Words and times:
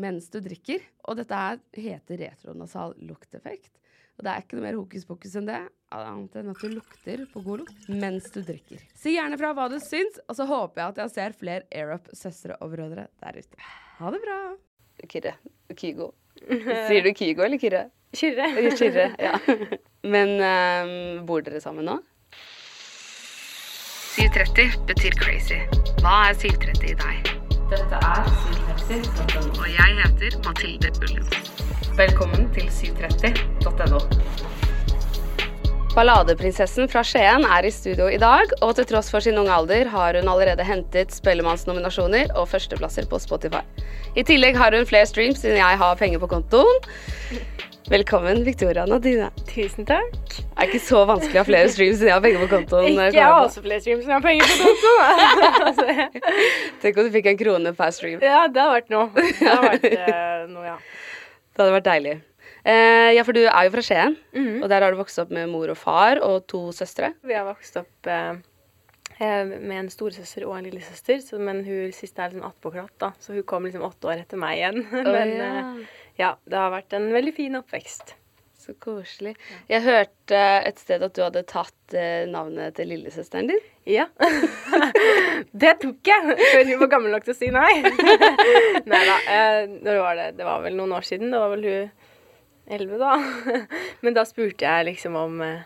mens 0.00 0.28
du 0.32 0.38
drikker. 0.44 0.84
Og 1.08 1.18
dette 1.20 1.40
her 1.40 1.58
heter 1.76 2.22
retronasal 2.26 2.94
lukteffekt. 3.08 3.72
Og 4.16 4.24
det 4.24 4.32
er 4.32 4.44
ikke 4.44 4.56
noe 4.56 4.64
mer 4.64 4.78
hokus 4.78 5.04
pokus 5.04 5.34
enn 5.36 5.48
det, 5.48 5.58
annet 5.92 6.38
enn 6.40 6.48
at 6.54 6.62
du 6.62 6.70
lukter 6.72 7.26
på 7.32 7.42
god 7.44 7.62
lukt 7.62 7.88
mens 7.92 8.30
du 8.32 8.40
drikker. 8.40 8.80
Si 8.96 9.12
gjerne 9.12 9.36
fra 9.36 9.50
hva 9.56 9.66
du 9.68 9.76
syns, 9.82 10.16
og 10.24 10.38
så 10.38 10.46
håper 10.48 10.82
jeg 10.82 10.94
at 10.94 11.02
jeg 11.02 11.14
ser 11.18 11.36
flere 11.36 11.68
AirUp-søstre 11.68 12.56
og 12.64 12.72
brødre 12.72 13.10
der 13.20 13.36
ute. 13.36 13.68
Ha 13.98 14.14
det 14.14 14.22
bra. 14.24 14.40
Kyrre. 15.04 15.36
Kygo. 15.76 16.14
Sier 16.48 17.04
du 17.04 17.12
Kygo 17.12 17.44
eller 17.44 17.60
Kyrre? 17.60 17.86
Kyrre. 18.16 18.48
Kyrre, 18.80 19.10
ja. 19.20 19.36
Men 20.16 20.36
um, 20.40 21.26
bor 21.28 21.44
dere 21.44 21.60
sammen 21.60 21.84
nå? 21.90 22.00
730 24.16 24.86
betyr 24.88 25.18
crazy. 25.20 25.60
Hva 26.00 26.30
er 26.30 26.38
730 26.40 26.94
i 26.94 26.96
deg? 27.02 27.35
Dette 27.66 27.98
er 27.98 28.26
730.no, 28.30 29.40
og 29.58 29.66
jeg 29.66 29.94
heter 29.98 30.36
Mathilde 30.44 30.90
Ullum. 31.02 31.24
Velkommen 31.98 32.44
til 32.54 32.68
730.no. 32.70 33.98
Balladeprinsessen 35.96 36.86
fra 36.92 37.02
Skien 37.02 37.42
er 37.42 37.66
i 37.66 37.72
studio 37.74 38.06
i 38.06 38.20
dag, 38.22 38.54
og 38.62 38.76
til 38.78 38.86
tross 38.92 39.10
for 39.10 39.24
sin 39.24 39.40
unge 39.42 39.50
alder 39.50 39.90
har 39.90 40.20
hun 40.20 40.30
allerede 40.30 40.62
hentet 40.68 41.10
Spellemannsnominasjoner 41.18 42.30
og 42.38 42.46
førsteplasser 42.52 43.10
på 43.10 43.18
Spotify. 43.26 43.64
I 44.14 44.22
tillegg 44.22 44.62
har 44.62 44.76
hun 44.78 44.86
flere 44.86 45.10
streams 45.10 45.42
siden 45.42 45.58
jeg 45.58 45.82
har 45.82 45.98
penger 45.98 46.22
på 46.22 46.30
kontoen. 46.36 46.84
Velkommen, 47.90 48.40
Victoria 48.44 48.82
Nadine. 48.86 49.28
Tusen 49.46 49.86
takk. 49.86 50.14
Det 50.26 50.44
er 50.58 50.66
ikke 50.72 50.80
så 50.82 51.04
vanskelig 51.06 51.38
å 51.38 51.42
ha 51.44 51.46
flere 51.46 51.68
streams 51.70 52.00
enn 52.02 52.08
jeg 52.10 52.14
har 52.16 52.22
penger 52.24 52.40
på 52.42 52.48
kontoen. 52.50 52.88
Ikke 52.90 53.14
jeg 53.14 53.26
har 53.30 53.44
også 53.44 53.62
flere 53.62 53.82
streams, 53.84 54.06
enn 54.06 54.10
jeg 54.10 54.16
har 54.16 54.24
penger 54.24 54.46
på 54.50 54.56
kontoen. 54.64 56.24
Tenk 56.82 56.98
om 56.98 57.06
du 57.06 57.12
fikk 57.14 57.28
en 57.30 57.38
krone 57.38 57.72
per 57.78 57.92
stream. 57.94 58.18
ja, 58.24 58.40
det 58.50 58.58
hadde 58.64 58.74
vært 58.80 58.90
noe. 58.90 59.06
Det 59.14 59.36
hadde 59.46 59.68
vært 59.70 59.86
eh, 60.00 60.42
noe, 60.50 60.64
ja. 60.66 60.74
Det 61.54 61.62
hadde 61.62 61.76
vært 61.76 61.86
deilig. 61.92 62.16
Eh, 62.66 63.10
ja, 63.14 63.22
for 63.28 63.38
du 63.38 63.44
er 63.44 63.68
jo 63.68 63.74
fra 63.76 63.84
Skien, 63.86 64.16
Mhm. 64.34 64.56
og 64.64 64.68
der 64.72 64.82
har 64.82 64.90
du 64.90 64.98
vokst 65.04 65.22
opp 65.22 65.30
med 65.36 65.46
mor 65.52 65.70
og 65.70 65.78
far 65.78 66.18
og 66.26 66.42
to 66.50 66.64
søstre. 66.74 67.12
Vi 67.22 67.36
har 67.38 67.46
vokst 67.46 67.78
opp 67.78 68.10
eh, 68.10 68.40
eh, 69.20 69.44
med 69.46 69.76
en 69.84 69.92
storesøster 69.94 70.42
og 70.48 70.56
en 70.58 70.66
lillesøster, 70.66 71.22
så, 71.22 71.38
men 71.38 71.62
hun 71.68 71.94
siste 71.94 72.18
er 72.26 72.34
liksom 72.34 72.48
attpåklatt, 72.50 72.96
da. 72.98 73.12
Så 73.22 73.38
hun 73.38 73.46
kom 73.46 73.70
liksom 73.70 73.86
åtte 73.86 74.10
år 74.10 74.24
etter 74.26 74.42
meg 74.42 74.58
igjen. 74.58 74.82
men 75.14 75.36
ja. 75.38 75.62
Ja, 76.20 76.36
det 76.44 76.56
har 76.56 76.72
vært 76.72 76.96
en 76.96 77.10
veldig 77.14 77.34
fin 77.36 77.58
oppvekst. 77.58 78.14
Så 78.66 78.72
koselig. 78.82 79.36
Jeg 79.70 79.84
hørte 79.84 80.38
et 80.66 80.80
sted 80.82 81.04
at 81.04 81.14
du 81.14 81.20
hadde 81.22 81.44
tatt 81.46 81.94
eh, 81.94 82.24
navnet 82.26 82.74
til 82.74 82.88
lillesøsteren 82.90 83.46
din. 83.52 83.60
Ja. 83.86 84.08
det 85.62 85.76
tok 85.84 86.10
jeg 86.10 86.34
før 86.40 86.64
hun 86.64 86.80
var 86.80 86.90
gammel 86.96 87.14
nok 87.14 87.28
til 87.28 87.36
å 87.36 87.38
si 87.38 87.52
nei. 87.54 87.70
nei 88.90 89.02
da. 89.06 89.20
Eh, 89.36 89.60
når 89.76 90.00
var 90.02 90.18
det? 90.18 90.26
det 90.40 90.48
var 90.48 90.64
vel 90.64 90.80
noen 90.80 90.96
år 90.98 91.06
siden. 91.06 91.30
Det 91.30 91.42
var 91.44 91.54
vel 91.54 91.68
hun 91.68 92.74
elleve, 92.74 92.98
da. 92.98 93.60
Men 94.02 94.18
da 94.18 94.26
spurte 94.26 94.66
jeg 94.66 94.88
liksom 94.90 95.20
om 95.20 95.38
eh, 95.46 95.62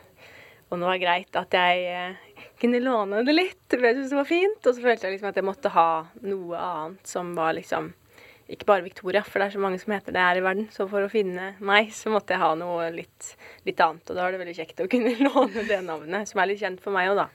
om 0.70 0.82
det 0.82 0.86
var 0.86 1.00
greit 1.02 1.38
at 1.40 1.54
jeg 1.56 2.44
kunne 2.60 2.82
låne 2.84 3.24
det 3.26 3.34
litt. 3.34 3.64
For 3.72 3.82
jeg 3.82 3.96
syntes 3.96 4.12
det 4.12 4.20
var 4.20 4.28
fint. 4.28 4.60
Og 4.60 4.76
så 4.76 4.84
følte 4.84 5.08
jeg 5.08 5.16
liksom 5.16 5.30
at 5.32 5.40
jeg 5.40 5.46
måtte 5.48 5.72
ha 5.74 5.88
noe 6.22 6.60
annet 6.60 7.10
som 7.10 7.32
var 7.38 7.56
liksom 7.56 7.90
ikke 8.50 8.66
bare 8.66 8.82
Victoria, 8.82 9.22
for 9.26 9.38
det 9.38 9.48
er 9.48 9.54
så 9.54 9.62
mange 9.62 9.78
som 9.78 9.92
heter 9.94 10.14
det 10.14 10.22
her 10.24 10.40
i 10.40 10.44
verden. 10.44 10.66
Så 10.74 10.86
for 10.90 11.06
å 11.06 11.10
finne 11.12 11.52
meg, 11.62 11.92
så 11.94 12.10
måtte 12.10 12.34
jeg 12.34 12.42
ha 12.42 12.50
noe 12.58 12.88
litt, 12.94 13.34
litt 13.68 13.80
annet. 13.84 14.02
Og 14.08 14.16
da 14.16 14.24
var 14.24 14.34
det 14.34 14.40
veldig 14.42 14.56
kjekt 14.58 14.82
å 14.82 14.88
kunne 14.90 15.14
låne 15.28 15.66
det 15.68 15.80
navnet, 15.86 16.30
som 16.30 16.42
er 16.42 16.50
litt 16.50 16.62
kjent 16.62 16.82
for 16.82 16.94
meg 16.94 17.12
òg, 17.12 17.22
da. 17.22 17.28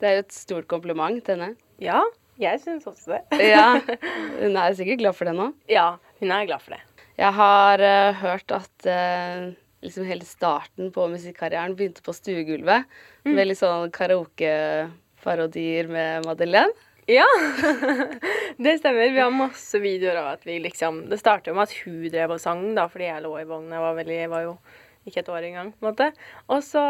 Det 0.00 0.08
er 0.08 0.16
jo 0.18 0.24
et 0.26 0.34
stort 0.36 0.66
kompliment 0.68 1.22
til 1.24 1.38
henne. 1.38 1.56
Ja, 1.80 2.02
jeg 2.40 2.60
syns 2.64 2.88
også 2.88 3.14
det. 3.14 3.22
Ja, 3.54 3.78
Hun 4.42 4.58
er 4.60 4.76
sikkert 4.76 5.00
glad 5.04 5.16
for 5.16 5.28
det 5.28 5.36
nå. 5.38 5.52
Ja, 5.72 5.96
hun 6.20 6.32
er 6.32 6.48
glad 6.48 6.64
for 6.64 6.76
det. 6.76 6.82
Jeg 7.16 7.32
har 7.38 7.80
uh, 7.80 8.18
hørt 8.20 8.52
at 8.52 8.88
uh, 8.90 9.54
liksom 9.84 10.04
hele 10.08 10.26
starten 10.28 10.90
på 10.92 11.06
musikkarrieren 11.12 11.76
begynte 11.78 12.04
på 12.04 12.12
stuegulvet. 12.16 12.84
Med 13.26 13.48
litt 13.48 13.60
sånn 13.60 13.90
karaokeparodier 13.94 15.88
med 15.92 16.26
Madeleine. 16.28 16.74
Ja, 17.06 17.26
det 18.56 18.78
stemmer. 18.78 19.10
Vi 19.10 19.20
har 19.20 19.30
masse 19.30 19.78
videoer 19.78 20.16
av 20.18 20.32
at 20.32 20.46
vi 20.46 20.56
liksom 20.58 21.04
Det 21.10 21.20
starta 21.20 21.52
med 21.54 21.68
at 21.68 21.74
hun 21.84 22.00
drev 22.10 22.34
og 22.34 22.40
sang, 22.42 22.64
da, 22.74 22.88
fordi 22.90 23.06
jeg 23.06 23.22
lå 23.22 23.30
i 23.38 23.44
vogna. 23.46 23.76
Jeg 23.76 23.84
var, 23.84 23.94
veldig, 24.00 24.16
var 24.32 24.42
jo 24.42 24.56
ikke 25.06 25.22
et 25.22 25.30
år 25.30 25.46
engang, 25.46 25.70
på 25.70 25.86
en 25.86 25.92
måte. 25.92 26.08
Og 26.50 26.64
så 26.66 26.82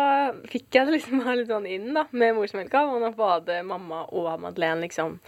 fikk 0.49 0.71
jeg 0.73 0.89
det 0.89 0.95
liksom 0.95 1.21
bare 1.21 1.37
litt 1.43 1.53
sånn 1.53 1.69
inn, 1.69 1.91
da, 1.93 2.07
med 2.17 2.33
morsmelka. 2.39 2.87
Og 2.89 3.05
da 3.05 3.13
både 3.19 3.61
mamma 3.69 4.07
og 4.09 4.31
Madeleine 4.41 4.87
liksom 4.87 5.19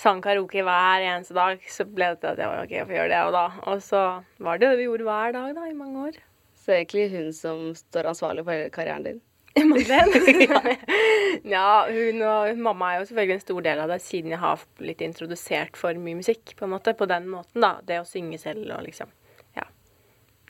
sang 0.00 0.24
karaoke 0.24 0.64
hver 0.64 1.04
eneste 1.04 1.36
dag, 1.36 1.60
så 1.70 1.84
ble 1.84 2.14
det 2.14 2.22
til 2.24 2.32
at 2.32 2.40
jeg 2.40 2.50
var 2.50 2.64
OK, 2.64 2.74
jeg 2.78 2.88
får 2.88 2.98
gjøre 2.98 3.12
det 3.12 3.20
og 3.28 3.36
da. 3.36 3.44
Og 3.68 3.84
så 3.84 4.02
var 4.48 4.58
det 4.58 4.72
det 4.72 4.80
vi 4.80 4.88
gjorde 4.88 5.10
hver 5.10 5.36
dag, 5.36 5.52
da, 5.60 5.68
i 5.68 5.76
mange 5.76 6.08
år. 6.08 6.18
Så 6.56 6.72
det 6.72 6.78
er 6.78 6.82
egentlig 6.86 7.06
hun 7.12 7.30
som 7.36 7.62
står 7.76 8.08
ansvarlig 8.14 8.48
for 8.48 8.56
hele 8.56 8.72
karrieren 8.72 9.04
din. 9.04 9.22
Madeleine? 9.70 10.76
ja, 11.54 11.86
hun 11.86 12.22
og 12.26 12.58
mamma 12.58 12.92
er 12.92 13.00
jo 13.00 13.08
selvfølgelig 13.10 13.36
en 13.36 13.44
stor 13.44 13.66
del 13.66 13.82
av 13.84 13.92
det, 13.92 14.00
siden 14.02 14.34
jeg 14.34 14.42
har 14.42 14.64
blitt 14.80 15.04
introdusert 15.04 15.78
for 15.78 16.00
mye 16.00 16.18
musikk, 16.18 16.56
på 16.58 16.66
en 16.66 16.74
måte. 16.74 16.96
På 16.98 17.06
den 17.10 17.28
måten, 17.30 17.62
da. 17.62 17.76
Det 17.86 18.00
å 18.02 18.08
synge 18.08 18.40
selv 18.42 18.66
og 18.74 18.82
liksom 18.86 19.12
Ja. 19.54 19.68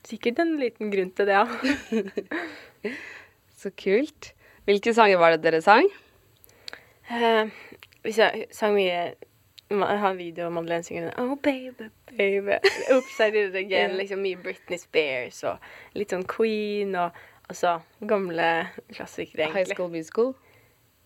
Sikkert 0.05 0.41
en 0.41 0.55
liten 0.61 0.89
grunn 0.93 1.13
til 1.13 1.29
det, 1.29 1.37
ja. 1.37 2.91
Så 3.61 3.71
kult. 3.77 4.33
Hvilke 4.65 4.93
sanger 4.97 5.21
var 5.21 5.35
det 5.35 5.43
dere 5.45 5.61
sang? 5.61 5.85
Eh, 7.13 7.53
hvis 8.01 8.17
jeg 8.17 8.47
sang 8.53 8.73
mye 8.73 9.13
Jeg 9.69 9.99
har 10.01 10.09
en 10.09 10.17
video 10.17 10.47
av 10.47 10.53
Madeleine 10.53 10.85
synger 10.85 11.09
den, 11.09 11.19
Oh 11.21 11.35
baby, 11.37 11.89
baby 12.17 12.57
Upside 12.89 13.33
down 13.33 13.55
again. 13.55 13.95
Liksom 13.97 14.21
mye 14.21 14.41
Britney 14.41 14.77
Spears 14.81 15.43
og 15.45 15.61
litt 15.97 16.13
sånn 16.13 16.25
Queen 16.29 16.93
og 16.97 17.13
altså 17.47 17.77
gamle 18.01 18.49
klassikere, 18.93 19.45
egentlig. 19.45 19.65
High. 19.65 19.75
School 19.75 19.93
Musical. 19.93 20.33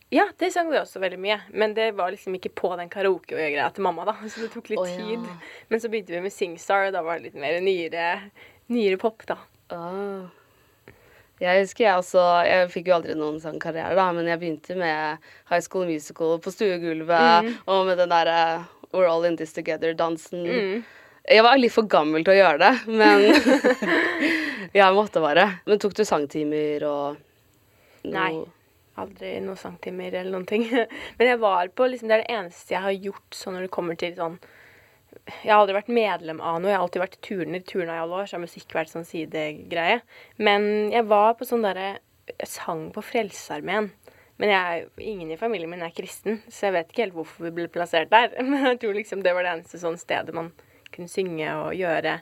Ja, 0.09 0.25
det 0.41 0.49
sang 0.53 0.71
vi 0.71 0.79
også 0.79 1.01
veldig 1.03 1.19
mye. 1.21 1.37
Men 1.53 1.75
det 1.77 1.91
var 1.97 2.09
liksom 2.13 2.33
ikke 2.37 2.51
på 2.57 2.71
den 2.79 2.89
karaoke-greia 2.89 3.67
til 3.75 3.85
mamma, 3.85 4.07
da. 4.09 4.15
Så 4.31 4.47
det 4.47 4.51
tok 4.55 4.71
litt 4.71 4.81
Å, 4.81 4.87
ja. 4.89 4.97
tid. 4.97 5.53
Men 5.69 5.83
så 5.83 5.91
begynte 5.91 6.15
vi 6.15 6.23
med 6.25 6.33
Singstar, 6.33 6.89
og 6.89 6.97
da 6.97 7.05
var 7.05 7.19
det 7.19 7.29
litt 7.29 7.39
mer 7.39 7.59
nyere, 7.61 8.09
nyere 8.73 8.97
pop, 9.01 9.25
da. 9.29 9.37
Oh. 9.69 10.25
Jeg 11.39 11.61
husker 11.61 11.85
jeg 11.85 12.01
også 12.01 12.21
Jeg 12.49 12.69
fikk 12.73 12.89
jo 12.89 12.95
aldri 12.97 13.13
noen 13.15 13.37
sangkarriere, 13.39 13.93
da, 13.95 14.09
men 14.15 14.27
jeg 14.27 14.41
begynte 14.41 14.75
med 14.75 15.29
High 15.51 15.61
School 15.63 15.85
Musical 15.87 16.39
på 16.43 16.51
stuegulvet 16.51 17.53
og 17.69 17.85
med 17.87 18.01
den 18.01 18.11
derre 18.11 18.39
We're 18.89 19.07
All 19.07 19.23
In 19.29 19.37
This 19.37 19.53
Together-dansen. 19.53 20.41
Jeg 21.29 21.43
var 21.45 21.59
litt 21.61 21.73
for 21.75 21.85
gammel 21.89 22.23
til 22.25 22.33
å 22.33 22.37
gjøre 22.39 22.59
det, 22.63 22.71
men 22.89 23.25
jeg 24.79 24.95
måtte 24.95 25.21
bare. 25.21 25.43
Men 25.69 25.81
tok 25.81 25.93
du 25.97 26.03
sangtimer 26.07 26.85
og 26.89 27.19
noe- 28.05 28.13
Nei. 28.15 28.31
Aldri 28.99 29.35
noen 29.39 29.55
sangtimer 29.59 30.11
eller 30.11 30.33
noen 30.33 30.47
ting. 30.49 30.65
Men 31.19 31.27
jeg 31.29 31.39
var 31.39 31.69
på 31.71 31.85
liksom, 31.87 32.09
Det 32.09 32.17
er 32.17 32.23
det 32.25 32.33
eneste 32.35 32.73
jeg 32.73 32.81
har 32.83 32.95
gjort 33.05 33.37
sånn 33.37 33.55
når 33.55 33.63
det 33.63 33.71
kommer 33.71 33.95
til 33.95 34.11
sånn 34.17 34.33
Jeg 35.45 35.53
har 35.53 35.61
aldri 35.61 35.77
vært 35.77 35.91
medlem 35.95 36.41
av 36.43 36.57
noe. 36.59 36.67
Jeg 36.73 36.75
har 36.75 36.83
alltid 36.83 37.03
vært 37.05 37.15
turner. 37.23 37.63
Turna 37.69 37.95
i 37.95 38.01
alle 38.03 38.17
år, 38.19 38.27
så 38.27 38.35
har 38.35 38.43
musikk 38.43 38.75
vært 38.75 38.91
sånn 38.91 39.07
sidegreie. 39.07 40.01
Men 40.43 40.67
jeg 40.91 41.07
var 41.07 41.37
på 41.39 41.47
sånn 41.47 41.63
derre 41.63 41.93
Jeg 42.33 42.49
sang 42.51 42.89
på 42.91 43.05
Frelsesarmeen. 43.05 43.87
Men 44.39 44.51
jeg, 44.51 44.89
ingen 45.13 45.31
i 45.31 45.39
familien 45.39 45.71
min 45.71 45.85
er 45.87 45.95
kristen, 45.95 46.41
så 46.51 46.67
jeg 46.67 46.75
vet 46.81 46.91
ikke 46.91 47.05
helt 47.05 47.15
hvorfor 47.21 47.47
vi 47.47 47.53
ble 47.55 47.69
plassert 47.71 48.11
der. 48.11 48.35
Men 48.49 48.67
jeg 48.73 48.81
tror 48.83 48.99
liksom 48.99 49.23
det 49.23 49.31
var 49.37 49.47
det 49.47 49.55
eneste 49.55 49.79
sånn 49.79 49.95
stedet 50.01 50.35
man 50.35 50.51
kunne 50.95 51.11
synge 51.11 51.51
og 51.57 51.75
gjøre, 51.77 52.17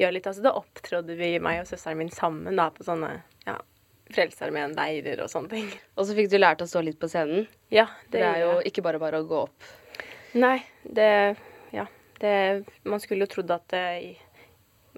gjøre 0.00 0.16
litt. 0.16 0.28
Altså 0.30 0.44
da 0.46 0.54
opptrådde 0.58 1.16
vi, 1.18 1.34
meg 1.42 1.62
og 1.62 1.68
søsteren 1.70 2.00
min, 2.00 2.12
sammen 2.14 2.58
da 2.60 2.70
på 2.74 2.86
sånne 2.86 3.12
ja, 3.46 3.58
Frelsesarmeen-leirer 4.14 5.22
og 5.24 5.30
sånne 5.32 5.52
ting. 5.52 5.68
Og 5.96 6.08
så 6.08 6.16
fikk 6.18 6.32
du 6.32 6.38
lært 6.40 6.64
å 6.64 6.68
stå 6.70 6.82
litt 6.86 7.00
på 7.00 7.10
scenen. 7.10 7.46
Ja, 7.72 7.88
Det, 8.08 8.18
det, 8.18 8.26
er 8.26 8.42
jo 8.44 8.56
ja. 8.56 8.64
ikke 8.70 8.84
bare 8.86 9.02
bare 9.02 9.22
å 9.22 9.28
gå 9.28 9.44
opp. 9.46 9.70
Nei, 10.38 10.58
det 10.84 11.12
Ja. 11.74 11.86
Det, 12.20 12.66
man 12.84 13.00
skulle 13.00 13.24
jo 13.24 13.30
trodd 13.32 13.48
at 13.54 13.62
det, 13.72 14.18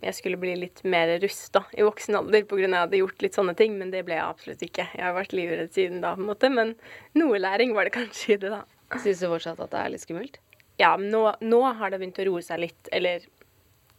jeg 0.03 0.17
skulle 0.17 0.41
bli 0.41 0.57
litt 0.59 0.81
mer 0.83 1.13
rusta 1.23 1.63
i 1.77 1.85
voksen 1.87 2.17
alder 2.19 2.43
pga. 2.51 2.65
at 2.65 2.65
jeg 2.65 2.81
hadde 2.81 2.99
gjort 2.99 3.23
litt 3.23 3.37
sånne 3.39 3.55
ting, 3.59 3.77
men 3.79 3.93
det 3.93 4.03
ble 4.09 4.17
jeg 4.17 4.25
absolutt 4.25 4.65
ikke. 4.67 4.89
Jeg 4.97 5.05
har 5.05 5.15
vært 5.15 5.35
livredd 5.37 5.71
siden 5.75 6.01
da, 6.03 6.17
på 6.17 6.25
en 6.25 6.31
måte, 6.33 6.51
men 6.51 6.75
noe 7.19 7.39
læring 7.39 7.77
var 7.77 7.87
det 7.87 7.95
kanskje 7.95 8.35
i 8.35 8.41
det, 8.43 8.51
da. 8.51 8.65
Syns 8.99 9.23
du 9.23 9.29
fortsatt 9.31 9.61
at 9.63 9.71
det 9.73 9.79
er 9.79 9.93
litt 9.95 10.03
skummelt? 10.03 10.41
Ja, 10.81 10.97
nå, 10.97 11.27
nå 11.41 11.63
har 11.79 11.93
det 11.93 12.01
begynt 12.01 12.21
å 12.23 12.27
roe 12.31 12.43
seg 12.45 12.63
litt, 12.63 12.91
eller 12.93 13.25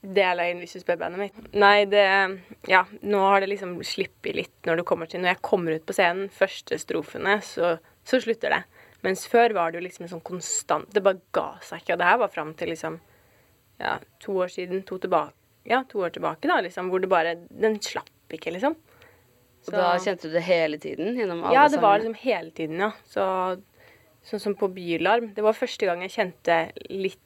det 0.03 0.23
er 0.25 0.35
løgn 0.35 0.59
hvis 0.59 0.75
du 0.75 0.81
spør 0.81 0.99
bandet 0.99 1.21
mitt. 1.21 1.37
Nei, 1.55 1.85
det 1.87 2.03
Ja, 2.67 2.83
nå 3.01 3.21
har 3.23 3.43
det 3.43 3.53
liksom 3.53 3.77
slippet 3.87 4.35
litt 4.35 4.67
når 4.67 4.81
du 4.81 4.83
kommer 4.87 5.07
til 5.07 5.21
Når 5.23 5.35
jeg 5.35 5.43
kommer 5.47 5.77
ut 5.77 5.85
på 5.87 5.95
scenen, 5.95 6.27
første 6.33 6.79
strofene, 6.81 7.37
så, 7.45 7.77
så 8.03 8.19
slutter 8.19 8.57
det. 8.57 8.61
Mens 9.03 9.23
før 9.31 9.55
var 9.55 9.71
det 9.71 9.79
jo 9.79 9.85
liksom 9.85 10.07
en 10.07 10.13
sånn 10.17 10.25
konstant 10.27 10.91
Det 10.91 11.03
bare 11.03 11.21
ga 11.35 11.53
seg 11.63 11.83
ikke. 11.83 11.95
Og 11.95 12.01
det 12.01 12.09
her 12.09 12.19
var 12.19 12.33
fram 12.33 12.51
til 12.59 12.73
liksom 12.73 12.99
ja, 13.79 13.97
to 14.21 14.35
år 14.43 14.51
siden, 14.51 14.83
to 14.87 14.99
tilbake 15.01 15.33
Ja, 15.71 15.83
to 15.87 16.03
år 16.03 16.11
tilbake, 16.15 16.47
da, 16.51 16.59
liksom, 16.63 16.91
hvor 16.91 17.03
det 17.03 17.11
bare 17.11 17.37
Den 17.47 17.79
slapp 17.83 18.11
ikke, 18.33 18.51
liksom. 18.55 18.75
Og 19.63 19.75
da 19.77 19.93
kjente 20.03 20.27
du 20.27 20.33
det 20.35 20.43
hele 20.43 20.77
tiden 20.81 21.15
gjennom 21.15 21.45
alle 21.45 21.55
Ja, 21.55 21.67
det 21.71 21.79
var 21.79 22.01
liksom 22.01 22.17
hele 22.19 22.51
tiden, 22.51 22.81
ja. 22.83 22.91
Så, 23.07 23.23
sånn 24.23 24.39
som 24.41 24.55
på 24.55 24.69
Bylarm. 24.73 25.31
Det 25.35 25.43
var 25.45 25.55
første 25.57 25.85
gang 25.89 26.01
jeg 26.05 26.13
kjente 26.15 26.57
litt 26.89 27.19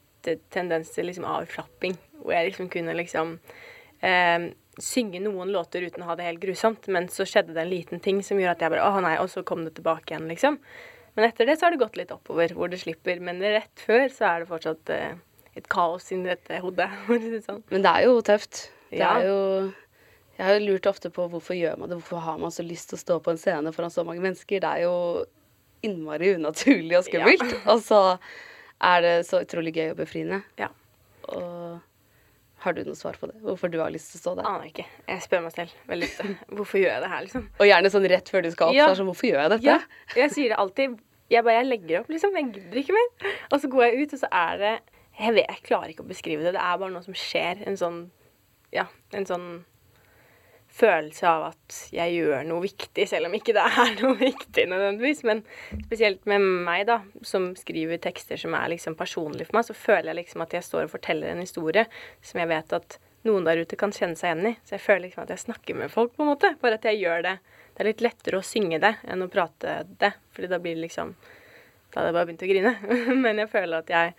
tendens 0.51 0.89
til 0.95 1.07
liksom 1.07 1.27
avslapping. 1.29 1.95
Hvor 2.23 2.33
jeg 2.33 2.49
liksom 2.49 2.69
kunne 2.73 2.95
liksom 2.97 3.35
eh, 4.01 4.47
synge 4.81 5.21
noen 5.23 5.51
låter 5.53 5.85
uten 5.87 6.03
å 6.03 6.09
ha 6.11 6.15
det 6.19 6.25
helt 6.27 6.41
grusomt. 6.43 6.89
Men 6.93 7.07
så 7.13 7.25
skjedde 7.27 7.53
det 7.55 7.63
en 7.63 7.71
liten 7.71 8.01
ting 8.03 8.21
som 8.25 8.39
gjorde 8.39 8.57
at 8.57 8.65
jeg 8.65 8.73
bare 8.75 8.89
Å 8.89 9.01
nei, 9.05 9.15
og 9.21 9.29
så 9.31 9.43
kom 9.47 9.63
det 9.67 9.75
tilbake 9.77 10.13
igjen, 10.15 10.27
liksom. 10.31 10.59
Men 11.17 11.29
etter 11.31 11.47
det 11.49 11.55
så 11.57 11.65
har 11.65 11.73
det 11.73 11.81
gått 11.81 11.95
litt 11.97 12.11
oppover, 12.13 12.51
hvor 12.53 12.69
det 12.69 12.77
slipper. 12.81 13.21
Men 13.23 13.39
rett 13.41 13.81
før 13.81 14.05
så 14.13 14.27
er 14.29 14.43
det 14.43 14.49
fortsatt 14.51 14.91
eh, 14.93 15.15
et 15.57 15.69
kaos 15.71 16.11
inni 16.13 16.29
dette 16.29 16.59
hodet. 16.61 16.89
sånn. 17.47 17.63
Men 17.73 17.85
det 17.85 17.93
er 17.93 18.05
jo 18.09 18.19
tøft. 18.25 18.67
Det 18.91 18.99
Ja. 19.01 19.15
er 19.17 19.25
jo 19.29 19.39
Jeg 20.37 20.45
har 20.45 20.59
jo 20.59 20.67
lurt 20.67 20.85
ofte 20.85 21.09
på 21.09 21.23
hvorfor 21.33 21.55
gjør 21.57 21.79
man 21.81 21.89
det. 21.89 21.95
Hvorfor 21.97 22.21
har 22.21 22.37
man 22.37 22.51
så 22.53 22.61
lyst 22.61 22.91
til 22.91 22.97
å 22.99 23.01
stå 23.01 23.15
på 23.25 23.31
en 23.33 23.39
scene 23.41 23.71
foran 23.73 23.89
så 23.89 24.03
mange 24.05 24.21
mennesker? 24.21 24.61
Det 24.61 24.69
er 24.69 24.83
jo 24.83 25.25
innmari 25.85 26.33
unaturlig 26.37 26.97
og 26.99 27.05
skummelt. 27.07 27.57
Og 27.69 27.81
så 27.85 28.01
er 28.83 29.03
det 29.05 29.13
så 29.27 29.41
utrolig 29.45 29.73
gøy 29.75 29.91
og 29.91 29.99
befriende. 30.01 30.41
Ja. 30.59 30.69
Og 31.33 31.79
har 32.63 32.73
du 32.73 32.81
noe 32.87 32.97
svar 32.97 33.17
på 33.21 33.29
det? 33.29 33.37
Hvorfor 33.45 33.69
du 33.71 33.77
har 33.81 33.91
lyst 33.93 34.11
til 34.11 34.19
å 34.19 34.23
stå 34.23 34.35
der? 34.39 34.47
Aner 34.49 34.69
ikke. 34.71 34.85
Jeg 35.07 35.23
spør 35.23 35.43
meg 35.45 35.53
selv 35.53 35.73
veldig 35.89 36.07
ofte. 36.09 36.35
Hvorfor 36.57 36.81
gjør 36.81 36.93
jeg 36.95 37.03
det 37.03 37.11
her, 37.13 37.25
liksom? 37.27 37.45
Og 37.57 37.69
gjerne 37.69 37.91
sånn 37.93 38.07
rett 38.13 38.31
før 38.33 38.45
du 38.45 38.49
skal 38.53 38.71
opp. 38.71 38.77
Ja. 38.77 38.87
Så 38.89 38.99
sånn, 38.99 39.09
hvorfor 39.11 39.29
gjør 39.29 39.43
jeg 39.43 39.53
dette? 39.53 39.67
Ja, 39.67 40.15
jeg 40.17 40.33
sier 40.33 40.53
det 40.53 40.59
alltid. 40.63 40.97
Jeg 41.29 41.43
bare 41.43 41.57
jeg 41.59 41.67
legger 41.67 42.01
opp, 42.01 42.11
liksom. 42.13 42.37
Jeg 42.39 42.49
gidder 42.55 42.81
ikke 42.81 42.95
mer. 42.95 43.33
Og 43.51 43.61
så 43.61 43.69
går 43.71 43.85
jeg 43.85 44.01
ut, 44.01 44.15
og 44.17 44.21
så 44.23 44.29
er 44.41 44.61
det 44.63 44.75
Jeg 45.17 45.33
vet, 45.33 45.47
jeg 45.49 45.63
klarer 45.65 45.91
ikke 45.93 46.05
å 46.05 46.09
beskrive 46.11 46.45
det. 46.45 46.53
Det 46.55 46.61
er 46.61 46.77
bare 46.81 46.93
noe 46.93 47.05
som 47.05 47.17
skjer. 47.17 47.63
En 47.69 47.77
sånn 47.79 47.99
Ja, 48.73 48.85
en 49.15 49.25
sånn 49.29 49.47
følelse 50.77 51.25
av 51.29 51.45
at 51.49 51.77
jeg 51.93 52.13
gjør 52.19 52.45
noe 52.47 52.63
viktig, 52.63 53.07
selv 53.09 53.29
om 53.29 53.35
ikke 53.37 53.55
det 53.57 53.63
er 53.65 53.95
noe 54.01 54.17
viktig 54.19 54.67
nødvendigvis. 54.69 55.23
Men 55.27 55.41
spesielt 55.87 56.23
med 56.29 56.43
meg, 56.67 56.85
da, 56.89 56.99
som 57.25 57.49
skriver 57.57 58.01
tekster 58.03 58.39
som 58.41 58.55
er 58.57 58.71
liksom 58.73 58.97
personlige 58.99 59.49
for 59.49 59.59
meg, 59.59 59.67
så 59.67 59.77
føler 59.77 60.11
jeg 60.11 60.21
liksom 60.21 60.45
at 60.45 60.55
jeg 60.57 60.67
står 60.67 60.87
og 60.87 60.93
forteller 60.93 61.33
en 61.33 61.43
historie 61.43 61.87
som 62.21 62.41
jeg 62.43 62.51
vet 62.53 62.77
at 62.77 62.99
noen 63.27 63.47
der 63.47 63.63
ute 63.63 63.79
kan 63.79 63.93
kjenne 63.95 64.17
seg 64.19 64.31
igjen 64.31 64.53
i. 64.53 64.55
Så 64.63 64.77
jeg 64.77 64.85
føler 64.85 65.07
liksom 65.07 65.25
at 65.25 65.33
jeg 65.33 65.45
snakker 65.47 65.79
med 65.81 65.93
folk, 65.93 66.13
på 66.15 66.23
en 66.23 66.31
måte. 66.31 66.53
Bare 66.61 66.79
at 66.79 66.87
jeg 66.87 67.01
gjør 67.01 67.25
det. 67.25 67.35
Det 67.73 67.83
er 67.83 67.91
litt 67.91 68.05
lettere 68.05 68.39
å 68.39 68.45
synge 68.45 68.79
det 68.81 68.95
enn 69.05 69.25
å 69.25 69.29
prate 69.31 69.81
det, 70.01 70.13
fordi 70.33 70.49
da 70.53 70.61
blir 70.61 70.77
det 70.77 70.87
liksom 70.87 71.17
Da 71.87 72.01
hadde 72.01 72.09
jeg 72.09 72.15
bare 72.17 72.27
begynt 72.27 72.41
å 72.43 72.47
grine. 72.49 72.71
men 73.25 73.39
jeg 73.41 73.49
føler 73.51 73.81
at 73.81 73.91
jeg 73.93 74.15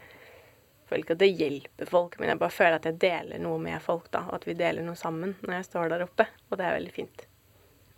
føler 0.88 1.04
ikke 1.04 1.16
at 1.18 1.22
det 1.22 1.30
hjelper 1.38 1.90
folk, 1.90 2.18
men 2.18 2.32
jeg 2.32 2.40
bare 2.40 2.56
føler 2.58 2.78
at 2.80 2.88
jeg 2.88 3.00
deler 3.04 3.42
noe 3.44 3.62
med 3.62 3.82
folk, 3.84 4.10
da. 4.14 4.24
Og 4.30 4.40
at 4.40 4.48
vi 4.48 4.56
deler 4.58 4.86
noe 4.86 4.98
sammen 4.98 5.36
når 5.44 5.58
jeg 5.60 5.68
står 5.70 5.92
der 5.94 6.06
oppe. 6.08 6.28
Og 6.48 6.58
det 6.58 6.66
er 6.66 6.78
veldig 6.80 6.94
fint. 6.96 7.27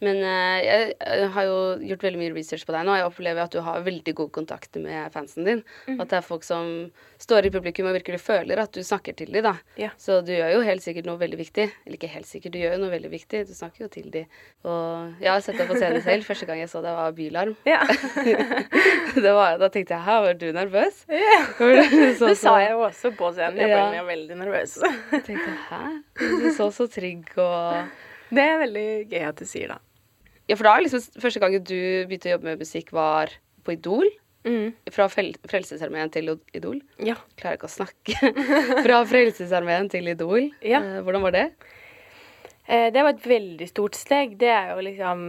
Men 0.01 0.17
eh, 0.25 0.59
jeg, 0.65 1.29
har 1.35 1.45
jo 1.45 1.57
gjort 1.91 2.05
veldig 2.07 2.21
mye 2.23 2.33
research 2.35 2.65
på 2.65 2.73
deg 2.73 2.87
nå. 2.89 2.95
og 2.95 2.99
Jeg 3.01 3.09
opplever 3.11 3.43
at 3.45 3.53
du 3.53 3.61
har 3.67 3.83
veldig 3.85 4.15
god 4.17 4.31
kontakt 4.33 4.77
med 4.81 5.13
fansen 5.13 5.45
din. 5.45 5.63
Mm. 5.87 5.99
At 6.01 6.09
det 6.13 6.19
er 6.21 6.25
folk 6.25 6.47
som 6.47 6.71
står 7.21 7.47
i 7.49 7.53
publikum 7.53 7.89
og 7.91 7.97
virkelig 7.99 8.21
føler 8.25 8.63
at 8.63 8.73
du 8.73 8.81
snakker 8.87 9.13
til 9.19 9.29
dem. 9.35 9.45
da. 9.45 9.53
Ja. 9.77 9.91
Så 10.01 10.23
du 10.25 10.33
gjør 10.33 10.55
jo 10.55 10.63
helt 10.65 10.83
sikkert 10.85 11.05
noe 11.09 11.21
veldig 11.21 11.39
viktig. 11.43 11.67
Eller 11.85 11.99
ikke 11.99 12.09
helt 12.15 12.29
sikkert, 12.31 12.55
du 12.57 12.61
gjør 12.63 12.79
jo 12.79 12.83
noe 12.87 12.95
veldig 12.95 13.11
viktig. 13.13 13.43
Du 13.51 13.53
snakker 13.57 13.85
jo 13.85 13.91
til 13.93 14.09
dem. 14.15 14.25
Og 14.65 15.21
jeg 15.21 15.33
har 15.35 15.45
sett 15.45 15.61
deg 15.61 15.69
på 15.69 15.77
scenen 15.77 16.01
selv. 16.07 16.25
Første 16.31 16.49
gang 16.49 16.63
jeg 16.63 16.73
så 16.73 16.81
deg, 16.85 16.97
var 16.97 17.13
Bylarm. 17.21 17.55
Ja. 17.69 17.83
det 19.25 19.33
var, 19.37 19.59
da 19.61 19.69
tenkte 19.73 19.97
jeg 19.99 20.05
her 20.07 20.23
var 20.25 20.39
du 20.41 20.49
nervøs? 20.57 21.05
ja. 21.13 21.43
Det 22.31 22.37
sa 22.39 22.57
jeg 22.63 22.73
jo 22.73 22.83
også 22.87 23.13
på 23.17 23.31
scenen. 23.37 23.61
Jeg 23.61 23.71
Ja. 23.71 23.85
ble 23.91 24.03
veldig 24.09 24.37
nervøs. 24.41 24.79
Jeg 25.13 25.23
tenkte 25.27 25.53
hæ? 25.69 25.83
Du 26.21 26.49
så 26.57 26.71
så 26.73 26.87
trygg 26.91 27.31
og 27.37 27.89
Det 28.35 28.43
er 28.47 28.61
veldig 28.63 28.89
gøy 29.11 29.25
at 29.27 29.41
du 29.41 29.45
sier 29.49 29.73
det. 29.75 29.79
Ja, 30.51 30.57
for 30.59 30.67
da 30.67 30.75
er 30.77 30.85
liksom 30.89 31.05
første 31.23 31.41
gangen 31.43 31.63
du 31.63 31.77
begynte 32.11 32.33
å 32.33 32.35
jobbe 32.37 32.51
med 32.51 32.65
musikk, 32.65 32.91
var 32.97 33.31
på 33.65 33.77
Idol. 33.77 34.09
Mm. 34.43 34.71
Fra 34.91 35.05
Frelsesarmeen 35.13 36.11
til 36.15 36.33
Idol. 36.57 36.79
Ja. 37.05 37.19
Klarer 37.39 37.59
ikke 37.59 37.69
å 37.69 37.75
snakke. 37.75 38.33
Fra 38.87 39.03
Frelsesarmeen 39.07 39.91
til 39.93 40.09
Idol. 40.11 40.49
Ja. 40.65 40.81
Eh, 40.81 41.03
hvordan 41.05 41.27
var 41.27 41.35
det? 41.37 41.43
Eh, 42.67 42.89
Det 42.95 43.03
var 43.05 43.13
et 43.15 43.27
veldig 43.29 43.69
stort 43.69 43.99
steg. 44.01 44.39
Det 44.41 44.49
er 44.49 44.73
jo 44.75 44.87
liksom 44.87 45.27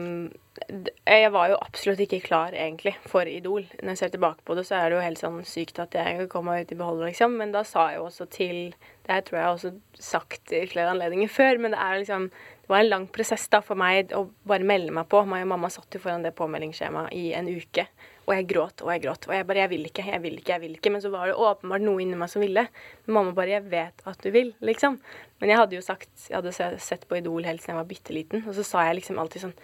Jeg 1.08 1.32
var 1.32 1.50
jo 1.50 1.58
absolutt 1.63 2.01
ikke 2.06 2.22
klar, 2.25 2.56
egentlig, 2.56 2.94
for 3.08 3.28
Idol. 3.28 3.63
Når 3.82 3.94
jeg 3.94 3.98
ser 4.01 4.13
tilbake 4.16 4.44
på 4.48 4.56
det, 4.56 4.66
så 4.68 4.78
er 4.80 4.90
det 4.92 4.98
jo 4.98 5.04
helt 5.06 5.22
sånn 5.22 5.38
sykt 5.48 5.80
at 5.84 5.96
jeg 5.96 6.28
kom 6.32 6.46
meg 6.48 6.66
ut 6.66 6.72
i 6.75 6.80
behold, 6.80 7.04
liksom. 7.08 7.36
Men 7.40 7.51
da 7.56 7.63
sa 7.68 7.90
jeg 7.92 8.00
jo 8.00 8.08
også 8.10 8.28
til 8.32 8.58
Det 9.06 9.12
her 9.16 9.22
tror 9.28 9.38
jeg 9.40 9.46
har 9.48 9.56
også 9.60 9.72
sagt 10.00 10.51
i 10.56 10.66
flere 10.72 10.92
anledninger 10.96 11.32
før, 11.32 11.58
men 11.60 11.74
det 11.75 11.80
er 11.84 12.00
liksom 12.04 12.30
var 12.72 12.82
en 12.82 12.90
lang 12.90 13.06
prosess 13.12 13.50
da 13.51 13.60
for 13.66 13.80
meg 13.80 14.13
å 14.16 14.24
bare 14.48 14.66
melde 14.68 14.94
meg 14.96 15.08
på. 15.12 15.22
Meg 15.28 15.44
og 15.46 15.51
mamma 15.51 15.70
satt 15.72 15.92
jo 15.96 16.01
foran 16.01 16.24
det 16.24 16.32
påmeldingsskjemaet 16.38 17.13
i 17.18 17.32
en 17.38 17.50
uke. 17.51 17.86
Og 18.28 18.34
jeg 18.38 18.48
gråt 18.48 18.84
og 18.86 18.92
jeg 18.94 19.04
gråt. 19.04 19.28
Og 19.28 19.36
jeg 19.36 19.48
bare 19.50 19.63
Jeg 19.66 19.72
vil 19.74 19.86
ikke, 19.90 20.06
jeg 20.08 20.22
vil 20.24 20.38
ikke, 20.40 20.54
jeg 20.54 20.62
vil 20.63 20.78
ikke. 20.78 20.94
Men 20.94 21.04
så 21.04 21.12
var 21.12 21.28
det 21.28 21.36
åpenbart 21.36 21.84
noe 21.84 22.01
inni 22.04 22.20
meg 22.20 22.32
som 22.32 22.44
ville. 22.44 22.63
Men 23.06 23.18
mamma 23.18 23.36
bare 23.36 23.58
Jeg 23.58 23.68
vet 23.72 24.04
at 24.08 24.24
du 24.24 24.32
vil, 24.32 24.54
liksom. 24.62 25.00
Men 25.42 25.54
jeg 25.54 25.62
hadde 25.62 25.75
jo 25.75 25.84
sagt 25.86 26.30
Jeg 26.30 26.38
hadde 26.38 26.80
sett 26.80 27.08
på 27.10 27.20
Idol 27.20 27.48
helt 27.50 27.63
siden 27.63 27.75
jeg 27.75 27.82
var 27.82 27.90
bitte 27.92 28.16
liten. 28.16 28.46
Og 28.48 28.56
så 28.56 28.66
sa 28.68 28.86
jeg 28.88 29.01
liksom 29.01 29.20
alltid 29.20 29.48
sånn 29.48 29.58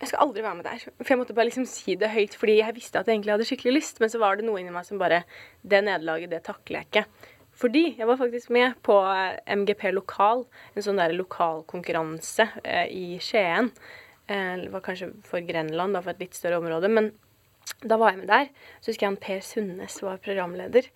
Jeg 0.00 0.12
skal 0.12 0.22
aldri 0.28 0.46
være 0.46 0.60
med 0.60 0.70
der. 0.70 0.86
For 1.02 1.14
jeg 1.14 1.22
måtte 1.24 1.36
bare 1.36 1.50
liksom 1.50 1.66
si 1.68 1.98
det 1.98 2.12
høyt, 2.14 2.38
fordi 2.38 2.60
jeg 2.60 2.76
visste 2.78 3.02
at 3.02 3.10
jeg 3.10 3.18
egentlig 3.18 3.34
hadde 3.34 3.48
skikkelig 3.50 3.76
lyst. 3.80 4.00
Men 4.00 4.12
så 4.12 4.22
var 4.22 4.38
det 4.38 4.46
noe 4.46 4.62
inni 4.62 4.72
meg 4.74 4.86
som 4.86 5.02
bare 5.02 5.24
Det 5.62 5.82
nederlaget, 5.82 6.30
det 6.30 6.44
takler 6.46 6.84
jeg 6.84 6.92
ikke. 6.92 7.06
Fordi 7.60 7.82
jeg 7.98 8.08
var 8.08 8.16
faktisk 8.20 8.52
med 8.56 8.78
på 8.86 8.96
eh, 9.04 9.40
MGP 9.52 9.90
Lokal, 9.92 10.46
en 10.74 10.84
sånn 10.86 11.00
der 11.00 11.12
lokalkonkurranse 11.16 12.46
eh, 12.64 12.86
i 12.88 13.18
Skien. 13.20 13.68
Eh, 14.26 14.54
det 14.62 14.70
var 14.72 14.84
kanskje 14.86 15.10
for 15.28 15.44
Grenland, 15.44 15.96
da, 15.96 16.00
for 16.00 16.14
et 16.14 16.22
litt 16.24 16.38
større 16.38 16.60
område. 16.62 16.88
Men 16.88 17.12
da 17.84 17.98
var 18.00 18.14
jeg 18.14 18.22
med 18.22 18.32
der. 18.32 18.48
Så 18.80 18.92
husker 18.92 19.06
jeg 19.06 19.12
han 19.12 19.20
Per 19.20 19.44
Sundnes 19.44 20.00
var 20.04 20.22
programleder. 20.24 20.88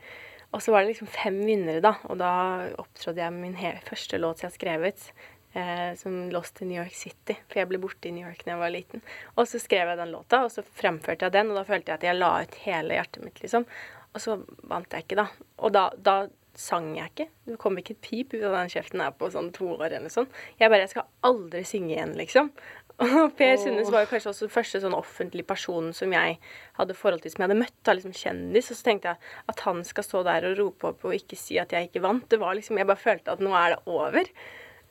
Og 0.55 0.63
så 0.63 0.73
var 0.73 0.85
det 0.85 0.95
liksom 0.95 1.11
fem 1.11 1.37
vinnere, 1.45 1.83
da. 1.85 1.97
Og 2.09 2.17
da 2.21 2.33
opptrådte 2.81 3.21
jeg 3.21 3.35
med 3.35 3.57
min 3.59 3.81
første 3.85 4.21
låt 4.23 4.45
jeg 4.45 4.49
har 4.49 4.57
skrevet. 4.57 5.09
Eh, 5.55 5.95
som 5.95 6.31
'Lost 6.31 6.63
in 6.63 6.69
New 6.69 6.83
York 6.83 6.95
City', 6.95 7.37
for 7.47 7.61
jeg 7.61 7.69
ble 7.71 7.79
borte 7.79 8.09
i 8.09 8.11
New 8.11 8.27
York 8.27 8.41
da 8.43 8.51
jeg 8.51 8.59
var 8.59 8.73
liten. 8.75 9.03
Og 9.37 9.47
så 9.47 9.61
skrev 9.63 9.87
jeg 9.87 9.99
den 10.01 10.11
låta, 10.11 10.41
og 10.43 10.51
så 10.51 10.65
fremførte 10.67 11.29
jeg 11.29 11.33
den, 11.37 11.53
og 11.53 11.61
da 11.61 11.63
følte 11.69 11.93
jeg 11.93 12.01
at 12.01 12.07
jeg 12.09 12.19
la 12.19 12.31
ut 12.43 12.57
hele 12.65 12.97
hjertet 12.97 13.23
mitt, 13.23 13.39
liksom. 13.39 13.67
Og 14.15 14.25
så 14.25 14.35
vant 14.67 14.91
jeg 14.91 15.05
ikke, 15.05 15.21
da. 15.21 15.29
Og 15.63 15.73
da, 15.77 15.85
da 15.95 16.17
sang 16.61 16.93
jeg 16.97 17.11
ikke. 17.13 17.27
Det 17.49 17.59
kom 17.61 17.79
ikke 17.81 17.95
et 17.97 18.05
pip 18.05 18.35
ut 18.35 18.43
av 18.43 18.57
den 18.57 18.73
kjeften 18.73 19.03
her 19.03 19.13
på 19.19 19.29
sånn 19.33 19.51
to 19.55 19.69
år 19.77 19.97
eller 19.99 20.13
sånn. 20.13 20.29
Jeg 20.61 20.71
bare 20.73 20.85
Jeg 20.85 20.93
skal 20.95 21.07
aldri 21.27 21.63
synge 21.67 21.95
igjen, 21.95 22.17
liksom. 22.19 22.51
Og 23.03 23.33
Per 23.35 23.57
Sundnes 23.59 23.91
var 23.91 24.05
jo 24.05 24.11
kanskje 24.13 24.31
også 24.31 24.47
den 24.47 24.55
første 24.55 24.81
sånn 24.85 24.95
offentlige 24.95 25.49
personen 25.49 25.95
som 25.97 26.13
jeg 26.15 26.37
hadde 26.79 26.95
forhold 26.95 27.25
til, 27.25 27.33
som 27.33 27.43
jeg 27.43 27.49
hadde 27.49 27.63
møtt, 27.65 27.79
da, 27.83 27.95
liksom 27.99 28.15
kjendis. 28.15 28.71
Og 28.71 28.79
så 28.79 28.87
tenkte 28.87 29.15
jeg 29.15 29.33
at 29.51 29.63
han 29.67 29.81
skal 29.87 30.07
stå 30.07 30.23
der 30.29 30.47
og 30.51 30.61
rope 30.61 30.93
opp 30.93 31.09
og 31.09 31.17
ikke 31.17 31.39
si 31.39 31.59
at 31.59 31.75
jeg 31.75 31.89
ikke 31.89 32.05
vant. 32.05 32.29
Det 32.31 32.39
var 32.43 32.55
liksom 32.55 32.79
Jeg 32.79 32.91
bare 32.91 33.03
følte 33.03 33.35
at 33.35 33.43
nå 33.43 33.55
er 33.59 33.75
det 33.75 33.81
over. 33.91 34.31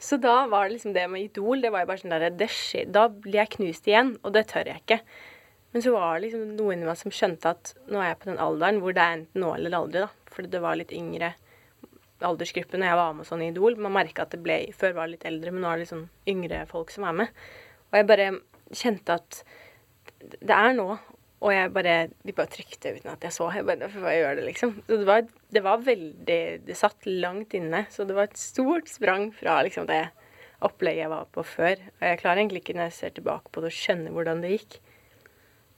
Så 0.03 0.17
da 0.20 0.48
var 0.51 0.67
det 0.67 0.75
liksom 0.75 0.96
det 0.98 1.05
med 1.08 1.29
Idol, 1.29 1.62
det 1.63 1.72
var 1.72 1.86
jo 1.86 1.91
bare 1.93 2.01
sånn 2.01 2.15
der 2.15 2.34
det 2.36 2.50
skjer, 2.51 2.89
Da 2.91 3.08
blir 3.08 3.39
jeg 3.39 3.53
knust 3.55 3.88
igjen, 3.88 4.17
og 4.24 4.34
det 4.36 4.50
tør 4.51 4.67
jeg 4.67 4.84
ikke. 4.84 5.00
Men 5.72 5.86
så 5.86 5.93
var 5.96 6.17
det 6.17 6.25
liksom 6.27 6.58
noen 6.58 6.84
i 6.84 6.89
meg 6.89 7.00
som 7.00 7.13
skjønte 7.13 7.53
at 7.55 7.72
nå 7.88 8.01
er 8.01 8.12
jeg 8.12 8.20
på 8.20 8.29
den 8.29 8.41
alderen 8.41 8.82
hvor 8.84 8.93
det 8.93 9.01
er 9.01 9.15
enten 9.15 9.41
nå 9.41 9.53
eller 9.55 9.77
aldri, 9.79 10.03
da. 10.03 10.12
Fordi 10.34 10.51
det 10.51 10.62
var 10.62 10.77
litt 10.77 10.91
yngre 10.93 11.32
aldersgruppe 12.27 12.80
når 12.80 12.89
jeg 12.89 13.00
var 13.00 13.15
med 13.18 13.27
sånn 13.30 13.44
i 13.46 13.50
Idol. 13.51 13.77
Man 13.82 13.96
merka 13.96 14.25
at 14.25 14.34
det 14.34 14.42
ble 14.44 14.60
Før 14.77 14.96
var 14.98 15.08
det 15.08 15.18
litt 15.18 15.27
eldre, 15.30 15.53
men 15.53 15.63
nå 15.63 15.72
er 15.72 15.80
det 15.80 15.88
liksom 15.88 16.06
yngre 16.34 16.63
folk 16.70 16.94
som 16.94 17.08
er 17.10 17.18
med. 17.24 17.42
Og 17.92 18.00
jeg 18.00 18.10
bare 18.10 18.30
kjente 18.74 19.18
at 19.20 19.44
det 20.39 20.56
er 20.56 20.77
nå. 20.77 20.88
Og 21.44 21.51
jeg 21.51 21.72
bare 21.75 21.96
De 22.24 22.36
bare 22.36 22.51
trykte 22.51 22.94
uten 22.96 23.12
at 23.12 23.25
jeg 23.27 23.36
så. 23.36 23.50
Jeg 23.51 23.68
bare, 23.68 23.92
bare 23.92 24.18
gjør 24.18 24.38
det, 24.39 24.46
liksom. 24.48 24.75
Så 24.88 25.00
det 25.01 25.08
var, 25.10 25.25
det 25.51 25.63
var 25.65 25.86
veldig 25.86 26.42
Det 26.68 26.80
satt 26.80 27.08
langt 27.10 27.56
inne. 27.58 27.86
Så 27.92 28.08
det 28.08 28.15
var 28.18 28.32
et 28.32 28.39
stort 28.39 28.92
sprang 28.92 29.32
fra 29.36 29.60
liksom 29.68 29.89
det 29.92 30.06
opplegget 30.63 31.03
jeg 31.03 31.12
var 31.12 31.27
på 31.36 31.44
før. 31.44 31.75
Og 32.00 32.08
jeg 32.08 32.20
klarer 32.22 32.39
egentlig 32.39 32.63
ikke 32.63 32.77
når 32.77 32.88
jeg 32.88 32.98
ser 33.00 33.15
tilbake 33.18 33.51
på 33.51 33.63
det, 33.63 33.72
å 33.74 33.80
skjønne 33.82 34.13
hvordan 34.15 34.44
det 34.44 34.53
gikk. 34.56 34.80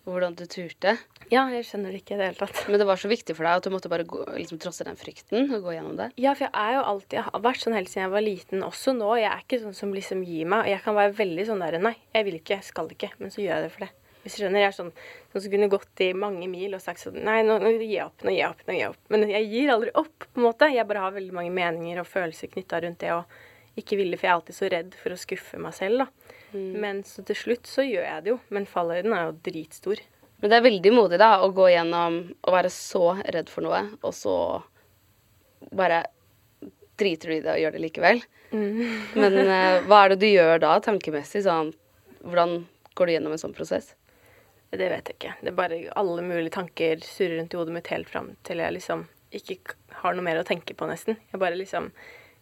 Hvordan 0.06 0.36
du 0.38 0.44
turte. 0.46 0.92
Ja, 1.32 1.48
jeg 1.50 1.66
skjønner 1.66 1.90
det 1.90 2.04
ikke 2.04 2.14
i 2.14 2.20
det 2.20 2.28
hele 2.30 2.38
tatt. 2.38 2.60
Men 2.70 2.78
det 2.78 2.86
var 2.86 3.00
så 3.02 3.10
viktig 3.10 3.34
for 3.34 3.48
deg 3.48 3.58
at 3.58 3.66
du 3.66 3.74
måtte 3.74 3.90
bare 3.90 4.06
gå, 4.06 4.22
liksom, 4.38 4.60
trosse 4.62 4.86
den 4.86 5.00
frykten 5.00 5.50
og 5.50 5.66
gå 5.66 5.74
gjennom 5.74 5.96
det. 5.98 6.12
Ja, 6.22 6.36
for 6.38 6.46
jeg 6.46 6.54
er 6.54 6.76
jo 6.78 6.84
alltid 6.92 7.18
Jeg 7.18 7.26
har 7.26 7.44
vært 7.48 7.64
sånn 7.64 7.78
helt 7.78 7.90
siden 7.90 8.06
jeg 8.06 8.14
var 8.14 8.26
liten, 8.26 8.66
også 8.68 8.94
nå. 8.94 9.10
Jeg 9.18 9.32
er 9.32 9.42
ikke 9.42 9.62
sånn 9.64 9.78
som 9.78 9.94
liksom 9.96 10.22
gir 10.28 10.50
meg. 10.54 10.70
Jeg 10.70 10.84
kan 10.86 10.98
være 10.98 11.16
veldig 11.18 11.48
sånn 11.50 11.64
der 11.66 11.80
Nei, 11.82 11.96
jeg 12.14 12.28
vil 12.28 12.38
ikke, 12.38 12.60
jeg 12.60 12.68
skal 12.70 12.92
ikke. 12.94 13.10
Men 13.18 13.34
så 13.34 13.42
gjør 13.42 13.56
jeg 13.56 13.66
det 13.66 13.74
for 13.74 13.88
det. 13.88 13.92
Hvis 14.26 14.38
du 14.38 14.44
skjønner. 14.44 14.62
Jeg 14.62 14.70
er 14.70 14.78
sånn, 14.78 14.94
sånn 15.34 15.44
som 15.44 15.56
kunne 15.56 15.72
gått 15.74 16.06
i 16.06 16.12
mange 16.18 16.48
mil 16.54 16.78
og 16.78 16.86
sagt 16.86 17.02
sånn 17.02 17.20
Nei, 17.26 17.40
nå, 17.46 17.58
nå 17.62 17.74
gir 17.76 17.90
jeg 17.96 18.06
opp, 18.06 18.22
nå 18.26 18.34
gir 18.34 18.44
jeg 18.44 18.54
opp, 18.54 18.64
nå 18.66 18.78
gir 18.78 18.82
jeg 18.84 18.94
opp. 18.94 19.04
Men 19.14 19.28
jeg 19.30 19.52
gir 19.52 19.74
aldri 19.74 19.98
opp, 20.02 20.30
på 20.30 20.42
en 20.42 20.48
måte. 20.48 20.70
Jeg 20.74 20.90
bare 20.90 21.04
har 21.08 21.18
veldig 21.18 21.38
mange 21.42 21.54
meninger 21.54 22.02
og 22.02 22.10
følelser 22.10 22.54
knytta 22.54 22.86
rundt 22.86 23.02
det 23.02 23.14
og 23.18 23.38
ikke 23.82 23.98
ville, 24.00 24.18
for 24.18 24.28
jeg 24.28 24.32
er 24.32 24.40
alltid 24.40 24.58
så 24.58 24.70
redd 24.72 24.98
for 25.02 25.14
å 25.14 25.20
skuffe 25.20 25.60
meg 25.62 25.74
selv, 25.78 26.06
da. 26.06 26.35
Men 26.56 27.04
så 27.08 27.24
til 27.28 27.38
slutt 27.40 27.70
så 27.70 27.86
gjør 27.86 28.06
jeg 28.06 28.26
det 28.26 28.34
jo. 28.34 28.40
Men 28.56 28.68
fallhøyden 28.70 29.16
er 29.16 29.28
jo 29.28 29.38
dritstor. 29.48 30.02
Men 30.42 30.52
det 30.52 30.58
er 30.58 30.66
veldig 30.66 30.94
modig 30.94 31.20
da, 31.22 31.32
å 31.44 31.52
gå 31.56 31.70
gjennom 31.72 32.18
å 32.44 32.54
være 32.54 32.72
så 32.74 33.16
redd 33.34 33.50
for 33.52 33.66
noe, 33.66 33.82
og 34.04 34.14
så 34.14 34.36
bare 35.76 36.04
driter 37.00 37.32
du 37.32 37.36
i 37.38 37.44
det 37.44 37.54
og 37.54 37.62
gjør 37.62 37.76
det 37.76 37.84
likevel. 37.86 38.22
Men 38.56 39.38
uh, 39.40 39.84
hva 39.88 40.02
er 40.04 40.14
det 40.14 40.20
du 40.22 40.28
gjør 40.30 40.62
da, 40.64 40.76
tankemessig? 40.84 41.44
Sånn, 41.48 41.72
hvordan 42.24 42.60
går 42.96 43.08
du 43.10 43.16
gjennom 43.16 43.36
en 43.36 43.42
sånn 43.42 43.56
prosess? 43.56 43.94
Det 44.76 44.90
vet 44.92 45.08
jeg 45.08 45.18
ikke. 45.18 45.34
Det 45.40 45.52
er 45.52 45.58
bare 45.58 45.80
alle 45.96 46.24
mulige 46.26 46.54
tanker 46.58 47.04
surrer 47.06 47.40
rundt 47.40 47.56
i 47.56 47.60
hodet 47.60 47.76
mitt 47.78 47.92
helt 47.94 48.12
fram 48.12 48.34
til 48.48 48.60
jeg 48.64 48.76
liksom 48.76 49.06
ikke 49.36 49.76
har 50.02 50.16
noe 50.16 50.26
mer 50.26 50.40
å 50.40 50.48
tenke 50.48 50.76
på, 50.78 50.88
nesten. 50.88 51.20
Jeg 51.32 51.42
bare 51.42 51.58
liksom 51.60 51.90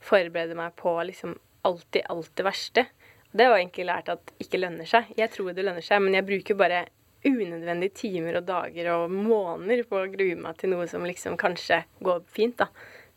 forbereder 0.03 0.57
meg 0.57 0.73
på 0.79 0.93
liksom 1.07 1.37
alltid 1.67 2.09
alt 2.11 2.31
det 2.37 2.45
verste. 2.45 2.85
Det 3.33 3.47
var 3.49 3.57
egentlig 3.57 3.87
lært 3.89 4.11
at 4.13 4.33
ikke 4.43 4.59
lønner 4.61 4.89
seg. 4.89 5.09
Jeg 5.17 5.31
tror 5.33 5.53
det 5.53 5.65
lønner 5.65 5.85
seg, 5.85 6.03
men 6.05 6.17
jeg 6.17 6.27
bruker 6.27 6.57
bare 6.59 6.83
unødvendige 7.23 7.95
timer 7.97 8.37
og 8.39 8.47
dager 8.47 8.89
og 8.93 9.13
måneder 9.13 9.85
på 9.87 10.01
å 10.01 10.09
grue 10.11 10.35
meg 10.37 10.59
til 10.59 10.73
noe 10.73 10.85
som 10.91 11.05
liksom 11.07 11.37
kanskje 11.39 11.81
går 12.03 12.21
fint, 12.35 12.59
da. 12.59 12.67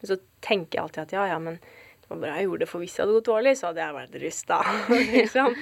Men 0.01 0.13
så 0.13 0.19
tenker 0.45 0.79
jeg 0.79 0.85
alltid 0.85 1.03
at 1.05 1.15
ja, 1.17 1.27
ja, 1.35 1.39
men 1.43 1.59
det 1.59 2.09
var 2.13 2.23
bra 2.23 2.35
jeg 2.37 2.47
gjorde 2.47 2.65
det, 2.65 2.71
for 2.71 2.85
hvis 2.85 2.97
det 2.97 3.03
hadde 3.03 3.19
gått 3.19 3.29
dårlig, 3.29 3.55
så 3.59 3.71
hadde 3.71 3.85
jeg 3.85 3.99
vært 3.99 4.19
rusta. 4.23 4.61
liksom. 5.19 5.61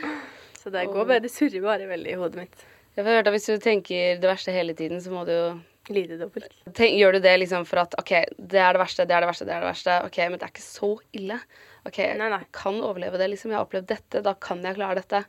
Så 0.61 0.73
det 0.73 0.87
går 0.93 1.09
bare, 1.09 1.23
det 1.25 1.33
surrer 1.33 1.65
bare 1.65 1.91
veldig 1.91 2.13
i 2.13 2.19
hodet 2.21 2.45
mitt. 2.45 2.67
Jeg 2.95 3.03
har 3.03 3.17
hørt 3.19 3.27
at 3.27 3.35
Hvis 3.35 3.49
du 3.51 3.59
tenker 3.59 4.21
det 4.23 4.29
verste 4.29 4.53
hele 4.55 4.75
tiden, 4.77 5.01
så 5.03 5.11
må 5.11 5.25
du 5.27 5.33
jo 5.35 5.47
Lide 5.93 6.17
dobbelt. 6.17 6.49
tenk, 6.73 6.95
Gjør 6.97 7.13
du 7.13 7.19
det 7.21 7.35
liksom 7.43 7.67
for 7.69 7.83
at 7.83 7.93
OK, 8.01 8.13
det 8.39 8.61
er 8.61 8.73
det 8.73 8.81
verste, 8.81 9.05
det 9.05 9.13
er 9.13 9.21
det 9.21 9.29
verste, 9.29 9.45
det 9.45 9.53
er 9.53 9.61
det 9.61 9.69
verste. 9.69 9.97
OK, 10.07 10.19
men 10.31 10.39
det 10.41 10.47
er 10.47 10.53
ikke 10.55 10.65
så 10.65 10.89
ille. 11.13 11.37
OK, 11.85 11.99
Nei, 12.17 12.29
nei. 12.33 12.45
kan 12.57 12.79
overleve 12.81 13.19
det, 13.21 13.29
liksom. 13.35 13.53
Jeg 13.53 13.61
har 13.61 13.67
opplevd 13.67 13.91
dette, 13.91 14.23
da 14.25 14.33
kan 14.41 14.63
jeg 14.65 14.79
klare 14.79 15.03
dette. 15.03 15.25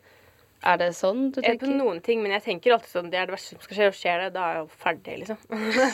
Er 0.65 0.77
det 0.79 0.87
sånn 0.97 1.27
du 1.35 1.41
Jeg 1.43 1.57
er 1.57 1.59
på 1.61 1.67
noen 1.69 1.99
ting, 2.01 2.21
men 2.23 2.31
jeg 2.31 2.41
tenker 2.45 2.73
alltid 2.73 2.89
sånn 2.89 3.09
det 3.11 3.19
er 3.19 3.27
det 3.27 3.35
verste 3.35 3.53
som 3.53 3.61
skal 3.61 3.77
skje, 3.77 3.89
og 3.91 3.97
skjer 3.99 4.21
det, 4.23 4.29
da 4.33 4.45
er 4.45 4.55
jeg 4.55 4.61
jo 4.63 4.69
ferdig, 4.85 5.17
liksom. 5.21 5.41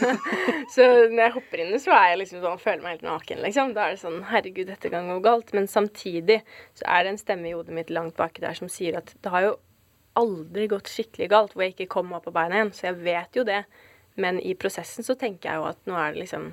så 0.75 0.85
når 1.09 1.23
jeg 1.25 1.33
hopper 1.35 1.63
inn 1.63 1.73
så 1.81 1.95
er 1.97 2.05
jeg 2.11 2.19
liksom 2.21 2.43
sånn, 2.45 2.61
føler 2.61 2.85
meg 2.85 2.95
helt 2.95 3.07
naken, 3.09 3.41
liksom. 3.47 3.73
Da 3.75 3.87
er 3.87 3.95
det 3.97 4.03
sånn 4.03 4.21
herregud, 4.29 4.69
dette 4.69 4.93
kan 4.93 5.09
gå 5.11 5.17
galt. 5.25 5.51
Men 5.57 5.67
samtidig 5.71 6.39
så 6.77 6.87
er 6.87 7.03
det 7.03 7.15
en 7.15 7.19
stemme 7.19 7.49
i 7.49 7.55
hodet 7.57 7.75
mitt 7.75 7.91
langt 7.91 8.15
baki 8.21 8.45
der 8.45 8.55
som 8.61 8.71
sier 8.71 9.01
at 9.01 9.11
det 9.17 9.33
har 9.33 9.49
jo 9.49 9.53
aldri 10.21 10.67
gått 10.71 10.91
skikkelig 10.91 11.29
galt 11.31 11.53
hvor 11.55 11.65
jeg 11.65 11.75
ikke 11.75 11.91
kom 11.97 12.13
opp 12.15 12.25
på 12.29 12.35
beina 12.35 12.59
igjen, 12.59 12.73
så 12.75 12.91
jeg 12.91 13.01
vet 13.01 13.41
jo 13.41 13.47
det. 13.47 13.63
Men 14.21 14.39
i 14.43 14.53
prosessen 14.59 15.07
så 15.07 15.17
tenker 15.19 15.49
jeg 15.49 15.59
jo 15.59 15.67
at 15.71 15.83
nå 15.89 15.97
er 15.99 16.13
det 16.13 16.23
liksom 16.25 16.51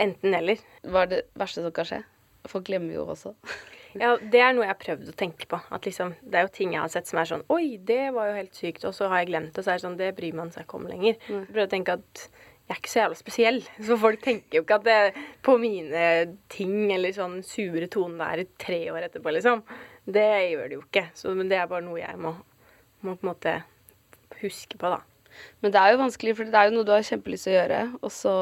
enten-eller. 0.00 0.62
Hva 0.88 1.04
er 1.04 1.10
det 1.12 1.22
verste 1.38 1.62
som 1.62 1.74
kan 1.74 1.88
skje? 1.88 2.02
Folk 2.50 2.66
glemmer 2.70 2.98
jo 2.98 3.06
også. 3.14 3.36
Ja, 3.92 4.14
det 4.16 4.40
er 4.40 4.54
noe 4.56 4.64
jeg 4.64 4.70
har 4.70 4.78
prøvd 4.80 5.08
å 5.10 5.14
tenke 5.20 5.44
på. 5.50 5.58
At 5.68 5.84
liksom, 5.84 6.14
det 6.24 6.38
er 6.38 6.46
jo 6.46 6.52
ting 6.54 6.70
jeg 6.72 6.80
har 6.80 6.88
sett 6.88 7.10
som 7.10 7.18
er 7.20 7.28
sånn 7.28 7.42
Oi, 7.52 7.76
det 7.76 8.06
var 8.16 8.30
jo 8.30 8.38
helt 8.38 8.54
sykt. 8.56 8.86
Og 8.88 8.94
så 8.96 9.10
har 9.12 9.20
jeg 9.20 9.28
glemt 9.28 9.50
det, 9.52 9.64
så 9.66 9.74
er 9.74 9.76
det 9.76 9.84
sånn 9.84 9.98
Det 10.00 10.08
bryr 10.16 10.38
man 10.38 10.52
seg 10.54 10.64
ikke 10.64 10.78
om 10.78 10.86
lenger. 10.88 11.18
Jeg 11.28 11.42
prøver 11.50 11.66
å 11.66 11.72
tenke 11.74 11.96
at 11.98 12.22
jeg 12.22 12.72
er 12.72 12.80
ikke 12.80 12.92
så 12.92 13.00
jævla 13.02 13.18
spesiell. 13.18 13.60
Så 13.84 13.98
folk 14.00 14.22
tenker 14.24 14.56
jo 14.56 14.64
ikke 14.64 14.78
at 14.80 14.86
det 14.86 15.26
på 15.44 15.58
mine 15.60 16.06
ting 16.52 16.76
eller 16.94 17.12
sånn 17.12 17.42
sure 17.44 17.90
tone 17.92 18.16
det 18.16 18.30
er 18.30 18.44
i 18.46 18.48
tre 18.64 18.80
år 18.94 19.10
etterpå, 19.10 19.34
liksom. 19.36 19.60
Det 20.08 20.24
gjør 20.54 20.64
det 20.70 20.78
jo 20.78 20.84
ikke. 20.86 21.04
Så, 21.18 21.36
men 21.36 21.52
det 21.52 21.60
er 21.60 21.68
bare 21.68 21.84
noe 21.84 22.00
jeg 22.00 22.16
må, 22.22 22.32
må 23.04 23.18
på 23.18 23.26
en 23.26 23.32
måte 23.34 23.58
huske 24.40 24.80
på, 24.80 24.88
da. 24.88 25.02
Men 25.60 25.74
det 25.74 25.80
er 25.80 25.92
jo 25.92 26.00
vanskelig, 26.00 26.36
for 26.38 26.48
det 26.48 26.58
er 26.62 26.70
jo 26.70 26.76
noe 26.78 26.88
du 26.88 26.94
har 26.94 27.04
kjempelyst 27.06 27.48
til 27.48 27.52
å 27.52 27.58
gjøre, 27.58 27.84
og 28.00 28.12
så 28.14 28.34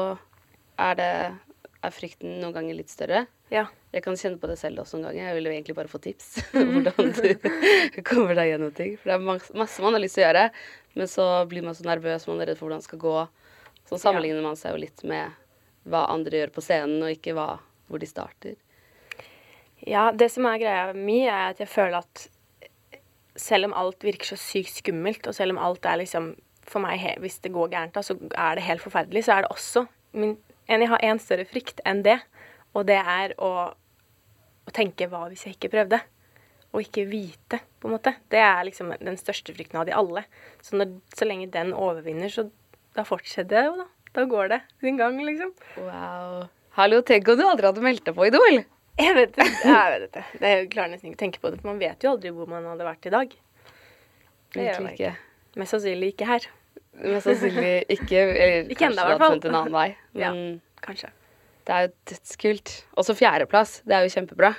er 0.81 0.97
det 0.99 1.11
er 1.81 1.93
frykten 1.95 2.39
noen 2.39 2.55
ganger 2.55 2.77
litt 2.77 2.91
større. 2.93 3.25
Ja. 3.51 3.67
Jeg 3.91 4.05
kan 4.05 4.15
kjenne 4.15 4.39
på 4.39 4.47
det 4.47 4.55
selv 4.55 4.79
også 4.79 4.95
noen 4.95 5.09
ganger. 5.09 5.25
Jeg 5.27 5.35
vil 5.35 5.49
jo 5.49 5.51
egentlig 5.51 5.75
bare 5.75 5.91
få 5.91 5.99
tips. 5.99 6.29
Hvordan 6.55 7.11
du 7.17 7.49
kommer 8.07 8.37
deg 8.39 8.53
gjennom 8.53 8.71
ting. 8.75 8.95
For 8.95 9.11
det 9.11 9.17
er 9.17 9.25
masse, 9.27 9.51
masse 9.59 9.83
man 9.83 9.97
har 9.97 10.03
lyst 10.03 10.15
til 10.15 10.23
å 10.23 10.29
gjøre, 10.29 10.45
men 10.95 11.11
så 11.11 11.27
blir 11.51 11.65
man 11.65 11.75
så 11.75 11.87
nervøs, 11.87 12.27
man 12.31 12.39
er 12.39 12.51
redd 12.51 12.59
for 12.59 12.69
hvordan 12.69 12.83
det 12.83 12.87
skal 12.87 13.01
gå. 13.03 13.15
Så 13.89 13.99
sammenligner 13.99 14.45
man 14.45 14.55
seg 14.59 14.75
jo 14.75 14.83
litt 14.85 15.03
med 15.07 15.35
hva 15.91 16.05
andre 16.13 16.43
gjør 16.43 16.53
på 16.55 16.63
scenen, 16.63 17.01
og 17.03 17.11
ikke 17.11 17.35
hva, 17.35 17.49
hvor 17.91 17.99
de 17.99 18.07
starter. 18.07 18.55
Ja, 19.83 20.11
det 20.15 20.29
som 20.31 20.45
er 20.47 20.61
greia 20.61 20.91
mi, 20.95 21.23
er 21.25 21.51
at 21.51 21.59
jeg 21.59 21.71
føler 21.71 21.99
at 21.99 22.27
selv 23.39 23.69
om 23.69 23.75
alt 23.75 24.03
virker 24.05 24.33
så 24.33 24.37
sykt 24.39 24.77
skummelt, 24.77 25.27
og 25.27 25.35
selv 25.35 25.55
om 25.55 25.61
alt 25.61 25.85
er 25.87 26.01
liksom 26.03 26.33
For 26.71 26.79
meg, 26.79 27.01
hvis 27.19 27.39
det 27.41 27.49
går 27.51 27.71
gærent, 27.73 27.95
da, 27.95 28.03
så 28.05 28.13
er 28.37 28.55
det 28.55 28.63
helt 28.63 28.83
forferdelig, 28.83 29.23
så 29.25 29.33
er 29.33 29.43
det 29.43 29.49
også 29.51 29.81
min, 30.13 30.35
en, 30.69 30.83
Jeg 30.83 30.89
har 30.91 31.01
en 31.03 31.19
større 31.19 31.45
frykt 31.49 31.81
enn 31.89 32.03
det, 32.05 32.19
og 32.77 32.87
det 32.87 32.97
er 32.99 33.35
å, 33.41 33.51
å 33.71 34.73
tenke 34.75 35.09
hva 35.11 35.25
hvis 35.29 35.45
jeg 35.47 35.57
ikke 35.57 35.71
prøvde? 35.75 36.01
Og 36.71 36.85
ikke 36.85 37.03
vite, 37.09 37.59
på 37.81 37.89
en 37.89 37.97
måte. 37.97 38.13
Det 38.31 38.39
er 38.39 38.61
liksom 38.63 38.93
den 38.95 39.17
største 39.19 39.51
frykten 39.55 39.81
av 39.81 39.89
de 39.89 39.95
alle. 39.95 40.23
Så, 40.63 40.77
når, 40.79 40.93
så 41.17 41.27
lenge 41.27 41.49
den 41.51 41.73
overvinner, 41.75 42.31
så 42.31 42.47
da 42.95 43.03
fortsetter 43.07 43.57
det 43.57 43.65
jo, 43.67 43.73
da. 43.81 43.87
Da 44.15 44.23
går 44.27 44.51
det 44.51 44.59
sin 44.83 44.97
gang, 44.99 45.19
liksom. 45.23 45.51
Wow. 45.79 46.45
Hallo, 46.75 47.01
tenk 47.07 47.27
om 47.31 47.39
du 47.39 47.43
aldri 47.47 47.67
hadde 47.67 47.83
meldt 47.83 48.07
deg 48.07 48.15
på 48.15 48.27
Idol! 48.27 48.63
Jeg 48.99 49.15
vet 49.15 49.35
det. 49.35 49.47
Jeg 49.63 49.91
vet 49.93 50.15
det. 50.15 50.23
det 50.39 50.49
jeg 50.51 50.65
klarer 50.73 50.91
nesten 50.93 51.11
ikke 51.11 51.19
å 51.19 51.21
tenke 51.23 51.43
på 51.43 51.51
det, 51.51 51.61
for 51.61 51.71
man 51.71 51.79
vet 51.79 52.03
jo 52.03 52.11
aldri 52.11 52.31
hvor 52.35 52.49
man 52.51 52.67
hadde 52.67 52.87
vært 52.87 53.07
i 53.07 53.13
dag. 53.13 53.37
Det 54.51 54.65
gjør 54.67 54.83
man 54.83 54.91
ikke. 54.93 55.13
Mest 55.59 55.75
sannsynlig 55.75 56.11
ikke 56.13 56.27
her. 56.27 56.47
Mest 57.01 57.27
sannsynlig 57.27 57.71
ikke. 57.95 58.19
Eller 58.19 58.69
Ikke 58.71 58.83
kanskje 58.83 58.91
enda, 58.91 59.07
du 59.07 59.11
hadde 59.13 59.31
funnet 59.31 59.49
en 59.49 59.59
annen 59.61 59.77
vei. 59.79 59.87
Ja. 60.23 60.31
Kanskje. 60.83 61.11
Det 61.71 61.77
er 61.77 61.85
jo 61.87 61.91
dødskult. 62.11 62.69
Også 62.99 63.13
fjerdeplass. 63.15 63.77
Det 63.87 63.95
er 63.95 64.03
jo 64.03 64.11
kjempebra. 64.11 64.49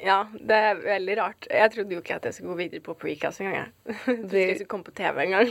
Ja, 0.00 0.20
det 0.32 0.56
er 0.56 0.78
veldig 0.84 1.16
rart. 1.18 1.48
Jeg 1.50 1.72
trodde 1.74 1.92
jo 1.96 2.00
ikke 2.00 2.14
at 2.20 2.28
jeg 2.28 2.36
skulle 2.36 2.54
gå 2.54 2.60
videre 2.62 2.80
på 2.86 2.94
precast 2.96 3.42
engang. 3.42 3.66
jeg. 3.84 3.96
Trodde 4.06 4.30
ikke 4.30 4.46
jeg 4.46 4.60
skulle 4.60 4.70
komme 4.70 4.86
på 4.86 4.94
TV 4.96 5.24
engang. 5.26 5.50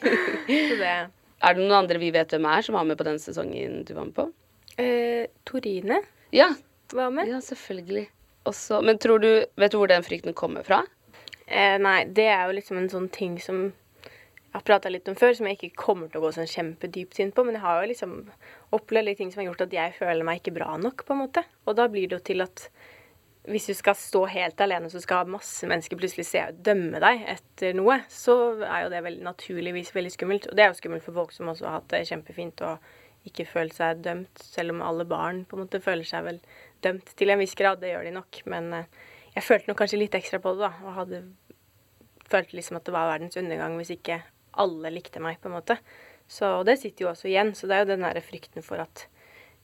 Så 0.68 0.76
det 0.82 0.90
Er 0.90 1.54
det 1.54 1.62
noen 1.62 1.76
andre 1.78 2.00
vi 2.02 2.10
vet 2.12 2.34
hvem 2.34 2.48
er, 2.50 2.66
som 2.66 2.74
var 2.74 2.84
med 2.90 2.98
på 2.98 3.06
den 3.06 3.20
sesongen 3.22 3.84
du 3.86 3.94
var 3.94 4.08
med 4.10 4.16
på? 4.18 4.26
eh, 4.82 5.28
Torine 5.46 6.00
Ja, 6.34 6.50
var 6.92 7.10
med. 7.14 7.30
ja 7.30 7.38
selvfølgelig. 7.40 8.08
Også, 8.50 8.82
men 8.82 8.98
tror 8.98 9.22
du, 9.22 9.30
vet 9.56 9.72
du 9.72 9.78
hvor 9.78 9.88
den 9.90 10.02
frykten 10.06 10.34
kommer 10.34 10.66
fra? 10.66 10.82
Eh, 11.46 11.78
nei, 11.80 12.02
det 12.10 12.26
er 12.32 12.46
jo 12.50 12.58
liksom 12.58 12.82
en 12.82 12.90
sånn 12.92 13.08
ting 13.14 13.38
som 13.40 13.68
har 14.52 14.64
prata 14.64 14.90
litt 14.90 15.08
om 15.10 15.16
før, 15.18 15.34
som 15.36 15.48
jeg 15.48 15.58
ikke 15.58 15.82
kommer 15.82 16.08
til 16.08 16.20
å 16.20 16.26
gå 16.26 16.34
sånn 16.36 16.48
kjempedypt 16.48 17.18
inn 17.22 17.32
på. 17.36 17.44
Men 17.44 17.58
jeg 17.58 17.64
har 17.64 17.82
jo 17.82 17.90
liksom 17.90 18.14
opplevd 18.76 19.08
litt 19.08 19.20
ting 19.20 19.32
som 19.32 19.42
har 19.42 19.50
gjort 19.50 19.66
at 19.66 19.74
jeg 19.76 19.96
føler 19.98 20.26
meg 20.26 20.40
ikke 20.40 20.56
bra 20.56 20.76
nok, 20.80 21.04
på 21.04 21.14
en 21.14 21.22
måte. 21.24 21.44
Og 21.66 21.76
da 21.78 21.88
blir 21.92 22.08
det 22.08 22.18
jo 22.18 22.24
til 22.30 22.44
at 22.46 22.68
hvis 23.48 23.68
du 23.70 23.74
skal 23.76 23.96
stå 23.96 24.24
helt 24.28 24.60
alene, 24.60 24.90
så 24.92 25.00
skal 25.00 25.28
masse 25.30 25.68
mennesker 25.68 25.96
plutselig 26.00 26.26
se 26.28 26.42
og 26.50 26.62
dømme 26.64 27.00
deg 27.00 27.22
etter 27.32 27.76
noe, 27.76 28.02
så 28.12 28.34
er 28.60 28.84
jo 28.84 28.92
det 28.92 29.04
veldig 29.06 29.24
naturligvis 29.24 29.92
veldig 29.96 30.12
skummelt. 30.12 30.48
Og 30.50 30.56
det 30.56 30.64
er 30.64 30.72
jo 30.72 30.78
skummelt 30.80 31.04
for 31.06 31.16
folk 31.16 31.32
som 31.36 31.52
også 31.52 31.68
har 31.68 31.78
hatt 31.78 31.92
det 31.94 32.02
kjempefint 32.10 32.64
og 32.68 33.28
ikke 33.28 33.48
følt 33.48 33.76
seg 33.76 34.02
dømt, 34.04 34.42
selv 34.42 34.74
om 34.74 34.82
alle 34.84 35.06
barn 35.08 35.42
på 35.48 35.56
en 35.56 35.64
måte 35.64 35.80
føler 35.84 36.06
seg 36.08 36.26
vel 36.28 36.40
dømt 36.84 37.12
til 37.18 37.32
en 37.32 37.40
viss 37.40 37.56
grad. 37.58 37.80
Det 37.82 37.92
gjør 37.92 38.08
de 38.08 38.16
nok. 38.16 38.40
Men 38.52 38.72
eh, 38.76 38.90
jeg 39.34 39.46
følte 39.46 39.70
nok 39.70 39.80
kanskje 39.82 40.00
litt 40.02 40.16
ekstra 40.18 40.40
på 40.44 40.54
det, 40.56 40.68
da. 40.68 40.72
Og 40.84 40.96
hadde 40.96 41.22
følt 42.28 42.52
liksom 42.52 42.78
at 42.78 42.84
det 42.84 42.94
var 42.94 43.08
verdens 43.14 43.38
undergang 43.40 43.76
hvis 43.80 43.94
ikke 43.96 44.20
alle 44.60 44.92
likte 44.94 45.22
meg, 45.22 45.38
på 45.42 45.50
en 45.50 45.56
måte. 45.58 45.78
Så 46.28 46.58
det 46.68 46.76
sitter 46.82 47.06
jo 47.06 47.12
også 47.12 47.30
igjen. 47.30 47.54
Så 47.56 47.68
det 47.68 47.76
er 47.76 47.84
jo 47.84 47.92
den 47.94 48.04
derre 48.04 48.22
frykten 48.24 48.64
for 48.64 48.82
at 48.84 49.06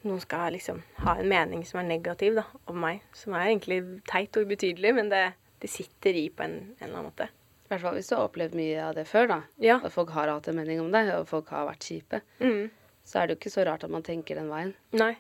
noen 0.05 0.21
skal 0.21 0.53
liksom 0.53 0.83
ha 1.05 1.17
en 1.21 1.29
mening 1.29 1.65
som 1.69 1.81
er 1.81 1.89
negativ 1.89 2.37
da, 2.39 2.45
om 2.71 2.79
meg. 2.81 3.05
Som 3.17 3.37
er 3.37 3.51
egentlig 3.51 3.81
teit 4.09 4.37
og 4.37 4.49
ubetydelig, 4.49 4.95
men 4.97 5.11
det, 5.13 5.25
det 5.63 5.71
sitter 5.73 6.17
i 6.21 6.29
på 6.33 6.45
en, 6.47 6.59
en, 6.77 6.79
eller 6.81 6.99
annen 6.99 7.11
måte. 7.11 7.29
I 7.65 7.73
hvert 7.73 7.85
fall 7.87 7.97
hvis 7.97 8.11
du 8.11 8.17
har 8.17 8.27
opplevd 8.29 8.57
mye 8.59 8.81
av 8.85 8.97
det 8.99 9.07
før, 9.09 9.31
da. 9.31 9.39
Ja. 9.65 9.79
At 9.81 9.95
folk 9.95 10.13
har 10.17 10.33
hatt 10.33 10.49
en 10.53 10.59
mening 10.61 10.83
om 10.83 10.93
deg, 10.93 11.11
og 11.17 11.29
folk 11.31 11.53
har 11.55 11.69
vært 11.71 11.89
kjipe. 11.89 12.21
Mm. 12.45 12.69
Så 13.05 13.21
er 13.21 13.27
det 13.27 13.37
jo 13.37 13.43
ikke 13.43 13.55
så 13.55 13.65
rart 13.69 13.85
at 13.85 13.93
man 13.93 14.05
tenker 14.05 14.39
den 14.41 14.53
veien. 14.53 14.75
Nei. 14.97 15.15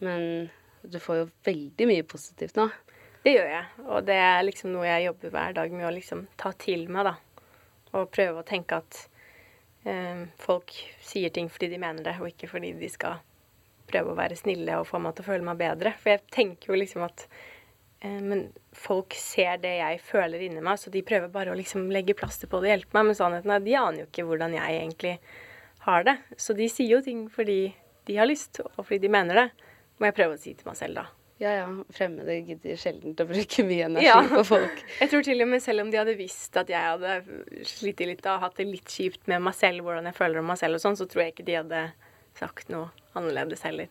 Men 0.00 0.50
du 0.82 0.98
får 1.02 1.20
jo 1.20 1.26
veldig 1.46 1.90
mye 1.90 2.06
positivt 2.08 2.58
nå. 2.58 2.70
Det 3.20 3.34
gjør 3.34 3.50
jeg, 3.52 3.64
og 3.84 4.06
det 4.08 4.16
er 4.16 4.46
liksom 4.46 4.70
noe 4.72 4.86
jeg 4.86 5.10
jobber 5.10 5.32
hver 5.34 5.56
dag 5.58 5.72
med 5.74 5.84
å 5.84 5.92
liksom 5.92 6.24
ta 6.40 6.54
til 6.56 6.86
meg, 6.88 7.10
da. 7.10 7.50
Og 7.98 8.08
prøve 8.14 8.40
å 8.40 8.46
tenke 8.46 8.78
at 8.80 9.02
folk 10.40 10.74
sier 11.00 11.32
ting 11.32 11.48
fordi 11.48 11.70
de 11.72 11.80
mener 11.80 12.04
det, 12.04 12.16
og 12.20 12.28
ikke 12.28 12.50
fordi 12.50 12.74
de 12.76 12.88
skal 12.92 13.20
prøve 13.90 14.12
å 14.12 14.18
være 14.18 14.38
snille 14.38 14.78
og 14.78 14.88
få 14.88 15.00
meg 15.02 15.16
til 15.16 15.24
å 15.24 15.30
føle 15.30 15.46
meg 15.46 15.60
bedre. 15.60 15.94
For 16.00 16.14
jeg 16.14 16.26
tenker 16.32 16.72
jo 16.72 16.80
liksom 16.80 17.04
at 17.06 17.26
eh, 18.04 18.20
Men 18.20 18.48
folk 18.76 19.16
ser 19.18 19.60
det 19.62 19.76
jeg 19.80 20.00
føler 20.06 20.46
inni 20.46 20.64
meg, 20.64 20.80
så 20.80 20.92
de 20.92 21.04
prøver 21.06 21.32
bare 21.32 21.54
å 21.54 21.58
liksom 21.58 21.90
legge 21.94 22.16
plaster 22.18 22.50
på 22.50 22.60
det 22.60 22.70
og 22.70 22.74
hjelpe 22.74 22.98
meg. 22.98 23.10
Men 23.10 23.18
sannheten 23.18 23.54
er 23.54 23.64
de 23.64 23.78
aner 23.80 24.04
jo 24.04 24.10
ikke 24.10 24.26
hvordan 24.28 24.58
jeg 24.58 24.82
egentlig 24.82 25.16
har 25.86 26.06
det. 26.06 26.18
Så 26.36 26.56
de 26.56 26.68
sier 26.70 26.96
jo 26.96 27.04
ting 27.04 27.26
fordi 27.32 27.62
de 28.08 28.18
har 28.20 28.28
lyst, 28.28 28.62
og 28.64 28.84
fordi 28.84 29.04
de 29.06 29.14
mener 29.16 29.44
det. 29.44 29.48
Må 30.00 30.08
jeg 30.08 30.16
prøve 30.16 30.36
å 30.36 30.40
si 30.40 30.54
til 30.56 30.68
meg 30.68 30.78
selv, 30.78 31.02
da. 31.02 31.19
Ja 31.40 31.50
ja, 31.56 31.66
fremmede 31.96 32.34
gidder 32.44 32.76
sjelden 32.76 33.14
å 33.16 33.24
bruke 33.24 33.64
mye 33.64 33.86
energi 33.86 34.04
Ja. 34.10 34.18
på 34.28 34.42
folk. 34.44 34.82
Jeg 35.00 35.08
tror 35.12 35.22
til 35.24 35.40
og 35.40 35.48
med 35.48 35.62
selv 35.64 35.80
om 35.86 35.90
de 35.92 35.96
hadde 35.96 36.16
visst 36.18 36.56
at 36.60 36.68
jeg 36.68 36.82
hadde 36.84 37.14
slitt 37.64 38.02
litt 38.04 38.26
og 38.28 38.42
hatt 38.42 38.58
det 38.60 38.66
litt 38.68 38.92
kjipt 38.92 39.24
med 39.30 39.40
meg 39.46 39.54
selv, 39.56 39.80
hvordan 39.86 40.04
jeg 40.10 40.18
føler 40.18 40.42
om 40.42 40.50
meg 40.52 40.58
selv 40.60 40.76
og 40.76 40.82
sånn, 40.84 40.98
så 41.00 41.06
tror 41.08 41.22
jeg 41.24 41.32
ikke 41.32 41.46
de 41.48 41.56
hadde 41.62 41.80
sagt 42.36 42.68
noe 42.68 42.90
annerledes 43.16 43.64
heller. 43.64 43.88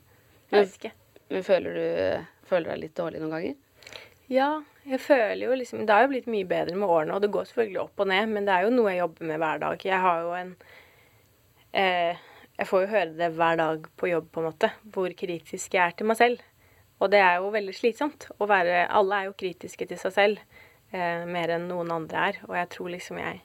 Jeg 0.51 0.61
vet 0.67 0.77
ikke. 0.77 0.91
Men 1.33 1.43
føler 1.45 1.73
du 1.79 2.45
føler 2.49 2.69
deg 2.75 2.79
litt 2.83 2.95
dårlig 2.97 3.19
noen 3.23 3.33
ganger? 3.33 3.57
Ja, 4.29 4.51
jeg 4.85 4.99
føler 5.01 5.41
jo 5.47 5.55
liksom 5.57 5.87
Det 5.89 5.93
har 5.93 6.03
jo 6.05 6.11
blitt 6.13 6.29
mye 6.29 6.45
bedre 6.49 6.75
med 6.77 6.85
årene, 6.89 7.15
og 7.17 7.21
det 7.25 7.31
går 7.33 7.49
selvfølgelig 7.49 7.81
opp 7.81 8.01
og 8.05 8.09
ned, 8.13 8.29
men 8.29 8.45
det 8.45 8.53
er 8.53 8.67
jo 8.67 8.75
noe 8.77 8.93
jeg 8.93 9.01
jobber 9.01 9.25
med 9.33 9.41
hver 9.41 9.61
dag. 9.65 9.85
Jeg 9.89 10.01
har 10.05 10.21
jo 10.21 10.35
en 10.37 10.51
eh, 11.73 12.13
Jeg 12.59 12.67
får 12.69 12.83
jo 12.85 12.91
høre 12.93 13.13
det 13.17 13.31
hver 13.37 13.57
dag 13.57 13.89
på 13.97 14.09
jobb, 14.11 14.29
på 14.33 14.41
en 14.43 14.47
måte, 14.51 14.69
hvor 14.93 15.13
kritisk 15.17 15.73
jeg 15.77 15.81
er 15.85 15.97
til 15.97 16.09
meg 16.09 16.17
selv. 16.19 16.41
Og 16.99 17.11
det 17.13 17.21
er 17.23 17.37
jo 17.39 17.51
veldig 17.53 17.75
slitsomt 17.75 18.27
å 18.37 18.47
være 18.49 18.87
Alle 18.91 19.19
er 19.21 19.29
jo 19.29 19.37
kritiske 19.39 19.87
til 19.87 19.99
seg 20.01 20.15
selv 20.15 20.41
eh, 20.91 21.23
mer 21.25 21.55
enn 21.55 21.69
noen 21.71 21.93
andre 21.95 22.25
er, 22.31 22.41
og 22.49 22.57
jeg 22.59 22.71
tror 22.75 22.91
liksom 22.95 23.21
jeg 23.21 23.39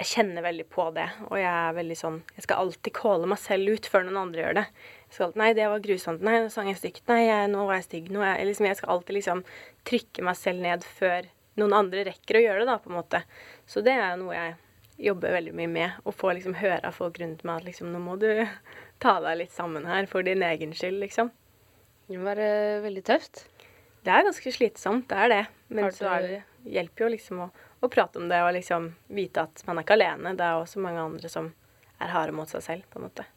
jeg 0.00 0.08
kjenner 0.14 0.40
veldig 0.40 0.64
på 0.72 0.86
det, 0.96 1.04
og 1.28 1.36
jeg 1.36 1.50
er 1.50 1.74
veldig 1.76 1.96
sånn 1.98 2.14
Jeg 2.32 2.46
skal 2.46 2.62
alltid 2.62 2.94
calle 2.96 3.26
meg 3.28 3.40
selv 3.42 3.74
ut 3.74 3.88
før 3.90 4.06
noen 4.06 4.20
andre 4.22 4.40
gjør 4.40 4.54
det. 4.56 4.62
Jeg 5.02 5.12
skal 5.12 5.26
alltid, 5.26 5.40
Nei, 5.42 5.48
det 5.58 5.66
var 5.68 5.82
grusomt. 5.84 6.24
Nei, 6.24 6.36
nå 6.40 6.48
sang 6.54 6.70
jeg 6.70 6.78
stygt. 6.80 7.02
Nei, 7.10 7.18
jeg, 7.26 7.50
nå 7.52 7.66
var 7.68 7.76
jeg 7.76 7.86
stygg. 7.88 8.08
Nå 8.14 8.22
jeg, 8.24 8.46
liksom, 8.48 8.68
jeg 8.70 8.78
skal 8.78 8.94
alltid 8.94 9.18
liksom 9.18 9.42
trykke 9.90 10.24
meg 10.24 10.38
selv 10.40 10.64
ned 10.64 10.86
før 10.88 11.28
noen 11.60 11.76
andre 11.76 12.06
rekker 12.08 12.38
å 12.38 12.42
gjøre 12.46 12.62
det, 12.62 12.68
da, 12.70 12.78
på 12.80 12.88
en 12.88 12.96
måte. 12.96 13.20
Så 13.68 13.84
det 13.84 13.98
er 14.00 14.16
noe 14.20 14.38
jeg 14.38 14.56
jobber 15.10 15.36
veldig 15.36 15.52
mye 15.60 15.72
med. 15.74 16.00
Å 16.00 16.16
få 16.16 16.32
liksom 16.38 16.56
høre 16.62 16.80
av 16.86 16.96
folk 16.96 17.20
rundt 17.20 17.44
meg 17.44 17.60
at 17.60 17.68
liksom 17.68 17.92
Nå 17.92 18.00
må 18.00 18.16
du 18.20 18.30
ta 19.04 19.18
deg 19.26 19.42
litt 19.42 19.52
sammen 19.52 19.84
her 19.90 20.08
for 20.08 20.24
din 20.24 20.46
egen 20.46 20.72
skyld, 20.76 20.96
liksom. 21.04 21.28
Det 22.10 22.18
må 22.18 22.26
være 22.26 22.80
veldig 22.82 23.02
tøft. 23.06 23.44
Det 24.02 24.10
er 24.10 24.24
ganske 24.26 24.50
slitsomt, 24.50 25.04
det 25.12 25.18
er 25.22 25.28
det. 25.30 25.42
Men 25.70 25.92
så 25.94 26.08
er 26.10 26.24
det, 26.24 26.38
hjelper 26.66 27.04
jo 27.04 27.10
liksom 27.12 27.42
å, 27.44 27.46
å 27.54 27.90
prate 27.92 28.18
om 28.18 28.26
det 28.32 28.40
og 28.42 28.50
liksom 28.56 28.88
vite 29.14 29.44
at 29.46 29.62
man 29.68 29.78
er 29.78 29.86
ikke 29.86 29.94
alene. 29.94 30.32
Det 30.34 30.42
er 30.42 30.58
også 30.58 30.82
mange 30.82 31.04
andre 31.04 31.30
som 31.30 31.52
er 32.02 32.10
harde 32.10 32.34
mot 32.34 32.50
seg 32.50 32.64
selv, 32.66 32.88
på 32.90 32.98
en 32.98 33.06
måte. 33.06 33.28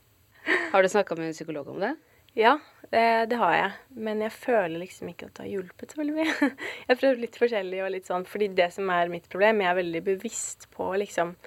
Har 0.74 0.82
du 0.82 0.90
snakka 0.90 1.20
med 1.20 1.30
en 1.30 1.38
psykolog 1.38 1.70
om 1.70 1.78
det? 1.84 1.92
Ja, 2.34 2.56
det, 2.90 3.06
det 3.30 3.38
har 3.38 3.54
jeg. 3.60 3.78
Men 4.08 4.26
jeg 4.26 4.34
føler 4.34 4.82
liksom 4.82 5.14
ikke 5.14 5.30
at 5.30 5.38
det 5.38 5.46
har 5.46 5.54
hjulpet 5.54 5.94
så 5.94 6.02
veldig 6.02 6.18
mye. 6.18 6.34
Jeg 6.82 6.90
har 6.90 7.02
prøvd 7.04 7.22
litt 7.28 7.38
forskjellig 7.44 7.86
og 7.86 7.94
litt 7.94 8.10
sånn, 8.10 8.26
fordi 8.26 8.50
det 8.58 8.72
som 8.74 8.90
er 8.90 9.14
mitt 9.14 9.30
problem, 9.30 9.62
jeg 9.62 9.70
er 9.70 9.78
veldig 9.84 10.02
bevisst 10.10 10.66
på 10.74 10.90
liksom 10.98 11.38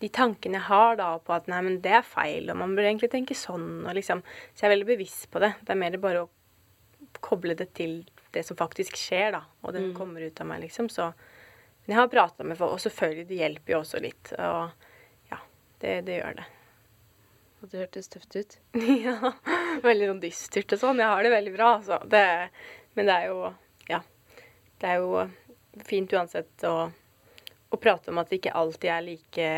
de 0.00 0.08
tankene 0.08 0.56
jeg 0.56 0.64
har 0.70 0.96
da 0.96 1.10
på 1.20 1.34
at 1.36 1.48
nei, 1.52 1.60
men 1.66 1.74
det 1.84 1.92
er 1.98 2.06
feil, 2.06 2.48
og 2.48 2.56
man 2.56 2.72
bør 2.72 2.86
egentlig 2.88 3.10
tenke 3.12 3.36
sånn, 3.36 3.82
og 3.84 3.92
liksom 3.98 4.22
Så 4.24 4.64
jeg 4.64 4.70
er 4.70 4.72
veldig 4.78 4.88
bevisst 4.94 5.28
på 5.28 5.42
det. 5.44 5.52
Det 5.60 5.74
er 5.74 5.82
mer 5.82 5.98
bare 6.00 6.22
å 6.24 6.30
koble 7.24 7.56
det 7.58 7.72
til 7.78 8.00
det 8.34 8.44
som 8.46 8.58
faktisk 8.58 8.96
skjer, 8.98 9.34
da, 9.34 9.42
og 9.62 9.74
det 9.74 9.82
som 9.82 9.96
kommer 9.96 10.22
ut 10.22 10.40
av 10.40 10.48
meg, 10.50 10.62
liksom. 10.66 10.88
Så 10.92 11.10
Men 11.84 11.94
jeg 11.94 11.98
har 11.98 12.08
prata 12.12 12.44
med 12.44 12.58
folk, 12.58 12.76
og 12.76 12.80
selvfølgelig, 12.80 13.26
det 13.26 13.38
hjelper 13.40 13.72
jo 13.72 13.78
også 13.80 14.00
litt. 14.04 14.32
Og 14.36 15.30
ja, 15.32 15.38
det, 15.82 15.94
det 16.06 16.18
gjør 16.20 16.36
det. 16.38 16.46
Og 17.60 17.68
det 17.68 17.82
hørtes 17.82 18.08
tøft 18.12 18.36
ut. 18.36 18.56
Ja, 19.04 19.32
veldig 19.82 20.12
sånn 20.12 20.22
dystert 20.22 20.76
og 20.76 20.82
sånn. 20.82 21.02
Jeg 21.02 21.12
har 21.12 21.24
det 21.24 21.34
veldig 21.34 21.54
bra, 21.56 21.74
altså. 21.80 22.00
Det, 22.08 22.24
men 22.96 23.10
det 23.10 23.18
er 23.18 23.30
jo 23.32 23.52
Ja. 23.90 24.02
Det 24.80 24.88
er 24.88 25.02
jo 25.02 25.24
fint 25.84 26.12
uansett 26.16 26.64
å, 26.64 26.90
å 27.68 27.80
prate 27.80 28.12
om 28.12 28.20
at 28.20 28.30
det 28.30 28.40
ikke 28.40 28.54
alltid 28.56 28.90
er 28.90 29.04
like 29.04 29.50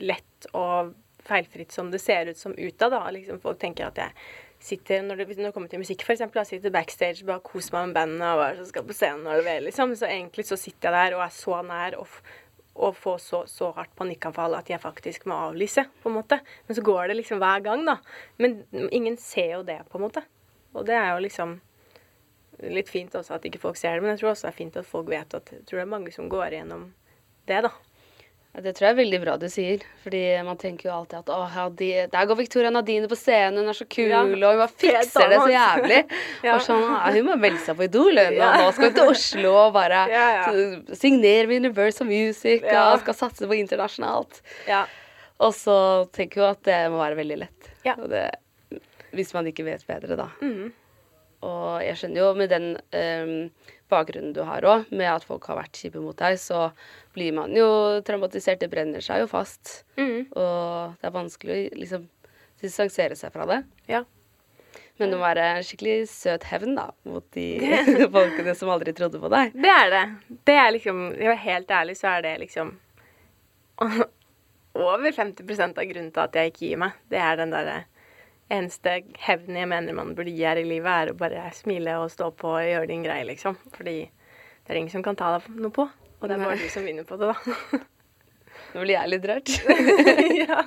lett 0.00 0.48
og 0.56 0.94
feilfritt 1.22 1.72
som 1.72 1.90
det 1.92 2.00
ser 2.02 2.30
ut 2.30 2.38
som 2.38 2.54
utad, 2.56 2.92
da. 2.94 3.04
Liksom 3.10 3.40
folk 3.42 3.60
tenker 3.60 3.90
at 3.90 4.00
jeg 4.00 4.14
sitter 4.62 5.02
Når 5.02 5.18
det, 5.18 5.26
når 5.36 5.48
det 5.48 5.54
kommer 5.56 5.70
til 5.72 5.82
musikk, 5.82 6.04
eksempel, 6.08 6.40
jeg 6.42 6.50
sitter 6.54 6.74
backstage, 6.74 7.26
bare 7.26 7.42
koser 7.44 7.74
meg 7.76 7.88
med 7.90 7.96
bandet 7.98 8.28
og 8.28 8.38
hva 8.40 8.48
som 8.58 8.68
skal 8.68 8.86
på 8.86 8.94
scenen 8.96 9.24
når 9.26 9.40
det 9.40 9.46
vil, 9.48 9.66
liksom. 9.68 9.94
Så 9.98 10.06
egentlig 10.08 10.46
så 10.48 10.58
sitter 10.60 10.88
jeg 10.90 11.10
der 11.10 11.16
og 11.18 11.24
er 11.26 11.34
så 11.34 11.58
nær 11.66 11.96
og, 11.98 12.06
f- 12.06 12.22
og 12.76 12.94
får 12.96 13.18
så, 13.24 13.42
så 13.50 13.72
hardt 13.76 13.92
panikkanfall 13.98 14.54
at 14.58 14.70
jeg 14.70 14.80
faktisk 14.82 15.26
må 15.30 15.40
avlyse, 15.50 15.84
på 16.02 16.08
en 16.12 16.16
måte. 16.20 16.38
Men 16.68 16.78
så 16.78 16.84
går 16.86 17.10
det 17.10 17.18
liksom 17.18 17.42
hver 17.42 17.64
gang, 17.66 17.84
da. 17.90 17.98
Men 18.38 18.62
ingen 18.90 19.18
ser 19.20 19.58
jo 19.58 19.62
det, 19.66 19.80
på 19.90 19.98
en 19.98 20.06
måte. 20.06 20.22
Og 20.72 20.86
det 20.88 20.94
er 20.96 21.10
jo 21.12 21.22
liksom 21.26 21.58
litt 22.72 22.88
fint 22.92 23.14
også 23.18 23.34
at 23.34 23.46
ikke 23.48 23.60
folk 23.60 23.76
ser 23.80 23.96
det, 23.96 24.04
men 24.04 24.12
jeg 24.14 24.22
tror 24.22 24.30
også 24.32 24.46
det 24.46 24.52
er 24.52 24.60
fint 24.60 24.76
at 24.78 24.86
folk 24.86 25.08
vet 25.10 25.34
at 25.34 25.50
jeg 25.50 25.64
tror 25.66 25.80
det 25.80 25.84
er 25.84 25.90
mange 25.96 26.12
som 26.14 26.28
går 26.30 26.54
igjennom 26.54 26.84
det, 27.50 27.58
da. 27.66 27.72
Det 28.52 28.74
tror 28.76 28.84
jeg 28.84 28.92
er 28.92 28.98
veldig 28.98 29.18
bra 29.22 29.34
du 29.40 29.46
sier. 29.48 29.80
Fordi 30.04 30.20
man 30.44 30.58
tenker 30.60 30.90
jo 30.90 30.94
alltid 30.98 31.22
at 31.22 31.30
å, 31.32 31.38
ja, 31.54 31.62
de, 31.72 31.86
der 32.12 32.26
går 32.28 32.36
Victoria 32.36 32.68
Nadine 32.74 33.08
på 33.08 33.16
scenen, 33.16 33.62
hun 33.62 33.72
er 33.72 33.78
så 33.78 33.86
kul, 33.88 34.10
Ja. 34.10 34.18
og 34.20 34.28
hun 34.34 34.42
bare 34.44 34.66
fikser 34.68 35.30
det 35.32 35.38
så 35.40 35.48
jævlig. 35.54 36.00
Ja. 36.46 36.56
Og 36.58 36.64
sånn, 36.66 36.84
hun 37.16 37.28
må 37.30 37.36
melde 37.40 37.62
seg 37.64 37.78
på 37.78 37.86
Idol, 37.86 38.20
hun. 38.20 38.36
Og 38.44 38.58
nå 38.60 38.68
skal 38.76 38.90
hun 38.90 38.98
til 38.98 39.12
Oslo 39.14 39.54
og 39.62 39.72
bare 39.78 40.02
Ja, 40.12 40.26
ja. 40.36 40.52
signere 40.98 41.48
med 41.48 41.64
Universal 41.64 42.10
Music 42.10 42.66
og 42.68 43.00
skal 43.06 43.18
satse 43.22 43.48
på 43.48 43.56
internasjonalt. 43.56 44.42
Ja. 44.68 44.84
Og 45.42 45.56
så 45.56 45.78
tenker 46.12 46.44
hun 46.44 46.50
at 46.52 46.62
det 46.68 46.80
må 46.92 47.00
være 47.00 47.18
veldig 47.22 47.40
lett. 47.46 47.72
Det, 47.82 48.26
hvis 49.16 49.32
man 49.34 49.48
ikke 49.48 49.64
vet 49.66 49.86
bedre, 49.88 50.18
da. 50.20 50.28
Mm. 50.44 50.68
Og 51.42 51.80
jeg 51.82 51.96
skjønner 51.98 52.20
jo 52.22 52.28
med 52.38 52.52
den 52.52 52.66
um, 52.94 53.32
bakgrunnen 53.90 54.30
du 54.36 54.44
har 54.46 54.62
òg, 54.62 54.84
med 54.94 55.08
at 55.10 55.24
folk 55.26 55.48
har 55.50 55.58
vært 55.58 55.74
kjipe 55.80 55.98
mot 56.04 56.14
deg, 56.20 56.36
så 56.38 56.68
blir 57.12 57.34
man 57.36 57.52
jo 57.56 57.68
traumatisert. 58.06 58.60
Det 58.62 58.70
brenner 58.72 59.04
seg 59.04 59.22
jo 59.24 59.28
fast. 59.30 59.82
Mm. 60.00 60.32
Og 60.32 60.98
det 60.98 61.08
er 61.08 61.14
vanskelig 61.14 61.54
å 61.54 61.78
liksom 61.82 62.08
distansere 62.62 63.18
seg 63.18 63.34
fra 63.34 63.46
det. 63.50 63.62
Ja. 63.90 64.04
Men 65.00 65.10
det 65.10 65.18
må 65.18 65.24
være 65.24 65.44
en 65.56 65.66
skikkelig 65.66 66.06
søt 66.12 66.44
hevn 66.50 66.76
da, 66.76 66.90
mot 67.08 67.24
de 67.34 67.46
folkene 68.16 68.54
som 68.58 68.70
aldri 68.72 68.94
trodde 68.96 69.20
på 69.22 69.30
deg. 69.32 69.54
Det 69.56 69.72
er 69.72 69.92
det. 69.92 70.02
Det 70.46 70.56
er 70.60 70.74
liksom 70.76 71.00
helt 71.42 71.72
ærlig, 71.74 71.96
så 71.98 72.16
er 72.16 72.26
det 72.26 72.34
liksom 72.44 72.74
over 74.78 75.08
50 75.12 75.64
av 75.66 75.86
grunnen 75.88 76.12
til 76.12 76.22
at 76.22 76.38
jeg 76.38 76.52
ikke 76.52 76.66
gir 76.66 76.84
meg. 76.84 77.00
Det 77.10 77.20
er 77.20 77.40
den 77.40 77.54
derre 77.54 77.80
eneste 78.52 78.98
hevnen 79.24 79.62
jeg 79.62 79.70
mener 79.70 79.96
man 79.96 80.12
burde 80.16 80.32
gi 80.34 80.44
her 80.44 80.60
i 80.60 80.66
livet, 80.66 80.92
er 80.92 81.12
å 81.12 81.18
bare 81.18 81.48
smile 81.56 81.96
og 82.02 82.12
stå 82.12 82.30
på 82.36 82.52
og 82.52 82.68
gjøre 82.68 82.90
din 82.90 83.04
greie, 83.06 83.24
liksom. 83.28 83.56
Fordi 83.74 83.96
det 84.06 84.70
er 84.70 84.78
ingen 84.78 84.92
som 84.92 85.04
kan 85.04 85.18
ta 85.18 85.34
deg 85.38 85.48
noe 85.56 85.72
på. 85.74 85.88
Og 86.22 86.30
det 86.30 86.36
er 86.36 86.44
bare 86.44 86.60
du 86.60 86.68
som 86.70 86.86
vinner 86.86 87.06
på 87.06 87.18
det, 87.18 87.32
da. 87.32 87.80
Nå 88.72 88.84
blir 88.84 88.94
jeg 88.94 89.10
litt 89.10 89.26
rørt. 89.28 89.50
ja. 90.42 90.62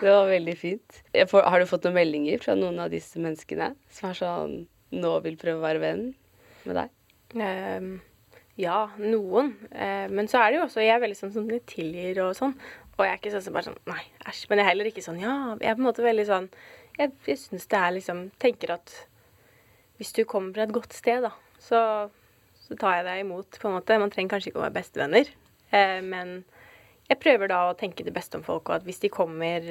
Det 0.00 0.08
var 0.08 0.30
veldig 0.30 0.54
fint. 0.58 1.00
Jeg 1.14 1.28
får, 1.30 1.44
har 1.46 1.62
du 1.62 1.68
fått 1.70 1.84
noen 1.86 1.98
meldinger 2.00 2.40
fra 2.42 2.56
noen 2.58 2.80
av 2.82 2.90
disse 2.90 3.20
menneskene 3.22 3.74
som 3.92 4.10
er 4.10 4.18
sånn 4.18 4.56
nå 4.96 5.12
vil 5.24 5.36
prøve 5.38 5.60
å 5.60 5.66
være 5.66 5.82
venn 5.82 6.02
med 6.66 6.78
deg? 6.80 6.94
Um, 7.36 7.92
ja, 8.58 8.86
noen. 8.98 9.52
Uh, 9.70 10.06
men 10.10 10.30
så 10.32 10.40
er 10.40 10.50
det 10.50 10.60
jo 10.60 10.64
også 10.66 10.84
Jeg 10.84 10.94
er 10.94 11.02
veldig 11.02 11.18
sånn 11.18 11.34
som 11.34 11.48
tilgir 11.68 12.22
og 12.24 12.32
sånn. 12.38 12.56
Og 12.96 13.04
jeg 13.04 13.12
er 13.12 13.20
ikke 13.20 13.34
sånn 13.34 13.44
som 13.44 13.56
bare 13.56 13.68
sånn 13.68 13.80
Nei, 13.90 14.02
æsj. 14.24 14.46
Men 14.48 14.62
jeg 14.62 14.64
er 14.64 14.70
heller 14.72 14.90
ikke 14.90 15.04
sånn 15.04 15.20
Ja, 15.20 15.36
jeg 15.60 15.70
er 15.70 15.76
på 15.76 15.84
en 15.84 15.88
måte 15.90 16.06
veldig 16.06 16.26
sånn 16.30 16.46
Jeg, 16.96 17.12
jeg 17.28 17.40
syns 17.42 17.68
det 17.72 17.80
er 17.82 17.94
liksom 17.98 18.22
Tenker 18.42 18.72
at 18.78 18.94
hvis 19.96 20.12
du 20.16 20.26
kommer 20.28 20.52
fra 20.52 20.66
et 20.66 20.74
godt 20.76 20.92
sted, 20.92 21.24
da, 21.24 21.30
så, 21.56 21.78
så 22.66 22.76
tar 22.78 22.98
jeg 22.98 23.06
deg 23.06 23.22
imot, 23.22 23.58
på 23.62 23.70
en 23.70 23.76
måte. 23.78 23.98
Man 24.02 24.12
trenger 24.12 24.34
kanskje 24.34 24.52
ikke 24.52 24.60
å 24.60 24.66
være 24.66 24.76
bestevenner, 24.76 25.30
eh, 25.70 26.00
men 26.04 26.38
jeg 27.06 27.20
prøver 27.22 27.50
da 27.50 27.60
å 27.68 27.76
tenke 27.78 28.04
det 28.06 28.14
beste 28.14 28.38
om 28.38 28.44
folk, 28.46 28.68
og 28.68 28.80
at 28.80 28.86
hvis 28.86 29.02
de 29.04 29.12
kommer, 29.12 29.66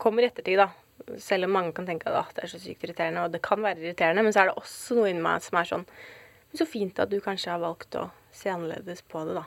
kommer 0.00 0.24
i 0.24 0.32
ettertid, 0.32 0.62
da 0.62 0.70
Selv 1.18 1.48
om 1.48 1.56
mange 1.56 1.72
kan 1.74 1.88
tenke 1.88 2.06
at 2.06 2.16
ah, 2.16 2.28
det 2.36 2.44
er 2.44 2.50
så 2.52 2.58
sykt 2.62 2.84
irriterende, 2.86 3.24
og 3.26 3.32
det 3.34 3.40
kan 3.42 3.58
være 3.60 3.82
irriterende, 3.82 4.22
men 4.22 4.32
så 4.32 4.44
er 4.44 4.48
det 4.48 4.60
også 4.60 4.94
noe 4.94 5.08
inni 5.10 5.24
meg 5.24 5.42
som 5.42 5.58
er 5.58 5.66
sånn 5.66 5.82
Men 5.90 6.60
så 6.60 6.66
fint 6.70 7.00
at 7.02 7.10
du 7.10 7.16
kanskje 7.20 7.50
har 7.50 7.58
valgt 7.60 7.98
å 7.98 8.04
se 8.32 8.52
annerledes 8.52 9.02
på 9.10 9.24
det, 9.26 9.34
da. 9.34 9.42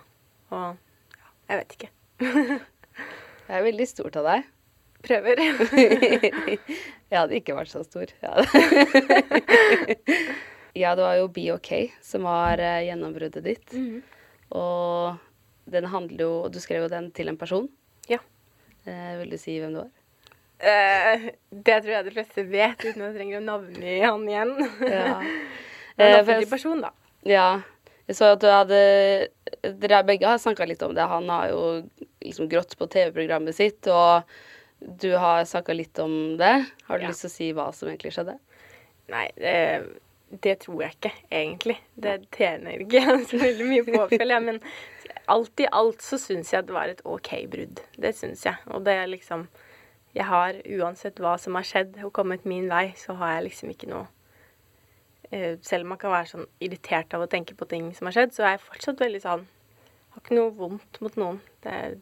Og 0.52 0.76
ja, 1.16 1.30
jeg 1.48 1.62
vet 1.62 1.78
ikke. 1.78 1.90
Det 3.48 3.56
er 3.56 3.64
veldig 3.64 3.88
stort 3.88 4.20
av 4.20 4.28
deg. 4.28 4.44
Prøver. 5.08 5.40
jeg 7.08 7.16
hadde 7.16 7.40
ikke 7.40 7.56
vært 7.56 7.72
så 7.72 7.80
stor. 7.88 8.12
Ja, 8.20 8.36
ja 10.78 10.94
det 10.96 11.04
var 11.06 11.16
jo 11.20 11.28
Be 11.34 11.48
OK 11.56 11.72
som 12.06 12.24
var 12.28 12.62
uh, 12.62 12.80
gjennombruddet 12.86 13.44
ditt. 13.46 13.74
Mhm. 13.74 14.02
Og 14.58 15.18
den 15.68 15.84
handler 15.92 16.22
jo 16.24 16.34
Du 16.54 16.60
skrev 16.64 16.86
jo 16.86 16.92
den 16.92 17.10
til 17.12 17.28
en 17.28 17.38
person. 17.38 17.66
Ja. 18.08 18.20
Eh, 18.88 19.18
vil 19.20 19.34
du 19.34 19.38
si 19.42 19.58
hvem 19.60 19.74
det 19.76 19.82
var? 19.84 19.94
Eh, 20.60 21.26
det 21.52 21.82
tror 21.84 21.92
jeg 21.98 22.06
de 22.08 22.14
fleste 22.16 22.46
vet, 22.50 22.80
uten 22.82 23.04
at 23.04 23.10
jeg 23.12 23.18
trenger 23.20 23.42
å 23.42 23.46
navngi 23.46 23.98
han 24.06 24.28
igjen. 24.30 24.54
Ja. 24.88 25.18
Eh, 25.98 26.12
en 26.14 26.20
offentlig 26.22 26.46
person, 26.52 26.78
da. 26.84 26.92
Ja. 27.26 27.64
Jeg 28.06 28.16
så 28.20 28.28
at 28.36 28.42
du 28.44 28.46
hadde 28.54 28.78
Dere 29.82 30.04
begge 30.06 30.30
har 30.30 30.38
snakka 30.38 30.68
litt 30.70 30.84
om 30.86 30.92
det. 30.94 31.08
Han 31.10 31.26
har 31.34 31.48
jo 31.50 31.62
liksom 32.22 32.46
grått 32.52 32.76
på 32.78 32.86
TV-programmet 32.86 33.58
sitt, 33.58 33.90
og 33.90 34.30
du 35.02 35.08
har 35.18 35.42
snakka 35.50 35.74
litt 35.74 35.98
om 36.04 36.38
det. 36.38 36.52
Har 36.86 37.00
du 37.02 37.08
Ja. 37.08 37.10
lyst 37.10 37.26
til 37.26 37.32
å 37.32 37.34
si 37.34 37.48
hva 37.58 37.66
som 37.74 37.90
egentlig 37.90 38.14
skjedde? 38.14 38.38
Nei, 39.10 39.26
det, 39.42 39.56
det 40.30 40.58
tror 40.60 40.82
jeg 40.84 40.96
ikke, 40.98 41.12
egentlig. 41.32 41.78
Det 41.96 42.18
tjener 42.36 42.82
ikke 42.84 43.04
så 43.30 43.40
veldig 43.40 43.68
mye 43.70 43.86
på, 43.86 44.02
føler 44.12 44.34
jeg. 44.34 44.44
Men 44.44 44.60
alt 45.32 45.64
i 45.64 45.70
alt 45.80 46.04
så 46.04 46.20
syns 46.20 46.52
jeg 46.54 46.68
det 46.68 46.76
var 46.76 46.92
et 46.92 47.04
OK 47.08 47.32
brudd. 47.52 47.82
Det 47.96 48.12
syns 48.16 48.44
jeg. 48.48 48.60
Og 48.74 48.84
det 48.88 48.98
er 48.98 49.10
liksom 49.12 49.48
Jeg 50.18 50.26
har, 50.26 50.56
uansett 50.80 51.20
hva 51.22 51.36
som 51.38 51.54
har 51.60 51.66
skjedd 51.68 52.00
og 52.02 52.14
kommet 52.16 52.46
min 52.48 52.66
vei, 52.72 52.90
så 52.98 53.14
har 53.20 53.36
jeg 53.36 53.44
liksom 53.50 53.70
ikke 53.70 53.90
noe 53.92 54.08
eh, 55.30 55.60
Selv 55.62 55.86
om 55.86 55.92
man 55.94 56.00
kan 56.02 56.14
være 56.16 56.32
sånn 56.32 56.48
irritert 56.64 57.14
av 57.14 57.22
å 57.22 57.30
tenke 57.30 57.54
på 57.60 57.68
ting 57.70 57.92
som 57.94 58.08
har 58.08 58.16
skjedd, 58.16 58.34
så 58.34 58.48
er 58.48 58.56
jeg 58.56 58.64
fortsatt 58.66 59.04
veldig 59.04 59.22
sånn 59.22 59.46
Har 60.16 60.24
ikke 60.24 60.40
noe 60.40 60.56
vondt 60.58 61.02
mot 61.04 61.20
noen. 61.22 61.42
Det 61.62 61.76
er 61.76 62.00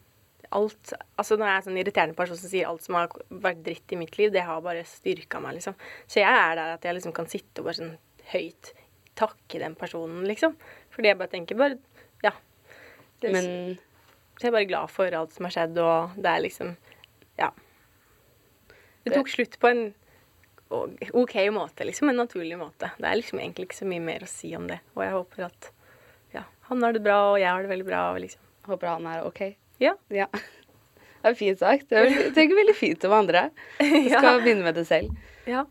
alt 0.55 0.93
Altså 1.17 1.35
når 1.35 1.49
jeg 1.49 1.57
er 1.57 1.67
sånn 1.67 1.81
irriterende 1.81 2.17
person 2.17 2.39
som 2.39 2.53
sier 2.53 2.69
alt 2.69 2.85
som 2.85 2.97
har 3.01 3.11
vært 3.29 3.65
dritt 3.65 3.91
i 3.91 3.99
mitt 3.99 4.17
liv, 4.21 4.31
det 4.31 4.45
har 4.47 4.63
bare 4.63 4.85
styrka 4.87 5.41
meg, 5.43 5.57
liksom. 5.57 5.75
Så 6.07 6.21
jeg 6.21 6.29
er 6.29 6.55
der 6.55 6.77
at 6.77 6.85
jeg 6.85 6.97
liksom 6.97 7.13
kan 7.17 7.29
sitte 7.29 7.61
og 7.61 7.67
bare 7.67 7.81
sånn 7.81 7.95
høyt 8.33 8.73
takke 9.15 9.59
den 9.61 9.75
personen, 9.79 10.25
liksom. 10.27 10.55
Fordi 10.91 11.07
jeg 11.11 11.17
bare 11.19 11.31
tenker 11.31 11.55
bare 11.59 11.77
Ja. 12.23 12.31
Men 13.23 13.77
jeg 14.41 14.49
er 14.49 14.51
bare 14.51 14.67
glad 14.67 14.89
for 14.91 15.07
alt 15.15 15.31
som 15.33 15.45
har 15.47 15.51
skjedd, 15.55 15.77
og 15.79 16.15
det 16.17 16.25
er 16.31 16.41
liksom 16.43 16.75
Ja. 17.39 17.51
Det 19.05 19.13
tok 19.13 19.27
slutt 19.29 19.59
på 19.61 19.69
en 19.69 19.93
OK 21.13 21.35
måte, 21.53 21.85
liksom. 21.85 22.09
En 22.09 22.17
naturlig 22.17 22.57
måte. 22.57 22.89
Det 22.97 23.05
er 23.05 23.15
liksom 23.19 23.39
egentlig 23.39 23.67
ikke 23.69 23.77
så 23.83 23.85
mye 23.87 24.01
mer 24.01 24.19
å 24.25 24.27
si 24.27 24.55
om 24.57 24.65
det. 24.67 24.79
Og 24.95 25.03
jeg 25.05 25.13
håper 25.13 25.45
at 25.45 25.69
ja, 26.33 26.43
han 26.69 26.81
har 26.83 26.91
det 26.93 27.03
bra, 27.05 27.19
og 27.33 27.39
jeg 27.39 27.47
har 27.47 27.61
det 27.61 27.69
veldig 27.69 27.85
bra, 27.87 28.01
og 28.15 28.19
liksom. 28.23 28.41
håper 28.65 28.87
han 28.95 29.05
er 29.07 29.25
OK. 29.27 29.55
Ja. 29.79 29.93
Ja. 30.09 30.27
Det 31.25 31.31
er 31.31 31.37
fint 31.39 31.57
sagt. 31.59 31.87
Det 31.89 31.97
er 31.97 32.03
veldig- 32.05 32.33
det 32.35 32.41
er 32.43 32.51
veldig 32.55 32.75
fint 32.77 33.05
om 33.07 33.13
andre. 33.13 33.49
Du 33.79 33.85
Ja. 34.09 34.19
skal 34.19 34.41
begynne 34.43 34.61
med 34.63 34.75
det 34.75 34.83
selv. 34.85 35.15
Ja. 35.47 35.63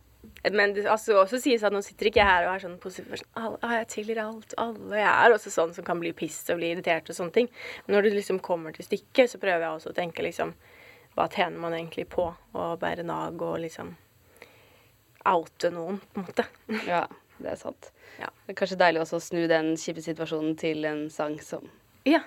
Men 0.53 0.75
det 0.77 0.85
altså, 0.91 1.15
også 1.23 1.39
sies 1.41 1.63
at 1.65 1.73
nå 1.73 1.81
sitter 1.85 2.11
ikke 2.11 2.21
jeg 2.21 2.29
her 2.29 2.47
og 2.47 2.55
er 2.55 2.63
sånn 2.67 2.75
positiv 2.83 3.15
sånn 3.17 3.55
Jeg 3.63 3.87
tilgir 3.89 4.19
alt, 4.21 4.53
alle. 4.61 4.99
Jeg 5.01 5.09
er 5.09 5.33
også 5.33 5.53
sånn 5.55 5.73
som 5.73 5.87
kan 5.87 6.01
bli 6.03 6.13
piss 6.13 6.43
og 6.53 6.59
bli 6.61 6.75
irritert 6.75 7.09
og 7.09 7.17
sånne 7.17 7.33
ting. 7.33 7.49
Men 7.87 7.97
når 7.97 8.09
det 8.09 8.15
liksom 8.19 8.41
kommer 8.45 8.75
til 8.77 8.85
stykket, 8.85 9.31
så 9.33 9.41
prøver 9.41 9.65
jeg 9.65 9.79
også 9.79 9.95
å 9.95 9.97
tenke 9.97 10.27
liksom 10.27 10.53
Hva 11.17 11.29
tjener 11.33 11.61
man 11.63 11.73
egentlig 11.77 12.09
på 12.13 12.27
å 12.29 12.69
bære 12.77 13.07
nag 13.07 13.41
og 13.47 13.61
liksom 13.63 13.95
oute 15.25 15.71
noen, 15.73 16.01
på 16.13 16.21
en 16.21 16.27
måte. 16.29 16.45
Ja, 16.91 17.07
det 17.39 17.55
er 17.55 17.57
sant. 17.57 17.89
Ja. 18.21 18.29
Det 18.45 18.53
er 18.53 18.59
kanskje 18.61 18.77
deilig 18.83 19.01
også 19.07 19.17
å 19.17 19.25
snu 19.25 19.47
den 19.49 19.73
kjipe 19.81 20.03
situasjonen 20.05 20.59
til 20.61 20.85
en 20.91 21.07
sang 21.11 21.39
som 21.41 21.65
Ja. 22.05 22.21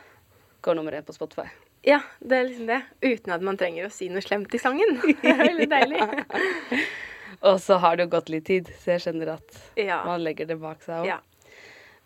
går 0.66 0.76
nummer 0.80 0.96
én 0.98 1.06
på 1.06 1.14
Spotify. 1.14 1.46
Ja, 1.86 2.00
det 2.20 2.40
er 2.40 2.48
liksom 2.48 2.68
det. 2.68 2.82
Uten 3.06 3.32
at 3.36 3.44
man 3.46 3.58
trenger 3.60 3.86
å 3.88 3.94
si 3.94 4.10
noe 4.10 4.24
slemt 4.26 4.56
i 4.58 4.60
sangen. 4.60 4.98
Det 5.22 5.30
er 5.30 5.44
veldig 5.46 5.70
deilig. 5.70 6.02
Og 7.45 7.60
så 7.62 7.78
har 7.82 7.95
det 7.97 8.08
jo 8.08 8.13
gått 8.15 8.30
litt 8.34 8.45
tid, 8.50 8.69
så 8.82 8.95
jeg 8.95 9.04
skjønner 9.06 9.34
at 9.36 9.58
Ja. 9.78 10.00
man 10.06 10.23
legger 10.26 10.47
det 10.50 10.58
bak 10.62 10.82
seg 10.86 11.04
òg. 11.04 11.10
Ja. 11.12 11.19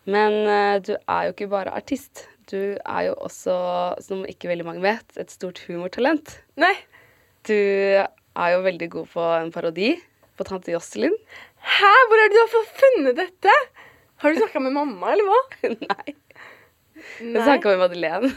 Men 0.04 0.32
uh, 0.48 0.76
du 0.82 0.92
er 0.98 1.28
jo 1.28 1.32
ikke 1.32 1.48
bare 1.52 1.72
artist. 1.78 2.26
Du 2.50 2.58
er 2.84 3.02
jo 3.06 3.14
også, 3.22 3.54
som 4.02 4.24
ikke 4.28 4.50
veldig 4.50 4.66
mange 4.66 4.82
vet, 4.84 5.06
et 5.16 5.30
stort 5.32 5.62
humortalent. 5.68 6.34
Nei. 6.60 6.74
Du 7.48 7.54
er 7.54 8.48
jo 8.56 8.60
veldig 8.66 8.88
god 8.92 9.08
på 9.14 9.24
en 9.38 9.52
parodi 9.54 9.94
på 10.36 10.44
tante 10.48 10.72
Jocelyn. 10.74 11.14
Hæ, 11.62 11.92
hvor 12.10 12.18
er 12.18 12.28
det 12.28 12.34
du 12.36 12.40
har 12.42 12.50
fått 12.52 12.74
funnet 12.82 13.16
dette? 13.22 13.54
Har 14.22 14.32
du 14.34 14.40
snakka 14.42 14.60
med 14.62 14.74
mamma, 14.74 15.12
eller 15.14 15.26
hva? 15.30 15.40
Nei. 15.92 16.14
Jeg 17.22 17.42
snakka 17.46 17.72
med 17.72 17.80
Madeleine. 17.86 18.30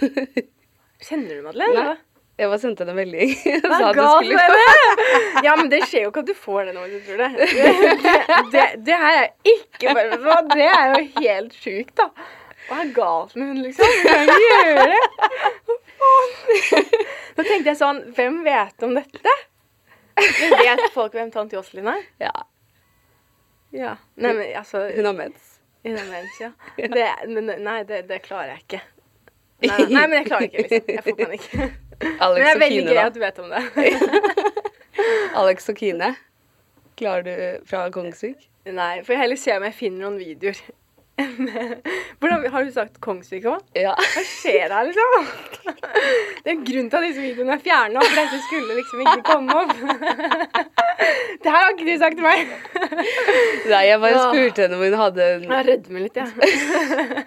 Kjenner 1.06 1.36
du 1.42 1.42
Madeleine? 1.46 1.74
eller 1.82 2.04
Jeg 2.36 2.50
bare 2.52 2.60
sendte 2.60 2.84
henne 2.84 2.92
en 2.92 2.98
melding. 3.00 3.30
Hva 3.64 3.78
er 3.80 3.96
galt 3.96 4.26
skulle 4.26 4.36
med 4.36 4.50
det? 4.60 4.64
Ja, 5.46 5.54
men 5.56 5.70
det 5.72 5.82
skjer 5.88 6.04
jo 6.06 6.10
ikke 6.12 6.24
at 6.26 6.30
du 6.32 6.36
får 6.36 6.66
det 6.68 6.74
nå, 6.76 6.82
hvis 6.90 7.04
du 7.06 7.12
tror 7.14 7.22
det. 7.24 7.30
Det, 7.56 8.56
det, 8.56 8.64
det 8.90 8.98
her 9.00 9.20
er 9.22 9.30
ikke 9.52 9.94
bare 9.96 10.42
Det 10.52 10.66
er 10.68 10.90
jo 10.92 11.04
helt 11.22 11.56
sjukt, 11.56 11.94
da. 12.00 12.10
Hva 12.68 12.80
er 12.82 12.92
galt 12.96 13.36
med 13.38 13.52
hun, 13.54 13.62
liksom? 13.62 13.86
Hun 13.86 14.08
kan 14.10 14.26
gjøre 14.42 14.86
det. 14.92 15.04
Nå 17.36 17.44
tenkte 17.46 17.70
jeg 17.72 17.78
sånn 17.80 18.00
Hvem 18.18 18.40
vet 18.46 18.86
om 18.86 18.96
dette? 18.98 19.34
Men 20.16 20.56
vet 20.62 20.84
folk 20.96 21.16
hvem 21.16 21.32
tante 21.34 21.58
Josselin 21.58 21.88
er? 21.92 22.04
Ja, 22.24 22.34
Ja. 23.76 23.96
Nei, 24.16 24.32
men 24.38 24.52
altså 24.56 24.86
hun 24.96 25.06
har 25.10 25.16
mens. 25.18 25.56
Hun 25.86 25.98
har 26.00 26.06
mens, 26.08 26.38
ja. 26.40 26.52
Det, 26.80 27.08
men, 27.28 27.52
nei, 27.64 27.80
det, 27.88 28.06
det 28.10 28.22
klarer 28.24 28.54
jeg 28.56 28.64
ikke. 28.64 28.82
Nei, 29.66 29.82
nei, 29.92 30.06
men 30.08 30.16
jeg 30.22 30.28
klarer 30.30 30.48
ikke, 30.48 30.64
liksom. 30.64 30.94
Jeg 30.96 31.04
får 31.06 31.18
panikk. 31.20 31.50
Men 32.02 32.18
Alex 32.20 32.42
det 32.42 32.52
er 32.52 32.60
veldig 32.60 32.80
Kine, 32.82 32.92
gøy 32.92 32.98
da. 33.00 33.06
at 33.06 33.16
du 33.16 33.20
vet 33.20 33.40
om 33.40 33.50
det. 33.54 33.64
Alex 35.42 35.70
og 35.70 35.76
Kine. 35.80 36.10
Klarer 37.00 37.26
du 37.28 37.68
fra 37.70 37.86
Kongsvik? 37.92 38.50
Nei, 38.66 39.04
for 39.04 39.14
jeg 39.14 39.22
heller 39.22 39.40
se 39.40 39.54
om 39.56 39.66
jeg 39.68 39.76
finner 39.78 40.06
noen 40.08 40.18
videoer. 40.20 40.60
Hvordan, 42.20 42.46
har 42.52 42.64
du 42.66 42.72
sagt 42.76 42.98
Kongsvik 43.04 43.46
òg? 43.48 43.62
Ja. 43.78 43.94
Hva 43.96 44.24
skjer 44.28 44.74
her, 44.74 44.90
liksom? 44.90 45.30
Det 46.46 46.52
er 46.52 46.60
grunnen 46.68 46.90
til 46.92 47.00
at 47.00 47.06
disse 47.08 47.24
videoene 47.24 47.56
er 47.56 47.62
fjerna, 47.64 48.04
for 48.04 48.20
dette 48.20 48.40
skulle 48.46 48.76
liksom 48.80 49.04
ikke 49.06 49.22
komme 49.30 49.56
opp. 49.62 49.72
Det 51.46 51.54
her 51.54 51.62
har 51.62 51.72
ikke 51.72 51.88
du 51.88 51.96
sagt 52.02 52.20
til 52.20 52.26
meg. 52.26 52.52
Nei, 53.70 53.82
jeg 53.88 54.02
bare 54.04 54.22
spurte 54.28 54.66
henne 54.66 54.78
om 54.78 54.84
hun 54.84 54.98
hadde 55.00 55.28
en, 55.36 55.48
Jeg 55.50 55.68
rødmer 55.70 56.06
litt, 56.06 56.20
jeg. 56.20 57.26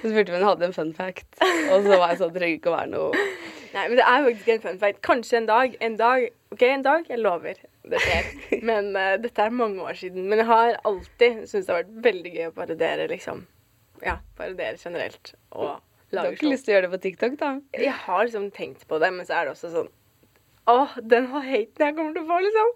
Hun 0.00 0.12
spurte 0.12 0.32
om 0.32 0.38
hun 0.38 0.46
hadde 0.48 0.68
en 0.70 0.76
fun 0.76 0.92
fact. 0.96 1.28
Og 1.42 1.86
så 1.86 1.96
var 1.96 2.12
jeg 2.12 2.20
sånn, 2.22 2.34
trenger 2.36 2.56
ikke 2.56 2.72
å 2.72 2.76
være 2.78 2.92
noe 2.94 3.24
Nei, 3.70 3.84
men 3.86 4.00
det 4.00 4.06
er 4.06 4.24
faktisk 4.26 4.48
en 4.54 4.62
fun 4.64 4.80
fact. 4.80 5.02
Kanskje 5.06 5.36
en 5.38 5.50
dag. 5.50 5.76
En 5.84 5.98
dag, 6.00 6.24
OK, 6.54 6.64
en 6.66 6.86
dag. 6.86 7.04
Jeg 7.10 7.22
lover. 7.22 7.60
Det 7.88 8.00
skjer. 8.04 8.26
Men 8.68 8.90
uh, 8.96 9.14
dette 9.22 9.44
er 9.44 9.54
mange 9.54 9.84
år 9.84 9.96
siden. 9.98 10.26
Men 10.28 10.42
jeg 10.42 10.48
har 10.50 10.74
alltid 10.88 11.44
syntes 11.46 11.68
det 11.68 11.74
har 11.74 11.80
vært 11.82 11.94
veldig 12.08 12.34
gøy 12.34 12.48
å 12.50 12.56
parodiere, 12.56 13.06
liksom. 13.12 13.46
Ja, 14.04 14.18
parodiere 14.36 14.80
generelt. 14.80 15.32
Og 15.52 15.78
Du 16.10 16.18
har 16.18 16.26
lage 16.26 16.36
ikke 16.36 16.52
lyst 16.52 16.66
til 16.66 16.74
å 16.74 16.76
gjøre 16.76 16.88
det 16.88 16.92
på 16.96 17.02
TikTok, 17.06 17.40
da? 17.40 17.54
Jeg 17.76 17.96
har 18.04 18.26
liksom 18.26 18.50
tenkt 18.56 18.86
på 18.90 19.00
det, 19.02 19.10
men 19.16 19.28
så 19.28 19.40
er 19.40 19.48
det 19.48 19.56
også 19.56 19.72
sånn 19.72 19.90
Åh, 20.70 20.92
den 21.02 21.24
har 21.32 21.42
haten 21.42 21.82
jeg 21.82 21.94
kommer 21.96 22.12
til 22.14 22.22
å 22.22 22.28
få, 22.28 22.36
liksom. 22.44 22.68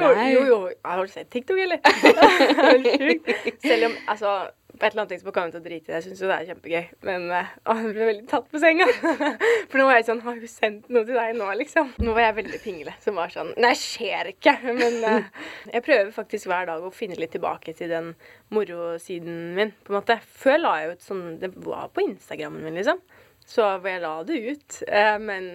Går, 0.00 0.16
Nei. 0.18 0.30
jo, 0.32 0.40
jo. 0.48 0.56
Har 0.82 1.02
du 1.04 1.12
sett 1.12 1.28
TikTok, 1.30 1.60
eller? 1.62 1.82
Er 1.84 2.72
helt 2.72 2.88
sjukt. 2.96 3.60
Selv 3.62 3.90
om, 3.90 3.94
altså 4.10 4.32
På 4.76 4.86
et 4.86 4.92
eller 4.92 5.02
annet 5.02 5.12
tidspunkt 5.14 5.36
kommer 5.36 5.50
jeg 5.50 5.54
til 5.56 5.62
å 5.62 5.66
drite 5.66 5.84
i 5.84 5.88
det. 5.88 5.94
Jeg 5.96 6.04
syns 6.06 6.22
jo 6.22 6.28
det 6.30 6.36
er 6.36 6.48
kjempegøy. 6.50 6.88
Men 7.08 7.26
å, 7.32 7.76
jeg 7.80 7.92
ble 7.94 8.08
veldig 8.10 8.26
tatt 8.30 8.48
på 8.52 8.60
senga. 8.62 8.88
For 9.70 9.80
nå 9.80 9.86
var 9.88 9.98
jeg 9.98 10.08
sånn 10.10 10.22
Har 10.26 10.36
hun 10.36 10.52
sendt 10.52 10.90
noe 10.92 11.06
til 11.08 11.18
deg 11.18 11.38
nå, 11.38 11.48
liksom? 11.62 11.92
Nå 12.02 12.16
var 12.16 12.26
jeg 12.26 12.36
veldig 12.40 12.60
pingle. 12.64 12.96
Som 13.04 13.20
var 13.20 13.32
sånn 13.32 13.54
Nei, 13.62 13.72
skjer 13.80 14.32
ikke. 14.34 14.56
Men 14.68 14.98
eh, 15.08 15.30
jeg 15.74 15.86
prøver 15.86 16.12
faktisk 16.16 16.50
hver 16.50 16.68
dag 16.70 16.84
å 16.84 16.92
finne 16.94 17.18
litt 17.20 17.32
tilbake 17.36 17.76
til 17.78 17.92
den 17.92 18.12
morosiden 18.54 19.56
min, 19.56 19.72
på 19.86 19.94
en 19.94 20.00
måte. 20.00 20.18
Før 20.44 20.60
la 20.60 20.76
jeg 20.82 20.96
ut 20.96 21.08
sånn 21.08 21.24
Det 21.42 21.50
var 21.64 21.88
på 21.94 22.04
Instagrammen 22.04 22.66
min, 22.66 22.76
liksom. 22.78 23.00
Så 23.46 23.64
jeg 23.86 24.02
la 24.02 24.14
det 24.26 24.38
ut. 24.42 24.78
Eh, 24.90 25.16
men 25.22 25.50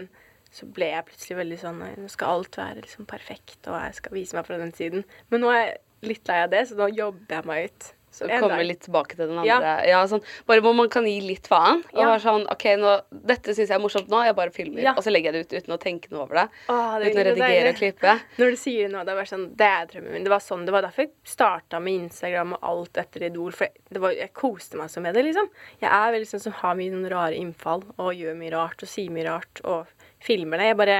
så 0.51 0.67
ble 0.67 0.89
jeg 0.91 1.07
plutselig 1.07 1.37
veldig 1.39 1.61
sånn 1.61 1.79
nå 1.79 2.09
skal 2.11 2.35
alt 2.35 2.57
være 2.59 2.83
liksom 2.83 3.07
perfekt, 3.07 3.59
og 3.71 3.77
jeg 3.77 3.97
skal 4.01 4.15
vise 4.17 4.35
meg 4.35 4.47
fra 4.47 4.59
den 4.59 4.73
siden. 4.75 5.05
Men 5.31 5.45
nå 5.45 5.51
er 5.53 5.61
jeg 5.61 6.11
litt 6.11 6.31
lei 6.31 6.39
av 6.43 6.51
det, 6.51 6.65
så 6.67 6.77
nå 6.79 6.89
jobber 6.91 7.37
jeg 7.37 7.47
meg 7.47 7.69
ut. 7.69 7.91
Så 8.11 8.27
En 8.27 8.41
komme 8.43 8.59
litt 8.67 8.81
tilbake 8.83 9.15
til 9.15 9.29
den 9.29 9.37
andre. 9.39 9.47
Ja. 9.47 9.75
Ja. 9.87 9.99
sånn, 10.05 10.23
bare 10.45 10.59
hvor 10.63 10.75
man 10.75 10.89
kan 10.91 11.05
gi 11.07 11.21
litt 11.23 11.47
faen. 11.47 11.79
Og 11.93 12.01
Ja. 12.01 12.09
være 12.11 12.21
sånn 12.25 12.45
OK, 12.51 12.65
nå, 12.75 12.95
dette 13.25 13.55
syns 13.55 13.69
jeg 13.69 13.77
er 13.77 13.79
morsomt 13.79 14.09
nå, 14.11 14.19
jeg 14.25 14.35
bare 14.35 14.51
filmer. 14.51 14.89
Og 14.97 15.03
så 15.03 15.13
legger 15.13 15.31
jeg 15.31 15.33
det 15.33 15.45
ut 15.47 15.63
uten 15.63 15.77
å 15.77 15.79
tenke 15.79 16.11
noe 16.11 16.25
over 16.25 16.41
det. 16.41 16.49
Åh, 16.67 16.99
det 16.99 17.11
uten 17.11 17.21
å 17.21 17.25
redigere 17.29 17.69
og 17.69 17.79
klippe. 17.79 18.15
Når 18.37 18.49
du 18.51 18.57
sier 18.59 18.89
noe, 18.91 19.05
det 19.05 19.13
er 19.13 19.15
bare 19.21 19.31
sånn, 19.31 19.55
det 19.55 19.69
er 19.69 19.85
drømmen 19.87 20.11
min. 20.11 20.23
Det 20.23 20.33
var 20.35 20.43
sånn, 20.43 20.65
det 20.65 20.75
var 20.75 20.81
derfor 20.81 21.05
jeg 21.07 21.11
starta 21.23 21.79
med 21.81 22.09
Instagram 22.09 22.53
og 22.53 22.59
alt 22.73 22.93
etter 22.93 23.23
Idol. 23.29 23.51
For 23.51 23.67
det 23.89 24.01
var, 24.01 24.11
jeg 24.11 24.33
koste 24.33 24.75
meg 24.75 24.91
så 24.91 25.01
med 25.01 25.15
det, 25.15 25.23
liksom. 25.25 25.47
Jeg 25.79 25.89
er 25.89 26.11
veldig 26.11 26.27
sånn 26.27 26.41
som 26.41 26.53
har 26.53 26.75
mye 26.75 26.91
sånne 26.91 27.09
rare 27.09 27.39
innfall 27.39 27.83
og 27.97 28.13
gjør 28.13 28.35
mye 28.35 28.51
rart 28.51 28.83
og 28.83 28.89
sier 28.91 29.09
mye 29.09 29.25
rart 29.29 29.61
og 29.63 29.87
filmer 30.19 30.57
det. 30.57 30.67
Jeg 30.73 30.77
bare 30.77 30.99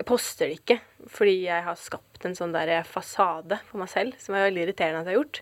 jeg 0.00 0.06
poster 0.08 0.48
det 0.48 0.60
ikke 0.62 0.78
fordi 1.12 1.42
jeg 1.44 1.64
har 1.66 1.76
skapt 1.76 2.24
en 2.24 2.36
sånn 2.36 2.54
der 2.54 2.70
fasade 2.88 3.58
for 3.68 3.82
meg 3.82 3.90
selv 3.92 4.16
som 4.20 4.34
er 4.34 4.46
veldig 4.48 4.62
irriterende 4.64 5.02
at 5.02 5.10
jeg 5.10 5.12
har 5.16 5.20
gjort. 5.20 5.40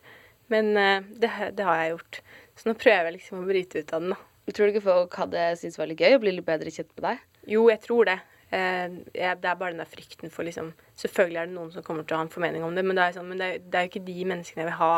Men 0.53 0.73
eh, 0.77 1.05
det, 1.21 1.31
det 1.59 1.67
har 1.67 1.83
jeg 1.83 1.95
gjort. 1.95 2.21
Så 2.59 2.71
nå 2.71 2.75
prøver 2.79 3.11
jeg 3.11 3.19
liksom 3.19 3.43
å 3.43 3.49
bryte 3.49 3.83
ut 3.83 3.95
av 3.95 4.05
den, 4.05 4.17
da. 4.17 4.25
Tror 4.49 4.65
du 4.65 4.73
ikke 4.73 4.87
folk 4.87 5.15
hadde 5.21 5.45
syntes 5.61 5.77
det 5.77 5.83
var 5.83 5.91
litt 5.91 6.01
gøy 6.01 6.15
å 6.17 6.21
bli 6.23 6.33
litt 6.33 6.47
bedre 6.47 6.73
kjent 6.73 6.93
med 6.97 7.05
deg? 7.05 7.25
Jo, 7.53 7.67
jeg 7.69 7.83
tror 7.85 8.09
det. 8.09 8.17
Eh, 8.49 8.87
det 9.13 9.27
er 9.29 9.59
bare 9.61 9.75
den 9.75 9.83
der 9.83 9.91
frykten 9.91 10.33
for 10.33 10.49
liksom 10.49 10.71
Selvfølgelig 10.97 11.37
er 11.37 11.51
det 11.51 11.53
noen 11.53 11.69
som 11.75 11.85
kommer 11.85 12.07
til 12.09 12.17
å 12.17 12.23
ha 12.23 12.25
en 12.25 12.33
formening 12.33 12.65
om 12.65 12.73
det, 12.75 12.83
men 12.87 12.97
det 12.97 13.05
er, 13.05 13.17
sånn, 13.19 13.29
men 13.29 13.43
det 13.43 13.49
er, 13.49 13.59
det 13.61 13.77
er 13.79 13.85
jo 13.85 13.91
ikke 13.93 14.07
de 14.07 14.17
menneskene 14.33 14.65
jeg 14.65 14.71
vil 14.71 14.79
ha 14.81 14.95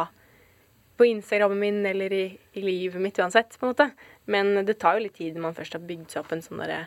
på 1.01 1.09
Instagrammen 1.09 1.59
min 1.59 1.81
eller 1.89 2.13
i, 2.15 2.25
i 2.61 2.63
livet 2.63 3.03
mitt 3.03 3.19
uansett, 3.19 3.57
på 3.57 3.67
en 3.67 3.73
måte. 3.73 3.87
Men 4.31 4.53
det 4.69 4.79
tar 4.79 4.99
jo 4.99 5.07
litt 5.07 5.17
tid 5.17 5.35
når 5.35 5.47
man 5.49 5.57
først 5.57 5.75
har 5.77 5.87
bygd 5.89 6.13
seg 6.13 6.23
opp 6.23 6.35
en 6.37 6.45
sånn 6.45 6.61
derre 6.61 6.83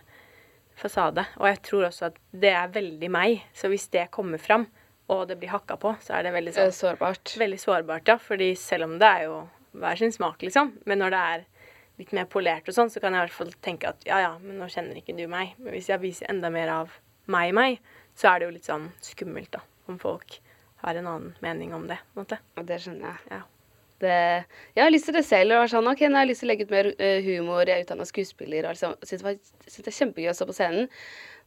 fasade. 0.77 1.25
Og 1.41 1.47
jeg 1.49 1.59
tror 1.65 1.87
også 1.89 2.07
at 2.11 2.19
det 2.43 2.51
er 2.53 2.73
veldig 2.75 3.09
meg. 3.11 3.41
Så 3.57 3.71
hvis 3.73 3.87
det 3.93 4.11
kommer 4.13 4.41
fram, 4.41 4.67
og 5.13 5.27
det 5.29 5.37
blir 5.41 5.51
hakka 5.53 5.77
på, 5.79 5.93
så 6.03 6.17
er 6.17 6.27
det 6.27 6.33
veldig 6.35 6.53
Eh, 6.57 6.69
sånn 6.69 6.75
Sårbart. 6.97 7.33
Veldig 7.39 7.59
sårbart, 7.61 8.07
ja. 8.11 8.17
Fordi 8.21 8.51
selv 8.59 8.87
om 8.89 8.97
det 9.01 9.07
er 9.09 9.23
jo 9.27 9.39
hver 9.77 9.97
sin 9.97 10.11
smak, 10.11 10.41
liksom. 10.45 10.73
Men 10.85 10.99
når 11.03 11.15
det 11.15 11.21
er 11.33 11.45
litt 11.99 12.13
mer 12.17 12.25
polert 12.25 12.67
og 12.69 12.73
sånn, 12.75 12.89
så 12.89 12.99
kan 13.01 13.13
jeg 13.13 13.21
i 13.21 13.25
hvert 13.27 13.37
fall 13.37 13.51
tenke 13.61 13.87
at 13.93 14.03
ja, 14.09 14.19
ja, 14.23 14.31
men 14.41 14.57
nå 14.59 14.65
kjenner 14.73 14.97
ikke 14.97 15.15
du 15.17 15.27
meg. 15.29 15.53
Men 15.59 15.73
hvis 15.77 15.89
jeg 15.93 16.01
viser 16.01 16.29
enda 16.33 16.49
mer 16.53 16.69
av 16.73 16.95
meg, 17.27 17.53
meg, 17.53 17.79
så 18.17 18.33
er 18.33 18.39
det 18.39 18.47
jo 18.49 18.55
litt 18.57 18.65
sånn 18.69 18.89
skummelt, 19.01 19.51
da. 19.53 19.61
Om 19.87 19.97
folk 20.01 20.39
har 20.83 20.95
en 20.99 21.07
annen 21.07 21.33
mening 21.41 21.73
om 21.73 21.87
det, 21.87 21.97
på 22.13 22.19
en 22.19 22.25
måte. 22.25 22.39
Og 22.57 22.65
det 22.67 22.81
skjønner 22.83 23.13
jeg. 23.13 23.19
Ja. 23.31 23.41
Det, 24.03 24.15
jeg 24.75 24.83
har 24.83 24.91
lyst 24.91 25.05
til 25.07 25.15
det 25.15 25.21
selv. 25.23 25.53
Og 25.61 25.69
sånn, 25.71 25.85
ok, 25.87 26.01
nå 26.09 26.17
har 26.19 26.25
jeg 26.25 26.31
lyst 26.33 26.43
til 26.43 26.49
å 26.49 26.51
legge 26.51 26.65
ut 26.67 26.73
mer 26.73 26.89
eh, 26.97 27.21
humor. 27.23 27.61
Jeg 27.63 27.77
er 27.77 27.85
utdanna 27.85 28.03
skuespiller 28.09 28.65
og 28.67 28.73
liksom, 28.75 28.97
synes 29.05 29.21
det, 29.23 29.27
var- 29.29 29.69
synes 29.69 29.85
det 29.85 29.91
er 29.93 29.97
kjempegøy 30.01 30.27
å 30.31 30.35
stå 30.35 30.47
på 30.49 30.55
scenen. 30.57 30.89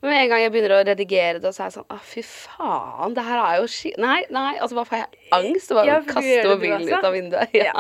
Men 0.02 0.12
med 0.12 0.18
en 0.20 0.30
gang 0.30 0.42
jeg 0.42 0.52
begynner 0.52 0.74
å 0.76 0.80
redigere 0.84 1.40
det, 1.40 1.52
så 1.56 1.62
er 1.62 1.70
jeg 1.70 1.76
sånn 1.78 1.88
Å, 1.94 1.98
fy 2.04 2.22
faen, 2.28 3.14
det 3.16 3.24
her 3.24 3.42
er 3.42 3.60
jo 3.62 3.68
ski... 3.72 3.94
Nei, 4.02 4.18
nei. 4.34 4.50
Altså, 4.60 4.76
bare 4.76 4.90
får 4.90 5.00
jeg 5.00 5.22
angst 5.38 5.72
og 5.72 5.80
bare 5.80 5.88
Ja, 5.88 6.00
kaster 6.10 6.50
mobilen 6.52 6.84
ut 6.90 6.96
av 6.98 7.16
vinduet. 7.16 7.56
Ja. 7.56 7.74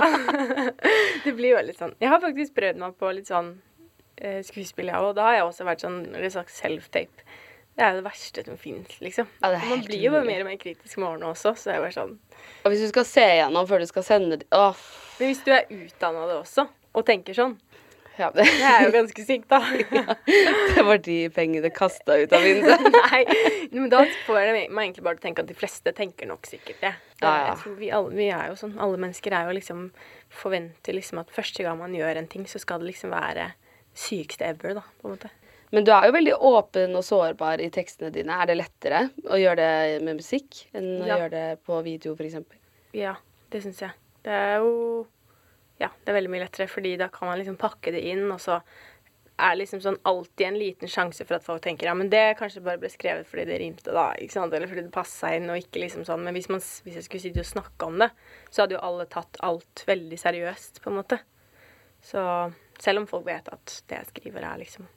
det 1.26 1.34
blir 1.36 1.52
jo 1.52 1.64
litt 1.68 1.80
sånn. 1.80 1.92
Jeg 2.00 2.12
har 2.12 2.22
faktisk 2.24 2.56
prøvd 2.56 2.80
meg 2.80 2.96
på 3.00 3.12
litt 3.18 3.28
sånn 3.28 3.52
eh, 4.16 4.40
skuespill, 4.46 4.88
jeg 4.92 5.08
òg. 5.08 5.12
Da 5.18 5.28
har 5.28 5.40
jeg 5.40 5.50
også 5.50 5.68
vært 5.68 5.84
sånn 5.84 6.00
litt 6.16 6.34
sagt 6.34 6.54
self-tape. 6.56 7.26
Det 7.76 7.84
er 7.84 7.98
det 7.98 8.06
verste 8.06 8.40
som 8.46 8.56
fins, 8.56 8.94
liksom. 9.04 9.28
Ja, 9.42 9.50
det 9.52 9.60
Og 9.60 9.74
man 9.74 9.82
blir 9.84 10.00
jo 10.06 10.14
bare 10.14 10.24
mer 10.24 10.40
og 10.40 10.48
mer 10.48 10.56
kritisk 10.60 10.96
med 10.96 11.10
årene 11.10 11.28
også, 11.28 11.52
så 11.60 11.74
jeg 11.74 11.82
er 11.82 11.84
bare 11.84 11.92
sånn 11.92 12.14
Og 12.64 12.72
hvis 12.72 12.86
du 12.86 12.88
skal 12.88 13.04
se 13.08 13.24
gjennom 13.36 13.68
før 13.68 13.84
du 13.84 13.88
skal 13.90 14.06
sende 14.06 14.38
det 14.40 14.46
Åh, 14.56 14.78
Men 15.18 15.28
hvis 15.28 15.42
du 15.44 15.50
er 15.52 15.68
utdanna 15.68 16.24
det 16.30 16.38
også, 16.38 16.64
og 16.96 17.04
tenker 17.04 17.36
sånn, 17.36 17.58
ja, 18.16 18.30
det, 18.34 18.46
er 18.46 18.86
jo 18.86 18.92
ganske 18.94 19.24
sykt, 19.28 19.48
da. 19.50 19.60
det 20.76 20.84
var 20.86 21.00
de 21.04 21.16
pengene 21.34 21.70
kasta 21.74 22.16
ut 22.18 22.32
av 22.32 22.44
vinduet. 22.44 22.86
Nei, 22.96 23.22
men 23.74 23.90
da 23.92 24.02
får 24.26 24.40
jeg 24.40 24.68
meg 24.70 24.86
egentlig 24.86 25.04
bare 25.06 25.18
til 25.18 25.24
å 25.24 25.26
tenke 25.28 25.44
at 25.44 25.50
de 25.50 25.56
fleste 25.58 25.92
tenker 25.96 26.30
nok 26.30 26.48
sikkert 26.48 26.80
det. 26.80 26.92
Ja, 27.20 27.28
ja. 27.28 27.48
Jeg 27.50 27.60
tror 27.64 27.78
vi, 27.80 27.90
alle, 27.98 28.12
vi 28.16 28.28
er 28.32 28.50
jo 28.50 28.58
sånn, 28.60 28.76
alle 28.82 29.00
mennesker 29.02 29.36
er 29.36 29.50
jo 29.50 29.56
liksom 29.56 29.88
forventer 30.32 30.96
liksom 30.96 31.20
at 31.22 31.32
første 31.34 31.64
gang 31.66 31.80
man 31.80 31.96
gjør 31.96 32.20
en 32.20 32.30
ting, 32.30 32.46
så 32.48 32.60
skal 32.62 32.82
det 32.82 32.92
liksom 32.92 33.12
være 33.14 33.50
sykeste 33.96 34.48
ever, 34.48 34.78
da, 34.80 34.84
på 35.00 35.08
en 35.08 35.16
måte. 35.16 35.32
Men 35.74 35.84
du 35.84 35.90
er 35.92 36.06
jo 36.06 36.14
veldig 36.14 36.36
åpen 36.46 36.94
og 36.96 37.04
sårbar 37.04 37.60
i 37.60 37.68
tekstene 37.74 38.12
dine. 38.14 38.36
Er 38.38 38.48
det 38.48 38.58
lettere 38.60 39.02
å 39.26 39.38
gjøre 39.40 39.58
det 39.60 40.00
med 40.06 40.20
musikk 40.20 40.62
enn 40.76 41.02
å 41.02 41.08
gjøre 41.10 41.30
det 41.32 41.46
på 41.66 41.80
video, 41.84 42.14
f.eks.? 42.14 42.38
Ja, 42.96 43.16
det 43.52 43.64
syns 43.64 43.82
jeg. 43.82 43.96
Det 44.24 44.32
er 44.32 44.60
jo 44.62 45.04
Ja, 45.82 45.90
det 46.04 46.12
er 46.12 46.16
veldig 46.16 46.32
mye 46.32 46.44
lettere, 46.46 46.68
fordi 46.72 46.94
da 47.00 47.10
kan 47.12 47.28
man 47.28 47.40
liksom 47.40 47.58
pakke 47.60 47.92
det 47.92 48.00
inn, 48.08 48.24
og 48.32 48.40
så 48.40 48.60
er 49.36 49.58
liksom 49.58 49.82
sånn 49.84 49.98
alltid 50.08 50.46
en 50.46 50.56
liten 50.56 50.88
sjanse 50.88 51.24
for 51.28 51.36
at 51.36 51.44
folk 51.44 51.60
tenker 51.64 51.90
ja, 51.90 51.92
men 51.96 52.08
det 52.08 52.38
kanskje 52.38 52.62
bare 52.64 52.80
ble 52.80 52.88
skrevet 52.88 53.28
fordi 53.28 53.44
det 53.50 53.58
rimte, 53.60 53.92
da, 53.92 54.06
ikke 54.16 54.32
sant, 54.38 54.54
eller 54.56 54.70
fordi 54.70 54.86
det 54.86 54.94
passa 54.94 55.34
inn, 55.36 55.50
og 55.52 55.60
ikke 55.60 55.82
liksom 55.82 56.06
sånn. 56.08 56.24
Men 56.24 56.36
hvis, 56.38 56.48
man, 56.48 56.62
hvis 56.86 56.96
jeg 56.96 57.04
skulle 57.04 57.24
sitte 57.26 57.44
og 57.44 57.50
snakke 57.50 57.90
om 57.90 58.00
det, 58.00 58.08
så 58.48 58.64
hadde 58.64 58.78
jo 58.78 58.84
alle 58.88 59.08
tatt 59.12 59.36
alt 59.44 59.84
veldig 59.88 60.20
seriøst, 60.22 60.80
på 60.80 60.92
en 60.92 61.00
måte. 61.02 61.20
Så 62.06 62.22
selv 62.80 63.02
om 63.02 63.08
folk 63.10 63.26
vet 63.28 63.48
at 63.52 63.80
det 63.90 64.00
jeg 64.00 64.10
skriver, 64.14 64.46
er 64.46 64.62
liksom 64.62 64.88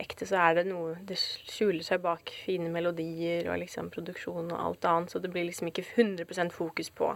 ekte, 0.00 0.26
så 0.26 0.38
er 0.40 0.54
det 0.56 0.62
noe 0.70 0.94
Det 1.04 1.18
skjuler 1.20 1.84
seg 1.84 2.00
bak 2.04 2.30
fine 2.46 2.70
melodier 2.72 3.50
og 3.52 3.58
liksom 3.60 3.90
produksjon 3.92 4.48
og 4.50 4.58
alt 4.58 4.88
annet, 4.88 5.12
så 5.12 5.20
det 5.22 5.30
blir 5.34 5.46
liksom 5.48 5.68
ikke 5.68 5.84
100 5.94 6.50
fokus 6.54 6.90
på 6.90 7.10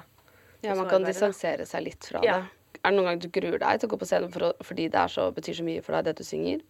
Ja, 0.65 0.75
man 0.75 0.89
kan 0.91 1.05
distansere 1.05 1.67
seg 1.69 1.87
litt 1.87 2.05
fra 2.05 2.21
Ja. 2.25 2.39
det. 2.41 2.56
Er 2.87 2.93
det 2.93 3.01
noen 3.01 3.09
gang 3.11 3.23
du 3.23 3.31
gruer 3.35 3.59
deg 3.59 3.81
til 3.83 3.89
å 3.89 3.93
gå 3.93 3.99
på 3.99 4.07
scenen 4.07 4.31
for 4.31 4.47
å, 4.47 4.51
fordi 4.63 4.85
det 4.95 5.01
er 5.01 5.11
så, 5.11 5.25
betyr 5.35 5.59
så 5.59 5.65
mye 5.67 5.83
for 5.83 5.97
deg, 5.97 6.07
det 6.07 6.21
du 6.21 6.27
synger? 6.27 6.61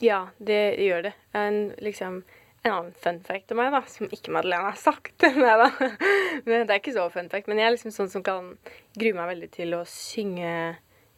Ja, 0.00 0.22
det 0.40 0.62
gjør 0.80 1.04
det. 1.10 1.12
En, 1.36 1.58
liksom, 1.84 2.22
en 2.62 2.70
annen 2.72 2.94
fun 3.04 3.20
fact 3.26 3.52
om 3.52 3.60
meg, 3.60 3.68
da, 3.74 3.82
som 3.92 4.08
ikke 4.08 4.32
Madeleine 4.32 4.70
har 4.70 4.80
sagt. 4.80 5.12
Nei 5.44 5.58
da. 5.60 5.68
Men 6.48 6.64
det 6.64 6.72
er 6.72 6.80
ikke 6.80 6.96
så 6.96 7.04
fun 7.12 7.28
fact. 7.28 7.52
Men 7.52 7.60
jeg 7.60 7.68
er 7.68 7.76
liksom 7.76 7.92
sånn 7.92 8.10
som 8.16 8.24
kan 8.24 8.54
grue 8.96 9.18
meg 9.18 9.28
veldig 9.34 9.50
til 9.60 9.76
å 9.76 9.84
synge 9.88 10.48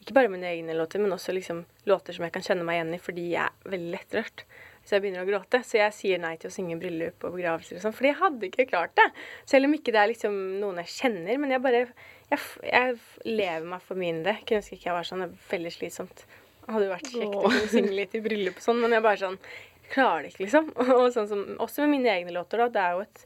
ikke 0.05 0.19
bare 0.19 0.29
mine 0.29 0.51
egne 0.51 0.75
låter, 0.77 1.01
men 1.01 1.15
også 1.15 1.33
liksom 1.33 1.63
låter 1.89 2.13
som 2.13 2.27
jeg 2.27 2.33
kan 2.35 2.43
kjenne 2.45 2.65
meg 2.69 2.77
igjen 2.77 2.91
i 2.93 2.99
fordi 3.01 3.23
jeg 3.31 3.47
er 3.49 3.71
veldig 3.73 3.93
lettrørt. 3.95 4.43
Så 4.85 4.99
jeg 4.99 5.05
begynner 5.05 5.25
å 5.25 5.29
gråte. 5.31 5.63
Så 5.65 5.79
jeg 5.79 5.95
sier 5.97 6.21
nei 6.21 6.35
til 6.37 6.51
å 6.51 6.53
synge 6.53 6.77
bryllup 6.77 7.25
og 7.25 7.39
begravelser 7.39 7.79
og 7.79 7.87
sånn, 7.87 7.95
fordi 7.97 8.11
jeg 8.11 8.19
hadde 8.21 8.51
ikke 8.51 8.67
klart 8.69 8.93
det. 9.01 9.07
Selv 9.49 9.71
om 9.71 9.77
ikke 9.79 9.95
det 9.97 10.03
er 10.03 10.11
liksom 10.11 10.37
noen 10.61 10.83
jeg 10.83 10.93
kjenner, 10.99 11.41
men 11.41 11.55
jeg 11.57 11.65
bare 11.65 11.87
Jeg, 12.31 12.41
jeg 12.67 12.97
lever 13.29 13.69
meg 13.69 13.85
for 13.85 14.01
mye 14.01 14.17
i 14.17 14.25
det. 14.25 14.39
Kunne 14.43 14.63
ønske 14.63 14.79
ikke 14.79 14.91
jeg 14.91 14.97
var 14.97 15.09
sånn. 15.09 15.25
Det 15.25 15.29
er 15.29 15.49
veldig 15.53 15.73
slitsomt. 15.75 16.25
Hadde 16.65 16.87
jo 16.87 16.93
vært 16.95 17.11
kjekt 17.13 17.39
å 17.39 17.43
kunne 17.45 17.73
synge 17.73 17.97
litt 17.99 18.15
i 18.17 18.23
bryllup 18.25 18.61
og 18.61 18.65
sånn, 18.65 18.79
men 18.81 18.97
jeg 18.97 19.05
bare 19.05 19.21
sånn 19.21 19.41
jeg 19.85 19.91
klarer 19.93 20.25
det 20.25 20.31
ikke, 20.33 20.47
liksom. 20.47 20.71
Og 20.97 21.11
sånn 21.13 21.27
som, 21.29 21.43
også 21.61 21.85
med 21.85 21.99
mine 21.99 22.15
egne 22.15 22.33
låter, 22.33 22.63
da. 22.63 22.71
Det 22.73 22.85
er 22.85 22.95
jo 22.97 23.03
et, 23.05 23.25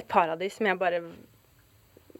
et 0.00 0.08
paradis 0.10 0.56
som 0.58 0.66
jeg 0.66 0.80
bare 0.80 1.02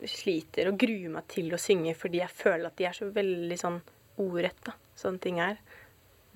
sliter 0.08 0.70
og 0.70 0.78
gruer 0.82 1.10
meg 1.14 1.26
til 1.30 1.52
å 1.54 1.60
synge 1.60 1.92
fordi 1.94 2.18
jeg 2.18 2.34
føler 2.34 2.66
at 2.66 2.78
de 2.78 2.86
er 2.88 2.96
så 2.96 3.06
veldig 3.14 3.58
sånn 3.58 3.80
ordrett, 4.22 4.60
da. 4.66 4.76
Sånne 4.98 5.22
ting 5.24 5.40
er. 5.42 5.58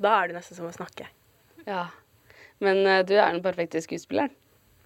Da 0.02 0.16
er 0.18 0.28
det 0.28 0.40
nesten 0.40 0.58
som 0.58 0.66
å 0.68 0.74
snakke. 0.74 1.06
Ja. 1.66 1.86
Men 2.62 2.82
uh, 2.86 3.02
du 3.06 3.14
er 3.14 3.30
den 3.30 3.44
perfekte 3.44 3.82
skuespilleren. 3.84 4.34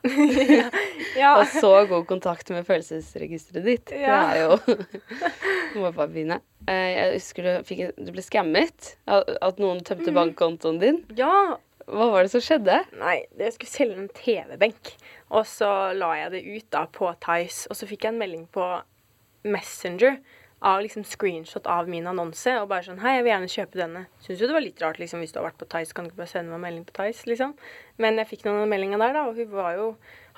Ja. 1.21 1.33
Og 1.41 1.47
så 1.51 1.71
god 1.91 2.05
kontakt 2.09 2.51
med 2.55 2.65
følelsesregisteret 2.69 3.65
ditt. 3.67 3.91
Ja. 3.93 4.21
Det 4.31 4.37
er 4.37 4.45
jo 4.45 4.87
Må 5.81 5.91
bare 5.93 6.09
begynne. 6.13 6.39
Eh, 6.71 6.91
Jeg 6.95 7.17
husker 7.19 7.47
du, 7.47 7.51
fikk, 7.67 7.83
du 7.99 8.13
ble 8.15 8.23
skammet. 8.25 8.93
At 9.11 9.29
at 9.43 9.59
noen 9.63 9.83
tømte 9.87 10.15
bankkontoen 10.17 10.81
din. 10.83 11.03
ja. 11.19 11.59
Hva 11.91 12.05
var 12.13 12.23
det 12.23 12.31
som 12.31 12.43
skjedde? 12.45 12.77
Nei, 13.01 13.17
jeg 13.41 13.51
skulle 13.57 13.71
selge 13.73 13.97
en 13.99 14.11
TV-benk. 14.15 14.93
Og 15.35 15.43
så 15.49 15.67
la 15.99 16.13
jeg 16.21 16.29
det 16.37 16.43
ut 16.47 16.67
da 16.71 16.85
på 16.87 17.09
Tice, 17.25 17.65
og 17.67 17.75
så 17.75 17.89
fikk 17.91 18.05
jeg 18.07 18.13
en 18.15 18.21
melding 18.21 18.45
på 18.55 18.63
Messenger 19.51 20.21
av 20.61 20.83
liksom 20.85 21.05
screenshot 21.09 21.67
av 21.67 21.89
min 21.89 22.07
annonse, 22.07 22.53
og 22.61 22.69
bare 22.69 22.85
sånn 22.85 23.01
Hei, 23.01 23.15
jeg 23.17 23.25
vil 23.25 23.33
gjerne 23.33 23.53
kjøpe 23.55 23.81
denne. 23.81 24.03
Syns 24.21 24.43
jo 24.43 24.49
det 24.51 24.57
var 24.57 24.65
litt 24.65 24.83
rart, 24.85 24.99
liksom, 25.01 25.23
hvis 25.25 25.33
du 25.33 25.39
har 25.41 25.47
vært 25.49 25.61
på 25.63 25.69
Tice, 25.73 25.95
kan 25.97 26.05
du 26.05 26.11
ikke 26.11 26.21
bare 26.21 26.33
sende 26.35 26.53
meg 26.53 26.59
en 26.59 26.67
melding 26.67 26.89
på 26.89 26.97
Tice, 26.99 27.29
liksom. 27.31 27.55
Men 28.03 28.21
jeg 28.21 28.29
fikk 28.35 28.45
noen 28.45 28.67
av 28.67 28.73
meldingene 28.73 29.07
der, 29.07 29.17
da, 29.17 29.23
og 29.31 29.41
hun 29.41 29.55
var 29.55 29.79
jo 29.79 29.87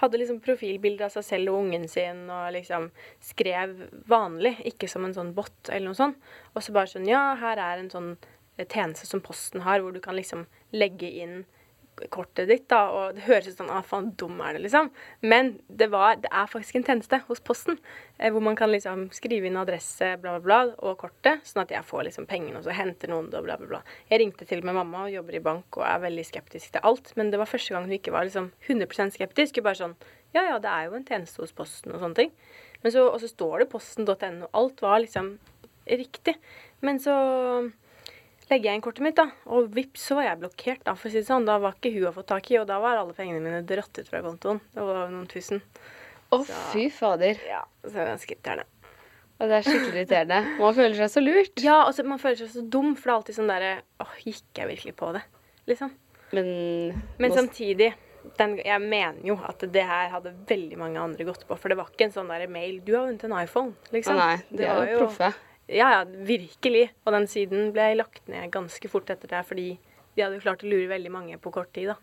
hadde 0.03 0.19
liksom 0.19 0.41
profilbilde 0.43 1.07
av 1.07 1.15
seg 1.15 1.27
selv 1.27 1.53
og 1.53 1.63
ungen 1.63 1.89
sin, 1.91 2.25
og 2.31 2.53
liksom 2.57 2.91
skrev 3.23 3.75
vanlig, 4.11 4.57
ikke 4.73 4.91
som 4.91 5.07
en 5.07 5.15
sånn 5.15 5.35
bot 5.37 5.71
eller 5.71 5.91
noe 5.91 5.99
sånt. 5.99 6.19
Og 6.55 6.63
så 6.63 6.75
bare 6.75 6.91
sånn 6.91 7.09
Ja, 7.11 7.33
her 7.39 7.61
er 7.63 7.83
en 7.83 7.91
sånn 7.93 8.15
tjeneste 8.63 9.09
som 9.09 9.23
Posten 9.25 9.63
har, 9.67 9.83
hvor 9.83 9.95
du 9.95 10.01
kan 10.03 10.19
liksom 10.19 10.47
legge 10.75 11.11
inn 11.11 11.43
kortet 12.13 12.49
ditt, 12.49 12.65
da, 12.73 12.81
og 12.91 13.17
det 13.17 13.25
høres 13.27 13.51
ut 13.51 13.59
sånn 13.59 13.71
ah, 13.73 13.83
faen, 13.87 14.11
dum 14.19 14.41
er 14.43 14.57
det, 14.57 14.63
liksom. 14.67 14.89
Men 15.21 15.53
det, 15.69 15.91
var, 15.93 16.17
det 16.23 16.31
er 16.33 16.49
faktisk 16.51 16.79
en 16.79 16.87
tjeneste 16.87 17.21
hos 17.29 17.43
Posten 17.45 17.77
eh, 18.19 18.31
hvor 18.33 18.43
man 18.45 18.57
kan 18.59 18.73
liksom 18.73 19.07
skrive 19.15 19.49
inn 19.49 19.59
adresse, 19.61 20.15
bla, 20.23 20.39
bla, 20.39 20.43
bla, 20.47 20.79
og 20.81 20.97
kortet, 21.03 21.45
sånn 21.49 21.65
at 21.65 21.75
jeg 21.75 21.87
får 21.89 22.09
liksom 22.09 22.29
pengene, 22.31 22.59
og 22.59 22.67
så 22.67 22.75
henter 22.77 23.13
noen 23.13 23.29
det, 23.33 23.39
og 23.43 23.47
bla, 23.49 23.59
bla, 23.61 23.69
bla. 23.75 23.83
Jeg 24.11 24.23
ringte 24.25 24.49
til 24.49 24.65
med 24.67 24.77
mamma 24.79 25.07
og 25.07 25.15
jobber 25.15 25.39
i 25.39 25.45
bank 25.45 25.81
og 25.81 25.87
er 25.89 26.03
veldig 26.07 26.27
skeptisk 26.31 26.75
til 26.75 26.89
alt, 26.89 27.13
men 27.21 27.33
det 27.33 27.41
var 27.43 27.51
første 27.51 27.77
gang 27.77 27.87
hun 27.87 27.97
ikke 27.99 28.15
var 28.15 28.29
liksom 28.29 28.51
100% 28.67 29.19
skeptisk. 29.19 29.61
Hun 29.61 29.69
bare 29.69 29.83
sånn 29.85 29.97
Ja, 30.33 30.47
ja, 30.49 30.59
det 30.63 30.71
er 30.73 30.89
jo 30.89 30.97
en 30.97 31.05
tjeneste 31.05 31.43
hos 31.43 31.53
Posten 31.53 31.93
og 31.93 32.01
sånne 32.01 32.17
ting. 32.17 32.31
Men 32.83 32.95
så, 32.95 33.05
og 33.13 33.21
så 33.21 33.29
står 33.31 33.63
det 33.63 33.71
posten.no. 33.73 34.49
Alt 34.57 34.81
var 34.83 35.03
liksom 35.03 35.35
riktig. 35.85 36.39
Men 36.81 36.99
så 37.03 37.15
legger 38.53 38.71
jeg 38.71 38.79
inn 38.79 38.85
kortet 38.85 39.07
mitt, 39.07 39.17
da. 39.19 39.29
Og 39.53 39.71
vips, 39.75 40.05
så 40.11 40.19
var 40.19 40.29
jeg 40.29 40.41
blokkert, 40.43 40.85
da, 40.87 40.95
for 40.99 41.09
å 41.09 41.13
si 41.15 41.21
det 41.23 41.29
sånn. 41.29 41.49
Da 41.49 41.57
var 41.63 41.75
ikke 41.79 41.95
hun 41.97 42.11
å 42.11 42.15
få 42.15 42.25
tak 42.29 42.51
i, 42.53 42.59
og 42.61 42.69
da 42.71 42.79
var 42.83 43.01
alle 43.01 43.17
pengene 43.17 43.41
mine 43.43 43.63
dratt 43.69 43.99
ut 43.99 44.11
fra 44.11 44.23
kontoen. 44.25 44.61
Det 44.75 44.85
var 44.87 45.09
noen 45.13 45.27
tusen. 45.31 45.65
Å, 46.33 46.39
fy 46.73 46.87
fader. 46.93 47.41
Ja, 47.49 47.65
så 47.83 47.91
det 47.91 47.99
var 47.99 48.13
ganske 48.15 48.37
irriterende. 48.37 48.69
Og 49.43 49.51
det 49.51 49.57
er 49.59 49.65
skikkelig 49.67 49.93
irriterende. 49.97 50.39
Man 50.61 50.77
føler 50.77 50.95
seg 51.01 51.11
så 51.11 51.23
lurt. 51.25 51.65
Ja, 51.65 51.81
og 51.89 51.97
så 51.97 52.05
man 52.07 52.21
føler 52.23 52.39
seg 52.45 52.53
så 52.53 52.63
dum, 52.63 52.93
for 52.95 53.09
det 53.09 53.13
er 53.13 53.19
alltid 53.19 53.39
sånn 53.41 53.51
derre 53.51 53.73
Åh, 54.05 54.15
gikk 54.23 54.61
jeg 54.61 54.71
virkelig 54.71 54.95
på 55.01 55.11
det? 55.17 55.23
Liksom. 55.73 55.93
Men, 56.33 56.49
Men 57.21 57.35
samtidig 57.35 57.93
den, 58.39 58.55
Jeg 58.63 58.81
mener 58.81 59.19
jo 59.27 59.35
at 59.45 59.65
det 59.75 59.83
her 59.87 60.13
hadde 60.15 60.33
veldig 60.49 60.79
mange 60.79 61.01
andre 61.03 61.27
gått 61.27 61.43
på. 61.49 61.59
For 61.59 61.73
det 61.73 61.79
var 61.81 61.91
ikke 61.91 62.07
en 62.07 62.15
sånn 62.15 62.31
der 62.31 62.47
mail 62.47 62.79
'Du 62.81 62.95
har 62.95 63.09
vunnet 63.09 63.25
en 63.27 63.35
iPhone', 63.43 63.75
Å 63.75 63.97
liksom. 63.97 64.17
nei, 64.17 64.37
de 64.49 64.57
Det 64.63 64.69
er 64.69 64.79
var 64.79 64.93
jo 64.93 64.99
proffe. 65.03 65.33
Ja, 65.73 65.89
ja, 65.97 66.05
virkelig. 66.05 66.91
Og 67.07 67.13
den 67.17 67.27
siden 67.31 67.73
ble 67.75 67.91
lagt 67.99 68.27
ned 68.29 68.51
ganske 68.55 68.91
fort 68.93 69.11
etter 69.13 69.31
det, 69.33 69.43
fordi 69.49 69.67
de 70.15 70.23
hadde 70.23 70.37
jo 70.37 70.45
klart 70.45 70.63
å 70.65 70.69
lure 70.71 70.91
veldig 70.91 71.11
mange 71.15 71.39
på 71.41 71.53
kort 71.55 71.73
tid, 71.73 71.89
da. 71.95 71.97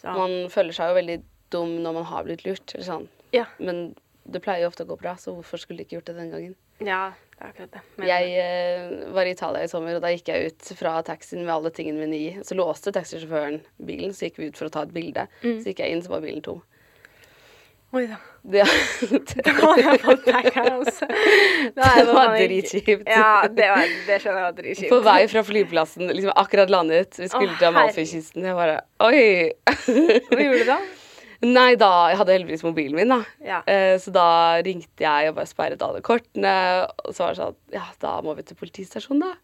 Så, 0.00 0.12
Man 0.14 0.34
føler 0.52 0.76
seg 0.76 0.92
jo 0.92 0.98
veldig 1.00 1.16
dum 1.50 1.76
når 1.82 1.94
man 2.00 2.04
har 2.10 2.26
blitt 2.26 2.44
lurt. 2.46 2.74
Eller 2.76 2.86
sånn. 2.86 3.08
ja, 3.34 3.46
Men 3.58 3.94
det 4.26 4.42
pleier 4.42 4.62
jo 4.66 4.68
ofte 4.70 4.84
å 4.86 4.90
gå 4.90 4.98
bra, 5.00 5.14
så 5.18 5.34
hvorfor 5.34 5.58
skulle 5.62 5.78
de 5.82 5.86
ikke 5.86 5.98
gjort 6.00 6.10
det 6.12 6.16
den 6.20 6.30
gangen? 6.34 6.54
ja, 6.84 7.12
det 7.36 7.40
er 7.40 7.48
akkurat 7.52 7.70
det. 7.72 7.80
Men- 7.96 8.08
Jeg 8.08 8.30
eh, 8.36 9.12
var 9.12 9.24
i 9.24 9.30
Italia 9.32 9.62
i 9.64 9.66
sommer, 9.68 9.94
og 9.96 10.02
da 10.02 10.08
gikk 10.08 10.28
jeg 10.28 10.46
ut 10.52 10.62
fra 10.76 11.02
taxien 11.02 11.40
med 11.44 11.52
alle 11.54 11.70
tingene 11.70 11.98
mine 12.04 12.14
i. 12.16 12.42
Så 12.42 12.54
låste 12.56 12.92
taxisjåføren 12.92 13.60
bilen, 13.84 14.10
så 14.12 14.26
gikk 14.28 14.36
vi 14.38 14.48
ut 14.48 14.56
for 14.56 14.66
å 14.68 14.70
ta 14.72 14.82
et 14.82 14.92
bilde. 14.92 15.26
Mm. 15.42 15.58
Så 15.62 15.72
gikk 15.72 15.78
jeg 15.84 15.92
inn, 15.92 16.02
så 16.02 16.08
var 16.10 16.20
bilen 16.20 16.42
tom. 16.42 16.62
Oi 17.96 18.06
da. 18.10 18.18
Det, 18.46 18.60
altså. 18.62 19.08
Er 21.08 21.16
det 21.76 22.06
var 22.06 22.12
man 22.14 22.36
ikke- 22.36 22.46
dritkjipt. 22.46 23.08
Ja, 23.10 23.30
det, 23.50 23.66
var, 23.72 23.88
det 24.06 24.18
skjønner 24.22 24.38
jeg 24.38 24.46
var 24.46 24.54
dritkjipt. 24.60 24.92
På 24.92 25.00
vei 25.02 25.22
fra 25.32 25.42
flyplassen, 25.46 26.06
liksom 26.12 26.36
akkurat 26.38 26.70
landet. 26.70 27.18
Vi 27.18 27.26
skulle 27.32 27.56
til 27.58 27.66
Amalfi-kysten. 27.72 28.46
Jeg 28.46 28.54
bare 28.58 28.76
Oi! 29.02 29.50
Hva 30.30 30.40
gjorde 30.44 30.62
du 30.62 30.70
da? 30.70 30.78
Nei, 31.46 31.72
da 31.76 31.88
Jeg 32.12 32.16
hadde 32.22 32.32
heldigvis 32.36 32.62
mobilen 32.64 32.94
min, 32.96 33.10
da. 33.12 33.18
Ja. 33.44 33.58
Eh, 33.68 33.96
så 34.00 34.12
da 34.14 34.26
ringte 34.64 35.04
jeg 35.04 35.32
og 35.32 35.36
bare 35.40 35.50
sperret 35.50 35.82
alle 35.84 36.00
kortene. 36.06 36.54
Og 37.04 37.10
så 37.16 37.26
var 37.26 37.34
det 37.34 37.42
sånn 37.42 37.58
Ja, 37.76 37.84
da 38.02 38.14
må 38.24 38.36
vi 38.38 38.46
til 38.46 38.56
politistasjonen, 38.60 39.26
da. 39.26 39.34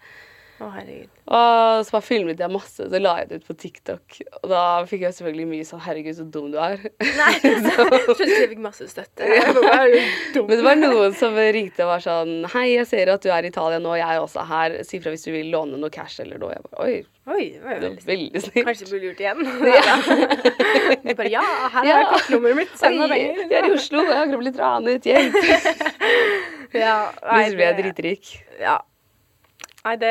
Å, 0.62 0.68
herregud. 0.76 1.08
Og 1.32 1.80
så 1.86 1.94
bare 1.94 2.04
filmet 2.06 2.38
jeg 2.42 2.50
masse, 2.52 2.84
så 2.92 2.98
la 3.00 3.12
jeg 3.18 3.28
det 3.30 3.36
ut 3.40 3.46
på 3.48 3.54
TikTok. 3.58 4.16
Og 4.42 4.50
da 4.52 4.62
fikk 4.86 5.00
jeg 5.06 5.14
selvfølgelig 5.16 5.46
mye 5.50 5.64
sånn 5.66 5.80
'herregud, 5.82 6.14
så 6.18 6.26
dum 6.34 6.50
du 6.52 6.58
er'. 6.62 6.82
Nei, 7.02 7.32
plutselig 8.06 8.36
jeg 8.36 8.50
fikk 8.52 8.60
masse 8.62 8.86
støtte. 8.90 9.26
Er 9.26 9.50
du? 9.54 10.42
Men 10.44 10.52
det 10.54 10.62
var 10.66 10.76
noen 10.78 11.16
som 11.18 11.34
ringte 11.34 11.82
og 11.86 11.90
var 11.94 12.04
sånn 12.04 12.44
'Hei, 12.52 12.66
jeg 12.76 12.86
ser 12.90 13.10
at 13.14 13.22
du 13.24 13.30
er 13.32 13.42
i 13.42 13.50
Italia 13.50 13.80
nå, 13.82 13.94
jeg 13.98 14.06
er 14.06 14.20
også 14.22 14.44
her. 14.46 14.76
Si 14.86 15.00
fra 15.02 15.10
hvis 15.14 15.24
du 15.26 15.32
vil 15.34 15.50
låne 15.54 15.80
noe 15.80 15.90
cash 15.90 16.20
eller 16.22 16.38
noe.' 16.38 16.52
Jeg 16.52 16.62
bare 16.68 16.86
Oi, 16.86 16.94
Oi, 17.32 17.42
det 17.54 17.62
var 17.62 17.74
det 17.78 17.90
veldig 17.90 18.06
veldig 18.12 18.40
snilt. 18.42 18.66
Kanskje 18.66 18.86
du 18.86 18.92
burde 18.92 19.06
gjort 19.08 19.18
det 19.18 19.26
igjen? 19.26 21.02
De 21.06 21.14
bare 21.22 21.30
ja, 21.30 21.42
her 21.70 21.82
er 21.82 21.90
Ja. 21.92 22.06
kortnummeret 22.12 22.56
mitt, 22.56 22.72
send 22.78 22.98
meg 22.98 23.10
penger. 23.14 23.42
jeg 23.48 23.58
er 23.62 23.68
i 23.68 23.74
Oslo, 23.76 24.02
jeg 24.02 24.12
har 24.14 24.24
akkurat 24.26 24.42
blitt 24.46 24.58
ranet. 24.62 25.10
Hjelp! 25.10 25.36
Ja, 26.72 27.12
Plutselig 27.20 27.56
ble 27.58 27.64
jeg 27.66 27.76
det- 27.76 27.82
dritrik. 27.84 28.28
Ja. 28.60 28.78
Nei, 29.82 29.96
det, 29.98 30.10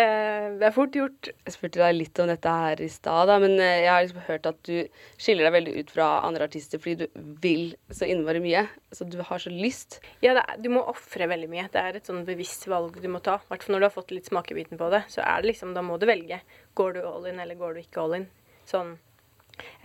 det 0.60 0.65
er 0.67 0.73
fort 0.75 0.95
gjort. 0.97 1.29
Jeg 1.45 1.53
spurte 1.55 1.79
deg 1.79 1.93
litt 1.95 2.19
om 2.19 2.27
dette 2.27 2.55
her 2.63 2.81
i 2.84 2.89
stad, 2.91 3.29
men 3.39 3.53
eh, 3.55 3.86
jeg 3.86 3.88
har 3.88 4.01
liksom 4.03 4.25
hørt 4.25 4.49
at 4.49 4.57
du 4.67 4.73
skiller 5.15 5.47
deg 5.47 5.55
veldig 5.55 5.75
ut 5.77 5.93
fra 5.95 6.07
andre 6.27 6.47
artister 6.49 6.81
fordi 6.81 7.05
du 7.05 7.21
vil 7.45 7.69
så 7.88 8.10
innmari 8.12 8.41
mye. 8.43 8.65
Så 8.91 9.07
du 9.07 9.15
har 9.23 9.39
så 9.39 9.53
lyst. 9.53 10.01
Ja, 10.25 10.34
er, 10.36 10.57
du 10.60 10.67
må 10.73 10.84
ofre 10.91 11.29
veldig 11.31 11.47
mye. 11.53 11.69
Det 11.71 11.86
er 11.86 12.01
et 12.01 12.12
sånn 12.12 12.25
bevisst 12.27 12.67
valg 12.67 12.99
du 12.99 13.07
må 13.13 13.23
ta. 13.23 13.38
I 13.39 13.53
hvert 13.53 13.63
fall 13.63 13.77
når 13.77 13.86
du 13.86 13.88
har 13.88 13.95
fått 13.95 14.12
litt 14.12 14.27
smakebiten 14.27 14.81
på 14.81 14.91
det. 14.91 15.05
Så 15.13 15.23
er 15.23 15.39
det 15.39 15.53
liksom, 15.53 15.71
da 15.77 15.86
må 15.88 15.95
du 16.01 16.07
velge. 16.10 16.41
Går 16.75 16.99
du 16.99 17.01
all 17.05 17.31
in, 17.31 17.39
eller 17.39 17.60
går 17.63 17.79
du 17.79 17.84
ikke 17.86 18.03
all 18.03 18.19
in? 18.19 18.27
Sånn 18.67 18.97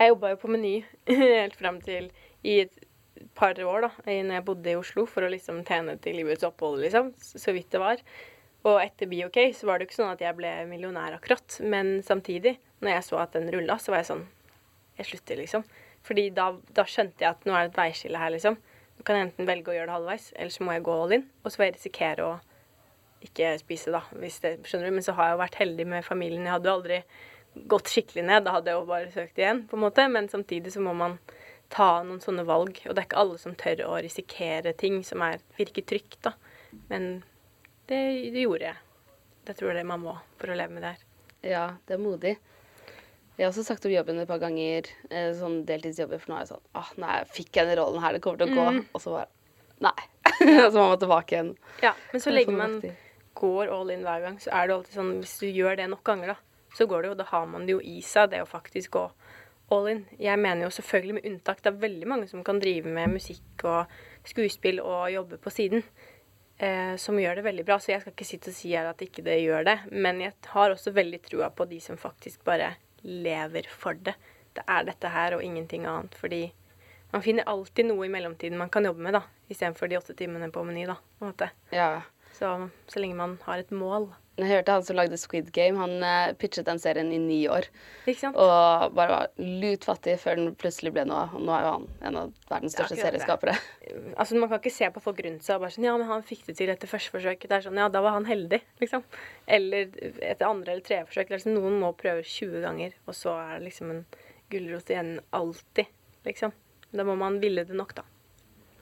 Jeg 0.01 0.11
jobba 0.11 0.35
jo 0.35 0.43
på 0.43 0.51
Meny 0.51 0.75
helt 1.15 1.55
fram 1.55 1.79
til 1.85 2.11
i 2.43 2.59
et 2.65 2.87
par 3.37 3.55
år, 3.63 3.87
da, 3.87 3.89
når 4.03 4.35
jeg 4.35 4.45
bodde 4.45 4.71
i 4.71 4.77
Oslo, 4.77 5.07
for 5.09 5.25
å 5.25 5.31
liksom 5.31 5.63
tjene 5.67 5.95
til 6.01 6.19
livets 6.19 6.45
opphold, 6.45 6.81
liksom. 6.83 7.15
Så 7.17 7.55
vidt 7.55 7.71
det 7.71 7.81
var. 7.81 8.03
Og 8.65 8.79
etter 8.81 9.09
BOK 9.09 9.37
så 9.55 9.67
var 9.69 9.77
det 9.77 9.85
jo 9.85 9.91
ikke 9.91 9.99
sånn 9.99 10.15
at 10.15 10.23
jeg 10.23 10.35
ble 10.37 10.53
millionær 10.69 11.17
akkurat. 11.17 11.59
Men 11.61 11.99
samtidig, 12.05 12.57
når 12.81 12.97
jeg 12.97 13.05
så 13.07 13.21
at 13.21 13.37
den 13.37 13.51
rulla, 13.53 13.77
så 13.81 13.93
var 13.93 14.03
jeg 14.03 14.11
sånn 14.13 14.25
Jeg 14.97 15.05
slutter, 15.11 15.37
liksom. 15.37 15.63
Fordi 16.07 16.23
da, 16.33 16.47
da 16.73 16.83
skjønte 16.89 17.21
jeg 17.21 17.29
at 17.29 17.43
nå 17.45 17.53
er 17.53 17.67
det 17.67 17.75
et 17.75 17.77
veiskille 17.77 18.17
her, 18.17 18.31
liksom. 18.33 18.55
Nå 18.97 19.05
kan 19.05 19.19
enten 19.21 19.45
velge 19.45 19.69
å 19.69 19.75
gjøre 19.75 19.91
det 19.91 19.93
halvveis, 19.93 20.31
eller 20.33 20.53
så 20.55 20.65
må 20.65 20.73
jeg 20.73 20.85
gå 20.87 20.95
all 20.97 21.13
in. 21.19 21.25
Og 21.43 21.51
så 21.51 21.59
får 21.59 21.65
jeg 21.67 21.75
risikere 21.75 22.25
å 22.25 22.31
ikke 23.27 23.51
spise, 23.61 23.93
da, 23.93 24.01
hvis 24.17 24.39
det 24.41 24.53
skjønner 24.65 24.89
du. 24.89 24.95
Men 24.97 25.05
så 25.05 25.13
har 25.17 25.29
jeg 25.29 25.35
jo 25.35 25.41
vært 25.43 25.59
heldig 25.61 25.85
med 25.93 26.07
familien. 26.07 26.47
Jeg 26.47 26.55
hadde 26.55 26.71
jo 26.71 26.75
aldri 26.79 26.99
gått 27.69 27.93
skikkelig 27.93 28.25
ned. 28.25 28.45
Da 28.47 28.55
hadde 28.57 28.73
jeg 28.73 28.79
jo 28.79 28.89
bare 28.89 29.13
søkt 29.13 29.41
igjen, 29.41 29.63
på 29.69 29.77
en 29.77 29.85
måte. 29.85 30.07
Men 30.13 30.29
samtidig 30.33 30.73
så 30.73 30.81
må 30.81 30.95
man 30.97 31.17
ta 31.73 31.89
noen 32.07 32.21
sånne 32.23 32.45
valg. 32.47 32.81
Og 32.87 32.93
det 32.93 33.03
er 33.03 33.09
ikke 33.09 33.21
alle 33.21 33.39
som 33.41 33.57
tør 33.59 33.85
å 33.85 33.97
risikere 34.01 34.73
ting 34.81 35.03
som 35.05 35.21
er, 35.25 35.41
virker 35.59 35.85
trygt, 35.85 36.19
da. 36.25 36.33
Men 36.89 37.19
det, 37.87 38.01
det 38.35 38.43
gjorde 38.43 38.69
jeg. 38.69 38.77
Det 39.47 39.55
tror 39.57 39.71
jeg 39.71 39.79
det 39.79 39.87
man 39.87 40.03
må 40.03 40.17
for 40.39 40.51
å 40.51 40.57
leve 40.59 40.75
med 40.75 40.83
det 40.83 40.93
her. 40.93 41.03
Ja, 41.47 41.65
det 41.87 41.95
er 41.95 42.03
modig. 42.03 42.35
Jeg 43.37 43.45
har 43.45 43.51
også 43.51 43.63
sagt 43.67 43.85
opp 43.85 43.93
jobben 43.93 44.17
et 44.17 44.29
par 44.29 44.41
ganger, 44.41 44.87
eh, 45.11 45.29
sånn 45.37 45.59
deltidsjobber, 45.67 46.19
for 46.19 46.31
nå 46.31 46.37
er 46.39 46.45
jeg 46.45 46.51
sånn 46.55 46.63
ah, 46.79 46.87
Nei, 47.03 47.17
fikk 47.29 47.59
jeg 47.59 47.69
den 47.69 47.77
rollen 47.77 48.01
her, 48.01 48.15
det 48.17 48.21
kommer 48.25 48.41
til 48.41 48.49
å 48.49 48.57
gå. 48.57 48.65
Mm. 48.79 48.79
Og 48.91 49.03
så 49.03 49.13
bare 49.13 49.29
Nei. 49.85 50.07
og 50.65 50.71
så 50.73 50.79
må 50.79 50.87
man 50.89 51.01
tilbake 51.03 51.35
igjen. 51.35 51.51
Ja, 51.85 51.93
men 52.11 52.23
så 52.23 52.33
lenge 52.33 52.55
man 52.57 52.79
går 53.37 53.69
all 53.69 53.93
in 53.93 54.05
hver 54.07 54.25
gang, 54.25 54.39
så 54.41 54.49
er 54.57 54.67
det 54.67 54.77
alltid 54.79 54.97
sånn 54.97 55.13
Hvis 55.21 55.35
du 55.43 55.47
gjør 55.51 55.77
det 55.77 55.85
nok 55.91 56.01
ganger, 56.07 56.33
da, 56.33 56.73
så 56.77 56.87
går 56.89 57.03
det 57.03 57.11
jo 57.11 57.19
Da 57.19 57.27
har 57.29 57.45
man 57.51 57.67
det 57.67 57.75
jo 57.77 57.83
i 57.85 58.01
seg, 58.05 58.31
det 58.33 58.41
å 58.41 58.49
faktisk 58.49 58.97
gå 58.97 59.05
all 59.73 59.89
in. 59.91 60.05
Jeg 60.17 60.39
mener 60.41 60.65
jo 60.65 60.73
selvfølgelig 60.73 61.17
med 61.19 61.29
unntak. 61.29 61.61
Det 61.61 61.69
er 61.69 61.81
veldig 61.81 62.09
mange 62.09 62.29
som 62.31 62.43
kan 62.47 62.61
drive 62.63 62.89
med 62.89 63.11
musikk 63.19 63.65
og 63.67 63.97
skuespill 64.27 64.79
og 64.81 65.11
jobbe 65.11 65.39
på 65.43 65.53
siden. 65.53 65.83
Eh, 66.57 66.95
som 66.95 67.19
gjør 67.19 67.37
det 67.37 67.45
veldig 67.45 67.65
bra. 67.65 67.77
Så 67.79 67.91
jeg 67.91 68.01
skal 68.01 68.15
ikke 68.15 68.27
sitte 68.27 68.51
og 68.51 68.57
si 68.57 68.73
her 68.73 68.89
at 68.89 69.01
ikke 69.03 69.25
det 69.25 69.37
gjør 69.43 69.67
det. 69.67 69.77
Men 69.93 70.21
jeg 70.23 70.33
har 70.53 70.73
også 70.73 70.93
veldig 70.95 71.21
trua 71.25 71.51
på 71.53 71.67
de 71.69 71.79
som 71.83 71.99
faktisk 72.01 72.43
bare 72.47 72.73
lever 73.05 73.69
for 73.69 73.97
det. 73.97 74.15
Det 74.57 74.65
er 74.65 74.87
dette 74.87 75.13
her 75.13 75.37
og 75.37 75.43
ingenting 75.45 75.85
annet. 75.85 76.17
Fordi 76.17 76.43
man 77.13 77.23
finner 77.23 77.47
alltid 77.47 77.91
noe 77.91 78.07
i 78.07 78.11
mellomtiden 78.11 78.57
man 78.59 78.73
kan 78.73 78.87
jobbe 78.89 79.05
med, 79.05 79.19
da. 79.19 79.23
Istedenfor 79.47 79.87
de 79.87 79.99
åtte 79.99 80.17
timene 80.17 80.49
på 80.51 80.63
Meny, 80.65 80.87
da. 80.89 80.97
På 81.19 81.27
en 81.27 81.33
måte. 81.35 81.51
Ja. 81.71 81.91
Så, 82.33 82.69
så 82.89 82.99
lenge 82.99 83.19
man 83.19 83.37
har 83.45 83.61
et 83.61 83.71
mål. 83.71 84.09
Jeg 84.37 84.51
hørte 84.51 84.73
han 84.75 84.83
som 84.85 84.97
lagde 84.99 85.17
Squid 85.17 85.47
Game, 85.49 85.79
han 85.81 86.03
eh, 86.05 86.35
pitchet 86.37 86.67
den 86.67 86.77
serien 86.77 87.07
i 87.09 87.17
ni 87.17 87.39
år. 87.49 87.65
Og 88.29 88.93
bare 88.93 89.07
var 89.09 89.31
lutfattig 89.41 90.13
før 90.21 90.37
den 90.37 90.51
plutselig 90.61 90.91
ble 90.93 91.07
noe. 91.09 91.23
Og 91.33 91.41
nå 91.41 91.55
er 91.55 91.63
jo 91.65 91.71
han 91.71 91.87
en 92.05 92.19
av 92.21 92.35
verdens 92.51 92.77
største 92.77 92.99
ja, 92.99 93.07
serieskapere. 93.07 93.57
Altså, 94.19 94.35
Man 94.37 94.49
kan 94.51 94.59
ikke 94.59 94.73
se 94.75 94.89
på 94.93 95.01
folk 95.01 95.21
rundt 95.23 95.45
seg 95.45 95.55
og 95.55 95.63
bare 95.63 95.73
sånn 95.73 95.87
Ja, 95.87 95.95
men 95.97 96.09
han 96.09 96.25
fikk 96.25 96.43
det 96.45 96.57
til 96.59 96.69
etter 96.69 96.89
første 96.91 97.13
forsøk. 97.15 97.47
Det 97.47 97.55
er 97.57 97.65
sånn, 97.65 97.79
ja, 97.81 97.87
da 97.89 98.03
var 98.05 98.13
han 98.17 98.27
heldig, 98.29 98.59
liksom. 98.83 99.05
Eller 99.57 99.89
etter 100.03 100.45
andre 100.45 100.75
eller 100.75 100.85
tredje 100.85 101.07
forsøk. 101.09 101.33
Sånn, 101.41 101.57
noen 101.57 101.79
må 101.81 101.93
prøve 101.97 102.21
20 102.21 102.61
ganger, 102.65 102.93
og 103.07 103.17
så 103.17 103.33
er 103.41 103.57
det 103.57 103.71
liksom 103.71 103.93
en 103.95 104.03
gulrot 104.53 104.93
igjen 104.93 105.15
alltid, 105.37 105.89
liksom. 106.27 106.53
Da 106.93 107.07
må 107.07 107.17
man 107.19 107.41
ville 107.41 107.65
det 107.67 107.77
nok, 107.77 107.95
da. 107.97 108.05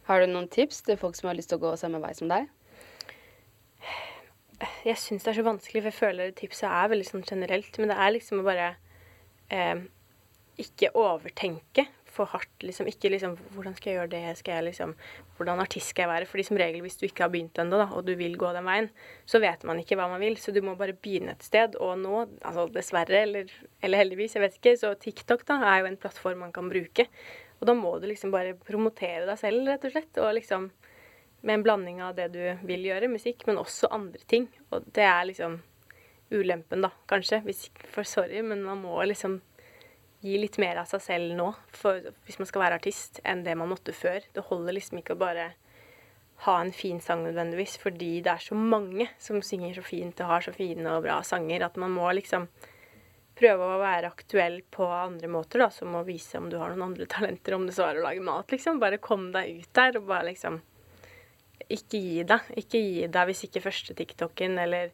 Har 0.09 0.21
du 0.21 0.29
noen 0.29 0.51
tips 0.51 0.83
til 0.85 0.99
folk 1.01 1.15
som 1.17 1.31
har 1.31 1.39
lyst 1.39 1.53
til 1.53 1.61
å 1.61 1.63
gå 1.63 1.75
samme 1.79 2.01
vei 2.03 2.11
som 2.17 2.29
deg? 2.29 2.51
Jeg 4.85 4.99
syns 5.01 5.25
det 5.25 5.33
er 5.33 5.39
så 5.39 5.45
vanskelig, 5.45 5.81
for 5.83 5.91
jeg 5.91 5.99
føler 5.99 6.33
tipset 6.37 6.69
er 6.69 6.91
veldig 6.93 7.07
sånn 7.09 7.27
generelt. 7.27 7.77
Men 7.81 7.91
det 7.91 7.99
er 7.99 8.15
liksom 8.15 8.41
å 8.41 8.47
bare 8.47 8.71
eh, 9.53 9.83
ikke 10.61 10.93
overtenke 10.95 11.87
for 12.15 12.31
hardt. 12.31 12.63
liksom. 12.63 12.87
Ikke 12.87 13.11
liksom 13.11 13.35
Hvordan 13.55 13.75
skal 13.75 13.91
jeg 13.91 13.99
gjøre 13.99 14.11
det? 14.13 14.37
Skal 14.39 14.57
jeg 14.57 14.67
liksom 14.69 14.93
Hvordan 15.35 15.59
artist 15.59 15.91
skal 15.91 16.05
jeg 16.05 16.11
være? 16.13 16.29
Fordi 16.31 16.45
som 16.47 16.59
regel, 16.59 16.81
hvis 16.85 16.97
du 17.01 17.05
ikke 17.07 17.25
har 17.25 17.31
begynt 17.33 17.59
ennå, 17.59 17.81
og 17.91 18.05
du 18.07 18.13
vil 18.15 18.37
gå 18.39 18.51
den 18.55 18.67
veien, 18.67 18.89
så 19.27 19.41
vet 19.43 19.65
man 19.67 19.81
ikke 19.81 19.97
hva 19.99 20.07
man 20.11 20.23
vil. 20.23 20.37
Så 20.39 20.53
du 20.55 20.61
må 20.63 20.77
bare 20.79 20.95
begynne 20.95 21.35
et 21.35 21.43
sted. 21.43 21.75
Og 21.75 21.97
nå, 21.99 22.23
altså 22.39 22.69
dessverre, 22.71 23.25
eller, 23.27 23.51
eller 23.83 24.05
heldigvis, 24.05 24.37
jeg 24.37 24.45
vet 24.45 24.59
ikke, 24.61 24.77
så 24.79 24.93
TikTok 24.95 25.43
da 25.49 25.59
er 25.73 25.83
jo 25.83 25.91
en 25.91 25.99
plattform 25.99 26.45
man 26.45 26.55
kan 26.55 26.71
bruke. 26.71 27.09
Og 27.59 27.67
da 27.67 27.75
må 27.75 27.97
du 27.99 28.07
liksom 28.07 28.31
bare 28.35 28.55
promotere 28.67 29.25
deg 29.27 29.39
selv, 29.41 29.67
rett 29.67 29.87
og 29.87 29.95
slett. 29.95 30.23
Og 30.23 30.35
liksom 30.39 30.69
med 31.45 31.59
en 31.59 31.63
blanding 31.65 32.01
av 32.03 32.15
det 32.17 32.31
du 32.33 32.41
vil 32.65 32.87
gjøre, 32.87 33.09
musikk, 33.11 33.45
men 33.47 33.59
også 33.61 33.89
andre 33.93 34.21
ting. 34.27 34.47
Og 34.73 34.87
det 34.95 35.05
er 35.05 35.27
liksom 35.29 35.59
ulempen, 36.33 36.81
da, 36.81 36.89
kanskje. 37.07 37.43
Hvis, 37.45 37.67
ikke- 37.69 37.87
for 37.87 38.03
sorry, 38.03 38.41
men 38.41 38.63
man 38.63 38.81
må 38.81 38.97
liksom 39.05 39.41
gi 40.25 40.39
litt 40.41 40.57
mer 40.57 40.77
av 40.81 40.87
seg 40.89 41.01
selv 41.01 41.35
nå, 41.37 41.51
for, 41.69 42.01
hvis 42.25 42.39
man 42.39 42.49
skal 42.49 42.63
være 42.63 42.79
artist, 42.79 43.19
enn 43.23 43.43
det 43.45 43.55
man 43.57 43.69
måtte 43.69 43.93
før. 43.93 44.23
Det 44.33 44.45
holder 44.47 44.73
liksom 44.73 44.97
ikke 44.99 45.13
å 45.13 45.21
bare 45.21 45.51
ha 46.47 46.59
en 46.59 46.71
fin 46.71 46.99
sang 46.99 47.23
nødvendigvis, 47.23 47.77
fordi 47.79 48.21
det 48.23 48.31
er 48.33 48.41
så 48.43 48.55
mange 48.57 49.07
som 49.21 49.39
synger 49.41 49.75
så 49.77 49.83
fint 49.85 50.19
og 50.19 50.27
har 50.27 50.41
så 50.41 50.53
fine 50.55 50.85
og 50.87 51.03
bra 51.05 51.21
sanger, 51.21 51.63
at 51.63 51.77
man 51.77 51.91
må 51.91 52.09
liksom 52.13 52.49
prøve 53.35 53.59
å 53.59 53.79
være 53.79 54.09
aktuell 54.09 54.61
på 54.71 54.87
andre 54.87 55.27
måter, 55.27 55.59
da, 55.59 55.69
som 55.69 55.93
å 55.95 56.05
vise 56.07 56.39
om 56.39 56.49
du 56.49 56.57
har 56.57 56.71
noen 56.71 56.89
andre 56.89 57.05
talenter, 57.05 57.53
om 57.53 57.65
det 57.67 57.75
så 57.75 57.89
er 57.89 57.99
å 57.99 58.03
lage 58.07 58.23
mat, 58.23 58.47
liksom. 58.51 58.79
Bare 58.79 58.97
kom 58.97 59.31
deg 59.31 59.61
ut 59.61 59.73
der, 59.73 59.97
og 59.99 60.07
bare 60.07 60.31
liksom 60.31 60.61
Ikke 61.71 61.99
gi 61.99 62.23
deg. 62.27 62.47
Ikke 62.59 62.81
gi 62.81 63.05
deg 63.11 63.29
hvis 63.29 63.43
ikke 63.47 63.63
første 63.63 63.95
TikToken, 63.97 64.57
eller 64.61 64.91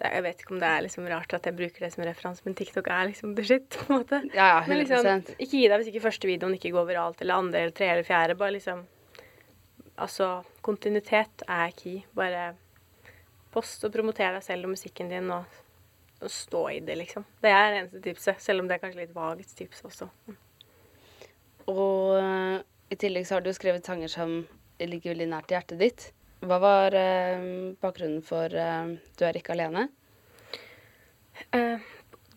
Jeg 0.00 0.22
vet 0.24 0.38
ikke 0.40 0.54
om 0.54 0.60
det 0.62 0.68
er 0.68 0.84
liksom 0.86 1.04
rart 1.10 1.34
at 1.36 1.44
jeg 1.44 1.56
bruker 1.58 1.84
det 1.84 1.90
som 1.92 2.04
referanse, 2.06 2.40
men 2.46 2.54
TikTok 2.56 2.86
er 2.88 3.10
liksom 3.10 3.34
the 3.36 3.44
shit, 3.44 3.66
på 3.74 3.92
en 3.92 3.98
måte. 3.98 4.22
Ja, 4.32 4.46
ja, 4.54 4.60
Men 4.64 4.80
liksom, 4.80 5.26
ikke 5.36 5.58
gi 5.58 5.66
deg 5.68 5.76
hvis 5.76 5.90
ikke 5.92 6.06
første 6.06 6.30
videoen 6.30 6.56
ikke 6.56 6.72
går 6.72 6.86
viralt, 6.88 7.20
eller 7.20 7.36
andre, 7.36 7.60
eller 7.60 7.76
tre, 7.76 7.90
eller 7.92 8.08
fjerde. 8.08 8.38
Bare 8.40 8.56
liksom 8.56 8.86
Altså, 10.00 10.40
kontinuitet 10.64 11.42
er 11.44 11.74
key. 11.76 11.98
Bare 12.16 12.54
post 13.52 13.84
og 13.84 13.92
promoter 13.92 14.32
deg 14.32 14.44
selv 14.46 14.64
og 14.64 14.72
musikken 14.72 15.10
din, 15.12 15.28
og, 15.34 15.58
og 16.22 16.32
stå 16.32 16.62
i 16.72 16.78
det, 16.86 16.96
liksom. 17.02 17.26
Det 17.42 17.52
er 17.52 17.66
det 17.66 17.80
eneste 17.82 18.00
tipset, 18.06 18.40
selv 18.40 18.62
om 18.62 18.70
det 18.70 18.78
er 18.78 18.82
kanskje 18.86 19.02
litt 19.02 19.12
vagt 19.12 19.52
tips 19.58 19.84
også. 19.90 20.08
Og 21.68 22.16
eh, 22.16 22.62
i 22.90 22.98
tillegg 22.98 23.28
så 23.28 23.36
har 23.36 23.44
du 23.44 23.52
skrevet 23.54 23.86
sanger 23.86 24.10
som 24.10 24.38
ligger 24.88 25.14
veldig 25.14 25.28
nært 25.32 25.52
hjertet 25.52 25.80
ditt. 25.80 26.06
Hva 26.40 26.56
var 26.62 26.94
eh, 26.96 27.42
bakgrunnen 27.80 28.22
for 28.24 28.54
eh, 28.56 28.92
Du 29.18 29.24
er 29.28 29.36
ikke 29.36 29.52
alene? 29.52 29.88
Eh, 31.52 31.82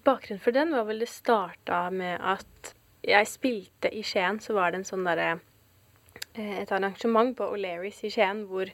bakgrunnen 0.03 0.43
for 0.43 0.55
den 0.55 0.73
var 0.75 0.87
vel 0.89 0.99
det 1.03 1.11
starta 1.11 1.85
med 1.93 2.17
at 2.19 2.73
jeg 3.03 3.29
spilte 3.31 3.91
i 3.91 4.03
Skien, 4.03 4.41
så 4.43 4.55
var 4.55 4.71
det 4.71 4.81
en 4.81 4.87
sånn 4.87 5.07
derre 5.07 5.37
Et 6.33 6.71
arrangement 6.71 7.33
på 7.37 7.45
O'Learys 7.53 7.99
i 8.07 8.09
Skien 8.09 8.45
hvor 8.49 8.69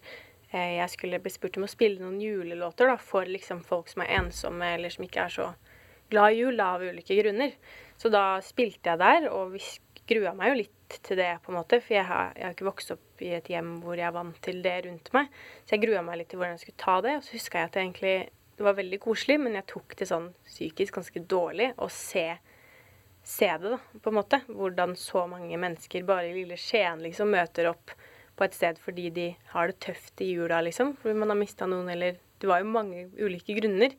jeg 0.49 0.89
skulle 0.89 1.19
bli 1.21 1.29
spurt 1.29 1.57
om 1.59 1.65
å 1.67 1.69
spille 1.69 2.01
noen 2.01 2.21
julelåter 2.23 2.87
da, 2.89 2.95
for 2.97 3.27
liksom 3.27 3.59
folk 3.67 3.89
som 3.91 4.01
er 4.01 4.15
ensomme 4.15 4.65
eller 4.77 4.89
som 4.89 5.03
ikke 5.05 5.25
er 5.27 5.33
så 5.33 5.49
glad 6.09 6.33
i 6.33 6.39
jul 6.39 6.63
av 6.63 6.81
ulike 6.81 7.17
grunner. 7.19 7.51
Så 7.99 8.09
da 8.09 8.39
spilte 8.41 8.93
jeg 8.93 9.01
der, 9.01 9.27
og 9.29 9.53
vi 9.53 9.61
grua 10.09 10.33
meg 10.37 10.53
jo 10.53 10.59
litt 10.63 10.78
til 11.05 11.19
det, 11.19 11.29
på 11.43 11.51
en 11.53 11.59
måte. 11.59 11.79
For 11.83 11.95
jeg 11.97 12.07
har, 12.09 12.33
jeg 12.37 12.47
har 12.47 12.55
ikke 12.55 12.67
vokst 12.69 12.91
opp 12.95 13.23
i 13.23 13.31
et 13.37 13.49
hjem 13.51 13.77
hvor 13.83 13.99
jeg 13.99 14.07
er 14.09 14.15
vant 14.15 14.41
til 14.45 14.61
det 14.65 14.75
rundt 14.87 15.13
meg. 15.15 15.31
Så 15.63 15.75
jeg 15.75 15.85
grua 15.85 16.03
meg 16.05 16.21
litt 16.21 16.31
til 16.31 16.41
hvordan 16.41 16.57
jeg 16.57 16.65
skulle 16.65 16.83
ta 16.83 16.99
det. 17.05 17.15
Og 17.19 17.25
så 17.25 17.37
huska 17.37 17.61
jeg 17.61 17.69
at 17.69 17.77
det 17.77 17.85
egentlig 17.85 18.17
det 18.59 18.65
var 18.67 18.75
veldig 18.75 18.97
koselig, 18.99 19.37
men 19.39 19.53
jeg 19.55 19.69
tok 19.71 19.93
det 19.95 20.05
sånn 20.09 20.25
psykisk 20.43 20.97
ganske 20.97 21.21
dårlig 21.31 21.69
å 21.79 21.85
se, 21.95 22.25
se 23.23 23.47
det, 23.47 23.69
da, 23.71 23.77
på 24.03 24.11
en 24.11 24.17
måte. 24.17 24.41
Hvordan 24.51 24.97
så 24.99 25.23
mange 25.31 25.55
mennesker 25.61 26.03
bare 26.07 26.27
i 26.27 26.33
lille 26.41 26.57
Skien 26.59 26.99
liksom 27.05 27.31
møter 27.31 27.69
opp 27.71 27.93
på 28.35 28.43
et 28.43 28.57
sted 28.57 28.81
fordi 28.83 29.05
de 29.15 29.27
har 29.53 29.71
det 29.71 29.79
tøft 29.85 30.19
i 30.25 30.33
jula, 30.33 30.59
liksom. 30.67 30.91
Fordi 30.99 31.15
man 31.21 31.31
har 31.31 31.39
mista 31.39 31.69
noen, 31.69 31.87
eller 31.93 32.19
Det 32.39 32.47
var 32.47 32.61
jo 32.61 32.69
mange 32.71 33.01
ulike 33.19 33.51
grunner. 33.57 33.95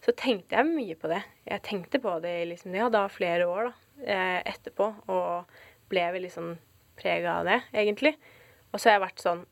Så 0.00 0.12
tenkte 0.16 0.56
jeg 0.56 0.68
mye 0.68 0.94
på 0.96 1.08
det. 1.12 1.22
Jeg 1.44 1.64
tenkte 1.64 1.98
på 2.00 2.14
det 2.24 2.32
liksom, 2.48 2.72
ja, 2.76 2.86
da 2.88 3.02
flere 3.12 3.44
år 3.48 3.68
da, 3.68 3.72
eh, 4.04 4.38
etterpå, 4.52 4.86
og 5.12 5.58
ble 5.90 6.06
veldig 6.16 6.32
sånn 6.32 6.54
prega 6.96 7.40
av 7.40 7.48
det, 7.48 7.60
egentlig. 7.76 8.16
Og 8.72 8.80
så 8.80 8.90
har 8.90 8.98
jeg 8.98 9.06
vært 9.08 9.22
sånn 9.24 9.44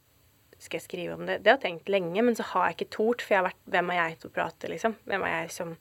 Skal 0.58 0.78
jeg 0.78 0.84
skrive 0.84 1.14
om 1.16 1.24
det? 1.26 1.40
Det 1.42 1.50
har 1.50 1.58
jeg 1.58 1.64
tenkt 1.64 1.90
lenge, 1.92 2.22
men 2.24 2.36
så 2.38 2.46
har 2.52 2.68
jeg 2.68 2.76
ikke 2.78 2.94
tort, 2.94 3.22
for 3.22 3.34
jeg 3.34 3.40
har 3.40 3.48
vært 3.48 3.70
Hvem 3.74 3.92
er 3.92 3.98
jeg 4.00 4.18
til 4.20 4.30
å 4.30 4.34
prate, 4.38 4.70
liksom? 4.70 4.96
Hvem 5.04 5.26
er 5.28 5.34
jeg 5.34 5.52
som 5.56 5.74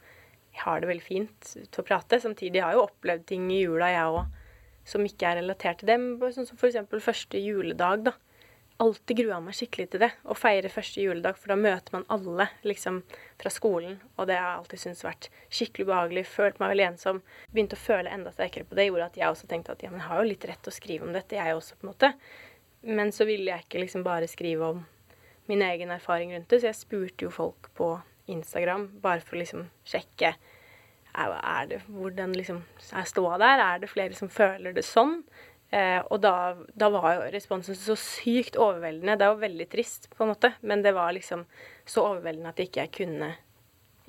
har 0.64 0.82
det 0.82 0.90
veldig 0.90 1.06
fint 1.06 1.52
til 1.54 1.82
å 1.82 1.86
prate? 1.88 2.20
Samtidig 2.22 2.62
har 2.62 2.74
jeg 2.74 2.82
jo 2.82 2.88
opplevd 2.88 3.26
ting 3.30 3.48
i 3.54 3.62
jula, 3.64 3.90
jeg 3.94 4.18
òg, 4.18 4.36
som 4.94 5.08
ikke 5.08 5.30
er 5.30 5.40
relatert 5.40 5.82
til 5.82 5.92
dem. 5.94 6.08
Sånn 6.36 6.50
som 6.50 6.60
for 6.60 6.70
eksempel 6.70 7.04
første 7.04 7.42
juledag, 7.42 8.10
da 8.10 8.18
alltid 8.82 9.18
grua 9.18 9.40
meg 9.44 9.56
skikkelig 9.58 9.88
til 9.94 10.04
det. 10.04 10.10
Å 10.26 10.36
feire 10.38 10.72
første 10.72 11.04
juledag, 11.04 11.38
for 11.40 11.54
da 11.54 11.58
møter 11.60 11.96
man 11.96 12.06
alle 12.14 12.48
liksom 12.66 13.02
fra 13.42 13.52
skolen. 13.54 14.00
Og 14.18 14.30
det 14.30 14.38
har 14.40 14.48
jeg 14.48 14.62
alltid 14.62 14.84
syntes 14.84 15.06
vært 15.06 15.30
skikkelig 15.54 15.88
ubehagelig. 15.88 16.26
Følt 16.32 16.62
meg 16.62 16.74
veldig 16.74 16.88
ensom. 16.92 17.22
Begynte 17.52 17.78
å 17.80 17.84
føle 17.84 18.14
enda 18.14 18.34
sterkere 18.34 18.68
på 18.70 18.80
det. 18.80 18.88
Gjorde 18.90 19.12
at 19.12 19.20
jeg 19.22 19.36
også 19.36 19.52
tenkte 19.52 19.76
at 19.76 19.86
ja, 19.86 19.92
men 19.94 20.02
jeg 20.02 20.10
har 20.10 20.24
jo 20.24 20.32
litt 20.32 20.48
rett 20.50 20.64
til 20.66 20.74
å 20.74 20.80
skrive 20.80 21.08
om 21.08 21.14
dette, 21.16 21.38
jeg 21.40 21.60
også, 21.60 21.78
på 21.78 21.88
en 21.88 21.94
måte. 21.94 22.14
Men 22.84 23.14
så 23.16 23.28
ville 23.30 23.52
jeg 23.52 23.68
ikke 23.68 23.84
liksom 23.86 24.04
bare 24.06 24.28
skrive 24.32 24.74
om 24.74 24.84
min 25.52 25.62
egen 25.64 25.92
erfaring 25.92 26.34
rundt 26.34 26.50
det, 26.52 26.62
så 26.62 26.70
jeg 26.70 26.80
spurte 26.80 27.26
jo 27.26 27.32
folk 27.34 27.70
på 27.78 27.94
Instagram 28.32 28.88
bare 29.04 29.24
for 29.24 29.36
å 29.36 29.42
liksom 29.42 29.66
sjekke 29.88 30.34
er, 31.14 31.66
det, 31.70 31.82
hvordan 31.94 32.34
liksom 32.34 32.64
er 32.96 33.06
ståa 33.06 33.38
der. 33.38 33.62
Er 33.62 33.82
det 33.84 33.92
flere 33.92 34.16
som 34.18 34.32
føler 34.34 34.74
det 34.74 34.86
sånn? 34.88 35.20
Eh, 35.74 36.00
og 36.14 36.20
da, 36.22 36.54
da, 36.78 36.90
var 36.94 37.16
jo 37.16 37.30
responsen 37.34 37.78
så 37.78 37.96
sykt 37.98 38.60
overveldende. 38.62 39.16
Det 39.18 39.26
er 39.26 39.32
jo 39.34 39.42
veldig 39.42 39.66
trist, 39.72 40.10
på 40.14 40.26
en 40.26 40.34
måte, 40.36 40.54
men 40.62 40.84
det 40.86 40.94
var 40.94 41.16
liksom 41.16 41.48
så 41.86 42.04
overveldende 42.12 42.52
at 42.54 42.62
jeg 42.62 42.70
ikke 42.70 42.90
kunne 43.00 43.32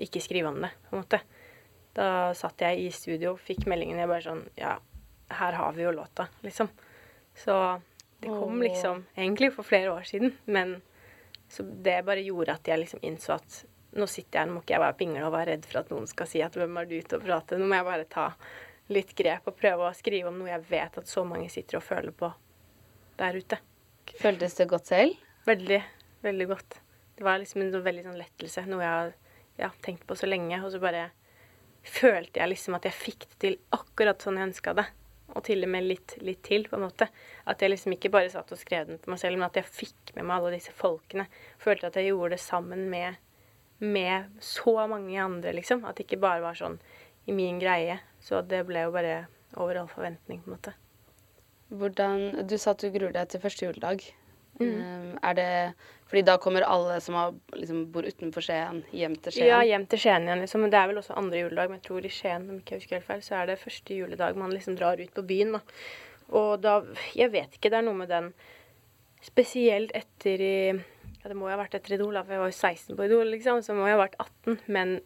ikke 0.04 0.20
skrive 0.20 0.50
om 0.50 0.60
det, 0.60 0.72
på 0.84 0.96
en 0.96 1.04
måte. 1.04 1.20
Da 1.94 2.08
satt 2.36 2.64
jeg 2.66 2.82
i 2.82 2.90
studio, 2.92 3.36
fikk 3.40 3.68
meldingen, 3.70 4.00
jeg 4.02 4.10
bare 4.10 4.26
sånn 4.26 4.42
Ja, 4.58 4.76
her 5.38 5.56
har 5.56 5.76
vi 5.76 5.86
jo 5.86 5.94
låta, 5.94 6.26
liksom. 6.44 6.68
Så 7.38 7.54
det 8.20 8.28
kom 8.28 8.60
liksom 8.62 9.06
egentlig 9.16 9.52
for 9.54 9.66
flere 9.66 9.92
år 9.94 10.04
siden, 10.08 10.34
men 10.44 10.76
så 11.48 11.64
det 11.64 12.02
bare 12.06 12.22
gjorde 12.24 12.58
at 12.58 12.68
jeg 12.68 12.82
liksom 12.82 13.02
innså 13.04 13.38
at 13.38 13.64
nå 13.94 14.06
sitter 14.10 14.40
jeg, 14.40 14.48
nå 14.48 14.56
må 14.56 14.62
ikke 14.64 14.74
jeg 14.74 14.82
bare 14.82 14.98
pingle 14.98 15.24
og 15.26 15.34
være 15.34 15.54
redd 15.54 15.66
for 15.70 15.80
at 15.80 15.90
noen 15.92 16.06
skal 16.10 16.28
si 16.28 16.42
at 16.42 16.56
hvem 16.58 16.78
er 16.80 16.88
du 16.90 16.96
til 16.98 17.18
å 17.18 17.24
prate, 17.24 17.58
nå 17.58 17.68
må 17.70 17.78
jeg 17.78 17.86
bare 17.88 18.06
ta 18.10 18.28
litt 18.92 19.14
grep 19.16 19.48
og 19.48 19.56
prøve 19.56 19.88
å 19.88 19.96
skrive 19.96 20.30
om 20.30 20.40
noe 20.40 20.50
jeg 20.50 20.66
vet 20.68 20.98
at 21.00 21.08
så 21.08 21.24
mange 21.28 21.48
sitter 21.52 21.80
og 21.80 21.86
føler 21.86 22.14
på 22.16 22.30
der 23.18 23.38
ute. 23.38 23.60
Føltes 24.20 24.56
det 24.58 24.68
godt 24.70 24.90
selv? 24.90 25.20
Veldig, 25.48 25.80
veldig 26.24 26.48
godt. 26.50 26.80
Det 27.16 27.24
var 27.24 27.38
liksom 27.40 27.62
en 27.62 27.76
veldig 27.84 28.04
sånn 28.08 28.18
lettelse, 28.18 28.64
noe 28.68 28.82
jeg 28.82 28.90
har 28.90 29.14
ja, 29.60 29.70
tenkt 29.84 30.06
på 30.08 30.16
så 30.18 30.28
lenge. 30.28 30.58
Og 30.64 30.72
så 30.74 30.80
bare 30.82 31.08
følte 31.84 32.40
jeg 32.40 32.52
liksom 32.52 32.76
at 32.78 32.88
jeg 32.88 32.96
fikk 32.96 33.26
det 33.28 33.40
til 33.44 33.58
akkurat 33.76 34.22
sånn 34.24 34.40
jeg 34.40 34.50
ønska 34.50 34.76
det. 34.80 34.86
Og 35.34 35.40
til 35.46 35.64
og 35.66 35.70
med 35.72 35.86
litt, 35.86 36.16
litt 36.22 36.42
til, 36.46 36.66
på 36.68 36.76
en 36.76 36.84
måte. 36.84 37.08
At 37.50 37.62
jeg 37.62 37.72
liksom 37.72 37.94
ikke 37.96 38.12
bare 38.12 38.32
satt 38.32 38.52
og 38.54 38.60
skrev 38.60 38.88
den 38.90 39.00
for 39.02 39.14
meg 39.14 39.22
selv, 39.22 39.38
men 39.38 39.48
at 39.48 39.58
jeg 39.58 39.70
fikk 39.70 40.14
med 40.16 40.28
meg 40.28 40.36
alle 40.36 40.56
disse 40.58 40.74
folkene. 40.76 41.26
Følte 41.62 41.88
at 41.88 41.96
jeg 41.98 42.12
gjorde 42.12 42.36
det 42.36 42.42
sammen 42.44 42.84
med, 42.92 43.16
med 43.80 44.36
så 44.44 44.76
mange 44.90 45.16
andre, 45.22 45.54
liksom. 45.56 45.84
At 45.88 45.98
det 45.98 46.06
ikke 46.06 46.22
bare 46.26 46.44
var 46.44 46.58
sånn 46.58 46.78
i 47.26 47.36
min 47.36 47.60
greie. 47.62 47.98
Så 48.20 48.42
det 48.48 48.64
ble 48.68 48.86
jo 48.86 48.94
bare 48.94 49.24
over 49.60 49.78
all 49.80 49.88
forventning, 49.88 50.42
på 50.42 50.50
en 50.50 50.56
måte. 50.56 50.74
Hvordan, 51.74 52.46
Du 52.46 52.58
sa 52.58 52.72
at 52.74 52.82
du 52.82 52.90
gruer 52.90 53.12
deg 53.14 53.28
til 53.28 53.42
første 53.42 53.66
juledag. 53.66 54.04
Mm. 54.60 54.68
Um, 54.70 55.18
er 55.22 55.34
det 55.34 55.74
Fordi 56.06 56.22
da 56.22 56.36
kommer 56.38 56.62
alle 56.62 57.00
som 57.00 57.16
har, 57.18 57.32
liksom, 57.58 57.86
bor 57.90 58.06
utenfor 58.06 58.44
Skien, 58.44 58.84
hjem 58.92 59.16
til 59.18 59.34
Skien? 59.34 59.48
Ja, 59.48 59.62
hjem 59.66 59.86
til 59.90 59.98
Skien 59.98 60.28
igjen, 60.28 60.44
liksom. 60.44 60.62
Men 60.62 60.70
det 60.70 60.78
er 60.78 60.90
vel 60.90 61.00
også 61.00 61.16
andre 61.18 61.40
juledag. 61.40 61.70
Men 61.70 61.80
jeg 61.80 61.86
tror 61.88 62.06
i 62.06 62.12
Skien, 62.12 62.48
om 62.50 62.60
ikke 62.60 62.76
jeg 62.76 62.84
husker 62.84 63.00
helt 63.00 63.08
feil, 63.08 63.22
så 63.24 63.38
er 63.40 63.50
det 63.50 63.58
første 63.58 63.96
juledag 63.96 64.36
man 64.38 64.52
liksom 64.54 64.76
drar 64.78 65.00
ut 65.00 65.14
på 65.16 65.24
byen, 65.26 65.56
da. 65.56 65.62
Og 66.30 66.60
da 66.62 66.82
Jeg 67.16 67.32
vet 67.32 67.56
ikke, 67.56 67.72
det 67.72 67.80
er 67.80 67.88
noe 67.88 67.98
med 67.98 68.08
den 68.12 68.32
Spesielt 69.24 69.90
etter 69.96 70.40
i 70.44 70.56
Ja, 70.70 71.30
det 71.30 71.36
må 71.36 71.48
jo 71.48 71.56
ha 71.56 71.62
vært 71.64 71.74
etter 71.80 71.96
Idol, 71.96 72.14
da, 72.14 72.22
for 72.22 72.36
jeg 72.36 72.44
var 72.44 72.52
jo 72.52 72.58
16 72.60 72.96
på 72.96 73.08
Idol, 73.08 73.32
liksom. 73.32 73.64
Så 73.64 73.74
må 73.74 73.88
jeg 73.88 73.96
ha 73.96 74.04
vært 74.04 74.20
18. 74.20 74.60
Men 74.68 74.98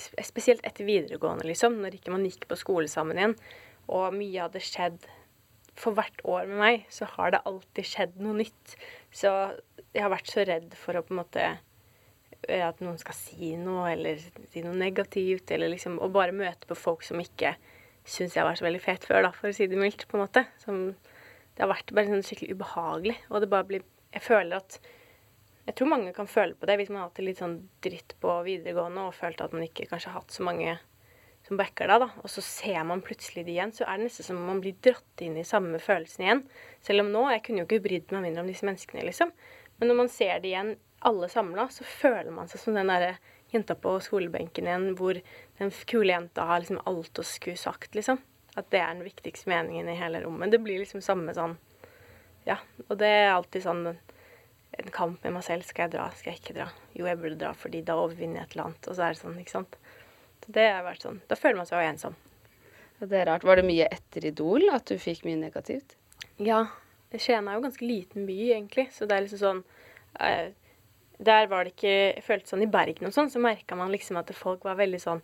spesielt 0.00 0.64
etter 0.66 0.86
videregående, 0.88 1.46
liksom, 1.48 1.78
når 1.82 1.98
ikke 1.98 2.14
man 2.14 2.26
gikk 2.26 2.46
på 2.50 2.58
skole 2.58 2.90
sammen 2.90 3.20
igjen, 3.20 3.36
og 3.92 4.16
mye 4.16 4.42
hadde 4.46 4.64
skjedd 4.64 5.06
For 5.76 5.92
hvert 5.92 6.22
år 6.24 6.46
med 6.48 6.56
meg 6.56 6.84
så 6.88 7.04
har 7.12 7.34
det 7.34 7.42
alltid 7.44 7.84
skjedd 7.84 8.14
noe 8.24 8.38
nytt. 8.38 8.76
Så 9.12 9.28
jeg 9.92 10.00
har 10.00 10.08
vært 10.08 10.30
så 10.32 10.44
redd 10.48 10.70
for 10.80 10.96
å 10.96 11.02
på 11.04 11.12
en 11.12 11.18
måte 11.20 11.42
eh, 11.44 12.62
at 12.64 12.80
noen 12.80 12.96
skal 12.96 13.12
si 13.18 13.50
noe, 13.60 13.90
eller 13.92 14.22
si 14.48 14.62
noe 14.64 14.72
negativt, 14.72 15.52
eller 15.52 15.68
liksom 15.74 15.98
Og 16.00 16.14
bare 16.16 16.32
møte 16.32 16.64
på 16.70 16.78
folk 16.80 17.04
som 17.04 17.20
ikke 17.20 17.52
syns 18.08 18.38
jeg 18.38 18.48
var 18.48 18.56
så 18.56 18.64
veldig 18.64 18.80
fet 18.80 19.04
før, 19.04 19.26
da, 19.26 19.34
for 19.36 19.50
å 19.50 19.56
si 19.58 19.68
det 19.68 19.76
mildt, 19.76 20.06
på 20.08 20.16
en 20.16 20.24
måte. 20.24 20.46
Som 20.64 20.80
Det 21.52 21.60
har 21.60 21.74
vært 21.74 21.92
bare 21.92 22.08
sånn 22.08 22.24
skikkelig 22.24 22.56
ubehagelig. 22.56 23.18
Og 23.28 23.44
det 23.44 23.52
bare 23.52 23.68
blir 23.68 23.86
Jeg 24.16 24.24
føler 24.24 24.56
at 24.62 24.80
jeg 25.66 25.74
tror 25.74 25.90
mange 25.90 26.12
kan 26.14 26.28
føle 26.30 26.54
på 26.54 26.68
det 26.68 26.76
hvis 26.78 26.90
man 26.92 27.00
har 27.00 27.08
hatt 27.08 27.18
det 27.18 27.26
litt 27.26 27.40
sånn 27.42 27.56
dritt 27.82 28.14
på 28.22 28.34
videregående 28.46 29.08
og 29.08 29.16
følt 29.16 29.40
at 29.42 29.54
man 29.56 29.66
ikke 29.66 29.88
kanskje 29.90 30.12
har 30.12 30.20
hatt 30.22 30.34
så 30.34 30.46
mange 30.46 30.76
som 31.46 31.58
backer 31.58 31.90
deg, 31.90 32.02
da. 32.02 32.08
Og 32.22 32.30
så 32.30 32.42
ser 32.42 32.82
man 32.86 33.02
plutselig 33.06 33.44
de 33.46 33.54
igjen, 33.54 33.72
så 33.74 33.86
er 33.86 33.98
det 33.98 34.08
nesten 34.08 34.26
som 34.26 34.40
om 34.40 34.48
man 34.50 34.62
blir 34.62 34.74
dratt 34.82 35.22
inn 35.22 35.36
i 35.38 35.46
samme 35.46 35.78
følelsen 35.82 36.24
igjen. 36.24 36.42
Selv 36.82 37.04
om 37.04 37.12
nå 37.14 37.22
Jeg 37.30 37.44
kunne 37.46 37.62
jo 37.62 37.68
ikke 37.68 37.84
brydd 37.84 38.14
meg 38.14 38.24
mindre 38.26 38.42
om 38.42 38.50
disse 38.50 38.66
menneskene, 38.66 39.04
liksom. 39.06 39.30
Men 39.78 39.90
når 39.90 39.98
man 40.00 40.10
ser 40.10 40.40
de 40.42 40.50
igjen, 40.50 40.72
alle 41.06 41.28
samla, 41.30 41.68
så 41.70 41.86
føler 41.86 42.32
man 42.34 42.48
seg 42.50 42.62
som 42.62 42.74
den 42.74 42.90
derre 42.90 43.16
jenta 43.52 43.76
på 43.78 43.92
skolebenken 44.02 44.66
igjen, 44.66 44.88
hvor 44.98 45.20
den 45.60 45.70
kule 45.86 46.14
jenta 46.14 46.48
har 46.48 46.62
liksom 46.62 46.80
alt 46.88 47.20
å 47.20 47.26
skulle 47.26 47.60
sagt, 47.60 47.94
liksom. 47.94 48.18
At 48.56 48.70
det 48.72 48.80
er 48.80 48.94
den 48.94 49.06
viktigste 49.06 49.50
meningen 49.52 49.90
i 49.92 49.98
hele 49.98 50.24
rommet. 50.24 50.50
Det 50.50 50.62
blir 50.64 50.82
liksom 50.82 51.04
samme 51.04 51.34
sånn 51.36 51.58
Ja. 52.46 52.58
Og 52.88 52.98
det 52.98 53.08
er 53.10 53.32
alltid 53.34 53.64
sånn 53.64 53.86
en 54.72 54.90
kamp 54.92 55.24
med 55.24 55.36
meg 55.36 55.44
selv. 55.46 55.66
Skal 55.68 55.86
jeg 55.86 55.96
dra, 55.96 56.08
skal 56.16 56.32
jeg 56.32 56.42
ikke 56.42 56.56
dra? 56.58 56.68
Jo, 56.96 57.06
jeg 57.08 57.20
burde 57.20 57.38
dra, 57.40 57.52
fordi 57.56 57.82
da 57.86 57.98
overvinner 58.00 58.42
jeg 58.42 58.48
et 58.48 58.56
eller 58.56 58.68
annet. 58.70 58.88
Og 58.88 58.96
så 58.96 59.06
er 59.06 59.14
det 59.14 59.22
sånn, 59.22 59.38
ikke 59.42 59.54
sant. 59.54 59.78
Så 60.44 60.54
det 60.56 60.66
har 60.70 60.84
vært 60.86 61.06
sånn. 61.06 61.20
Da 61.30 61.38
føler 61.38 61.60
man 61.60 61.68
seg 61.68 61.80
jo 61.80 61.92
ensom. 61.92 62.18
Det 63.00 63.20
er 63.20 63.28
rart. 63.28 63.44
Var 63.44 63.60
det 63.60 63.66
mye 63.68 63.88
etter 63.92 64.26
Idol 64.30 64.68
at 64.72 64.88
du 64.88 64.96
fikk 65.00 65.24
mye 65.26 65.38
negativt? 65.40 65.96
Ja. 66.42 66.66
Skien 67.16 67.48
er 67.48 67.56
jo 67.56 67.64
ganske 67.64 67.84
liten 67.86 68.26
by, 68.28 68.36
egentlig. 68.56 68.88
Så 68.92 69.08
det 69.08 69.16
er 69.16 69.24
liksom 69.24 69.40
sånn 69.40 69.60
eh, 70.20 70.52
Der 71.16 71.46
var 71.48 71.64
det 71.64 71.72
ikke 71.72 71.92
Jeg 71.92 72.24
følte 72.26 72.50
sånn 72.50 72.64
i 72.66 72.68
Bergen 72.68 73.08
og 73.08 73.14
sånn, 73.14 73.30
så 73.32 73.40
merka 73.40 73.78
man 73.78 73.92
liksom 73.94 74.18
at 74.20 74.32
folk 74.36 74.66
var 74.68 74.76
veldig 74.80 75.00
sånn 75.00 75.22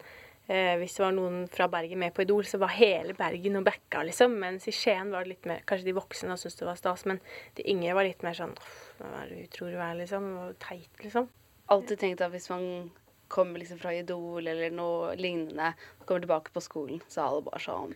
Eh, 0.51 0.75
hvis 0.81 0.97
det 0.99 1.05
var 1.05 1.13
noen 1.15 1.45
fra 1.53 1.69
Bergen 1.71 2.01
med 2.03 2.15
på 2.17 2.25
Idol, 2.25 2.43
så 2.49 2.59
var 2.59 2.75
hele 2.75 3.15
Bergen 3.15 3.61
og 3.61 3.67
backa, 3.69 4.03
liksom. 4.09 4.35
Mens 4.43 4.67
i 4.67 4.75
Skien 4.75 5.13
var 5.15 5.23
det 5.23 5.37
litt 5.37 5.47
mer 5.47 5.63
Kanskje 5.69 5.87
de 5.87 5.95
voksne 5.95 6.35
syntes 6.35 6.59
det 6.59 6.67
var 6.67 6.81
stas, 6.81 7.05
men 7.07 7.21
de 7.59 7.69
yngre 7.71 7.95
var 7.95 8.09
litt 8.09 8.25
mer 8.27 8.35
sånn 8.35 8.57
Hva 8.99 9.13
er 9.21 9.31
det 9.31 9.45
du 9.45 9.53
tror 9.55 9.71
du 9.71 9.79
er, 9.79 9.95
liksom? 10.01 10.27
Teit, 10.63 10.91
liksom. 11.05 11.31
Alltid 11.71 12.03
tenkt 12.03 12.25
at 12.27 12.35
hvis 12.35 12.51
man 12.51 12.91
kommer 13.33 13.63
liksom 13.63 13.79
fra 13.81 13.95
Idol 13.97 14.45
eller 14.51 14.75
noe 14.75 15.15
lignende, 15.17 15.73
og 16.01 16.09
kommer 16.09 16.27
tilbake 16.27 16.53
på 16.53 16.65
skolen, 16.65 17.01
så 17.09 17.23
er 17.23 17.31
alle 17.31 17.47
bare 17.47 17.63
sånn 17.63 17.95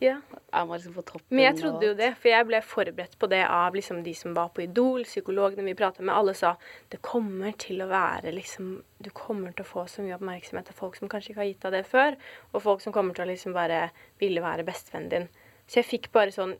Ja. 0.00 0.20
Er 0.52 0.66
man 0.66 0.78
liksom 0.78 0.94
på 0.94 1.02
toppen? 1.02 1.34
Men 1.34 1.44
jeg 1.44 1.56
trodde 1.58 1.88
jo 1.88 1.94
det, 1.98 2.12
for 2.20 2.30
jeg 2.30 2.46
ble 2.48 2.60
forberedt 2.64 3.16
på 3.18 3.28
det 3.30 3.40
av 3.44 3.74
liksom 3.74 4.02
de 4.06 4.14
som 4.16 4.36
var 4.36 4.52
på 4.54 4.62
Idol, 4.64 5.02
psykologene 5.08 5.66
vi 5.66 5.74
pratet 5.78 6.04
med. 6.04 6.14
Alle 6.14 6.34
sa 6.38 6.54
det 6.92 7.00
kommer 7.04 7.56
til 7.58 7.82
å 7.82 7.88
være 7.90 8.32
liksom 8.36 8.76
Du 8.98 9.10
kommer 9.14 9.52
til 9.54 9.62
å 9.62 9.68
få 9.68 9.84
så 9.90 10.02
mye 10.02 10.16
oppmerksomhet 10.16 10.70
av 10.72 10.78
folk 10.78 10.96
som 10.98 11.10
kanskje 11.10 11.32
ikke 11.32 11.42
har 11.42 11.50
gitt 11.50 11.66
deg 11.66 11.76
det 11.76 11.84
før, 11.86 12.16
og 12.52 12.62
folk 12.64 12.80
som 12.82 12.94
kommer 12.94 13.14
til 13.14 13.26
å 13.26 13.30
liksom 13.30 13.54
bare 13.54 13.92
ville 14.18 14.42
være 14.42 14.66
bestevennen 14.66 15.12
din. 15.12 15.28
Så 15.68 15.82
jeg 15.82 15.90
fikk 15.90 16.10
bare 16.14 16.34
sånn 16.34 16.56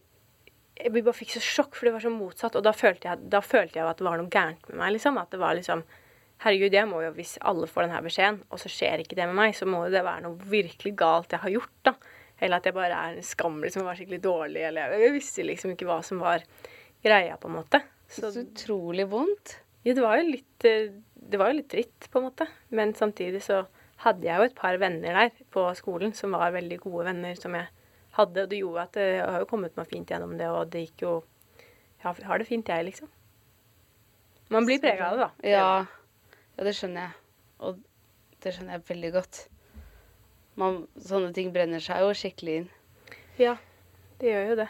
Jeg 0.78 0.92
bare 0.94 1.16
fikk 1.16 1.32
så 1.34 1.40
sjokk, 1.42 1.72
for 1.74 1.88
det 1.88 1.96
var 1.96 2.04
så 2.04 2.10
motsatt. 2.14 2.54
Og 2.54 2.62
da 2.62 2.70
følte 2.70 3.08
jeg, 3.08 3.24
da 3.32 3.40
følte 3.42 3.80
jeg 3.80 3.88
at 3.88 3.98
det 3.98 4.06
var 4.06 4.20
noe 4.20 4.30
gærent 4.30 4.68
med 4.68 4.78
meg, 4.78 4.92
liksom. 4.94 5.18
At 5.18 5.32
det 5.34 5.40
var 5.42 5.56
liksom 5.58 5.82
Herregud, 6.38 6.70
jeg 6.70 6.86
må 6.86 7.00
jo, 7.02 7.10
hvis 7.16 7.32
alle 7.50 7.66
får 7.66 7.88
denne 7.88 8.02
beskjeden, 8.04 8.36
og 8.46 8.60
så 8.62 8.70
skjer 8.70 9.02
ikke 9.02 9.16
det 9.18 9.24
med 9.26 9.34
meg, 9.34 9.56
så 9.58 9.66
må 9.66 9.80
jo 9.88 9.90
det 9.90 10.04
være 10.06 10.22
noe 10.22 10.38
virkelig 10.46 10.92
galt 11.00 11.34
jeg 11.34 11.42
har 11.42 11.50
gjort, 11.50 11.72
da. 11.88 11.96
Eller 12.38 12.60
at 12.60 12.68
jeg 12.68 12.76
bare 12.76 12.96
er 12.96 13.16
en 13.18 13.26
skam 13.26 13.58
liksom, 13.64 13.82
og 13.82 13.90
var 13.90 13.98
skikkelig 13.98 14.20
dårlig, 14.22 14.62
eller 14.68 14.94
jeg, 14.94 15.14
visste 15.16 15.46
liksom 15.46 15.72
ikke 15.74 15.88
hva 15.88 15.98
som 16.06 16.20
var 16.22 16.44
greia, 17.04 17.38
på 17.40 17.50
en 17.50 17.56
måte. 17.58 17.82
Så 18.08 18.30
Så 18.32 18.44
utrolig 18.46 19.08
vondt. 19.10 19.58
ja, 19.84 19.94
det 19.94 20.04
var 20.04 20.20
jo 20.20 20.30
litt 20.30 20.64
eh, 20.64 20.94
Det 21.14 21.38
var 21.38 21.50
jo 21.50 21.58
litt 21.58 21.68
dritt, 21.68 22.08
på 22.10 22.20
en 22.20 22.28
måte. 22.30 22.46
Men 22.70 22.94
samtidig 22.94 23.42
så 23.44 23.66
hadde 24.04 24.24
jeg 24.24 24.38
jo 24.38 24.46
et 24.46 24.54
par 24.56 24.78
venner 24.78 25.12
der 25.18 25.44
på 25.50 25.66
skolen 25.74 26.14
som 26.14 26.32
var 26.32 26.54
veldig 26.54 26.78
gode 26.80 27.08
venner 27.10 27.34
som 27.36 27.54
jeg 27.58 27.66
hadde. 28.16 28.44
Og 28.44 28.48
det 28.48 28.62
gjorde 28.62 28.86
at 28.86 28.96
jeg 29.02 29.20
har 29.26 29.42
jo 29.42 29.50
kommet 29.50 29.76
meg 29.76 29.90
fint 29.90 30.08
gjennom 30.08 30.36
det, 30.38 30.48
og 30.48 30.70
det 30.72 30.86
gikk 30.86 31.04
jo 31.04 31.14
Jeg 31.98 32.26
har 32.30 32.38
det 32.38 32.46
fint, 32.46 32.68
jeg, 32.68 32.84
liksom. 32.86 33.08
Man 34.54 34.64
blir 34.64 34.78
prega 34.80 35.10
av 35.10 35.16
det, 35.16 35.24
da. 35.26 35.48
Ja. 35.50 35.62
ja, 36.56 36.64
det 36.64 36.72
skjønner 36.78 37.08
jeg. 37.08 37.16
Og 37.58 37.80
det 38.44 38.52
skjønner 38.54 38.78
jeg 38.78 38.84
veldig 38.88 39.10
godt. 39.18 39.40
Man, 40.58 40.82
sånne 40.98 41.30
ting 41.36 41.52
brenner 41.54 41.82
seg 41.82 42.02
jo 42.02 42.12
skikkelig 42.18 42.60
inn. 42.62 42.68
Ja, 43.38 43.54
det 44.18 44.32
gjør 44.32 44.48
jo 44.52 44.60
det. 44.64 44.68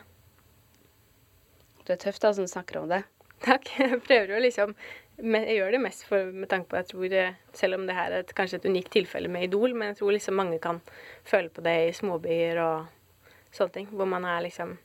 Du 1.87 1.95
er 1.95 2.01
tøff 2.03 2.19
da 2.21 2.35
som 2.37 2.49
snakker 2.51 2.83
om 2.83 2.91
det. 2.91 3.03
Takk. 3.45 3.71
Jeg 3.81 4.03
prøver 4.05 4.35
jo 4.37 4.43
liksom 4.45 4.75
men 5.19 5.43
Jeg 5.49 5.59
gjør 5.59 5.73
det 5.75 5.81
mest 5.83 6.05
for, 6.07 6.29
med 6.31 6.47
tanke 6.51 6.71
på 6.71 6.77
at 6.79 6.87
jeg 6.87 6.93
tror 6.93 7.15
eh, 7.19 7.39
Selv 7.57 7.75
om 7.79 7.87
det 7.89 7.97
her 7.97 8.13
er 8.13 8.23
et, 8.23 8.35
kanskje 8.39 8.61
et 8.61 8.69
unikt 8.71 8.93
tilfelle 8.95 9.31
med 9.33 9.49
Idol, 9.49 9.75
men 9.75 9.91
jeg 9.91 9.99
tror 9.99 10.15
liksom 10.15 10.39
mange 10.39 10.61
kan 10.63 10.79
føle 11.27 11.51
på 11.51 11.65
det 11.67 11.75
i 11.89 11.97
småbyer 11.97 12.61
og 12.63 13.25
sånne 13.51 13.75
ting. 13.75 13.89
Hvor 13.91 14.07
man 14.11 14.27
er 14.29 14.45
liksom 14.47 14.77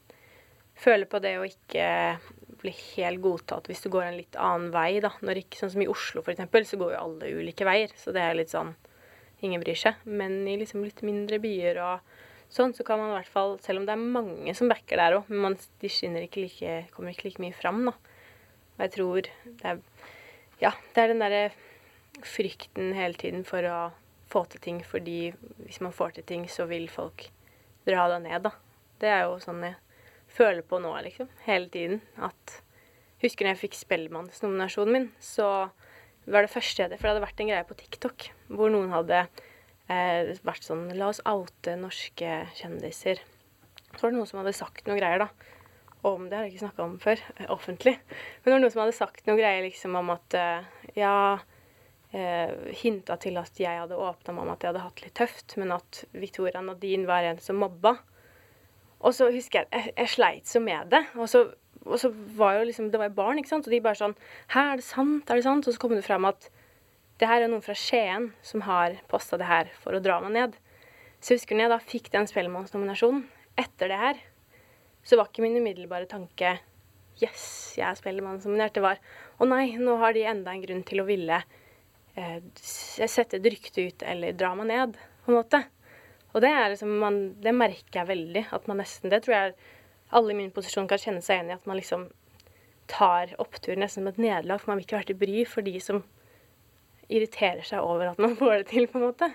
Føler 0.74 1.06
på 1.06 1.20
det 1.22 1.36
å 1.38 1.46
ikke 1.46 1.86
bli 2.64 2.72
helt 2.74 3.22
godtatt 3.22 3.68
hvis 3.70 3.84
du 3.84 3.92
går 3.94 4.08
en 4.08 4.18
litt 4.18 4.38
annen 4.42 4.72
vei, 4.74 4.98
da. 5.04 5.12
Når 5.22 5.44
ikke, 5.44 5.60
sånn 5.60 5.76
som 5.76 5.84
i 5.86 5.90
Oslo, 5.92 6.24
for 6.26 6.34
eksempel, 6.34 6.66
så 6.66 6.80
går 6.82 6.96
jo 6.96 7.04
alle 7.04 7.30
ulike 7.38 7.68
veier. 7.68 7.94
Så 8.00 8.10
det 8.16 8.24
er 8.24 8.40
litt 8.40 8.50
sånn 8.50 8.72
Ingen 9.44 9.64
bryr 9.64 9.80
seg. 9.80 10.00
Men 10.08 10.42
i 10.48 10.56
liksom 10.62 10.84
litt 10.86 11.04
mindre 11.06 11.40
byer 11.44 11.80
og 11.84 12.16
sånn, 12.54 12.74
så 12.76 12.86
kan 12.88 13.02
man 13.02 13.12
i 13.12 13.18
hvert 13.18 13.32
fall 13.34 13.58
Selv 13.64 13.82
om 13.82 13.88
det 13.88 13.96
er 13.96 14.02
mange 14.18 14.54
som 14.58 14.70
backer 14.72 15.00
der 15.02 15.18
òg, 15.20 15.30
men 15.32 15.58
de 15.82 15.92
skinner 15.92 16.26
ikke 16.26 16.46
like 16.46 16.76
Kommer 16.94 17.14
ikke 17.14 17.30
like 17.30 17.44
mye 17.44 17.56
fram, 17.58 17.84
da. 17.90 17.96
Og 18.78 18.86
jeg 18.86 18.96
tror 18.98 19.30
det 19.46 19.72
er 19.74 19.84
Ja, 20.62 20.74
det 20.94 21.04
er 21.04 21.12
den 21.12 21.24
derre 21.24 21.46
frykten 22.24 22.92
hele 22.94 23.18
tiden 23.18 23.42
for 23.48 23.66
å 23.66 23.78
få 24.30 24.44
til 24.50 24.62
ting, 24.62 24.84
fordi 24.86 25.34
hvis 25.66 25.82
man 25.82 25.94
får 25.94 26.14
til 26.16 26.28
ting, 26.30 26.44
så 26.50 26.68
vil 26.70 26.86
folk 26.90 27.26
dra 27.90 28.06
deg 28.12 28.22
ned, 28.28 28.46
da. 28.46 28.54
Det 29.02 29.10
er 29.10 29.26
jo 29.26 29.40
sånn 29.42 29.66
jeg 29.66 29.76
føler 30.34 30.62
på 30.66 30.80
nå, 30.82 30.94
liksom. 31.06 31.30
Hele 31.48 31.68
tiden. 31.74 32.02
At 32.18 32.62
Husker 33.24 33.48
når 33.48 33.56
jeg 33.56 33.62
fikk 33.62 33.78
Spellemannsnominasjonen 33.80 34.94
min, 34.94 35.06
så 35.24 35.50
var 36.26 36.46
det 36.46 36.54
første 36.54 36.86
jeg 36.86 36.94
For 36.96 37.08
det 37.08 37.14
hadde 37.14 37.26
vært 37.26 37.42
en 37.44 37.50
greie 37.52 37.68
på 37.68 37.78
TikTok 37.80 38.30
hvor 38.54 38.72
noen 38.72 38.94
hadde 38.94 39.26
eh, 39.92 40.34
vært 40.46 40.68
sånn 40.68 40.90
La 40.98 41.10
oss 41.12 41.24
oute 41.28 41.76
norske 41.80 42.36
kjendiser. 42.60 43.24
Så 43.94 44.00
var 44.02 44.14
det 44.14 44.18
noen 44.20 44.30
som 44.30 44.40
hadde 44.42 44.56
sagt 44.58 44.88
noe 44.88 45.00
greier, 45.00 45.26
da 45.26 45.54
om 46.04 46.28
det 46.28 46.36
har 46.36 46.46
jeg 46.46 46.54
ikke 46.54 46.66
snakka 46.66 46.84
om 46.84 46.96
før, 47.00 47.20
eh, 47.38 47.50
offentlig. 47.52 47.96
Men 47.96 48.46
det 48.46 48.54
var 48.54 48.62
noen 48.62 48.74
som 48.74 48.84
hadde 48.84 48.96
sagt 48.98 49.28
noe 49.28 49.40
greier 49.40 49.64
liksom 49.64 49.96
om 50.00 50.14
at 50.14 50.38
eh, 50.38 50.72
Ja, 51.00 51.40
eh, 52.12 52.52
hinta 52.84 53.18
til 53.18 53.40
at 53.40 53.60
jeg 53.60 53.80
hadde 53.80 53.98
åpna 53.98 54.36
meg 54.36 54.44
om 54.44 54.52
at 54.54 54.64
jeg 54.64 54.74
hadde 54.74 54.84
hatt 54.84 55.04
litt 55.04 55.16
tøft, 55.18 55.56
men 55.58 55.72
at 55.72 56.04
Victoria 56.12 56.62
Nadine 56.62 57.08
var 57.08 57.24
en 57.24 57.40
som 57.40 57.62
mobba. 57.62 57.96
Og 59.04 59.16
så 59.16 59.30
husker 59.32 59.64
jeg 59.64 59.72
jeg, 59.72 59.94
jeg 59.98 60.12
sleit 60.12 60.48
så 60.52 60.62
med 60.64 60.92
det. 60.92 61.06
Og 61.16 61.30
så, 61.32 61.46
og 61.86 62.00
så 62.00 62.12
var 62.38 62.58
jo 62.58 62.68
liksom 62.70 62.92
Det 62.92 63.00
var 63.00 63.10
jo 63.10 63.18
barn, 63.18 63.40
ikke 63.40 63.52
sant, 63.52 63.68
og 63.68 63.74
de 63.74 63.82
bare 63.84 64.00
sånn 64.00 64.16
Hæ, 64.54 64.62
er 64.62 64.82
det 64.82 64.86
sant? 64.88 65.30
Er 65.30 65.40
det 65.40 65.46
sant? 65.48 65.68
Og 65.68 65.76
så 65.76 65.82
kom 65.82 65.96
det 65.96 66.06
fram 66.06 66.28
at 66.30 66.50
det 67.22 67.30
her 67.30 67.44
er 67.44 67.52
noen 67.52 67.64
fra 67.64 67.76
Skien 67.78 68.32
som 68.44 68.64
har 68.66 68.98
posta 69.12 69.38
det 69.40 69.48
her 69.48 69.70
for 69.80 69.96
å 69.96 70.02
dra 70.04 70.18
meg 70.24 70.34
ned. 70.34 70.56
Så 71.22 71.34
jeg 71.34 71.40
husker 71.40 71.56
når 71.56 71.68
jeg 71.68 71.72
da 71.72 71.82
fikk 71.92 72.10
den 72.12 72.28
Spellemannsnominasjonen 72.28 73.22
etter 73.62 73.92
det 73.92 74.00
her, 74.02 74.22
så 75.06 75.20
var 75.20 75.30
ikke 75.30 75.46
min 75.46 75.60
umiddelbare 75.62 76.10
tanke 76.10 76.58
Yes, 77.22 77.76
jeg 77.78 77.86
er 77.86 78.00
Spellemannsnominert. 78.00 78.74
Det 78.74 78.82
var 78.84 78.98
Å 79.38 79.46
nei, 79.46 79.76
nå 79.78 80.00
har 80.02 80.16
de 80.16 80.26
enda 80.28 80.52
en 80.52 80.64
grunn 80.64 80.82
til 80.88 81.04
å 81.04 81.08
ville 81.08 81.38
eh, 82.18 82.40
sette 82.58 83.38
et 83.38 83.48
rykte 83.54 83.86
ut 83.86 84.06
eller 84.10 84.34
dra 84.38 84.54
meg 84.58 84.72
ned, 84.72 84.98
på 85.24 85.32
en 85.32 85.38
måte. 85.38 85.62
Og 86.34 86.42
det 86.42 86.50
er 86.50 86.74
liksom 86.74 86.98
man, 87.04 87.22
Det 87.42 87.54
merker 87.54 88.02
jeg 88.02 88.10
veldig. 88.10 88.46
At 88.58 88.68
man 88.70 88.82
nesten 88.82 89.14
Det 89.14 89.22
tror 89.26 89.36
jeg 89.38 89.56
alle 90.16 90.34
i 90.34 90.38
min 90.38 90.54
posisjon 90.54 90.88
kan 90.90 91.02
kjenne 91.02 91.24
seg 91.24 91.40
igjen 91.40 91.52
i. 91.54 91.58
At 91.60 91.70
man 91.70 91.80
liksom 91.80 92.08
tar 92.92 93.34
opptur 93.42 93.78
nesten 93.80 94.04
som 94.04 94.12
et 94.12 94.22
nederlag. 94.22 94.62
For 94.62 94.72
man 94.72 94.80
vil 94.80 94.88
ikke 94.88 95.00
være 95.00 95.12
til 95.12 95.20
bry 95.22 95.44
for 95.50 95.66
de 95.66 95.76
som 95.84 96.04
irriterer 97.10 97.64
seg 97.68 97.84
over 97.84 98.14
at 98.14 98.22
man 98.22 98.38
får 98.40 98.62
det 98.62 98.72
til, 98.72 98.88
på 98.92 99.00
en 99.00 99.08
måte. 99.10 99.30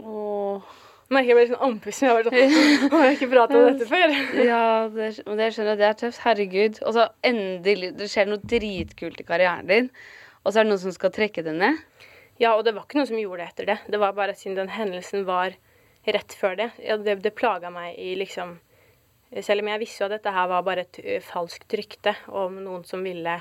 Åh. 0.00 0.70
Jeg 1.10 1.16
merker 1.16 1.30
jeg 1.32 1.36
blir 1.40 1.48
sånn 1.50 1.64
andpusten. 1.66 2.06
Jeg 2.06 2.26
sånn 2.26 2.34
Har 2.38 2.44
jeg 2.46 2.90
har 2.92 3.16
ikke 3.16 3.30
pratet 3.32 3.58
om 3.58 3.64
dette 3.66 3.88
før. 3.90 4.12
Ja, 4.50 4.62
det, 4.94 5.08
det 5.26 5.48
skjønner 5.56 5.72
jeg. 5.72 5.80
Det 5.80 5.88
er 5.88 5.96
tøft. 6.04 6.22
Herregud. 6.22 6.82
Og 6.86 6.94
så 6.94 7.08
endelig 7.26 7.92
Det 7.98 8.10
skjer 8.12 8.30
noe 8.30 8.50
dritkult 8.52 9.18
i 9.18 9.26
karrieren 9.26 9.66
din, 9.70 9.90
og 10.44 10.52
så 10.52 10.60
er 10.60 10.68
det 10.68 10.70
noen 10.70 10.84
som 10.84 10.94
skal 10.94 11.14
trekke 11.14 11.42
det 11.46 11.56
ned. 11.58 11.82
Ja, 12.40 12.54
og 12.54 12.62
det 12.64 12.72
var 12.76 12.86
ikke 12.86 13.00
noen 13.00 13.10
som 13.10 13.18
gjorde 13.20 13.42
det 13.42 13.50
etter 13.50 13.66
det. 13.68 13.78
Det 13.92 14.00
var 14.00 14.14
bare 14.16 14.36
siden 14.38 14.56
den 14.56 14.70
hendelsen 14.72 15.26
var 15.28 15.58
rett 16.06 16.32
før 16.38 16.54
det. 16.56 16.70
Ja, 16.80 16.96
det, 16.96 17.18
det 17.26 17.34
plaga 17.36 17.68
meg 17.74 17.98
i 18.00 18.14
liksom 18.16 18.54
Selv 19.30 19.62
om 19.62 19.70
jeg 19.70 19.80
visste 19.84 20.02
jo 20.02 20.08
at 20.08 20.16
dette 20.16 20.34
her 20.34 20.48
var 20.50 20.66
bare 20.66 20.82
et 20.82 20.98
falskt 21.22 21.70
rykte 21.78 22.16
om 22.34 22.56
noen 22.64 22.82
som 22.88 23.04
ville 23.06 23.36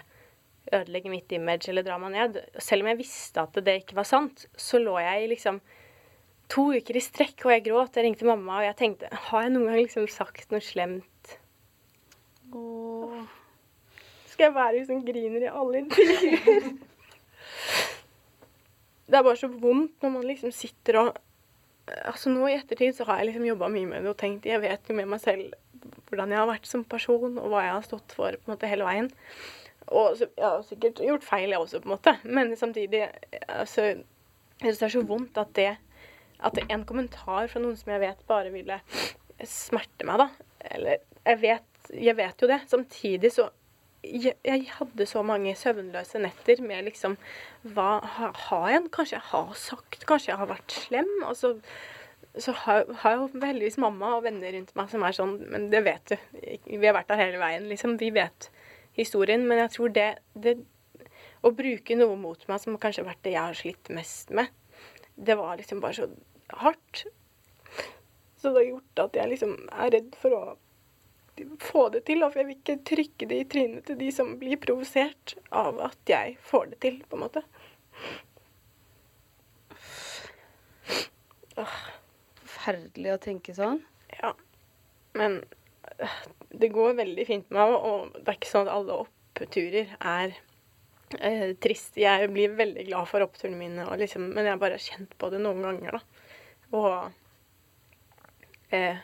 ødelegge 0.70 1.10
mitt 1.10 1.32
image 1.34 1.70
eller 1.72 1.86
dra 1.86 1.98
meg 2.02 2.14
ned. 2.14 2.40
Selv 2.62 2.86
om 2.86 2.92
jeg 2.92 3.00
visste 3.00 3.42
at 3.42 3.58
det 3.66 3.80
ikke 3.82 3.98
var 3.98 4.06
sant, 4.06 4.46
så 4.54 4.82
lå 4.82 4.94
jeg 5.02 5.24
i 5.24 5.32
liksom 5.32 5.58
to 6.50 6.68
uker 6.78 6.98
i 6.98 7.04
strekk, 7.04 7.46
og 7.46 7.54
jeg 7.54 7.66
gråt. 7.70 7.98
Jeg 7.98 8.06
ringte 8.06 8.28
mamma, 8.28 8.60
og 8.60 8.68
jeg 8.68 8.78
tenkte 8.78 9.10
Har 9.30 9.46
jeg 9.46 9.54
noen 9.54 9.70
gang 9.70 9.80
liksom 9.82 10.08
sagt 10.10 10.54
noe 10.54 10.62
slemt? 10.66 11.40
Skal 14.30 14.48
jeg 14.48 14.56
være 14.56 14.80
hun 14.80 14.88
som 14.88 15.02
griner 15.06 15.46
i 15.46 15.52
alle 15.62 15.84
intervjuer? 15.84 16.70
det 19.10 19.18
er 19.18 19.26
bare 19.26 19.38
så 19.42 19.50
vondt 19.50 20.02
når 20.04 20.14
man 20.14 20.30
liksom 20.30 20.54
sitter 20.54 21.02
og 21.04 21.18
Altså 21.90 22.30
Nå 22.30 22.46
i 22.46 22.54
ettertid 22.54 22.94
så 22.94 23.08
har 23.08 23.18
jeg 23.18 23.32
liksom 23.32 23.48
jobba 23.48 23.68
mye 23.74 23.88
med 23.90 24.04
det 24.06 24.12
og 24.12 24.18
tenkt 24.20 24.46
Jeg 24.46 24.62
vet 24.62 24.90
jo 24.90 24.94
med 24.98 25.10
meg 25.10 25.22
selv 25.24 25.56
hvordan 26.10 26.34
jeg 26.34 26.42
har 26.42 26.50
vært 26.50 26.70
som 26.70 26.84
person, 26.88 27.38
og 27.38 27.52
hva 27.52 27.66
jeg 27.66 27.76
har 27.76 27.86
stått 27.88 28.16
for 28.16 28.36
på 28.36 28.50
en 28.50 28.54
måte 28.56 28.70
hele 28.72 28.88
veien. 28.88 29.10
Og 29.90 30.20
jeg 30.22 30.30
har 30.44 30.64
sikkert 30.68 31.02
gjort 31.02 31.26
feil, 31.26 31.50
jeg 31.50 31.60
også, 31.60 31.82
på 31.82 31.90
en 31.90 31.96
måte. 31.96 32.16
Men 32.24 32.56
samtidig 32.58 33.08
altså, 33.48 33.96
Jeg 34.60 34.74
syns 34.74 34.82
det 34.82 34.88
er 34.90 34.94
så 34.94 35.06
vondt 35.08 35.38
at 35.40 35.54
det 35.56 35.70
At 36.46 36.60
en 36.62 36.84
kommentar 36.86 37.48
fra 37.48 37.62
noen 37.64 37.78
som 37.80 37.92
jeg 37.94 38.04
vet 38.04 38.28
bare 38.28 38.52
ville 38.54 38.80
smerte 39.48 40.06
meg, 40.06 40.20
da 40.20 40.28
Eller 40.76 41.00
jeg 41.26 41.42
vet, 41.42 41.90
jeg 41.94 42.16
vet 42.18 42.42
jo 42.42 42.48
det. 42.52 42.60
Samtidig 42.68 43.32
så 43.34 43.50
jeg, 44.04 44.34
jeg 44.46 44.68
hadde 44.78 45.06
så 45.10 45.22
mange 45.28 45.56
søvnløse 45.60 46.22
netter 46.24 46.62
med 46.64 46.86
liksom 46.88 47.18
Hva 47.64 48.00
har 48.06 48.70
jeg 48.72 48.92
Kanskje 48.96 49.18
jeg 49.18 49.28
har 49.32 49.56
sagt 49.60 50.06
Kanskje 50.08 50.32
jeg 50.32 50.40
har 50.40 50.52
vært 50.52 50.76
slem? 50.86 51.10
Og 51.28 51.36
så, 51.36 51.56
så 52.38 52.54
har, 52.54 52.86
har 53.02 53.16
jo 53.18 53.28
heldigvis 53.42 53.80
mamma 53.82 54.14
og 54.18 54.26
venner 54.28 54.54
rundt 54.54 54.76
meg 54.78 54.92
som 54.92 55.04
er 55.06 55.16
sånn 55.18 55.32
Men 55.50 55.70
det 55.74 55.82
vet 55.88 56.12
du. 56.12 56.18
Vi 56.70 56.86
har 56.86 56.94
vært 56.94 57.10
der 57.10 57.22
hele 57.24 57.42
veien, 57.42 57.66
liksom. 57.72 57.98
Vi 58.02 58.12
vet 58.16 58.50
historien. 58.98 59.48
Men 59.50 59.64
jeg 59.64 59.74
tror 59.76 59.94
det, 59.96 60.10
det 60.38 60.60
Å 61.42 61.52
bruke 61.56 61.98
noe 61.98 62.16
mot 62.20 62.48
meg 62.50 62.62
som 62.62 62.78
kanskje 62.78 63.04
har 63.04 63.14
vært 63.14 63.24
det 63.26 63.34
jeg 63.34 63.42
har 63.42 63.58
slitt 63.58 63.90
mest 63.96 64.34
med, 64.36 64.52
det 65.16 65.38
var 65.40 65.56
liksom 65.60 65.80
bare 65.84 65.96
så 65.96 66.08
hardt. 66.62 67.06
Så 68.40 68.52
det 68.52 68.62
har 68.62 68.68
gjort 68.70 69.04
at 69.06 69.20
jeg 69.20 69.32
liksom 69.34 69.56
er 69.72 69.94
redd 69.96 70.18
for 70.20 70.36
å 70.36 70.44
få 71.64 71.86
det 71.96 72.04
til. 72.08 72.24
Og 72.24 72.36
jeg 72.36 72.48
vil 72.48 72.58
ikke 72.58 72.78
trykke 72.92 73.30
det 73.32 73.40
i 73.40 73.48
trynet 73.54 73.88
til 73.88 74.00
de 74.00 74.12
som 74.16 74.36
blir 74.40 74.60
provosert 74.62 75.36
av 75.56 75.80
at 75.90 76.12
jeg 76.12 76.36
får 76.52 76.74
det 76.74 76.82
til, 76.86 77.02
på 77.08 77.20
en 77.20 77.26
måte. 77.28 77.44
Forferdelig 82.60 83.14
å 83.14 83.20
tenke 83.24 83.53
sånn. 83.55 83.80
Ja. 84.20 84.34
Men 85.16 85.38
øh, 85.39 86.16
det 86.60 86.76
går 86.76 86.97
veldig 86.99 87.26
fint 87.28 87.49
med 87.49 87.60
meg, 87.62 87.76
og 87.78 88.18
det 88.18 88.28
er 88.28 88.38
ikke 88.39 88.51
sånn 88.51 88.68
at 88.68 88.74
alle 88.74 88.97
oppturer 89.05 89.88
er 89.95 90.30
eh, 91.20 91.55
trist. 91.64 91.97
Jeg 91.99 92.28
blir 92.34 92.57
veldig 92.60 92.84
glad 92.89 93.05
for 93.12 93.20
oppturene 93.24 93.62
mine, 93.62 93.84
og 93.88 93.95
liksom, 94.01 94.22
men 94.34 94.43
jeg 94.43 94.53
har 94.57 94.62
bare 94.62 94.82
kjent 94.82 95.12
på 95.22 95.26
det 95.32 95.39
noen 95.43 95.64
ganger, 95.70 95.91
da. 95.99 96.01
Og 96.76 96.89
eh, 98.76 98.97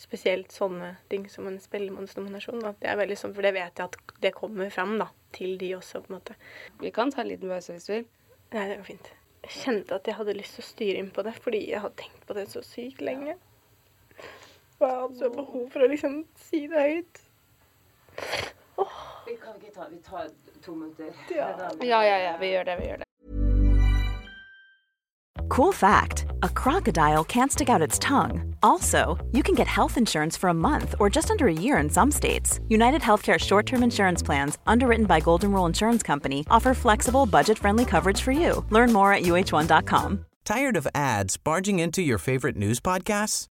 spesielt 0.00 0.50
sånne 0.54 0.90
ting 1.10 1.26
som 1.30 1.48
en 1.50 1.60
Spellemannsnominasjon. 1.60 2.62
Det 2.78 2.88
er 2.90 3.02
veldig 3.02 3.18
sånn, 3.18 3.34
for 3.34 3.42
det 3.46 3.56
vet 3.58 3.74
jeg 3.82 3.90
at 3.90 4.16
det 4.22 4.36
kommer 4.38 4.70
fram 4.74 4.92
da, 5.02 5.06
til 5.34 5.58
de 5.58 5.68
også, 5.80 6.04
på 6.04 6.08
en 6.12 6.18
måte. 6.20 6.34
Vi 6.78 6.94
kan 6.94 7.10
ta 7.10 7.18
en 7.24 7.32
liten 7.34 7.50
pause 7.50 7.74
hvis 7.74 7.90
du 7.90 7.92
vil. 7.98 8.06
Nei, 8.54 8.68
det 8.70 8.78
går 8.78 8.90
fint. 8.94 9.06
Kjente 9.48 9.94
at 9.94 10.08
jeg 10.08 10.16
hadde 10.18 10.36
lyst 10.38 10.56
til 10.56 10.64
å 10.64 10.68
styre 10.68 11.00
inn 11.02 11.10
på 11.14 11.24
det, 11.26 11.34
fordi 11.44 11.60
jeg 11.70 11.82
hadde 11.84 12.00
tenkt 12.00 12.26
på 12.28 12.36
det 12.36 12.46
så 12.52 12.62
sykt 12.64 13.04
lenge. 13.04 13.36
Og 14.80 14.88
jeg 14.88 14.96
hadde 15.00 15.18
så 15.20 15.30
behov 15.34 15.70
for 15.72 15.84
å 15.84 15.88
liksom 15.90 16.20
si 16.48 16.64
det 16.70 16.84
høyt. 16.88 17.22
Vi 19.24 19.36
kan 19.40 19.56
ikke 19.56 19.72
ta 19.74 19.86
Vi 19.90 19.98
tar 20.04 20.28
to 20.64 20.74
minutter. 20.74 21.12
Ja. 21.30 21.48
Ja, 21.80 22.02
ja, 22.04 22.18
ja, 22.18 22.36
vi 22.40 22.52
gjør 22.52 22.64
det, 22.64 22.78
vi 22.80 22.86
gjør 22.90 23.02
det. 23.02 23.04
Cool 25.48 25.72
fact 25.72 26.23
a 26.44 26.48
crocodile 26.48 27.24
can't 27.24 27.50
stick 27.50 27.70
out 27.70 27.80
its 27.80 27.98
tongue. 27.98 28.54
Also, 28.62 29.16
you 29.32 29.42
can 29.42 29.54
get 29.54 29.66
health 29.66 29.96
insurance 29.96 30.36
for 30.36 30.48
a 30.48 30.54
month 30.54 30.94
or 31.00 31.08
just 31.08 31.30
under 31.30 31.48
a 31.48 31.60
year 31.66 31.78
in 31.78 31.88
some 31.88 32.10
states. 32.10 32.60
United 32.68 33.00
Healthcare 33.00 33.38
short 33.38 33.66
term 33.66 33.82
insurance 33.82 34.22
plans, 34.22 34.58
underwritten 34.66 35.06
by 35.06 35.20
Golden 35.20 35.50
Rule 35.50 35.66
Insurance 35.66 36.02
Company, 36.02 36.44
offer 36.50 36.74
flexible, 36.74 37.26
budget 37.26 37.58
friendly 37.58 37.84
coverage 37.84 38.20
for 38.20 38.32
you. 38.32 38.64
Learn 38.70 38.92
more 38.92 39.12
at 39.12 39.22
uh1.com. 39.22 40.26
Tired 40.44 40.76
of 40.76 40.86
ads 40.94 41.38
barging 41.38 41.78
into 41.78 42.02
your 42.02 42.18
favorite 42.18 42.56
news 42.56 42.78
podcasts? 42.78 43.46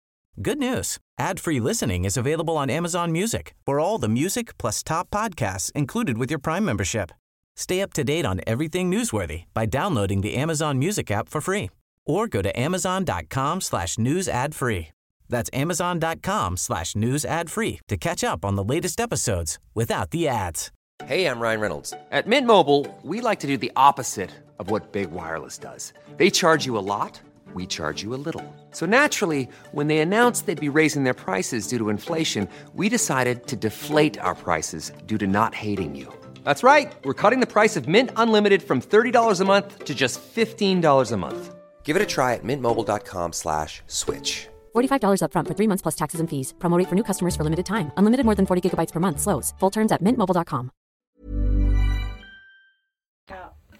Good 0.42 0.58
news. 0.58 0.98
Ad-free 1.18 1.60
listening 1.60 2.04
is 2.04 2.16
available 2.16 2.56
on 2.56 2.70
Amazon 2.70 3.12
Music 3.12 3.54
for 3.64 3.78
all 3.78 3.98
the 3.98 4.08
music 4.08 4.58
plus 4.58 4.82
top 4.82 5.10
podcasts 5.10 5.70
included 5.72 6.18
with 6.18 6.30
your 6.30 6.40
Prime 6.40 6.64
membership. 6.64 7.12
Stay 7.56 7.82
up 7.82 7.92
to 7.92 8.02
date 8.02 8.26
on 8.26 8.40
everything 8.46 8.90
newsworthy 8.90 9.44
by 9.54 9.66
downloading 9.66 10.22
the 10.22 10.34
Amazon 10.34 10.78
Music 10.78 11.10
app 11.10 11.28
for 11.28 11.40
free 11.40 11.70
or 12.06 12.28
go 12.28 12.42
to 12.42 12.58
amazon.com 12.58 13.60
slash 13.60 13.98
news 13.98 14.28
ad 14.28 14.54
free. 14.54 14.88
That's 15.28 15.50
amazon.com 15.52 16.56
slash 16.56 16.96
news 16.96 17.24
ad 17.24 17.50
free 17.50 17.80
to 17.88 17.96
catch 17.96 18.22
up 18.24 18.44
on 18.44 18.56
the 18.56 18.64
latest 18.64 19.00
episodes 19.00 19.58
without 19.74 20.10
the 20.10 20.28
ads. 20.28 20.70
Hey, 21.06 21.26
I'm 21.26 21.40
Ryan 21.40 21.60
Reynolds. 21.60 21.94
At 22.10 22.26
Mint 22.26 22.46
Mobile, 22.46 22.86
we 23.02 23.20
like 23.22 23.40
to 23.40 23.46
do 23.46 23.56
the 23.56 23.72
opposite 23.74 24.30
of 24.58 24.70
what 24.70 24.92
Big 24.92 25.10
Wireless 25.12 25.56
does. 25.56 25.94
They 26.18 26.28
charge 26.30 26.66
you 26.66 26.76
a 26.76 26.84
lot, 26.84 27.18
we 27.54 27.66
charge 27.66 28.02
you 28.02 28.14
a 28.14 28.20
little. 28.26 28.44
So 28.72 28.84
naturally, 28.86 29.48
when 29.72 29.86
they 29.86 29.98
announced 29.98 30.44
they'd 30.46 30.60
be 30.60 30.68
raising 30.68 31.04
their 31.04 31.14
prices 31.14 31.68
due 31.68 31.78
to 31.78 31.88
inflation, 31.88 32.48
we 32.74 32.88
decided 32.90 33.46
to 33.46 33.56
deflate 33.56 34.18
our 34.20 34.34
prices 34.34 34.92
due 35.06 35.18
to 35.18 35.26
not 35.26 35.54
hating 35.54 35.94
you. 35.96 36.12
That's 36.44 36.62
right. 36.62 36.92
We're 37.04 37.14
cutting 37.14 37.40
the 37.40 37.46
price 37.46 37.76
of 37.76 37.88
Mint 37.88 38.10
Unlimited 38.16 38.62
from 38.62 38.80
$30 38.80 39.40
a 39.40 39.44
month 39.44 39.84
to 39.84 39.94
just 39.94 40.20
$15 40.22 41.12
a 41.12 41.16
month. 41.16 41.54
Give 41.82 41.96
it 41.96 42.02
a 42.02 42.06
try 42.06 42.34
at 42.34 42.44
mintmobile.com 42.44 43.32
slash 43.32 43.82
switch. 43.88 44.48
$45 44.76 45.22
upfront 45.26 45.48
for 45.48 45.54
three 45.54 45.66
months 45.66 45.82
plus 45.82 45.96
taxes 45.96 46.20
and 46.20 46.30
fees. 46.30 46.54
Promote 46.60 46.86
for 46.86 46.94
new 46.94 47.02
customers 47.02 47.34
for 47.34 47.42
limited 47.42 47.66
time. 47.66 47.90
Unlimited 47.96 48.24
more 48.24 48.36
than 48.36 48.46
40 48.46 48.70
gigabytes 48.70 48.92
per 48.92 49.00
month. 49.00 49.20
Slows. 49.20 49.52
Full 49.58 49.70
terms 49.70 49.90
at 49.90 50.04
mintmobile.com. 50.04 50.70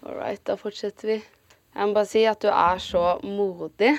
All 0.03 0.17
right, 0.17 0.41
da 0.45 0.57
fortsetter 0.57 1.09
vi. 1.09 1.17
Jeg 1.77 1.87
må 1.87 1.95
bare 1.95 2.09
si 2.09 2.23
at 2.27 2.41
du 2.43 2.49
er 2.49 2.81
så 2.83 3.21
modig 3.23 3.93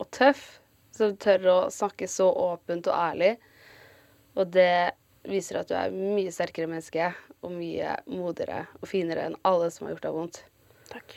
og 0.00 0.08
tøff, 0.10 0.58
som 0.94 1.12
tør 1.20 1.44
å 1.52 1.56
snakke 1.70 2.08
så 2.10 2.30
åpent 2.32 2.88
og 2.88 2.96
ærlig. 2.96 3.34
Og 4.34 4.48
det 4.56 4.96
viser 5.28 5.60
at 5.60 5.68
du 5.68 5.76
er 5.78 5.92
mye 5.94 6.32
sterkere 6.34 6.70
menneske 6.70 7.12
og 7.44 7.52
mye 7.54 7.94
modigere 8.08 8.64
og 8.80 8.88
finere 8.90 9.28
enn 9.28 9.38
alle 9.46 9.70
som 9.70 9.86
har 9.86 9.94
gjort 9.94 10.08
deg 10.08 10.18
vondt. 10.18 10.42
Takk. 10.90 11.16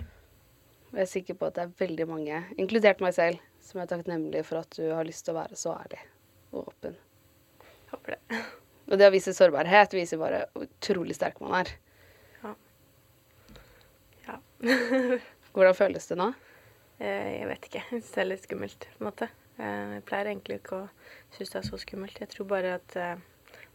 Og 0.91 0.99
jeg 0.99 1.03
er 1.03 1.11
sikker 1.11 1.38
på 1.39 1.49
at 1.49 1.57
det 1.57 1.65
er 1.65 1.73
veldig 1.81 2.05
mange, 2.09 2.43
inkludert 2.61 3.01
meg 3.03 3.15
selv, 3.15 3.41
som 3.63 3.81
er 3.83 3.89
takknemlig 3.91 4.45
for 4.47 4.61
at 4.61 4.77
du 4.77 4.85
har 4.95 5.07
lyst 5.07 5.25
til 5.27 5.35
å 5.35 5.41
være 5.41 5.57
så 5.59 5.73
ærlig 5.75 5.99
og 6.55 6.69
åpen. 6.71 6.95
Håper 7.91 8.15
det. 8.15 8.41
Og 8.88 8.95
det 8.95 9.07
å 9.09 9.11
vise 9.11 9.33
sårbarhet 9.35 9.91
viser 9.97 10.19
bare 10.21 10.45
hvor 10.53 10.63
utrolig 10.63 11.17
sterk 11.17 11.41
man 11.43 11.57
er. 11.59 11.71
Ja. 12.39 12.53
ja. 14.29 14.38
Hvordan 15.57 15.75
føles 15.75 16.07
det 16.07 16.15
nå? 16.21 16.29
Eh, 17.01 17.33
Jeg 17.41 17.49
vet 17.49 17.67
ikke. 17.67 17.81
Jeg 17.91 18.05
det 18.05 18.21
er 18.23 18.29
litt 18.29 18.45
skummelt, 18.47 18.88
på 18.93 19.03
en 19.03 19.09
måte. 19.09 19.27
Eh, 19.59 19.97
Jeg 19.97 20.05
pleier 20.07 20.31
egentlig 20.31 20.61
ikke 20.61 20.79
å 20.79 20.88
synes 21.35 21.51
det 21.51 21.59
er 21.59 21.67
så 21.67 21.81
skummelt. 21.83 22.21
Jeg 22.23 22.31
tror 22.31 22.47
bare 22.53 22.77
at 22.79 22.95
eh, 22.95 23.25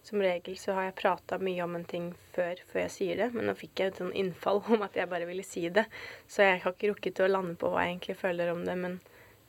som 0.02 0.22
regel 0.22 0.56
så 0.58 0.74
har 0.76 0.88
jeg 0.88 0.98
prata 0.98 1.38
mye 1.38 1.62
om 1.64 1.76
en 1.78 1.86
ting 1.86 2.08
før, 2.34 2.58
før 2.72 2.84
jeg 2.84 2.94
sier 2.96 3.20
det, 3.20 3.28
men 3.34 3.46
nå 3.46 3.54
fikk 3.58 3.80
jeg 3.80 3.92
et 3.92 4.00
sånn 4.02 4.14
innfall 4.18 4.62
om 4.74 4.82
at 4.86 4.96
jeg 4.98 5.10
bare 5.10 5.28
ville 5.28 5.46
si 5.46 5.68
det. 5.70 5.86
Så 6.26 6.46
jeg 6.46 6.62
har 6.64 6.74
ikke 6.74 6.92
rukket 6.92 7.22
å 7.22 7.30
lande 7.30 7.54
på 7.60 7.70
hva 7.70 7.86
jeg 7.86 7.96
egentlig 7.96 8.18
føler 8.22 8.52
om 8.54 8.64
det, 8.66 8.76
men 8.78 8.98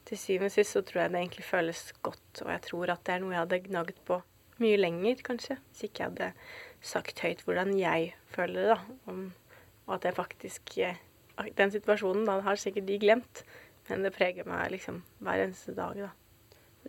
til 0.07 0.19
syvende 0.19 0.51
og 0.51 0.55
sist 0.57 0.75
så 0.75 0.83
tror 0.85 1.05
jeg 1.05 1.13
det 1.13 1.23
egentlig 1.23 1.47
føles 1.47 1.81
godt, 2.05 2.43
og 2.43 2.51
jeg 2.51 2.63
tror 2.67 2.91
at 2.93 3.03
det 3.07 3.15
er 3.15 3.23
noe 3.23 3.33
jeg 3.33 3.43
hadde 3.45 3.61
gnagd 3.69 3.99
på 4.07 4.19
mye 4.61 4.79
lenger, 4.79 5.21
kanskje, 5.25 5.57
hvis 5.71 5.85
ikke 5.87 6.03
jeg 6.03 6.11
hadde 6.11 6.31
sagt 6.83 7.23
høyt 7.23 7.43
hvordan 7.47 7.73
jeg 7.79 8.11
føler 8.35 8.59
det, 8.59 8.75
da. 8.75 8.97
Om, 9.11 9.23
og 9.87 9.95
at 9.97 10.07
jeg 10.07 10.15
faktisk 10.19 10.77
eh, 10.83 10.99
Den 11.57 11.71
situasjonen, 11.73 12.27
da, 12.29 12.37
har 12.45 12.59
sikkert 12.61 12.85
de 12.85 12.99
glemt, 13.01 13.41
men 13.89 14.05
det 14.05 14.13
preger 14.13 14.45
meg 14.47 14.69
liksom 14.75 15.01
hver 15.23 15.47
eneste 15.47 15.73
dag, 15.75 15.97
da. 15.97 16.11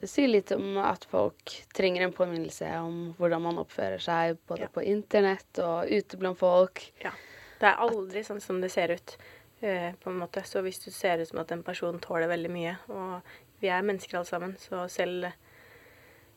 Sier 0.03 0.29
litt 0.29 0.51
om 0.53 0.77
at 0.83 1.05
folk 1.09 1.53
trenger 1.73 2.03
en 2.03 2.13
påminnelse 2.13 2.67
om 2.83 2.97
hvordan 3.19 3.45
man 3.47 3.61
oppfører 3.63 4.03
seg 4.03 4.39
både 4.49 4.67
Ja. 4.67 4.69
på 4.75 4.83
internett 4.85 5.59
og 5.63 5.87
ute 5.91 6.17
blant 6.19 6.39
folk. 6.39 6.83
Ja. 7.03 7.13
Det 7.61 7.69
er 7.71 7.77
aldri 7.81 8.25
sånn 8.27 8.41
som 8.43 8.61
det 8.61 8.71
ser 8.73 8.91
ut, 8.91 9.17
eh, 9.63 9.93
på 9.95 10.11
en 10.11 10.19
måte. 10.19 10.43
Så 10.45 10.61
hvis 10.63 10.83
du 10.85 10.91
ser 10.91 11.21
ut 11.23 11.29
som 11.29 11.39
at 11.41 11.53
en 11.53 11.63
person 11.63 11.99
tåler 12.01 12.29
veldig 12.29 12.51
mye, 12.51 12.77
og 12.89 13.23
vi 13.61 13.69
er 13.69 13.83
mennesker 13.83 14.19
alle 14.19 14.27
sammen, 14.27 14.57
så 14.59 14.89
selv 14.91 15.33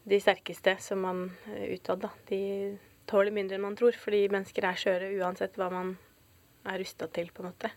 de 0.08 0.20
sterkeste 0.20 0.80
som 0.80 1.02
man 1.02 1.32
eh, 1.48 1.74
utad, 1.76 2.00
da, 2.00 2.10
de 2.28 2.78
tåler 3.08 3.32
mindre 3.32 3.56
enn 3.56 3.62
man 3.66 3.76
tror. 3.76 3.92
Fordi 3.92 4.30
mennesker 4.30 4.64
er 4.64 4.74
skjøre 4.80 5.12
uansett 5.20 5.56
hva 5.58 5.70
man 5.72 5.98
er 6.66 6.78
rusta 6.80 7.08
til, 7.12 7.28
på 7.34 7.44
en 7.44 7.52
måte. 7.52 7.72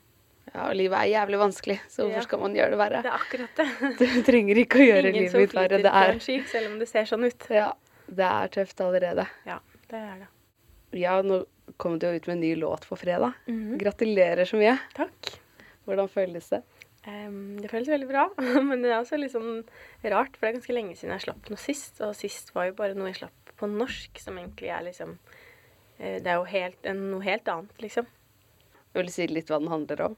Ja, 0.50 0.64
livet 0.74 0.98
er 0.98 1.10
jævlig 1.12 1.38
vanskelig, 1.38 1.76
så 1.88 2.02
hvorfor 2.02 2.16
Ja. 2.16 2.22
skal 2.26 2.40
man 2.42 2.54
gjøre 2.56 2.70
det 2.74 2.78
verre? 2.80 3.02
Det 3.04 3.10
er 3.12 3.18
akkurat 3.20 3.60
det. 3.60 3.68
Du 4.00 4.22
trenger 4.26 4.58
ikke 4.64 4.80
å 4.80 4.86
gjøre 4.88 5.08
Ingen 5.12 5.22
livet 5.28 5.40
mitt 5.44 5.54
verre. 5.54 5.78
Det 5.84 5.92
er, 6.00 6.18
sky, 6.18 6.38
selv 6.50 6.72
om 6.72 6.78
det 6.80 6.88
ser 6.90 7.04
sånn 7.06 7.24
ut. 7.28 7.46
ja, 7.54 7.68
det 8.10 8.26
er 8.26 8.48
tøft 8.56 8.80
allerede. 8.82 9.26
Ja, 9.46 9.60
det 9.92 10.00
er 10.00 10.16
det. 10.24 10.28
Ja, 10.98 11.20
nå 11.22 11.44
kom 11.78 12.00
du 12.02 12.08
jo 12.08 12.16
ut 12.18 12.26
med 12.26 12.34
en 12.40 12.40
ny 12.42 12.54
låt 12.58 12.88
på 12.88 12.98
fredag. 12.98 13.36
Mhm. 13.46 13.78
Gratulerer 13.78 14.44
så 14.48 14.58
mye. 14.58 14.74
Takk. 14.96 15.36
Hvordan 15.86 16.08
føles 16.10 16.48
det? 16.50 16.62
Um, 17.06 17.56
det 17.62 17.70
føles 17.70 17.88
veldig 17.88 18.08
bra, 18.10 18.26
men 18.68 18.82
det 18.82 18.90
er 18.90 18.98
også 18.98 19.16
litt 19.16 19.32
sånn 19.32 19.62
rart, 20.04 20.34
for 20.36 20.42
det 20.44 20.50
er 20.50 20.56
ganske 20.58 20.74
lenge 20.74 20.96
siden 20.98 21.14
jeg 21.14 21.22
slapp 21.28 21.46
noe 21.48 21.56
sist. 21.62 22.00
Og 22.04 22.12
sist 22.18 22.50
var 22.56 22.66
jo 22.68 22.74
bare 22.76 22.98
noe 22.98 23.08
jeg 23.12 23.20
slapp 23.22 23.54
på 23.56 23.68
norsk, 23.70 24.18
som 24.20 24.36
egentlig 24.40 24.68
er 24.74 24.82
liksom 24.88 25.14
eh, 26.00 26.18
Det 26.20 26.26
er 26.26 26.36
jo 26.40 26.44
helt, 26.50 26.90
noe 26.98 27.22
helt 27.24 27.48
annet, 27.48 27.72
liksom. 27.80 28.10
Jeg 28.90 28.98
Vil 29.04 29.10
si 29.14 29.26
litt 29.30 29.48
hva 29.48 29.60
den 29.62 29.70
handler 29.70 30.02
om? 30.10 30.16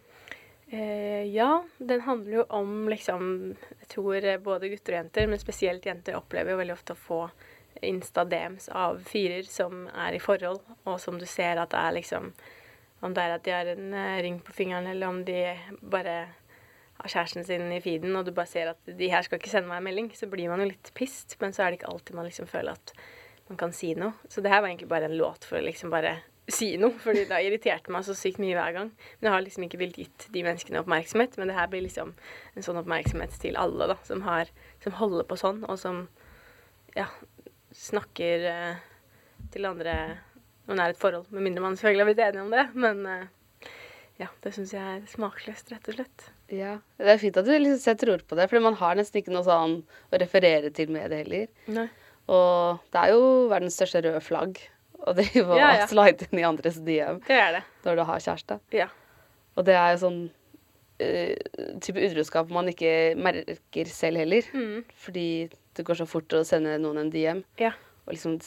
Eh, 0.72 1.24
ja, 1.24 1.64
den 1.78 2.00
handler 2.00 2.36
jo 2.36 2.42
om 2.48 2.88
liksom 2.88 3.56
Jeg 3.80 3.88
tror 3.92 4.24
eh, 4.24 4.38
både 4.40 4.70
gutter 4.72 4.94
og 4.94 5.02
jenter, 5.02 5.26
men 5.28 5.40
spesielt 5.40 5.84
jenter, 5.84 6.16
opplever 6.16 6.54
jo 6.54 6.60
veldig 6.62 6.72
ofte 6.72 6.94
å 6.96 7.02
få 7.02 7.18
Insta-DMs 7.84 8.70
av 8.72 9.02
fyrer 9.04 9.44
som 9.44 9.84
er 9.92 10.16
i 10.16 10.22
forhold, 10.22 10.62
og 10.88 10.96
som 11.02 11.18
du 11.20 11.26
ser 11.28 11.60
at 11.60 11.74
det 11.74 11.82
er 11.82 11.96
liksom 11.98 12.32
Om 13.04 13.12
det 13.12 13.26
er 13.26 13.34
at 13.34 13.44
de 13.44 13.52
har 13.52 13.72
en 13.74 13.92
eh, 14.00 14.22
ring 14.24 14.40
på 14.40 14.56
fingeren, 14.56 14.88
eller 14.88 15.12
om 15.12 15.20
de 15.28 15.42
bare 15.82 16.16
har 17.02 17.16
kjæresten 17.18 17.44
sin 17.44 17.68
i 17.68 17.82
feeden, 17.84 18.16
og 18.16 18.24
du 18.24 18.32
bare 18.32 18.48
ser 18.48 18.72
at 18.72 18.96
de 18.96 19.12
her 19.12 19.28
skal 19.28 19.42
ikke 19.42 19.52
sende 19.52 19.68
meg 19.68 19.82
en 19.82 19.88
melding, 19.90 20.12
så 20.16 20.30
blir 20.30 20.48
man 20.48 20.64
jo 20.64 20.70
litt 20.72 20.94
pissed, 20.96 21.36
men 21.42 21.52
så 21.52 21.66
er 21.66 21.72
det 21.72 21.82
ikke 21.82 21.92
alltid 21.92 22.16
man 22.16 22.30
liksom 22.30 22.48
føler 22.48 22.80
at 22.80 22.96
man 23.50 23.60
kan 23.60 23.76
si 23.76 23.92
noe. 23.98 24.14
Så 24.30 24.40
det 24.40 24.54
her 24.54 24.62
var 24.62 24.72
egentlig 24.72 24.88
bare 24.88 25.10
en 25.10 25.20
låt 25.20 25.44
for 25.44 25.60
å 25.60 25.66
liksom 25.66 25.92
bare 25.92 26.22
si 26.50 26.72
noe, 26.80 26.94
fordi 26.98 27.22
det 27.28 27.36
har 27.36 27.44
irritert 27.46 27.86
meg 27.92 28.04
så 28.06 28.16
sykt 28.18 28.40
mye 28.42 28.56
hver 28.56 28.74
gang. 28.74 28.88
Men 29.20 29.28
jeg 29.28 29.34
har 29.36 29.44
liksom 29.44 29.66
ikke 29.66 29.78
villet 29.82 30.00
gitt 30.02 30.26
de 30.34 30.42
menneskene 30.42 30.80
oppmerksomhet, 30.82 31.36
men 31.38 31.50
det 31.50 31.56
her 31.58 31.68
blir 31.70 31.84
liksom 31.84 32.14
en 32.56 32.66
sånn 32.66 32.80
oppmerksomhet 32.80 33.36
til 33.42 33.58
alle, 33.60 33.86
da, 33.92 33.98
som 34.08 34.24
har 34.26 34.50
Som 34.82 34.96
holder 34.98 35.28
på 35.30 35.38
sånn, 35.38 35.60
og 35.70 35.78
som 35.78 36.08
ja, 36.98 37.06
snakker 37.70 38.46
eh, 38.50 38.80
til 39.54 39.68
andre 39.68 39.94
når 40.66 40.74
det 40.74 40.82
er 40.82 40.94
et 40.94 40.98
forhold, 40.98 41.30
med 41.30 41.46
mindre 41.46 41.62
man 41.62 41.76
selvfølgelig 41.78 42.02
har 42.02 42.10
blitt 42.10 42.24
enige 42.26 42.42
om 42.42 42.50
det, 42.50 42.64
men 42.74 43.06
eh, 43.06 43.70
ja, 44.22 44.28
det 44.42 44.52
syns 44.54 44.74
jeg 44.74 44.82
er 44.82 45.06
smakløst, 45.10 45.70
rett 45.72 45.88
og 45.90 45.96
slett. 45.96 46.26
Ja, 46.52 46.76
Det 46.98 47.14
er 47.14 47.22
fint 47.22 47.38
at 47.40 47.46
du 47.48 47.52
liksom 47.54 47.80
setter 47.82 48.12
ord 48.14 48.26
på 48.28 48.38
det, 48.38 48.48
for 48.50 48.62
man 48.62 48.78
har 48.78 48.98
nesten 48.98 49.22
ikke 49.22 49.34
noe 49.34 49.46
sånn 49.46 49.78
å 49.82 50.20
referere 50.22 50.70
til 50.74 50.92
med 50.94 51.10
det 51.14 51.22
heller. 51.24 51.48
Nei. 51.72 51.88
Og 52.30 52.82
det 52.94 53.00
er 53.02 53.14
jo 53.14 53.24
verdens 53.50 53.78
største 53.78 54.02
røde 54.04 54.22
flagg 54.22 54.60
å 55.06 55.14
drive 55.18 55.44
og 55.48 55.58
Ja, 55.58 55.70
ja. 55.82 55.86
slide 55.90 56.28
inn 56.30 56.38
i 56.40 56.46
andres 56.46 56.78
DM 56.84 57.20
Det 57.26 57.38
er 57.38 57.52
det. 57.58 57.62
når 57.84 57.96
du 57.98 58.04
har 58.08 58.22
kjæreste. 58.22 58.60
Ja. 58.76 58.88
Og 59.56 59.66
det 59.66 59.74
er 59.76 59.90
jo 59.94 60.00
sånn 60.06 60.20
uh, 61.02 61.78
type 61.82 62.04
utroskap 62.08 62.52
man 62.54 62.70
ikke 62.70 62.92
merker 63.18 63.90
selv 63.90 64.22
heller. 64.22 64.46
Mm. 64.54 64.84
Fordi 65.04 65.26
det 65.76 65.84
går 65.88 65.98
så 66.02 66.06
fort 66.08 66.32
å 66.36 66.44
sende 66.46 66.78
noen 66.80 67.02
en 67.02 67.10
DM. 67.12 67.42
Ja. 67.60 67.72
Og 68.06 68.14
liksom 68.16 68.38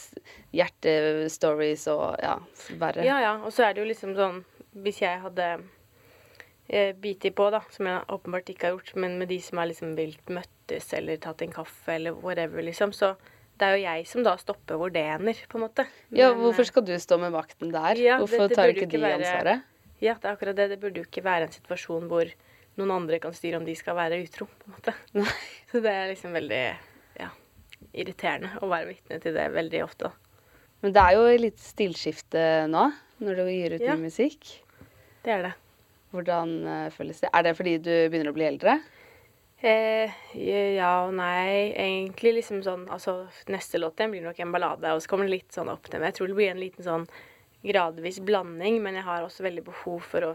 hjertestories 0.56 1.86
og 1.92 2.18
ja, 2.22 2.36
verre. 2.80 3.04
Ja, 3.06 3.20
ja. 3.22 3.34
Og 3.44 3.52
så 3.54 3.66
er 3.66 3.74
det 3.76 3.82
jo 3.84 3.88
liksom 3.88 4.12
sånn 4.18 4.42
Hvis 4.84 4.98
jeg 5.00 5.22
hadde 5.22 5.46
eh, 6.68 6.92
biti 7.00 7.30
på, 7.32 7.46
da, 7.54 7.62
som 7.72 7.88
jeg 7.88 8.02
åpenbart 8.12 8.50
ikke 8.52 8.68
har 8.68 8.74
gjort, 8.76 8.92
men 9.00 9.14
med 9.20 9.30
de 9.32 9.38
som 9.40 9.56
har 9.62 9.70
liksom 9.70 9.94
vilt 9.96 10.28
møttes 10.28 10.90
eller 10.98 11.16
tatt 11.22 11.40
en 11.46 11.54
kaffe 11.54 11.94
eller 11.94 12.12
whatever, 12.20 12.60
liksom, 12.66 12.92
så 12.92 13.14
det 13.56 13.66
er 13.66 13.76
jo 13.76 13.82
jeg 13.86 14.06
som 14.10 14.22
da 14.26 14.34
stopper 14.40 14.76
hvor 14.80 14.92
det 14.92 15.02
ender, 15.16 15.38
på 15.48 15.56
en 15.58 15.64
måte. 15.64 15.86
Ja, 16.12 16.32
hvorfor 16.36 16.64
eh, 16.64 16.68
skal 16.70 16.84
du 16.84 16.92
stå 17.00 17.16
med 17.22 17.32
makten 17.32 17.70
der? 17.72 17.96
Ja, 18.00 18.18
Hvorfor 18.20 18.48
det 18.48 18.56
tar 18.58 18.68
ikke 18.72 18.84
ikke 18.86 18.96
de 18.98 19.02
være- 19.04 19.20
ansvaret? 19.22 19.62
Ja, 20.04 20.12
det 20.20 20.28
er 20.28 20.34
akkurat 20.36 20.56
det. 20.58 20.68
Det 20.74 20.80
burde 20.82 21.00
jo 21.00 21.06
ikke 21.08 21.24
være 21.24 21.46
en 21.48 21.54
situasjon 21.54 22.04
hvor 22.10 22.28
noen 22.76 22.90
andre 22.92 23.18
kan 23.18 23.32
styre 23.32 23.56
om 23.56 23.64
de 23.64 23.74
skal 23.74 23.96
være 23.96 24.18
utro, 24.26 24.44
på 24.46 24.68
en 24.68 24.74
måte. 24.76 24.94
Så 25.72 25.80
det 25.80 25.92
er 25.96 26.10
liksom 26.12 26.34
veldig 26.36 26.62
ja, 27.22 27.30
irriterende 27.96 28.50
å 28.60 28.68
være 28.68 28.90
vitne 28.92 29.20
til 29.24 29.32
det 29.38 29.46
veldig 29.54 29.80
ofte. 29.86 30.10
Men 30.84 30.92
det 30.92 31.00
er 31.00 31.16
jo 31.16 31.24
litt 31.40 31.58
stillskifte 31.64 32.42
nå, 32.68 32.90
når 33.24 33.40
du 33.40 33.46
gir 33.48 33.78
ut 33.78 33.86
Ja. 33.86 33.94
ny 33.96 34.10
musikk. 34.10 34.44
Det 35.24 35.32
er 35.32 35.46
det. 35.48 35.54
Hvordan 36.12 36.52
eh, 36.68 36.90
føles 36.92 37.24
det? 37.24 37.30
Er 37.32 37.42
det 37.48 37.56
fordi 37.56 37.78
du 37.80 37.90
begynner 38.12 38.30
å 38.30 38.36
bli 38.36 38.44
eldre? 38.52 38.76
Eh, 39.64 40.12
ja 40.36 40.90
og 41.06 41.14
nei. 41.16 41.72
Egentlig 41.72 42.34
liksom 42.40 42.60
sånn 42.64 42.84
Altså, 42.92 43.24
neste 43.48 43.80
låt 43.80 43.96
blir 43.96 44.24
nok 44.24 44.40
en 44.40 44.52
ballade, 44.52 44.92
og 44.92 45.00
så 45.02 45.08
kommer 45.08 45.28
det 45.28 45.38
litt 45.38 45.56
sånn 45.56 45.72
opp 45.72 45.88
til 45.88 46.00
meg. 46.00 46.12
Jeg 46.12 46.18
tror 46.18 46.28
det 46.30 46.38
blir 46.38 46.52
en 46.52 46.60
liten 46.60 46.84
sånn 46.84 47.06
gradvis 47.66 48.20
blanding, 48.22 48.82
men 48.82 48.98
jeg 48.98 49.06
har 49.06 49.24
også 49.24 49.46
veldig 49.46 49.64
behov 49.66 50.04
for 50.06 50.26
å, 50.28 50.34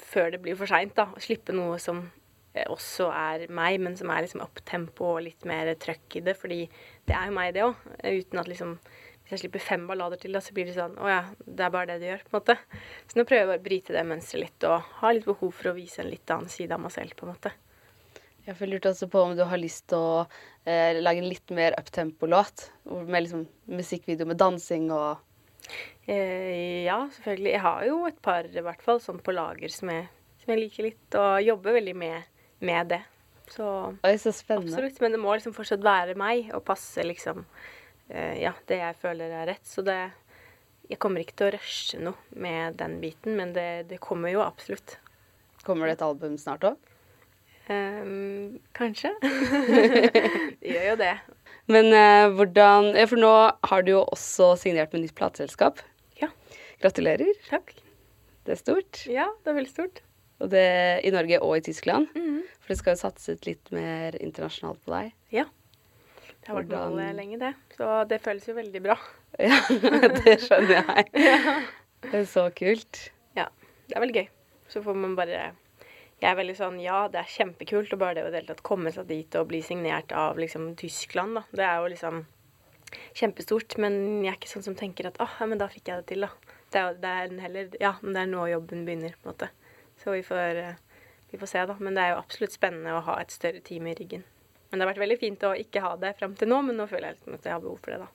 før 0.00 0.30
det 0.32 0.40
blir 0.40 0.56
for 0.56 0.70
seint, 0.70 0.94
da, 0.96 1.10
slippe 1.20 1.52
noe 1.52 1.80
som 1.82 1.98
eh, 2.54 2.64
også 2.70 3.10
er 3.12 3.48
meg, 3.52 3.80
men 3.82 3.98
som 3.98 4.12
er 4.14 4.24
liksom 4.24 4.44
opptempo 4.46 5.10
og 5.16 5.24
litt 5.26 5.44
mer 5.48 5.74
trøkk 5.76 6.20
i 6.20 6.24
det, 6.24 6.36
fordi 6.38 6.62
det 7.04 7.18
er 7.18 7.28
jo 7.28 7.36
meg, 7.36 7.50
det 7.56 7.66
òg. 7.66 7.82
Uten 8.04 8.44
at 8.44 8.50
liksom 8.50 8.78
Hvis 9.24 9.32
jeg 9.32 9.40
slipper 9.40 9.62
fem 9.64 9.86
ballader 9.88 10.20
til, 10.20 10.34
da, 10.36 10.40
så 10.44 10.52
blir 10.52 10.66
det 10.68 10.74
sånn 10.76 10.98
Å 11.00 11.06
ja, 11.08 11.20
det 11.40 11.64
er 11.64 11.70
bare 11.72 11.94
det 11.94 12.02
du 12.02 12.10
gjør, 12.10 12.24
på 12.26 12.32
en 12.32 12.38
måte. 12.38 12.58
Så 13.08 13.16
nå 13.16 13.24
prøver 13.24 13.40
jeg 13.40 13.50
bare 13.50 13.62
å 13.62 13.68
bryte 13.68 13.96
det 13.96 14.06
mønsteret 14.08 14.44
litt, 14.46 14.66
og 14.68 14.96
har 15.00 15.16
litt 15.16 15.28
behov 15.28 15.52
for 15.52 15.72
å 15.72 15.76
vise 15.78 16.04
en 16.04 16.12
litt 16.12 16.30
annen 16.30 16.52
side 16.52 16.76
av 16.76 16.84
meg 16.84 16.92
selv, 16.92 17.16
på 17.16 17.26
en 17.26 17.32
måte. 17.32 17.54
Jeg 18.44 18.56
lurte 18.58 18.70
lurt 18.72 18.86
også 18.90 19.08
på 19.08 19.20
om 19.24 19.36
du 19.36 19.44
har 19.48 19.60
lyst 19.60 19.86
til 19.88 20.00
å 20.00 20.24
eh, 20.68 20.98
lage 21.00 21.22
en 21.22 21.30
litt 21.30 21.52
mer 21.56 21.76
uptempo-låt. 21.80 22.68
Med 23.08 23.24
liksom 23.24 23.46
musikkvideo 23.72 24.28
med 24.28 24.40
dansing 24.42 24.90
og 24.92 25.22
Eh, 26.06 26.84
ja, 26.84 26.98
selvfølgelig. 27.12 27.52
Jeg 27.54 27.64
har 27.64 27.86
jo 27.88 28.02
et 28.08 28.20
par 28.24 28.48
i 28.48 28.64
hvert 28.64 28.82
fall 28.84 29.00
sånn 29.00 29.22
på 29.24 29.32
lager 29.32 29.72
som 29.72 29.88
jeg, 29.92 30.08
som 30.42 30.52
jeg 30.52 30.60
liker 30.60 30.88
litt, 30.90 31.06
og 31.16 31.38
jobber 31.44 31.78
veldig 31.78 31.94
med, 31.96 32.26
med 32.64 32.92
det. 32.92 33.00
Så 33.52 33.68
Oi, 34.04 34.14
så 34.20 34.32
spennende. 34.32 34.72
absolutt. 34.72 35.00
Men 35.00 35.16
det 35.16 35.22
må 35.22 35.32
liksom 35.36 35.56
fortsatt 35.56 35.84
være 35.84 36.16
meg, 36.20 36.50
og 36.56 36.64
passe 36.68 37.04
liksom 37.04 37.44
eh, 38.10 38.40
ja, 38.42 38.54
det 38.68 38.80
jeg 38.80 39.00
føler 39.00 39.32
er 39.32 39.50
rett. 39.54 39.64
Så 39.68 39.86
det 39.86 39.98
Jeg 40.84 40.98
kommer 41.00 41.22
ikke 41.22 41.36
til 41.40 41.46
å 41.46 41.52
rushe 41.54 41.98
noe 42.04 42.40
med 42.44 42.74
den 42.76 42.98
biten, 43.00 43.38
men 43.38 43.54
det, 43.56 43.86
det 43.88 43.96
kommer 44.04 44.28
jo 44.28 44.42
absolutt. 44.44 44.98
Kommer 45.64 45.88
det 45.88 45.94
et 45.94 46.04
album 46.04 46.36
snart 46.36 46.66
òg? 46.68 46.90
Ehm, 47.72 48.58
kanskje. 48.76 49.10
det 49.22 50.74
gjør 50.74 50.88
jo 50.90 50.96
det. 51.00 51.12
Men 51.72 51.86
eh, 51.96 52.26
hvordan 52.36 52.90
ja, 52.92 53.06
For 53.08 53.20
nå 53.20 53.30
har 53.70 53.84
du 53.86 53.94
jo 53.94 54.02
også 54.12 54.50
signert 54.60 54.92
med 54.92 55.06
nytt 55.06 55.14
plateselskap. 55.16 55.80
Ja. 56.20 56.28
Gratulerer. 56.82 57.30
Takk. 57.48 57.72
Det 58.44 58.52
er 58.56 58.60
stort. 58.60 59.04
Ja, 59.08 59.30
det 59.44 59.52
er 59.54 59.56
veldig 59.56 59.72
stort. 59.72 60.02
Og 60.42 60.50
det 60.52 60.66
i 61.06 61.12
Norge 61.14 61.38
og 61.40 61.56
i 61.56 61.64
Tyskland. 61.64 62.10
Mhm. 62.18 62.42
For 62.64 62.72
det 62.72 62.78
skal 62.80 62.94
jo 62.96 63.00
satses 63.04 63.42
litt 63.44 63.70
mer 63.76 64.16
internasjonalt 64.24 64.80
på 64.84 64.92
deg. 64.94 65.10
Ja. 65.32 65.44
Det 66.44 66.48
har 66.50 66.58
vært 66.58 66.68
Hvordan- 66.72 66.92
målet 66.96 67.16
lenge, 67.16 67.38
det. 67.40 67.50
Så 67.76 67.88
det 68.08 68.20
føles 68.24 68.46
jo 68.48 68.54
veldig 68.60 68.82
bra. 68.90 68.98
Ja, 69.40 69.56
det 70.14 70.36
skjønner 70.44 70.84
jeg. 70.86 71.08
Det 72.04 72.18
er 72.20 72.26
så 72.28 72.44
kult. 72.54 72.98
Ja, 73.34 73.48
det 73.88 73.96
er 73.96 74.02
veldig 74.04 74.14
gøy. 74.20 74.26
Så 74.70 74.82
får 74.84 74.94
man 75.00 75.16
bare 75.18 75.40
Jeg 76.22 76.30
er 76.30 76.38
veldig 76.38 76.54
sånn 76.58 76.78
Ja, 76.82 77.04
det 77.12 77.20
er 77.20 77.32
kjempekult, 77.34 77.92
og 77.92 78.00
bare 78.00 78.18
det 78.18 78.24
å 78.24 78.30
i 78.30 78.32
det 78.32 78.40
hele 78.42 78.52
tatt 78.54 78.64
komme 78.66 78.92
seg 78.94 79.08
dit 79.10 79.36
og 79.38 79.48
bli 79.50 79.60
signert 79.64 80.14
av 80.16 80.38
liksom 80.40 80.72
Tyskland, 80.80 81.40
da. 81.40 81.44
Det 81.50 81.66
er 81.66 81.82
jo 81.82 81.90
liksom 81.92 82.24
kjempestort. 83.18 83.76
Men 83.82 83.98
jeg 84.24 84.32
er 84.32 84.38
ikke 84.38 84.52
sånn 84.52 84.66
som 84.68 84.78
tenker 84.78 85.10
at 85.10 85.20
åh, 85.22 85.36
ja, 85.40 85.48
men 85.50 85.60
da 85.60 85.68
fikk 85.72 85.90
jeg 85.90 86.02
det 86.02 86.08
til, 86.12 86.26
da. 86.26 86.56
Det 86.74 86.80
er, 86.80 86.98
det 87.02 87.12
er 87.12 87.36
heller 87.44 87.76
Ja, 87.82 87.94
men 88.02 88.16
det 88.16 88.24
er 88.24 88.32
nå 88.32 88.48
jobben 88.50 88.86
begynner, 88.86 89.16
på 89.20 89.28
en 89.28 89.34
måte. 89.34 89.50
Så 90.02 90.14
vi 90.16 90.24
får, 90.26 90.60
eh, 90.62 91.06
vi 91.30 91.40
får 91.40 91.50
se, 91.50 91.66
da. 91.70 91.76
Men 91.80 91.98
det 91.98 92.04
er 92.04 92.14
jo 92.14 92.22
absolutt 92.22 92.56
spennende 92.56 92.96
å 92.96 93.04
ha 93.08 93.18
et 93.20 93.34
større 93.34 93.62
team 93.66 93.86
i 93.90 93.96
ryggen. 93.98 94.24
Men 94.70 94.80
det 94.80 94.86
har 94.86 94.94
vært 94.94 95.04
veldig 95.04 95.20
fint 95.20 95.46
å 95.46 95.54
ikke 95.58 95.84
ha 95.84 95.94
det 96.02 96.16
fram 96.18 96.34
til 96.38 96.50
nå, 96.50 96.60
men 96.66 96.78
nå 96.80 96.88
føler 96.90 97.12
jeg 97.12 97.18
liksom 97.20 97.36
at 97.36 97.44
jeg 97.46 97.54
har 97.54 97.62
behov 97.62 97.80
for 97.82 97.94
det, 97.94 98.06
da. 98.06 98.08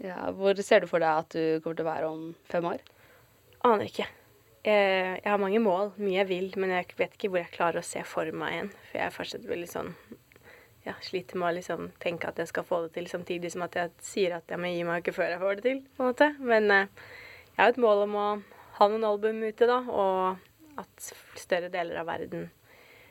Ja, 0.00 0.18
hvor 0.32 0.56
ser 0.64 0.80
du 0.80 0.88
for 0.88 1.00
deg 1.00 1.24
at 1.24 1.36
du 1.36 1.60
kommer 1.60 1.76
til 1.76 1.86
å 1.86 1.92
være 1.92 2.08
om 2.08 2.24
fem 2.48 2.66
år? 2.68 2.82
Aner 3.68 3.88
ikke. 3.88 4.08
Eh, 4.64 5.16
Jeg 5.22 5.24
har 5.30 5.38
mange 5.40 5.60
mål, 5.62 5.92
mye 5.96 6.18
jeg 6.18 6.28
vil, 6.28 6.50
men 6.60 6.70
jeg 6.74 6.90
vet 6.98 7.14
ikke 7.16 7.30
hvor 7.32 7.40
jeg 7.40 7.52
klarer 7.54 7.80
å 7.80 7.86
se 7.86 8.02
for 8.04 8.28
meg 8.36 8.56
en. 8.58 8.68
For 8.90 9.00
jeg 9.00 9.14
fortsatt 9.16 9.48
veldig 9.48 9.70
sånn 9.70 9.94
Ja, 10.86 10.94
sliter 11.04 11.36
med 11.36 11.50
å 11.50 11.56
liksom 11.58 11.90
tenke 12.00 12.28
at 12.28 12.38
jeg 12.40 12.48
skal 12.48 12.64
få 12.64 12.82
det 12.86 12.94
til, 12.94 13.08
samtidig 13.08 13.50
som 13.52 13.64
at 13.66 13.74
jeg 13.76 13.90
sier 14.04 14.36
at 14.38 14.48
jeg 14.48 14.60
må 14.60 14.70
gi 14.72 14.84
meg 14.88 15.02
ikke 15.02 15.12
før 15.16 15.34
jeg 15.34 15.40
får 15.42 15.58
det 15.58 15.64
til, 15.66 15.82
på 15.96 16.04
en 16.04 16.08
måte. 16.12 16.28
Men 16.40 16.70
eh, 16.72 16.86
jeg 17.52 17.60
har 17.60 17.74
et 17.74 17.82
mål 17.84 18.06
om 18.06 18.16
å 18.16 18.28
ha 18.78 18.88
noen 18.88 19.04
album 19.04 19.42
ute, 19.44 19.68
da, 19.68 19.82
og 19.84 20.80
at 20.80 21.10
større 21.36 21.68
deler 21.72 22.00
av 22.00 22.08
verden 22.08 22.48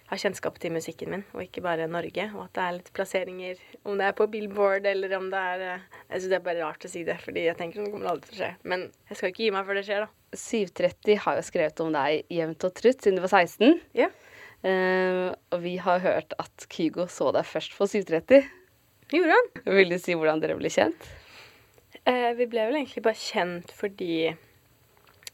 har 0.10 0.18
kjennskap 0.18 0.56
til 0.62 0.74
musikken 0.74 1.12
min, 1.14 1.24
og 1.36 1.44
ikke 1.44 1.62
bare 1.62 1.86
Norge. 1.90 2.24
Og 2.34 2.48
at 2.48 2.56
det 2.56 2.64
er 2.64 2.76
litt 2.80 2.92
plasseringer, 2.98 3.60
om 3.86 4.00
det 4.00 4.08
er 4.08 4.16
på 4.18 4.26
Billboard 4.32 4.88
eller 4.90 5.14
om 5.20 5.28
det 5.30 5.42
er 5.52 5.66
eh, 5.68 5.84
Jeg 6.10 6.24
syns 6.24 6.32
det 6.32 6.40
er 6.40 6.48
bare 6.48 6.64
rart 6.64 6.88
å 6.88 6.90
si 6.90 7.04
det, 7.06 7.20
fordi 7.22 7.46
jeg 7.46 7.58
tenker 7.60 7.84
det 7.84 7.92
kommer 7.94 8.10
aldri 8.14 8.32
til 8.32 8.40
å 8.40 8.42
skje. 8.42 8.50
Men 8.72 8.88
jeg 9.12 9.20
skal 9.20 9.34
ikke 9.34 9.46
gi 9.46 9.52
meg 9.54 9.68
før 9.68 9.80
det 9.80 9.86
skjer, 9.86 10.08
da. 10.08 10.40
730 10.40 11.22
har 11.26 11.38
jo 11.38 11.46
skrevet 11.46 11.84
om 11.86 11.94
deg 11.94 12.34
jevnt 12.34 12.66
og 12.66 12.76
trutt 12.78 13.06
siden 13.06 13.20
du 13.20 13.26
var 13.26 13.36
16. 13.38 13.80
Ja. 13.98 14.10
Uh, 14.60 15.30
og 15.56 15.62
vi 15.64 15.78
har 15.80 16.02
hørt 16.04 16.34
at 16.42 16.66
Kygo 16.74 17.06
så 17.10 17.30
deg 17.36 17.48
først 17.48 17.78
på 17.78 17.88
730. 17.88 18.50
Gjorde 19.14 19.38
han? 19.38 19.50
Vil 19.78 19.94
du 19.94 19.98
si 20.02 20.18
hvordan 20.18 20.42
dere 20.42 20.58
ble 20.60 20.74
kjent? 20.74 21.10
Uh, 22.04 22.34
vi 22.38 22.50
ble 22.50 22.66
vel 22.68 22.82
egentlig 22.82 23.06
bare 23.06 23.18
kjent 23.18 23.74
fordi 23.78 24.14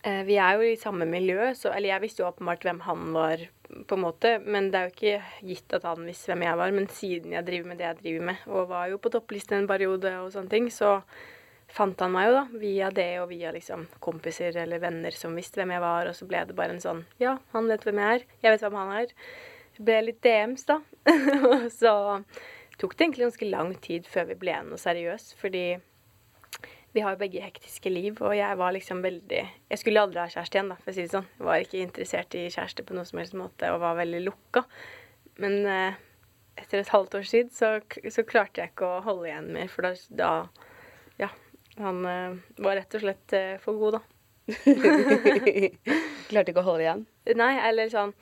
vi 0.05 0.35
er 0.37 0.59
jo 0.59 0.67
i 0.69 0.75
samme 0.77 1.07
miljø, 1.09 1.47
så 1.57 1.71
Eller 1.73 1.95
jeg 1.95 2.01
visste 2.03 2.21
jo 2.21 2.27
åpenbart 2.27 2.61
hvem 2.61 2.83
han 2.85 3.07
var, 3.15 3.41
på 3.87 3.97
en 3.97 4.03
måte, 4.03 4.35
men 4.43 4.69
det 4.71 4.79
er 4.79 4.89
jo 4.89 4.93
ikke 4.93 5.47
gitt 5.49 5.75
at 5.77 5.85
han 5.87 6.05
visste 6.07 6.31
hvem 6.31 6.45
jeg 6.45 6.59
var. 6.59 6.73
Men 6.75 6.89
siden 6.93 7.35
jeg 7.35 7.47
driver 7.47 7.71
med 7.71 7.79
det 7.81 7.87
jeg 7.87 8.01
driver 8.01 8.27
med, 8.31 8.43
og 8.51 8.69
var 8.71 8.91
jo 8.91 8.99
på 9.01 9.11
topplisten 9.13 9.57
en 9.59 9.69
periode 9.69 10.11
og 10.21 10.29
sånne 10.33 10.51
ting, 10.51 10.69
så 10.73 10.99
fant 11.75 11.99
han 12.03 12.13
meg 12.13 12.29
jo, 12.29 12.35
da. 12.37 12.43
Via 12.61 12.91
det 12.93 13.09
og 13.23 13.29
via 13.31 13.53
liksom 13.55 13.87
kompiser 14.03 14.57
eller 14.61 14.83
venner 14.83 15.15
som 15.15 15.35
visste 15.37 15.61
hvem 15.61 15.75
jeg 15.75 15.85
var, 15.85 16.11
og 16.11 16.17
så 16.17 16.29
ble 16.29 16.43
det 16.47 16.57
bare 16.57 16.77
en 16.77 16.83
sånn 16.83 17.03
Ja, 17.21 17.37
han 17.55 17.71
vet 17.71 17.87
hvem 17.87 18.03
jeg 18.03 18.19
er. 18.19 18.29
Jeg 18.45 18.55
vet 18.55 18.67
hvem 18.67 18.79
han 18.81 18.93
er. 19.01 19.17
Det 19.75 19.87
ble 19.89 19.97
litt 20.07 20.21
DMs, 20.23 20.67
da. 20.69 20.79
Så 21.81 21.91
tok 22.79 22.95
det 22.95 23.05
egentlig 23.05 23.27
ganske 23.27 23.49
lang 23.49 23.75
tid 23.83 24.07
før 24.07 24.29
vi 24.31 24.39
ble 24.39 24.55
noe 24.67 24.79
seriøst, 24.79 25.35
fordi 25.41 25.67
vi 26.95 27.03
har 27.03 27.15
jo 27.15 27.19
begge 27.19 27.43
hektiske 27.43 27.91
liv, 27.91 28.19
og 28.23 28.31
jeg 28.37 28.55
var 28.59 28.71
liksom 28.71 29.01
veldig 29.03 29.41
Jeg 29.43 29.79
skulle 29.81 29.99
aldri 30.05 30.21
ha 30.21 30.29
kjæreste 30.31 30.55
igjen, 30.55 30.69
da, 30.71 30.77
for 30.79 30.93
å 30.93 30.95
si 30.95 31.03
det 31.03 31.11
sånn. 31.11 31.27
Jeg 31.35 31.47
var 31.47 31.63
ikke 31.63 31.81
interessert 31.83 32.37
i 32.39 32.43
kjæreste 32.47 32.85
på 32.87 32.95
noen 32.95 33.09
som 33.09 33.19
helst 33.19 33.35
måte, 33.35 33.71
og 33.73 33.81
var 33.83 33.97
veldig 33.99 34.21
lukka. 34.23 34.63
Men 35.43 35.57
eh, 35.67 35.97
etter 36.61 36.79
et 36.79 36.93
halvt 36.93 37.17
års 37.19 37.33
tid 37.33 37.51
så, 37.51 37.73
så 37.83 38.23
klarte 38.27 38.63
jeg 38.63 38.71
ikke 38.71 38.87
å 38.87 39.01
holde 39.03 39.27
igjen 39.27 39.51
mer, 39.57 39.67
for 39.73 39.89
da, 39.89 39.91
da 40.21 40.31
Ja. 41.19 41.31
Han 41.81 41.99
eh, 42.07 42.37
var 42.63 42.79
rett 42.79 42.95
og 42.95 43.03
slett 43.03 43.35
eh, 43.35 43.57
for 43.59 43.81
god, 43.81 43.99
da. 43.99 44.03
Klarte 46.29 46.53
ikke 46.53 46.63
å 46.63 46.69
holde 46.69 46.85
igjen? 46.85 47.03
Nei, 47.35 47.51
eller 47.65 47.89
sånn 47.91 48.13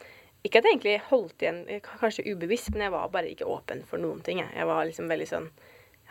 Ikke 0.48 0.62
at 0.62 0.66
jeg 0.66 0.80
egentlig 0.80 0.96
holdt 1.12 1.44
igjen, 1.46 1.62
kanskje 1.86 2.26
ubevisst, 2.32 2.74
men 2.74 2.88
jeg 2.88 2.96
var 2.96 3.14
bare 3.14 3.30
ikke 3.30 3.46
åpen 3.54 3.86
for 3.86 4.02
noen 4.02 4.26
ting. 4.26 4.42
Jeg, 4.42 4.50
jeg 4.58 4.70
var 4.72 4.90
liksom 4.90 5.14
veldig 5.14 5.30
sånn 5.30 5.52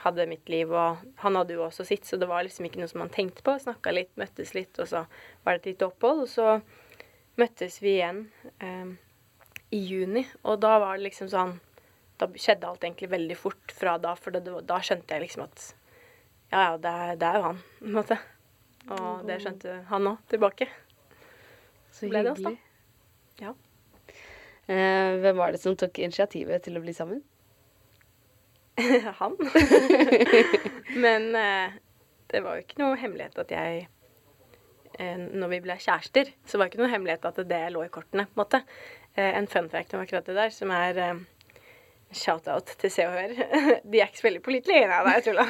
Hadde 0.03 0.27
mitt 0.27 0.49
liv, 0.51 0.73
og 0.75 1.03
han 1.23 1.37
hadde 1.39 1.55
jo 1.55 1.63
også 1.67 1.85
sitt, 1.87 2.07
så 2.09 2.19
det 2.19 2.27
var 2.27 2.43
liksom 2.43 2.67
ikke 2.67 2.81
noe 2.81 2.91
som 2.91 3.05
han 3.05 3.13
tenkte 3.15 3.45
på. 3.47 3.55
Snakka 3.63 3.93
litt, 3.95 4.11
møttes 4.19 4.51
litt, 4.57 4.75
og 4.83 4.89
så 4.91 5.05
var 5.45 5.55
det 5.55 5.61
et 5.61 5.69
lite 5.73 5.87
opphold. 5.87 6.25
Og 6.25 6.31
så 6.33 6.57
møttes 7.39 7.79
vi 7.85 7.97
igjen 8.01 8.25
eh, 8.59 8.91
i 9.73 9.81
juni, 9.87 10.25
og 10.43 10.59
da 10.65 10.75
var 10.83 10.99
det 10.99 11.09
liksom 11.09 11.31
sånn 11.33 11.61
Da 12.21 12.29
skjedde 12.29 12.69
alt 12.69 12.85
egentlig 12.85 13.09
veldig 13.11 13.37
fort 13.39 13.73
fra 13.75 13.97
da, 13.99 14.13
for 14.15 14.35
det, 14.35 14.45
da 14.69 14.77
skjønte 14.85 15.17
jeg 15.17 15.25
liksom 15.25 15.47
at 15.47 15.65
Ja, 16.53 16.61
ja, 16.61 16.77
det 16.77 16.93
det 17.23 17.31
er 17.31 17.39
jo 17.41 17.47
han, 17.49 17.63
på 17.79 17.89
en 17.89 17.97
måte. 17.97 18.19
Og 18.93 19.25
det 19.27 19.39
skjønte 19.43 19.79
han 19.89 20.11
òg, 20.11 20.21
tilbake. 20.31 20.69
Så 21.95 22.11
ble 22.11 22.23
det 22.27 22.35
oss, 22.35 22.43
da. 22.43 22.53
hyggelig. 22.53 22.69
Ja. 23.43 23.55
Eh, 24.67 25.19
hvem 25.23 25.39
var 25.41 25.55
det 25.55 25.63
som 25.63 25.77
tok 25.79 25.99
initiativet 26.03 26.63
til 26.67 26.79
å 26.79 26.83
bli 26.85 26.95
sammen? 26.97 27.23
han. 29.21 29.37
Men 31.05 31.29
eh, 31.39 31.75
det 32.33 32.45
var 32.45 32.57
jo 32.57 32.65
ikke 32.65 32.81
noe 32.83 33.01
hemmelighet 33.01 33.43
at 33.43 33.53
jeg 33.53 33.85
eh, 34.99 35.19
Når 35.19 35.53
vi 35.53 35.61
ble 35.67 35.77
kjærester, 35.81 36.33
så 36.47 36.59
var 36.59 36.67
det 36.67 36.75
ikke 36.75 36.85
noe 36.85 36.95
hemmelighet 36.95 37.29
at 37.29 37.43
det 37.49 37.63
lå 37.75 37.85
i 37.87 37.93
kortene. 37.93 38.27
på 38.31 38.37
en 38.37 38.45
måte. 38.45 38.63
Eh, 39.15 39.37
en 39.39 39.51
fun 39.51 39.69
fact 39.73 39.95
om 39.95 40.05
akkurat 40.05 40.27
det 40.29 40.39
der, 40.39 40.55
som 40.55 40.73
er 40.73 41.01
eh, 41.01 41.23
shout-out 42.17 42.75
til 42.81 42.93
Se 42.93 43.07
og 43.09 43.15
Hør. 43.17 43.35
De 43.91 44.01
er 44.01 44.09
ikke 44.09 44.23
så 44.23 44.29
veldig 44.29 44.45
pålitelige. 44.45 44.87
Nei, 44.89 45.01
da, 45.07 45.17
jeg 45.17 45.27
tulla. 45.27 45.47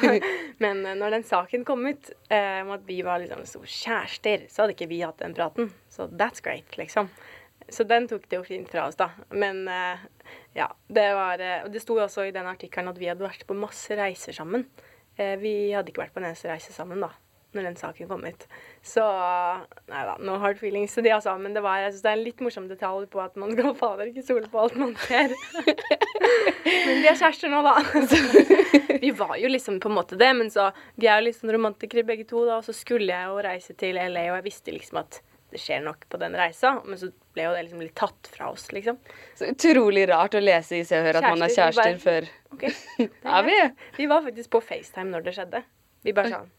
Men 0.63 0.83
eh, 0.87 0.97
når 0.99 1.17
den 1.17 1.27
saken 1.27 1.65
kom 1.67 1.85
ut 1.87 2.11
eh, 2.29 2.61
om 2.63 2.73
at 2.75 2.85
vi 2.87 3.01
var 3.05 3.23
liksom 3.23 3.45
så 3.49 3.63
kjærester, 3.63 4.47
så 4.51 4.63
hadde 4.63 4.77
ikke 4.77 4.89
vi 4.91 5.03
hatt 5.03 5.21
den 5.23 5.35
praten. 5.37 5.71
Så 5.93 6.09
that's 6.11 6.43
great, 6.43 6.77
liksom. 6.79 7.11
Så 7.69 7.85
den 7.87 8.07
tok 8.11 8.25
det 8.29 8.39
jo 8.39 8.45
fint 8.47 8.69
fra 8.71 8.87
oss, 8.89 8.97
da. 8.99 9.09
Men 9.31 9.67
eh, 9.71 10.05
ja, 10.57 10.69
det 10.87 11.09
var 11.17 11.41
eh, 11.41 11.63
Og 11.65 11.71
det 11.73 11.81
sto 11.83 11.97
også 11.99 12.27
i 12.27 12.33
den 12.35 12.47
artikkelen 12.49 12.91
at 12.91 12.99
vi 12.99 13.09
hadde 13.11 13.25
vært 13.25 13.45
på 13.49 13.57
masse 13.57 13.95
reiser 13.97 14.35
sammen. 14.35 14.67
eh, 15.17 15.35
vi 15.41 15.71
hadde 15.73 15.91
ikke 15.93 16.03
vært 16.05 16.15
på 16.15 16.23
en 16.23 16.29
eneste 16.31 16.49
reise 16.49 16.73
sammen 16.73 17.01
da, 17.03 17.11
når 17.53 17.67
den 17.69 17.77
saken 17.77 18.09
kom 18.09 18.23
ut. 18.25 18.47
Så 18.81 19.03
Nei 19.91 20.03
da, 20.07 20.15
no 20.19 20.39
hard 20.41 20.57
feelings 20.61 20.93
til 20.95 21.05
de, 21.05 21.13
altså. 21.13 21.35
Men 21.37 21.53
det, 21.53 21.63
var, 21.65 21.81
jeg 21.83 21.93
synes 21.93 22.05
det 22.05 22.11
er 22.11 22.17
en 22.19 22.25
litt 22.27 22.41
morsom 22.45 22.69
detalj 22.71 23.07
på 23.13 23.21
at 23.23 23.37
man 23.39 23.53
skal 23.53 23.75
fader 23.81 24.09
ikke 24.09 24.25
stole 24.25 24.49
på 24.49 24.63
alt 24.63 24.79
man 24.79 24.95
ser. 25.05 25.35
men 26.85 27.03
vi 27.03 27.09
er 27.09 27.19
kjærester 27.19 27.53
nå, 27.53 27.61
da. 27.65 27.77
Vi 29.03 29.09
var 29.11 29.33
jo 29.35 29.49
liksom 29.49 29.81
på 29.83 29.89
en 29.89 29.95
måte 29.97 30.15
det, 30.15 30.29
men 30.37 30.47
så 30.53 30.69
Vi 30.95 31.09
er 31.11 31.19
jo 31.25 31.33
sånn 31.35 31.51
romantikere 31.51 32.05
begge 32.07 32.23
to, 32.29 32.45
da, 32.47 32.61
og 32.61 32.63
så 32.63 32.75
skulle 32.75 33.11
jeg 33.11 33.27
jo 33.27 33.41
reise 33.43 33.73
til 33.75 33.97
LA, 33.99 34.29
og 34.31 34.37
jeg 34.37 34.45
visste 34.45 34.71
liksom 34.75 35.01
at 35.01 35.19
det 35.53 35.61
skjer 35.61 35.83
nok 35.85 36.07
på 36.09 36.19
den 36.21 36.35
reisa, 36.37 36.75
men 36.85 36.99
så 36.99 37.11
ble 37.33 37.47
jo 37.47 37.53
det 37.55 37.63
liksom 37.67 37.83
litt 37.83 37.95
tatt 37.97 38.29
fra 38.33 38.49
oss, 38.53 38.67
liksom. 38.73 38.99
Så 39.37 39.49
utrolig 39.53 40.07
rart 40.09 40.35
å 40.37 40.41
lese 40.43 40.79
i 40.79 40.83
Se 40.87 40.99
og 40.99 41.07
Hør 41.07 41.21
at 41.21 41.29
man 41.29 41.45
er 41.45 41.53
Kjærester, 41.53 41.97
før 42.01 42.29
Ok, 42.53 42.67
Er 43.37 43.47
vi? 43.47 43.57
Vi 43.97 44.09
var 44.11 44.25
faktisk 44.25 44.53
på 44.53 44.61
FaceTime 44.65 45.13
når 45.13 45.27
det 45.27 45.35
skjedde. 45.37 45.63
Vi 46.03 46.15
bare 46.17 46.33
sånn 46.33 46.51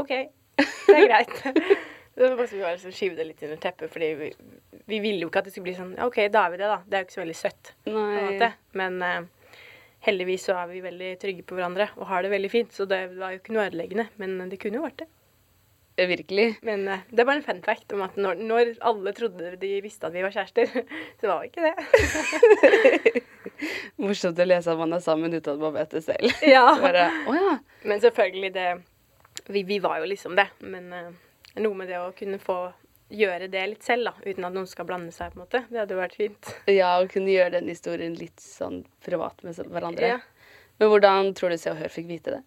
OK, 0.00 0.12
det 0.58 0.96
er 0.98 1.06
greit. 1.08 1.36
Det 2.14 2.28
var 2.28 2.36
bare 2.38 2.46
så 2.46 2.54
vi 2.54 2.62
bare 2.62 2.78
skyve 2.78 2.94
skyvde 2.94 3.18
det 3.18 3.24
litt 3.26 3.40
under 3.42 3.58
teppet, 3.58 3.90
fordi 3.90 4.08
vi, 4.14 4.28
vi 4.86 4.98
ville 5.02 5.24
jo 5.24 5.30
ikke 5.32 5.40
at 5.42 5.48
det 5.48 5.54
skulle 5.54 5.66
bli 5.66 5.72
sånn 5.74 5.96
OK, 6.04 6.20
da 6.30 6.44
er 6.46 6.52
vi 6.52 6.60
det, 6.60 6.68
da. 6.70 6.76
Det 6.86 6.94
er 6.94 7.02
jo 7.02 7.06
ikke 7.08 7.16
så 7.16 7.22
veldig 7.24 7.34
søtt. 7.40 7.70
Nei. 7.90 8.50
Men 8.78 9.00
uh, 9.02 9.56
heldigvis 10.06 10.46
så 10.46 10.54
er 10.60 10.68
vi 10.70 10.84
veldig 10.84 11.08
trygge 11.22 11.42
på 11.48 11.58
hverandre 11.58 11.88
og 11.98 12.06
har 12.12 12.22
det 12.22 12.30
veldig 12.36 12.52
fint, 12.52 12.70
så 12.70 12.86
det 12.86 13.00
var 13.16 13.34
jo 13.34 13.40
ikke 13.40 13.56
noe 13.56 13.66
ødeleggende. 13.66 14.06
Men 14.22 14.36
det 14.52 14.60
kunne 14.62 14.78
jo 14.78 14.84
vært 14.86 15.02
det. 15.02 15.08
Virkelig. 15.96 16.58
Men 16.66 16.88
uh, 16.88 17.02
det 17.10 17.22
er 17.22 17.26
bare 17.28 17.38
en 17.38 17.46
fun 17.46 17.60
fact 17.62 17.92
om 17.94 18.02
at 18.02 18.16
når, 18.18 18.40
når 18.42 18.72
alle 18.82 19.12
trodde 19.14 19.52
de 19.60 19.70
visste 19.84 20.08
at 20.08 20.14
vi 20.14 20.24
var 20.24 20.34
kjærester, 20.34 20.66
så 21.20 21.30
var 21.30 21.44
vi 21.44 21.52
ikke 21.52 21.68
det. 21.68 23.22
Morsomt 24.02 24.40
å 24.42 24.46
lese 24.48 24.72
at 24.72 24.80
man 24.80 24.96
er 24.96 25.04
sammen 25.04 25.36
uten 25.36 25.54
at 25.54 25.62
man 25.62 25.76
vet 25.76 25.94
det 25.94 26.02
selv. 26.06 26.34
Ja. 26.54 26.66
Bare, 26.82 27.06
oh, 27.30 27.38
ja. 27.38 27.58
Men 27.86 28.02
selvfølgelig, 28.02 28.50
det 28.56 28.68
vi, 29.46 29.62
vi 29.62 29.78
var 29.78 30.00
jo 30.02 30.08
liksom 30.10 30.34
det. 30.38 30.48
Men 30.66 30.90
uh, 30.90 31.12
noe 31.62 31.78
med 31.78 31.92
det 31.92 32.00
å 32.02 32.10
kunne 32.16 32.40
få 32.42 32.58
gjøre 33.14 33.46
det 33.52 33.62
litt 33.70 33.86
selv, 33.86 34.10
da, 34.10 34.14
uten 34.24 34.46
at 34.48 34.54
noen 34.54 34.66
skal 34.66 34.88
blande 34.88 35.14
seg, 35.14 35.30
på 35.30 35.38
en 35.38 35.44
måte. 35.44 35.62
Det 35.70 35.78
hadde 35.78 35.94
jo 35.94 36.00
vært 36.00 36.18
fint. 36.18 36.54
Ja, 36.70 36.96
å 36.98 37.06
kunne 37.10 37.30
gjøre 37.30 37.58
den 37.58 37.70
historien 37.70 38.16
litt 38.18 38.42
sånn 38.42 38.82
privat 39.04 39.44
med 39.46 39.60
hverandre. 39.70 40.16
Ja. 40.16 40.20
Men 40.82 40.90
hvordan 40.90 41.30
tror 41.38 41.54
du 41.54 41.58
Se 41.60 41.70
og 41.70 41.78
Hør 41.78 41.92
fikk 41.92 42.08
vite 42.10 42.38
det? 42.38 42.42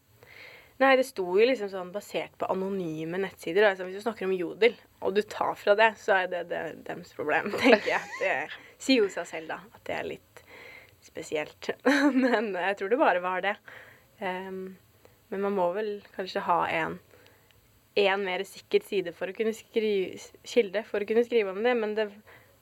Nei, 0.77 0.91
det 0.99 1.07
sto 1.07 1.25
jo 1.25 1.45
liksom 1.45 1.71
sånn 1.71 1.89
basert 1.93 2.35
på 2.37 2.49
anonyme 2.53 3.17
nettsider. 3.23 3.65
Altså, 3.65 3.87
hvis 3.87 3.97
du 3.97 4.03
snakker 4.05 4.27
om 4.27 4.35
Jodel, 4.37 4.75
og 5.01 5.15
du 5.17 5.23
tar 5.25 5.55
fra 5.57 5.73
det, 5.77 5.91
så 5.97 6.19
er 6.19 6.27
det, 6.33 6.43
det 6.51 6.63
deres 6.85 7.15
problem, 7.17 7.49
tenker 7.63 7.95
jeg. 7.95 8.11
Det 8.21 8.35
sier 8.77 9.01
jo 9.01 9.09
seg 9.09 9.29
selv, 9.29 9.55
da, 9.55 9.61
at 9.73 9.87
det 9.89 9.95
er 9.97 10.11
litt 10.13 10.43
spesielt. 11.07 11.71
Men 12.23 12.51
jeg 12.53 12.77
tror 12.77 12.93
det 12.93 13.01
bare 13.01 13.23
var 13.25 13.41
det. 13.45 13.55
Um, 14.21 14.77
men 15.29 15.43
man 15.43 15.55
må 15.57 15.67
vel 15.75 15.89
kanskje 16.15 16.43
ha 16.45 16.61
en, 16.71 16.97
en 17.99 18.23
mer 18.23 18.43
sikker 18.47 18.85
side 18.85 19.13
for 19.15 19.29
å 19.29 19.35
kunne 19.35 19.53
skrive, 19.55 20.19
kilde 20.47 20.83
for 20.87 21.03
å 21.03 21.09
kunne 21.09 21.25
skrive 21.27 21.51
om 21.51 21.59
det, 21.65 21.73
men 21.77 21.95
det 21.97 22.07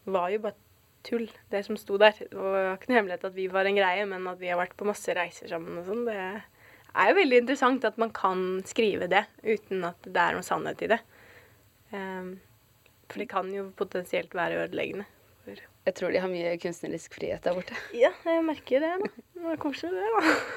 var 0.09 0.31
jo 0.33 0.41
bare 0.47 0.57
tull, 1.05 1.27
det 1.53 1.61
som 1.67 1.77
sto 1.77 1.99
der. 2.01 2.17
Det 2.17 2.33
var 2.33 2.73
ikke 2.73 2.89
noe 2.89 2.99
hemmelighet 2.99 3.27
at 3.29 3.37
vi 3.37 3.45
var 3.53 3.69
en 3.69 3.77
greie, 3.77 4.07
men 4.09 4.25
at 4.31 4.41
vi 4.41 4.49
har 4.49 4.59
vært 4.59 4.73
på 4.79 4.87
masse 4.89 5.13
reiser 5.15 5.51
sammen 5.51 5.77
og 5.77 5.85
sånn, 5.85 6.07
det 6.09 6.17
er 6.95 7.11
jo 7.11 7.17
veldig 7.19 7.41
interessant 7.43 7.85
at 7.87 7.99
man 8.01 8.11
kan 8.15 8.45
skrive 8.67 9.09
det 9.11 9.25
uten 9.43 9.83
at 9.87 10.07
det 10.07 10.21
er 10.21 10.37
noe 10.37 10.45
sannhet 10.45 10.83
i 10.85 10.91
det. 10.95 11.01
Um, 11.91 12.35
for 13.11 13.21
det 13.21 13.29
kan 13.31 13.51
jo 13.53 13.67
potensielt 13.77 14.33
være 14.35 14.65
ødeleggende. 14.65 15.05
Jeg 15.85 15.93
tror 15.99 16.09
de 16.09 16.21
har 16.23 16.31
mye 16.31 16.55
kunstnerisk 16.57 17.19
frihet 17.19 17.43
der 17.45 17.53
borte. 17.53 17.77
ja, 17.93 18.09
jeg 18.25 18.45
merker 18.47 18.81
det, 18.81 18.93
da. 19.03 19.09
Det 19.35 19.43
var 19.45 19.59
koselig, 19.61 19.93
det, 19.93 20.07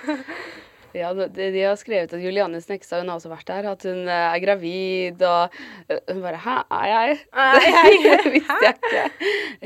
da. 0.08 0.16
Ja, 0.96 1.10
de, 1.12 1.26
de 1.52 1.60
har 1.66 1.76
skrevet 1.76 2.12
at 2.16 2.22
Julianne 2.22 2.60
Snekstad 2.64 3.02
hun 3.02 3.10
har 3.12 3.18
også 3.20 3.28
vært 3.32 3.46
der, 3.50 3.66
at 3.70 3.82
hun 3.84 4.06
eh, 4.08 4.24
er 4.32 4.40
gravid, 4.40 5.20
og 5.26 5.58
eh, 5.90 5.98
hun 6.08 6.22
bare 6.24 6.40
Hæ, 6.40 6.54
er 6.72 6.86
jeg? 6.92 7.18
Er 7.32 7.60
jeg? 7.76 8.22
det 8.24 8.32
visste 8.38 8.56
jeg 8.64 8.78
ikke. 8.78 9.04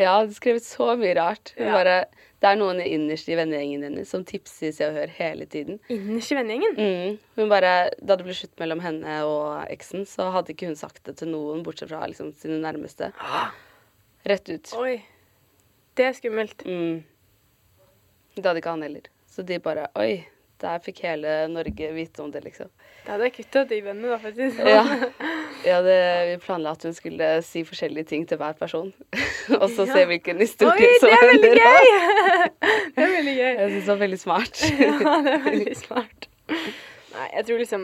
Ja, 0.03 0.17
hun 0.19 0.27
har 0.27 0.35
skrevet 0.35 0.67
så 0.67 0.89
mye 0.99 1.15
rart. 1.21 1.55
Hun 1.59 1.67
Ja. 1.69 1.77
bare, 1.79 1.95
det 2.43 2.51
er 2.51 2.57
noen 2.59 2.81
innerst 2.83 3.29
i 3.31 3.37
vennegjengen 3.39 3.85
hennes 3.87 4.11
som 4.11 4.25
tipser 4.27 4.73
Se 4.75 4.89
og 4.89 4.97
Hør 4.99 5.13
hele 5.15 5.47
tiden. 5.47 5.79
Innerst 5.95 6.33
i 6.35 6.39
vennegjengen? 6.41 6.75
Mm. 6.75 7.19
Hun 7.39 7.53
bare, 7.53 7.75
Da 8.03 8.17
det 8.19 8.27
ble 8.27 8.35
slutt 8.35 8.59
mellom 8.59 8.83
henne 8.83 9.21
og 9.29 9.63
eksen, 9.71 10.03
så 10.11 10.27
hadde 10.35 10.51
ikke 10.57 10.67
hun 10.73 10.77
sagt 10.81 11.05
det 11.07 11.15
til 11.23 11.31
noen, 11.31 11.63
bortsett 11.63 11.93
fra 11.95 12.03
liksom, 12.11 12.33
sine 12.43 12.59
nærmeste. 12.65 13.13
Rett 14.27 14.51
ut. 14.51 14.75
Oi. 14.79 14.97
Det 15.95 16.09
er 16.11 16.19
skummelt. 16.19 16.67
Mm. 16.67 17.05
Det 18.35 18.43
hadde 18.47 18.59
ikke 18.63 18.75
han 18.75 18.83
heller. 18.89 19.07
Så 19.31 19.43
de 19.47 19.59
bare 19.63 19.87
Oi, 20.03 20.25
der 20.63 20.83
fikk 20.85 21.03
hele 21.07 21.35
Norge 21.51 21.89
vite 21.97 22.23
om 22.25 22.31
det, 22.33 22.43
liksom. 22.47 22.71
Da 23.03 23.15
hadde 23.15 23.27
jeg 23.29 23.35
kutta 23.41 23.65
de 23.69 23.81
vennene, 23.83 24.15
da, 24.15 24.31
det 24.37 24.49
sånn. 24.57 24.71
Ja. 24.71 25.11
ja 25.71 25.81
det, 25.85 25.97
vi 26.31 26.37
planla 26.45 26.75
at 26.77 26.87
hun 26.87 26.95
skulle 26.97 27.31
si 27.47 27.65
forskjellige 27.67 28.11
ting 28.13 28.27
til 28.31 28.41
hver 28.41 28.57
person. 28.59 28.93
og 29.61 29.67
så 29.75 29.89
Ja. 29.89 29.97
se 29.97 30.07
hvilken 30.11 30.43
historie 30.43 30.89
Oi, 30.89 31.01
som 31.03 31.11
det 31.11 31.19
er 31.19 31.29
veldig 31.33 31.53
gøy! 31.59 31.91
det 32.97 33.05
er 33.07 33.15
veldig 33.17 33.37
gøy. 33.37 33.51
Jeg 33.51 33.75
syns 33.75 33.83
det 33.83 33.93
var 33.93 34.03
veldig 34.07 34.21
smart. 34.23 34.65
ja, 34.71 34.93
det 35.27 35.37
er 35.37 35.47
veldig 35.51 35.77
smart. 35.83 36.29
Nei, 37.13 37.27
jeg 37.37 37.45
tror 37.49 37.59
liksom 37.61 37.83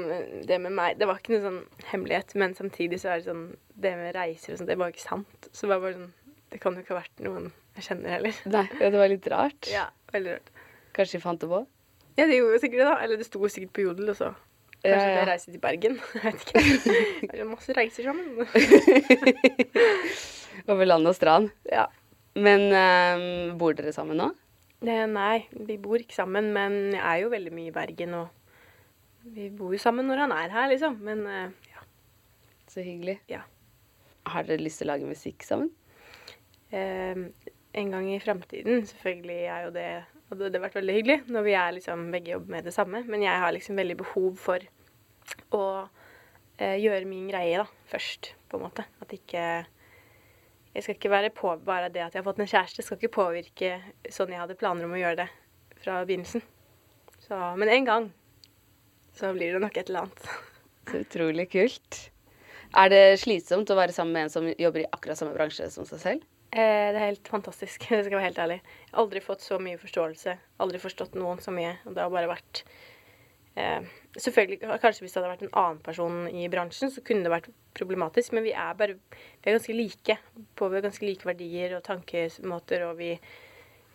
det 0.48 0.56
med 0.64 0.72
meg 0.72 0.96
Det 0.96 1.06
var 1.08 1.18
ikke 1.20 1.34
noe 1.34 1.42
sånn 1.44 1.58
hemmelighet, 1.90 2.32
men 2.40 2.54
samtidig 2.56 2.96
så 3.02 3.10
er 3.12 3.20
det 3.20 3.26
sånn 3.28 3.42
Det 3.76 3.92
med 4.00 4.14
reiser 4.16 4.54
og 4.54 4.60
sånn, 4.60 4.68
det 4.70 4.76
var 4.80 4.92
ikke 4.94 5.04
sant. 5.04 5.48
Så 5.52 5.66
det 5.66 5.72
var 5.74 5.82
bare 5.84 5.98
sånn 5.98 6.12
Det 6.48 6.60
kan 6.62 6.78
jo 6.78 6.84
ikke 6.84 6.94
ha 6.96 7.02
vært 7.02 7.24
noen 7.26 7.50
jeg 7.78 7.92
kjenner 7.92 8.16
heller. 8.16 8.38
Nei, 8.50 8.64
ja, 8.80 8.88
det 8.90 8.98
var 8.98 9.10
litt 9.12 9.26
rart. 9.30 9.68
Ja, 9.70 9.84
veldig 10.10 10.32
rart. 10.34 10.48
Kanskje 10.96 11.18
de 11.20 11.22
fant 11.22 11.38
det 11.38 11.46
på? 11.50 11.60
Ja, 12.18 12.26
det 12.26 12.36
gjorde 12.40 12.56
jo 12.56 12.60
sikkert 12.64 12.80
det, 12.82 12.88
da. 12.90 12.96
Eller 13.04 13.20
det 13.20 13.26
sto 13.28 13.48
sikkert 13.50 13.72
på 13.76 13.84
Jodel, 13.86 14.10
og 14.12 14.18
så 14.18 14.32
Kanskje 14.78 14.94
Ja, 14.94 15.06
ja. 15.10 15.14
det 15.18 15.28
reiser 15.32 15.54
til 15.54 15.60
Bergen. 15.62 15.96
Jeg 16.14 16.22
vet 16.22 16.42
ikke. 16.44 16.60
Det 17.32 17.40
er 17.42 17.48
masse 17.48 17.74
reiser 17.74 18.06
sammen. 18.06 18.26
Over 20.70 20.84
land 20.86 21.08
og 21.10 21.16
strand. 21.18 21.50
ja. 21.72 21.86
Men 22.38 22.68
um, 22.70 23.58
bor 23.58 23.72
dere 23.74 23.90
sammen 23.90 24.20
nå? 24.20 24.28
Det, 24.78 24.94
nei, 25.10 25.48
vi 25.66 25.74
bor 25.82 25.98
ikke 25.98 26.14
sammen, 26.14 26.52
men 26.54 26.92
jeg 26.92 27.02
er 27.02 27.22
jo 27.24 27.30
veldig 27.32 27.50
mye 27.50 27.70
i 27.72 27.74
Bergen, 27.74 28.12
og 28.14 28.28
vi 29.34 29.48
bor 29.50 29.72
jo 29.74 29.80
sammen 29.82 30.06
når 30.06 30.20
han 30.22 30.34
er 30.36 30.52
her, 30.54 30.68
liksom. 30.70 31.00
Men 31.02 31.24
uh, 31.26 31.72
ja. 31.72 31.82
Så 32.70 32.84
hyggelig. 32.86 33.16
Ja. 33.32 33.40
Har 34.30 34.46
dere 34.46 34.62
lyst 34.62 34.78
til 34.78 34.86
å 34.86 34.92
lage 34.92 35.08
musikk 35.08 35.42
sammen? 35.48 35.72
Um, 36.70 37.26
en 37.74 37.90
gang 37.96 38.06
i 38.12 38.20
framtiden, 38.22 38.86
selvfølgelig 38.86 39.40
er 39.50 39.66
jo 39.66 39.74
det 39.74 39.88
hadde 40.28 40.50
det 40.52 40.60
vært 40.62 40.76
veldig 40.78 40.96
hyggelig 40.98 41.18
når 41.32 41.46
vi 41.46 41.54
er 41.56 41.74
liksom 41.78 42.08
begge 42.12 42.34
jobber 42.34 42.56
med 42.56 42.68
det 42.68 42.74
samme. 42.76 43.02
Men 43.08 43.24
jeg 43.24 43.42
har 43.44 43.54
liksom 43.54 43.78
veldig 43.80 43.96
behov 44.02 44.36
for 44.40 44.64
å 45.56 45.64
eh, 46.58 46.76
gjøre 46.80 47.08
min 47.08 47.28
greie 47.30 47.62
da, 47.62 47.66
først, 47.90 48.32
på 48.48 48.58
en 48.58 48.66
måte. 48.68 48.86
At 49.02 49.12
ikke 49.16 49.42
Jeg 50.74 50.84
skal 50.84 50.94
ikke 50.94 51.10
være 51.10 51.30
på 51.34 51.54
bare 51.64 51.88
det 51.90 52.02
at 52.04 52.14
jeg 52.14 52.20
har 52.20 52.26
fått 52.26 52.38
en 52.44 52.50
kjæreste, 52.50 52.84
skal 52.84 52.98
ikke 53.00 53.16
påvirke 53.16 53.70
sånn 54.12 54.30
jeg 54.30 54.38
hadde 54.38 54.58
planer 54.60 54.86
om 54.86 54.92
å 54.94 55.00
gjøre 55.00 55.24
det 55.24 55.28
fra 55.80 56.02
begynnelsen. 56.06 56.44
Så, 57.24 57.38
men 57.58 57.72
en 57.72 57.88
gang 57.88 58.06
så 59.16 59.32
blir 59.34 59.56
det 59.56 59.62
nok 59.64 59.76
et 59.80 59.88
eller 59.88 60.06
annet. 60.06 60.28
Så 60.88 61.00
utrolig 61.02 61.48
kult. 61.50 61.98
Er 62.76 62.92
det 62.92 63.02
slitsomt 63.24 63.70
å 63.72 63.78
være 63.78 63.96
sammen 63.96 64.14
med 64.14 64.28
en 64.28 64.34
som 64.36 64.46
jobber 64.52 64.84
i 64.84 64.90
akkurat 64.92 65.18
samme 65.18 65.34
bransje 65.34 65.66
som 65.72 65.88
seg 65.88 66.04
selv? 66.04 66.28
Eh, 66.48 66.88
det 66.94 66.96
er 66.96 67.10
helt 67.10 67.28
fantastisk, 67.28 67.84
det 67.92 68.06
skal 68.06 68.16
være 68.16 68.28
helt 68.30 68.38
ærlig. 68.40 68.60
Jeg 68.62 68.94
har 68.94 69.02
aldri 69.02 69.20
fått 69.24 69.44
så 69.44 69.58
mye 69.60 69.80
forståelse. 69.80 70.36
Aldri 70.64 70.80
forstått 70.80 71.18
noen 71.20 71.42
så 71.44 71.52
mye. 71.52 71.74
Og 71.84 71.96
det 71.96 72.04
har 72.04 72.12
bare 72.14 72.30
vært 72.30 72.62
eh, 73.60 73.84
Selvfølgelig, 74.18 74.62
Kanskje 74.80 75.04
hvis 75.04 75.12
det 75.14 75.20
hadde 75.20 75.32
vært 75.34 75.44
en 75.44 75.58
annen 75.60 75.82
person 75.84 76.22
i 76.32 76.48
bransjen, 76.50 76.90
så 76.90 77.04
kunne 77.04 77.26
det 77.26 77.34
vært 77.34 77.50
problematisk. 77.76 78.32
Men 78.36 78.46
vi 78.48 78.56
er 78.56 78.78
bare 78.78 78.96
Vi 78.96 79.44
er 79.44 79.58
ganske 79.58 79.76
like. 79.76 80.18
På 80.56 80.70
vi 80.70 80.80
har 80.80 80.88
ganske 80.88 81.04
like 81.04 81.28
verdier 81.28 81.76
og 81.76 81.84
tankemåter, 81.86 82.88
og 82.88 82.96
vi 83.02 83.12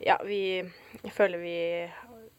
Ja, 0.04 0.20
vi 0.22 0.62
Jeg 0.62 1.16
føler 1.16 1.42
vi 1.42 1.58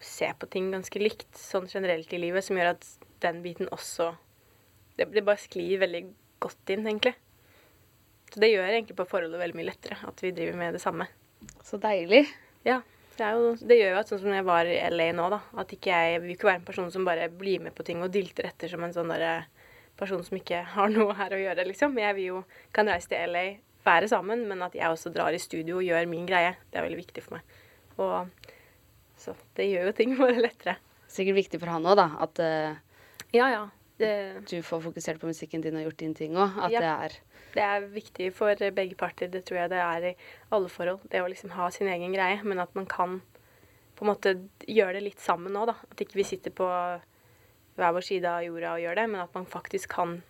ser 0.05 0.35
på 0.39 0.47
ting 0.53 0.71
ganske 0.71 1.01
likt 1.01 1.39
sånn 1.39 1.67
generelt 1.71 2.13
i 2.13 2.21
livet, 2.21 2.45
som 2.45 2.59
gjør 2.59 2.75
at 2.75 2.87
den 3.25 3.41
biten 3.43 3.71
også 3.73 4.13
Det, 4.99 5.09
det 5.11 5.25
bare 5.25 5.41
sklir 5.41 5.81
veldig 5.81 6.03
godt 6.45 6.71
inn, 6.71 6.85
egentlig. 6.87 7.15
Så 8.35 8.41
det 8.43 8.51
gjør 8.51 8.67
egentlig 8.67 8.97
på 8.99 9.07
forholdet 9.07 9.39
veldig 9.39 9.55
mye 9.61 9.69
lettere 9.69 10.01
at 10.09 10.23
vi 10.25 10.33
driver 10.35 10.57
med 10.59 10.75
det 10.75 10.83
samme. 10.83 11.07
Så 11.63 11.79
deilig. 11.79 12.25
Ja. 12.67 12.81
Det, 13.15 13.29
jo, 13.31 13.53
det 13.63 13.77
gjør 13.79 13.93
jo 13.93 13.99
at 14.01 14.09
sånn 14.11 14.21
som 14.25 14.33
jeg 14.35 14.47
var 14.49 14.67
i 14.67 14.79
LA 14.91 15.13
nå, 15.15 15.29
da, 15.31 15.39
at 15.63 15.71
ikke 15.77 15.95
jeg 15.95 16.23
vil 16.25 16.33
ikke 16.35 16.49
være 16.49 16.59
en 16.59 16.67
person 16.67 16.89
som 16.91 17.05
bare 17.07 17.29
blir 17.31 17.63
med 17.63 17.77
på 17.77 17.87
ting 17.87 18.01
og 18.03 18.11
dilter 18.11 18.49
etter 18.49 18.73
som 18.73 18.83
en 18.83 18.95
sånn 18.97 19.13
derre 19.13 19.45
person 19.95 20.25
som 20.27 20.41
ikke 20.41 20.65
har 20.75 20.91
noe 20.91 21.15
her 21.15 21.37
å 21.37 21.39
gjøre, 21.39 21.69
liksom. 21.69 21.95
Jeg 22.03 22.19
vil 22.19 22.27
jo 22.33 22.41
kan 22.75 22.91
reise 22.91 23.13
til 23.13 23.31
LA, 23.31 23.45
være 23.87 24.11
sammen, 24.11 24.43
men 24.51 24.67
at 24.67 24.75
jeg 24.75 24.91
også 24.91 25.15
drar 25.15 25.37
i 25.37 25.39
studio 25.39 25.79
og 25.79 25.87
gjør 25.87 26.11
min 26.11 26.27
greie. 26.27 26.57
Det 26.73 26.81
er 26.81 26.89
veldig 26.89 27.03
viktig 27.05 27.23
for 27.23 27.39
meg. 27.39 27.63
Og 28.03 28.51
så 29.21 29.37
det 29.55 29.71
gjør 29.71 29.93
jo 29.93 29.97
ting 30.01 30.17
bare 30.25 30.43
lettere. 30.43 30.79
Sikkert 31.07 31.39
viktig 31.45 31.63
for 31.63 31.71
han 31.71 31.87
òg, 31.87 32.01
da. 32.03 32.11
At 32.27 32.43
uh... 32.43 33.23
Ja, 33.31 33.47
ja. 33.53 33.65
Det, 33.99 34.47
du 34.51 34.57
får 34.67 34.81
fokusert 34.89 35.21
på 35.23 35.29
musikken 35.31 35.63
din 35.63 35.77
og 35.79 35.85
gjort 35.87 36.01
din 36.03 36.15
ting 36.19 36.33
òg. 36.35 36.57
At 36.67 36.73
Ja. 36.73 36.81
det 36.81 36.91
er 37.15 37.19
Det 37.55 37.63
er 37.63 37.81
viktig 37.87 38.33
for 38.35 38.55
begge 38.75 38.97
parter. 38.99 39.29
Det 39.31 39.45
tror 39.47 39.59
jeg 39.61 39.71
det 39.71 39.79
er 39.79 40.09
i 40.11 40.17
alle 40.51 40.69
forhold. 40.69 41.01
Det 41.09 41.21
å 41.23 41.29
liksom 41.31 41.51
ha 41.55 41.69
sin 41.71 41.87
egen 41.87 42.13
greie, 42.13 42.43
men 42.43 42.59
at 42.59 42.75
man 42.75 42.87
kan 42.87 43.21
på 43.95 44.03
en 44.03 44.11
måte 44.11 44.49
gjøre 44.67 44.95
det 44.95 45.03
litt 45.05 45.21
sammen 45.21 45.53
nå, 45.53 45.67
da. 45.67 45.75
At 45.91 45.97
ikke 46.03 46.15
vi 46.19 46.25
sitter 46.25 46.51
på 46.51 46.67
hver 47.77 47.93
vår 47.95 48.03
side 48.03 48.25
av 48.27 48.43
jorda 48.43 48.75
og 48.75 48.81
gjør 48.83 48.95
det, 48.97 49.07
men 49.11 49.21
at 49.21 49.35
man 49.35 49.47
faktisk 49.47 49.89
kan 49.95 50.23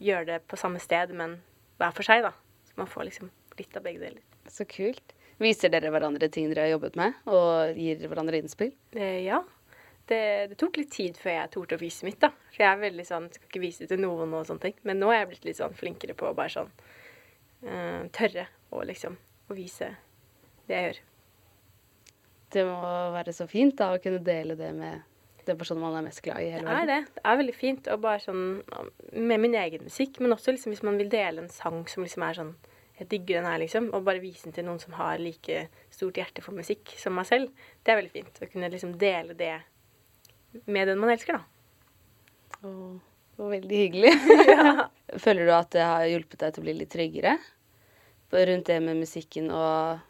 gjøre 0.00 0.26
det 0.26 0.40
på 0.48 0.58
samme 0.58 0.80
sted, 0.82 1.14
men 1.14 1.40
hver 1.78 1.92
for 1.94 2.02
seg, 2.02 2.22
da. 2.26 2.32
Så 2.66 2.72
man 2.76 2.86
får 2.90 3.04
liksom 3.04 3.30
litt 3.58 3.76
av 3.76 3.84
begge 3.86 4.00
deler. 4.02 4.20
Så 4.50 4.66
kult. 4.66 5.14
Viser 5.38 5.70
dere 5.70 5.90
hverandre 5.90 6.28
ting 6.30 6.48
dere 6.50 6.66
har 6.68 6.74
jobbet 6.78 6.96
med, 6.96 7.14
og 7.26 7.74
gir 7.78 8.02
hverandre 8.08 8.38
innspill? 8.42 8.72
Eh, 8.94 9.22
ja. 9.26 9.42
Det, 10.08 10.20
det 10.50 10.58
tok 10.60 10.76
litt 10.76 10.90
tid 10.92 11.16
før 11.16 11.32
jeg 11.38 11.52
torde 11.54 11.78
å 11.78 11.80
vise 11.80 12.04
mitt, 12.04 12.18
da. 12.20 12.28
For 12.52 12.60
jeg 12.60 12.68
er 12.68 12.82
veldig 12.82 13.06
sånn 13.08 13.30
Skal 13.32 13.48
ikke 13.48 13.62
vise 13.62 13.84
det 13.84 13.94
til 13.94 14.02
noen 14.04 14.34
og 14.36 14.44
sånne 14.48 14.66
ting. 14.66 14.76
Men 14.84 15.00
nå 15.00 15.08
er 15.12 15.22
jeg 15.22 15.30
blitt 15.32 15.48
litt 15.48 15.60
sånn 15.62 15.78
flinkere 15.78 16.16
på 16.18 16.28
å 16.28 16.36
bare 16.36 16.52
sånn 16.52 16.68
uh, 17.64 18.04
tørre 18.12 18.46
å 18.74 18.84
liksom 18.84 19.16
å 19.48 19.56
vise 19.56 19.94
det 20.68 20.76
jeg 20.76 20.86
gjør. 20.88 21.00
Det 22.54 22.62
må 22.68 22.92
være 23.16 23.34
så 23.34 23.48
fint 23.50 23.74
da 23.80 23.94
å 23.94 24.00
kunne 24.02 24.20
dele 24.24 24.56
det 24.58 24.70
med 24.76 25.02
den 25.44 25.58
personen 25.60 25.82
man 25.82 25.96
er 25.98 26.06
mest 26.06 26.22
glad 26.24 26.40
i 26.40 26.48
i 26.48 26.52
hele 26.54 26.68
Det 26.68 26.76
er 26.82 26.86
det. 26.88 27.00
Det 27.16 27.24
er 27.24 27.40
veldig 27.40 27.56
fint. 27.56 27.90
Og 27.92 28.04
bare 28.04 28.22
sånn 28.22 28.44
med 29.12 29.42
min 29.42 29.56
egen 29.60 29.84
musikk, 29.88 30.20
men 30.22 30.32
også 30.36 30.54
liksom 30.54 30.72
hvis 30.72 30.84
man 30.86 31.00
vil 31.00 31.10
dele 31.12 31.44
en 31.44 31.52
sang 31.52 31.82
som 31.90 32.06
liksom 32.06 32.24
er 32.28 32.40
sånn 32.40 32.54
Jeg 32.94 33.08
digger 33.10 33.40
den 33.40 33.50
her, 33.50 33.58
liksom. 33.58 33.88
Og 33.90 34.04
bare 34.06 34.22
vise 34.22 34.46
den 34.46 34.54
til 34.54 34.68
noen 34.68 34.78
som 34.78 34.94
har 34.94 35.18
like 35.18 35.64
stort 35.90 36.20
hjerte 36.20 36.44
for 36.44 36.54
musikk 36.54 36.92
som 36.94 37.16
meg 37.18 37.26
selv. 37.26 37.50
Det 37.82 37.90
er 37.90 37.98
veldig 37.98 38.12
fint. 38.12 38.38
Å 38.38 38.50
kunne 38.52 38.70
liksom 38.70 38.92
dele 39.00 39.34
det 39.34 39.56
med 40.66 40.88
den 40.88 41.00
man 41.02 41.12
elsker, 41.14 41.40
da. 41.40 41.44
Oh, 42.64 42.96
det 43.34 43.42
var 43.42 43.52
veldig 43.56 43.82
hyggelig. 43.82 44.14
Føler 45.24 45.46
du 45.48 45.52
at 45.56 45.70
det 45.74 45.84
har 45.84 46.06
hjulpet 46.08 46.40
deg 46.40 46.54
til 46.54 46.62
å 46.62 46.66
bli 46.68 46.76
litt 46.80 46.92
tryggere 46.94 47.36
rundt 48.34 48.66
det 48.66 48.80
med 48.82 48.98
musikken, 48.98 49.46
og 49.54 50.00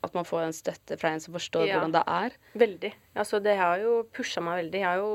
at 0.00 0.14
man 0.16 0.24
får 0.24 0.46
en 0.46 0.54
støtte 0.56 0.96
fra 0.96 1.10
en 1.12 1.20
som 1.20 1.34
forstår 1.34 1.66
Ja. 1.66 1.76
hvordan 1.76 1.92
det 1.92 2.02
er? 2.06 2.36
Veldig. 2.54 2.90
Altså, 3.14 3.42
det 3.44 3.58
har 3.58 3.78
jo 3.82 4.06
pusha 4.14 4.40
meg 4.40 4.62
veldig. 4.62 4.80
Jeg 4.80 4.88
har 4.88 5.02
jo 5.02 5.10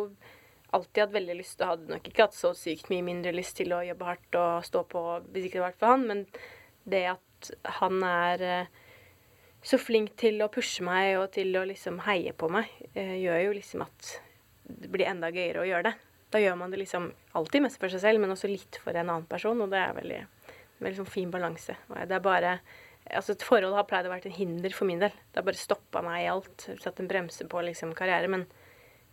alltid 0.73 1.01
hatt 1.03 1.15
veldig 1.15 1.37
lyst 1.37 1.61
og 1.61 1.67
Hadde 1.71 1.89
nok 1.93 2.07
ikke 2.09 2.27
hatt 2.27 2.37
så 2.37 2.53
sykt 2.57 2.89
mye 2.89 3.05
mindre 3.05 3.33
lyst 3.33 3.57
til 3.57 3.73
å 3.73 3.81
jobbe 3.85 4.05
hardt 4.05 4.37
og 4.37 4.65
stå 4.65 4.83
på 4.89 5.03
hvis 5.31 5.47
ikke 5.47 5.59
det 5.59 5.63
hadde 5.63 5.69
vært 5.71 5.81
for 5.81 5.93
han, 5.93 6.07
men 6.09 6.25
det 6.89 7.03
at 7.13 7.51
han 7.79 8.03
er 8.03 8.43
eh, 8.47 8.71
så 9.63 9.79
flink 9.79 10.15
til 10.19 10.41
å 10.43 10.51
pushe 10.51 10.83
meg 10.83 11.17
og 11.21 11.31
til 11.37 11.55
å 11.55 11.65
liksom 11.67 12.01
heie 12.07 12.33
på 12.35 12.49
meg, 12.51 12.69
eh, 12.93 13.15
gjør 13.21 13.45
jo 13.47 13.57
liksom 13.59 13.85
at 13.85 14.13
det 14.79 14.89
blir 14.93 15.09
enda 15.09 15.31
gøyere 15.33 15.63
å 15.63 15.67
gjøre 15.67 15.89
det. 15.89 15.93
Da 16.33 16.41
gjør 16.41 16.57
man 16.57 16.73
det 16.73 16.79
liksom 16.81 17.11
alltid 17.37 17.65
mest 17.65 17.79
for 17.81 17.93
seg 17.93 18.01
selv, 18.01 18.21
men 18.23 18.33
også 18.33 18.49
litt 18.49 18.79
for 18.81 18.95
en 18.97 19.09
annen 19.09 19.27
person, 19.29 19.59
og 19.61 19.69
det 19.69 19.81
er 19.81 19.93
veldig, 19.99 20.21
veldig 20.79 20.99
sånn 21.01 21.13
fin 21.13 21.33
balanse. 21.33 21.77
Det 21.93 22.17
er 22.17 22.25
bare 22.25 22.57
Altså, 23.03 23.33
et 23.33 23.43
forhold 23.43 23.75
har 23.75 23.83
pleid 23.83 24.07
å 24.07 24.11
være 24.13 24.29
et 24.29 24.37
hinder 24.37 24.71
for 24.71 24.87
min 24.87 25.01
del. 25.01 25.11
Det 25.11 25.41
har 25.41 25.43
bare 25.43 25.59
stoppa 25.59 25.99
meg 26.05 26.21
i 26.23 26.29
alt. 26.31 26.69
Satt 26.79 27.01
en 27.03 27.09
bremse 27.09 27.43
på 27.51 27.63
liksom 27.67 27.91
karriere. 27.97 28.29
Men 28.31 28.45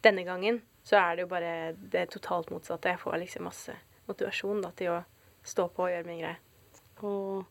denne 0.07 0.23
gangen 0.23 0.61
så 0.87 1.01
er 1.01 1.17
det 1.17 1.25
jo 1.25 1.31
bare 1.33 1.55
det 1.75 2.05
totalt 2.15 2.53
motsatte. 2.55 2.93
Jeg 2.95 3.03
får 3.03 3.19
liksom 3.25 3.49
masse 3.49 3.75
motivasjon 4.07 4.63
da, 4.63 4.71
til 4.79 4.93
å 4.95 5.01
stå 5.43 5.67
på 5.75 5.89
og 5.89 5.91
gjøre 5.93 6.07
min 6.07 6.23
greie. 6.23 6.39
Og, 7.03 7.43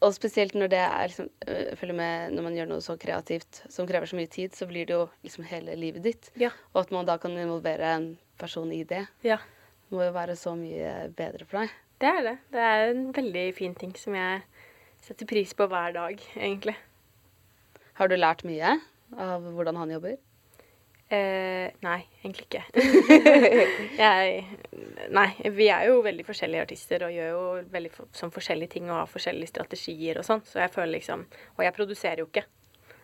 og 0.00 0.14
spesielt 0.16 0.54
når 0.56 0.70
det 0.72 0.78
er 0.80 1.10
liksom, 1.10 1.28
følger 1.76 1.96
med 1.98 2.32
når 2.36 2.46
man 2.46 2.54
gjør 2.56 2.68
noe 2.70 2.80
så 2.84 2.94
kreativt 3.00 3.62
som 3.68 3.86
krever 3.88 4.08
så 4.08 4.16
mye 4.16 4.30
tid, 4.32 4.54
så 4.56 4.66
blir 4.70 4.86
det 4.88 4.94
jo 4.96 5.02
liksom 5.26 5.44
hele 5.50 5.74
livet 5.76 6.02
ditt. 6.06 6.30
Ja. 6.40 6.50
Og 6.72 6.82
at 6.86 6.92
man 6.94 7.08
da 7.08 7.18
kan 7.20 7.36
involvere 7.36 7.90
en 7.98 8.06
person 8.40 8.70
i 8.72 8.82
det, 8.88 9.06
Ja, 9.26 9.36
må 9.92 10.04
jo 10.06 10.12
være 10.14 10.36
så 10.40 10.54
mye 10.56 11.10
bedre 11.16 11.44
for 11.44 11.60
deg. 11.60 11.74
det 12.00 12.08
er 12.08 12.22
det. 12.24 12.36
Det 12.54 12.60
er 12.64 12.86
en 12.94 13.04
veldig 13.12 13.44
fin 13.58 13.74
ting 13.76 13.92
som 13.98 14.14
jeg 14.16 14.40
setter 15.04 15.26
pris 15.28 15.52
på 15.56 15.66
hver 15.68 15.92
dag, 15.92 16.20
egentlig. 16.36 16.76
Har 18.00 18.08
du 18.08 18.16
lært 18.16 18.44
mye 18.48 18.78
av 19.20 19.44
hvordan 19.52 19.76
han 19.76 19.90
jobber? 19.92 20.16
Eh, 21.10 21.66
nei, 21.82 22.00
egentlig 22.22 22.44
ikke. 22.46 22.60
jeg 23.98 24.44
Nei, 25.10 25.26
vi 25.50 25.66
er 25.74 25.88
jo 25.88 25.96
veldig 26.06 26.22
forskjellige 26.28 26.62
artister 26.68 27.02
og 27.02 27.14
gjør 27.16 27.30
jo 27.32 27.40
veldig 27.72 27.90
for, 27.96 28.10
sånn 28.14 28.30
forskjellige 28.30 28.76
ting 28.76 28.86
og 28.86 29.00
har 29.00 29.10
forskjellige 29.10 29.50
strategier 29.50 30.20
og 30.20 30.26
sånn, 30.28 30.44
så 30.46 30.60
jeg 30.62 30.70
føler 30.70 30.92
liksom 31.00 31.24
Og 31.56 31.64
jeg 31.66 31.74
produserer 31.74 32.22
jo 32.22 32.28
ikke, 32.28 32.44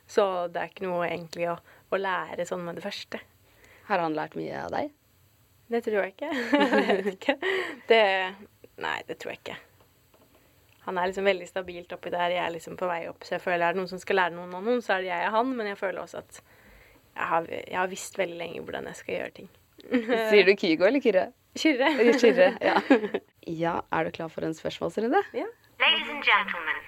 så 0.07 0.47
det 0.47 0.63
er 0.63 0.71
ikke 0.71 0.87
noe 0.87 1.09
egentlig 1.09 1.49
å, 1.51 1.57
å 1.91 1.99
lære 1.99 2.47
sånn 2.47 2.63
med 2.69 2.79
det 2.79 2.87
første. 2.87 3.19
Har 3.91 4.05
han 4.05 4.15
lært 4.15 4.39
mye 4.39 4.63
av 4.63 4.71
deg? 4.77 4.95
Det 5.75 5.83
tror 5.83 6.05
jeg 6.05 6.15
ikke. 6.15 6.31
jeg 6.87 6.99
vet 7.01 7.13
ikke. 7.17 7.39
Det 7.91 8.05
Nei, 8.85 8.99
det 9.09 9.17
tror 9.19 9.33
jeg 9.33 9.41
ikke. 9.41 9.57
Han 10.87 10.99
er 11.01 11.09
liksom 11.11 11.27
veldig 11.27 11.47
stabilt 11.49 11.95
oppi 11.97 12.13
der. 12.15 12.37
Jeg 12.37 12.45
er 12.45 12.53
liksom 12.55 12.77
på 12.79 12.87
vei 12.87 13.07
opp, 13.11 13.25
så 13.27 13.35
jeg 13.35 13.43
føler 13.43 13.65
er 13.65 13.75
det 13.75 13.81
noen 13.81 13.91
som 13.91 13.99
skal 13.99 14.21
lære 14.21 14.37
noen 14.37 14.53
av 14.55 14.63
noen, 14.63 14.83
så 14.85 14.95
er 14.95 15.03
det 15.03 15.11
jeg 15.11 15.31
og 15.31 15.35
han, 15.41 15.55
men 15.59 15.71
jeg 15.73 15.79
føler 15.81 16.05
også 16.05 16.21
at 16.23 16.39
jeg 17.17 17.29
har, 17.33 17.47
jeg 17.49 17.79
har 17.79 17.89
visst 17.89 18.19
veldig 18.19 18.37
lenge 18.39 18.61
hvordan 18.63 18.89
jeg 18.91 18.97
skal 19.01 19.15
gjøre 19.15 19.31
ting. 19.41 19.49
Sier 20.31 20.45
du 20.49 20.53
Kygo 20.61 20.85
eller 20.89 21.01
Kyrre? 21.01 21.31
Kyrre. 21.57 21.89
Kyrre, 22.21 22.51
ja. 22.61 22.77
ja, 23.65 23.79
er 23.93 24.05
du 24.05 24.11
klar 24.19 24.29
for 24.29 24.45
en 24.45 24.55
spørsmålsrunde? 24.55 25.23
Ja. 25.37 25.49
Ladies 25.81 26.11
and 26.13 26.25
gentlemen, 26.25 26.85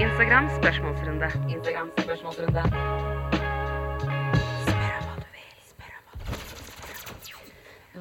Instagram 0.00 0.48
spørsmålsrunde. 0.56 1.28
Instagram 1.52 1.92
spørsmålsrunde. 1.98 2.62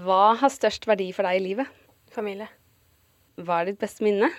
Hva 0.08 0.36
har 0.40 0.52
størst 0.54 0.88
verdi 0.88 1.10
for 1.12 1.28
deg 1.28 1.42
i 1.42 1.44
livet? 1.50 1.72
Familie. 2.14 2.48
Hva 3.36 3.62
er 3.62 3.72
ditt 3.72 3.82
beste 3.82 4.06
minne? 4.06 4.30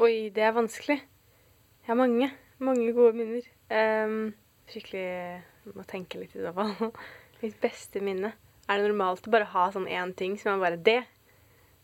Oi, 0.00 0.30
det 0.34 0.42
er 0.42 0.56
vanskelig. 0.56 0.96
Jeg 0.98 1.92
har 1.92 1.98
mange. 1.98 2.32
Mange 2.58 2.92
gode 2.96 3.14
minner. 3.16 3.46
Ehm, 3.70 4.32
skikkelig 4.72 5.72
Må 5.76 5.84
tenke 5.88 6.20
litt 6.20 6.34
i 6.36 6.44
så 6.44 6.52
fall. 6.56 6.92
Mitt 7.42 7.56
beste 7.62 8.02
minne. 8.04 8.32
Er 8.70 8.78
det 8.78 8.90
normalt 8.90 9.26
å 9.26 9.32
bare 9.32 9.48
ha 9.52 9.68
sånn 9.74 9.88
én 9.90 10.12
ting 10.16 10.36
som 10.40 10.54
er 10.54 10.64
bare 10.64 10.80
det? 10.90 11.00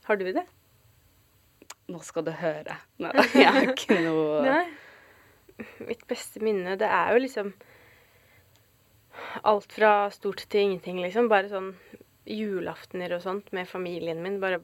Har 0.07 0.21
du 0.21 0.27
det? 0.29 0.45
Nå 1.91 2.01
skal 2.07 2.27
du 2.27 2.33
høre. 2.35 2.77
Nei, 3.03 3.13
jeg 3.43 3.53
har 3.53 3.73
ikke 3.73 4.01
noe 4.05 4.43
Nei. 4.47 4.65
Mitt 5.89 6.03
beste 6.11 6.43
minne, 6.45 6.75
det 6.77 6.89
er 6.93 7.15
jo 7.15 7.23
liksom 7.23 7.55
alt 9.49 9.73
fra 9.73 10.11
stort 10.13 10.43
til 10.53 10.67
ingenting, 10.67 11.01
liksom. 11.01 11.31
Bare 11.33 11.49
sånn 11.49 11.71
julaftener 12.29 13.15
og 13.17 13.23
sånt 13.25 13.53
med 13.57 13.69
familien 13.71 14.21
min. 14.25 14.37
Bare 14.43 14.61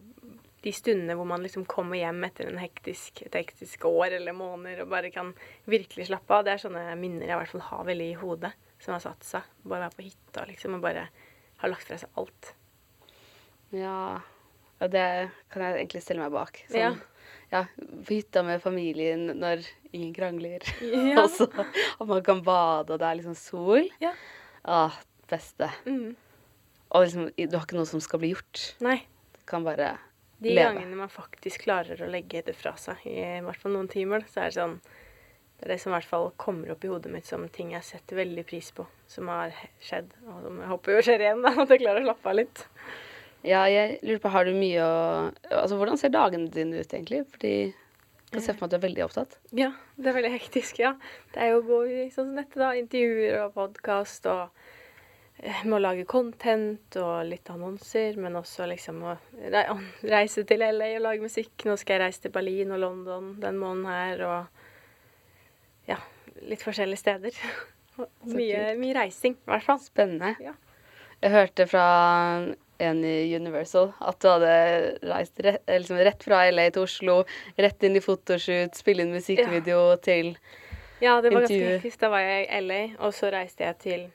de 0.63 0.73
stundene 0.75 1.17
hvor 1.19 1.27
man 1.27 1.43
liksom 1.43 1.65
kommer 1.67 1.99
hjem 1.99 2.23
etter 2.29 2.47
en 2.51 2.61
hektisk, 2.63 3.25
et 3.27 3.35
hektisk 3.35 3.87
år 3.89 4.15
eller 4.19 4.37
måneder 4.37 4.85
og 4.85 4.93
bare 4.93 5.11
kan 5.15 5.33
virkelig 5.71 6.07
slappe 6.11 6.37
av. 6.37 6.45
Det 6.47 6.55
er 6.55 6.63
sånne 6.63 6.85
minner 7.01 7.27
jeg 7.27 7.35
i 7.35 7.41
hvert 7.41 7.53
fall 7.55 7.65
har 7.71 7.87
veldig 7.89 8.09
i 8.13 8.19
hodet, 8.21 8.53
som 8.83 8.95
har 8.95 9.03
satt 9.03 9.27
seg. 9.27 9.49
Bare 9.67 9.89
være 9.89 9.97
på 9.99 10.07
hytta, 10.07 10.45
liksom, 10.51 10.77
og 10.79 10.85
bare 10.85 11.09
ha 11.63 11.71
lagt 11.71 11.89
fra 11.89 11.99
seg 11.99 12.21
alt. 12.23 12.53
Ja, 13.75 14.21
og 14.83 14.91
det 14.93 15.07
kan 15.53 15.65
jeg 15.65 15.81
egentlig 15.81 16.03
stille 16.05 16.23
meg 16.23 16.35
bak. 16.35 16.61
Sånn, 16.69 16.79
Ja. 16.81 16.93
ja. 17.53 17.65
På 18.07 18.15
hytta 18.15 18.43
med 18.47 18.63
familien 18.63 19.29
når 19.41 19.65
ingen 19.93 20.13
krangler. 20.15 20.67
Ja. 20.83 21.23
og 21.25 21.31
så 21.33 21.49
og 21.99 22.07
man 22.11 22.23
kan 22.27 22.43
bade, 22.47 22.93
og 22.93 23.01
det 23.03 23.09
er 23.09 23.19
liksom 23.21 23.39
sol. 23.39 23.89
Ja. 24.03 24.13
Ah, 24.63 24.95
beste. 25.31 25.71
Mm. 25.87 26.13
Og 26.93 27.07
liksom, 27.07 27.31
du 27.35 27.57
har 27.57 27.65
ikke 27.65 27.79
noe 27.79 27.89
som 27.89 28.03
skal 28.05 28.21
bli 28.23 28.35
gjort. 28.35 28.67
Nei. 28.85 29.01
Du 29.39 29.43
kan 29.49 29.65
bare 29.67 29.95
De 30.43 30.51
leve. 30.51 30.67
gangene 30.67 30.99
man 30.99 31.13
faktisk 31.13 31.67
klarer 31.67 32.01
å 32.03 32.11
legge 32.11 32.43
det 32.47 32.57
fra 32.59 32.75
seg, 32.81 33.05
i 33.07 33.41
hvert 33.45 33.63
fall 33.63 33.77
noen 33.77 33.91
timer, 33.91 34.27
så 34.31 34.43
er 34.43 34.51
det 34.51 34.59
sånn 34.59 34.77
Det 34.83 35.69
er 35.69 35.75
det 35.77 35.79
som 35.79 35.93
i 35.93 35.95
hvert 35.95 36.09
fall 36.11 36.25
kommer 36.43 36.73
opp 36.75 36.83
i 36.83 36.89
hodet 36.91 37.13
mitt 37.13 37.29
som 37.29 37.45
ting 37.55 37.71
jeg 37.71 37.87
setter 37.87 38.19
veldig 38.19 38.43
pris 38.49 38.73
på, 38.75 38.83
som 39.07 39.29
har 39.31 39.55
skjedd, 39.79 40.11
og 40.27 40.41
som 40.43 40.59
jeg 40.59 40.71
håper 40.73 40.97
jo 40.97 41.05
skjer 41.07 41.23
igjen, 41.23 41.45
da, 41.45 41.53
at 41.63 41.71
jeg 41.71 41.85
klarer 41.85 42.03
å 42.03 42.09
slappe 42.09 42.33
av 42.33 42.39
litt. 42.41 42.65
Ja, 43.47 43.63
jeg 43.71 44.01
lurer 44.03 44.19
på, 44.23 44.33
har 44.35 44.47
du 44.47 44.55
mye 44.55 44.83
å 44.83 44.99
Altså, 45.51 45.79
hvordan 45.79 45.99
ser 45.99 46.13
dagene 46.15 46.51
dine 46.51 46.83
ut, 46.83 46.91
egentlig? 46.95 47.25
Fordi 47.31 47.55
jeg 48.33 48.35
kan 48.35 48.45
se 48.47 48.55
for 48.55 48.65
meg 48.65 48.69
at 48.69 48.75
du 48.75 48.77
er 48.79 48.87
veldig 48.87 49.03
opptatt. 49.05 49.35
Ja, 49.59 49.71
det 49.99 50.09
er 50.09 50.15
veldig 50.17 50.31
hektisk, 50.33 50.79
ja. 50.81 50.95
Det 51.35 51.43
er 51.43 51.51
jo 51.53 51.59
å 51.61 51.67
gå 51.67 51.81
i 51.85 52.05
sånn 52.15 52.31
som 52.31 52.39
dette, 52.39 52.59
da. 52.59 52.71
Intervjuer 52.79 53.43
og 53.43 53.57
podkast 53.59 54.27
og 54.31 54.62
med 55.43 55.75
å 55.75 55.81
lage 55.83 56.05
content 56.07 56.97
og 57.01 57.27
litt 57.27 57.51
annonser, 57.51 58.15
men 58.21 58.39
også 58.39 58.67
liksom 58.71 59.01
å 59.11 59.17
reise 60.07 60.45
til 60.47 60.63
LA 60.63 60.93
og 61.01 61.07
lage 61.09 61.27
musikk. 61.27 61.65
Nå 61.67 61.75
skal 61.81 61.97
jeg 61.97 62.05
reise 62.05 62.23
til 62.23 62.35
Berlin 62.35 62.71
og 62.75 62.83
London 62.83 63.33
den 63.43 63.59
måneden 63.59 63.89
her, 63.91 64.23
og 64.29 65.91
ja, 65.91 65.99
litt 66.47 66.63
forskjellige 66.63 67.03
steder. 67.03 67.41
Mye, 68.39 68.73
mye 68.79 68.95
reising, 68.97 69.35
i 69.37 69.51
hvert 69.51 69.67
fall. 69.67 69.81
Spennende. 69.83 70.33
Ja. 70.41 70.55
Jeg 71.23 71.35
hørte 71.35 71.67
fra 71.71 71.87
en 72.83 73.03
i 73.07 73.37
Universal 73.37 73.93
at 74.03 74.23
du 74.23 74.31
hadde 74.31 74.55
reist 75.07 75.43
rett, 75.45 75.61
liksom 75.69 76.01
rett 76.03 76.25
fra 76.25 76.41
LA 76.51 76.71
til 76.73 76.87
Oslo, 76.87 77.19
rett 77.61 77.87
inn 77.87 77.99
i 77.99 78.03
fotoshoot, 78.03 78.79
spille 78.79 79.05
inn 79.05 79.15
musikkvideo 79.15 79.85
til 80.03 80.33
Ja, 81.03 81.19
det 81.23 81.35
var 81.35 81.45
ganske 81.45 81.79
fisk. 81.85 82.01
Da 82.01 82.11
var 82.15 82.25
jeg 82.25 82.49
i 82.49 82.65
LA, 82.65 82.83
og 83.03 83.15
så 83.15 83.31
reiste 83.35 83.69
jeg 83.69 83.79
til 83.85 84.11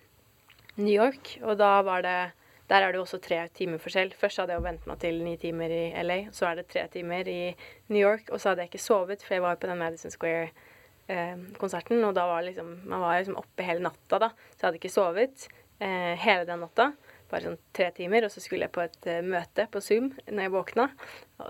New 0.78 0.94
York, 0.94 1.38
og 1.42 1.58
da 1.58 1.80
var 1.86 2.06
det 2.06 2.20
Der 2.68 2.84
er 2.84 2.92
det 2.92 2.98
jo 3.00 3.06
også 3.06 3.22
tre 3.24 3.38
timer 3.56 3.80
forskjell. 3.80 4.10
Først 4.12 4.42
hadde 4.42 4.52
jeg 4.52 4.60
jo 4.60 4.66
vent 4.66 4.88
meg 4.90 4.98
til 5.00 5.22
ni 5.24 5.38
timer 5.40 5.72
i 5.72 6.04
LA, 6.04 6.18
så 6.36 6.50
er 6.50 6.58
det 6.60 6.66
tre 6.68 6.82
timer 6.92 7.24
i 7.32 7.56
New 7.88 8.02
York, 8.02 8.28
og 8.28 8.42
så 8.42 8.50
hadde 8.50 8.66
jeg 8.66 8.74
ikke 8.74 8.84
sovet, 8.84 9.24
for 9.24 9.38
jeg 9.38 9.46
var 9.46 9.56
på 9.56 9.70
den 9.70 9.80
Madison 9.80 10.12
Square-konserten, 10.12 12.04
og 12.04 12.12
da 12.18 12.26
var 12.28 12.44
liksom 12.44 12.82
Man 12.84 13.00
var 13.00 13.22
liksom 13.22 13.40
oppe 13.40 13.64
hele 13.64 13.88
natta, 13.88 14.20
da, 14.20 14.30
så 14.52 14.60
jeg 14.60 14.68
hadde 14.68 14.82
ikke 14.82 14.92
sovet 14.92 15.48
eh, 15.80 16.20
hele 16.20 16.44
den 16.44 16.60
natta. 16.66 16.92
bare 17.32 17.44
sånn 17.44 17.58
tre 17.76 17.90
timer, 17.96 18.24
og 18.24 18.32
så 18.32 18.44
skulle 18.44 18.68
jeg 18.68 18.76
på 18.76 18.84
et 18.84 19.08
eh, 19.08 19.24
møte 19.24 19.66
på 19.72 19.80
Zoom 19.84 20.14
når 20.28 20.44
jeg 20.44 20.54
våkna, 20.60 20.92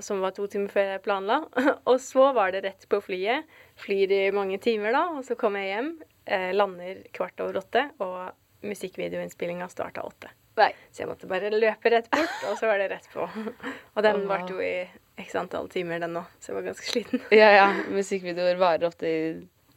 som 0.02 0.22
var 0.22 0.38
to 0.38 0.48
timer 0.50 0.70
før 0.74 0.94
jeg 0.94 1.06
planla. 1.06 1.44
og 1.90 1.98
så 2.02 2.32
var 2.38 2.54
det 2.54 2.64
rett 2.66 2.88
på 2.90 3.02
flyet. 3.02 3.46
Flyr 3.82 4.14
i 4.14 4.24
mange 4.34 4.58
timer 4.62 4.94
da, 4.94 5.08
og 5.18 5.26
så 5.26 5.38
kommer 5.38 5.66
jeg 5.66 5.76
hjem, 5.76 5.96
eh, 6.26 6.52
lander 6.54 7.08
kvart 7.14 7.42
over 7.42 7.62
åtte, 7.62 7.90
og 7.98 8.38
musikkvideoinnspillinga 8.66 9.68
starta 9.70 10.04
åtte. 10.08 10.32
Nei. 10.58 10.72
Så 10.92 11.04
jeg 11.04 11.12
måtte 11.12 11.30
bare 11.30 11.52
løpe 11.54 11.92
rett 11.94 12.08
bort, 12.10 12.40
og 12.50 12.58
så 12.58 12.70
var 12.70 12.82
det 12.82 12.90
rett 12.96 13.10
på. 13.14 13.28
Og 13.96 14.06
den 14.06 14.24
varte 14.30 14.56
jo 14.56 14.64
i 14.64 14.88
x 15.22 15.36
antall 15.38 15.70
timer, 15.70 16.02
den 16.02 16.18
òg, 16.18 16.32
så 16.42 16.52
jeg 16.52 16.58
var 16.58 16.66
ganske 16.72 16.90
sliten. 16.90 17.22
Ja, 17.34 17.52
ja. 17.54 17.68
Musikkvideoer 17.94 18.58
varer 18.62 18.88
ofte 18.90 19.10
i 19.10 19.20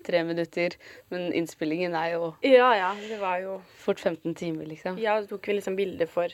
tre 0.05 0.22
minutter, 0.24 0.76
men 1.12 1.33
innspillingen 1.37 1.97
er 1.97 2.14
jo 2.14 2.31
Ja, 2.45 2.70
ja, 2.76 2.95
det 2.97 3.18
var 3.20 3.41
jo 3.43 3.59
fort 3.81 4.01
15 4.01 4.35
timer, 4.35 4.68
liksom. 4.68 4.97
Ja, 5.01 5.18
så 5.20 5.35
tok 5.35 5.51
vi 5.51 5.59
liksom 5.59 5.76
bilder 5.76 6.09
for 6.09 6.33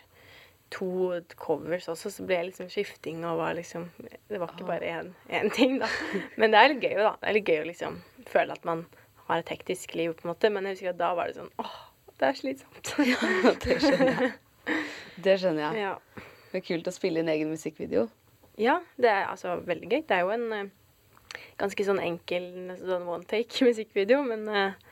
to 0.74 1.20
covers 1.38 1.86
også, 1.90 2.10
så 2.10 2.26
ble 2.26 2.40
det 2.40 2.50
liksom 2.50 2.70
skifting 2.70 3.22
og 3.26 3.38
var 3.38 3.54
liksom 3.54 3.88
Det 4.02 4.40
var 4.42 4.50
ikke 4.54 4.66
bare 4.66 4.94
én, 4.98 5.12
én 5.30 5.50
ting, 5.54 5.78
da. 5.82 5.90
Men 6.40 6.54
det 6.54 6.62
er 6.62 6.72
litt 6.74 6.86
gøy, 6.86 6.96
da. 7.02 7.12
Det 7.20 7.30
er 7.30 7.38
litt 7.38 7.50
gøy 7.50 7.60
å 7.62 7.68
liksom 7.70 8.00
føle 8.30 8.54
at 8.54 8.66
man 8.66 8.86
har 9.26 9.42
et 9.42 9.52
hektisk 9.54 9.94
liv, 9.98 10.14
på 10.14 10.26
en 10.26 10.32
måte. 10.34 10.50
Men 10.54 10.66
jeg 10.66 10.78
husker 10.78 10.94
at 10.94 11.02
da 11.02 11.12
var 11.18 11.30
det 11.30 11.38
sånn 11.38 11.52
åh, 11.62 11.76
det 12.20 12.28
er 12.30 12.38
slitsomt. 12.38 12.94
Ja, 13.10 13.52
det 13.64 13.78
skjønner 13.82 14.22
jeg. 14.22 14.32
Det 15.24 15.36
skjønner 15.40 15.62
jeg. 15.66 15.84
Ja. 15.84 16.24
Det 16.50 16.60
er 16.60 16.64
kult 16.66 16.88
å 16.88 16.94
spille 16.94 17.20
inn 17.22 17.30
egen 17.32 17.52
musikkvideo. 17.52 18.06
Ja, 18.60 18.78
det 18.96 19.10
er 19.12 19.26
altså 19.28 19.58
veldig 19.66 19.88
gøy. 19.90 20.02
Det 20.08 20.16
er 20.16 20.24
jo 20.24 20.32
en 20.32 20.46
eh, 20.56 20.70
ganske 21.60 21.84
sånn 21.84 22.00
enkel 22.00 22.46
sånn 22.80 23.04
one 23.04 23.28
take 23.28 23.66
musikkvideo, 23.68 24.22
men 24.24 24.46
eh, 24.48 24.85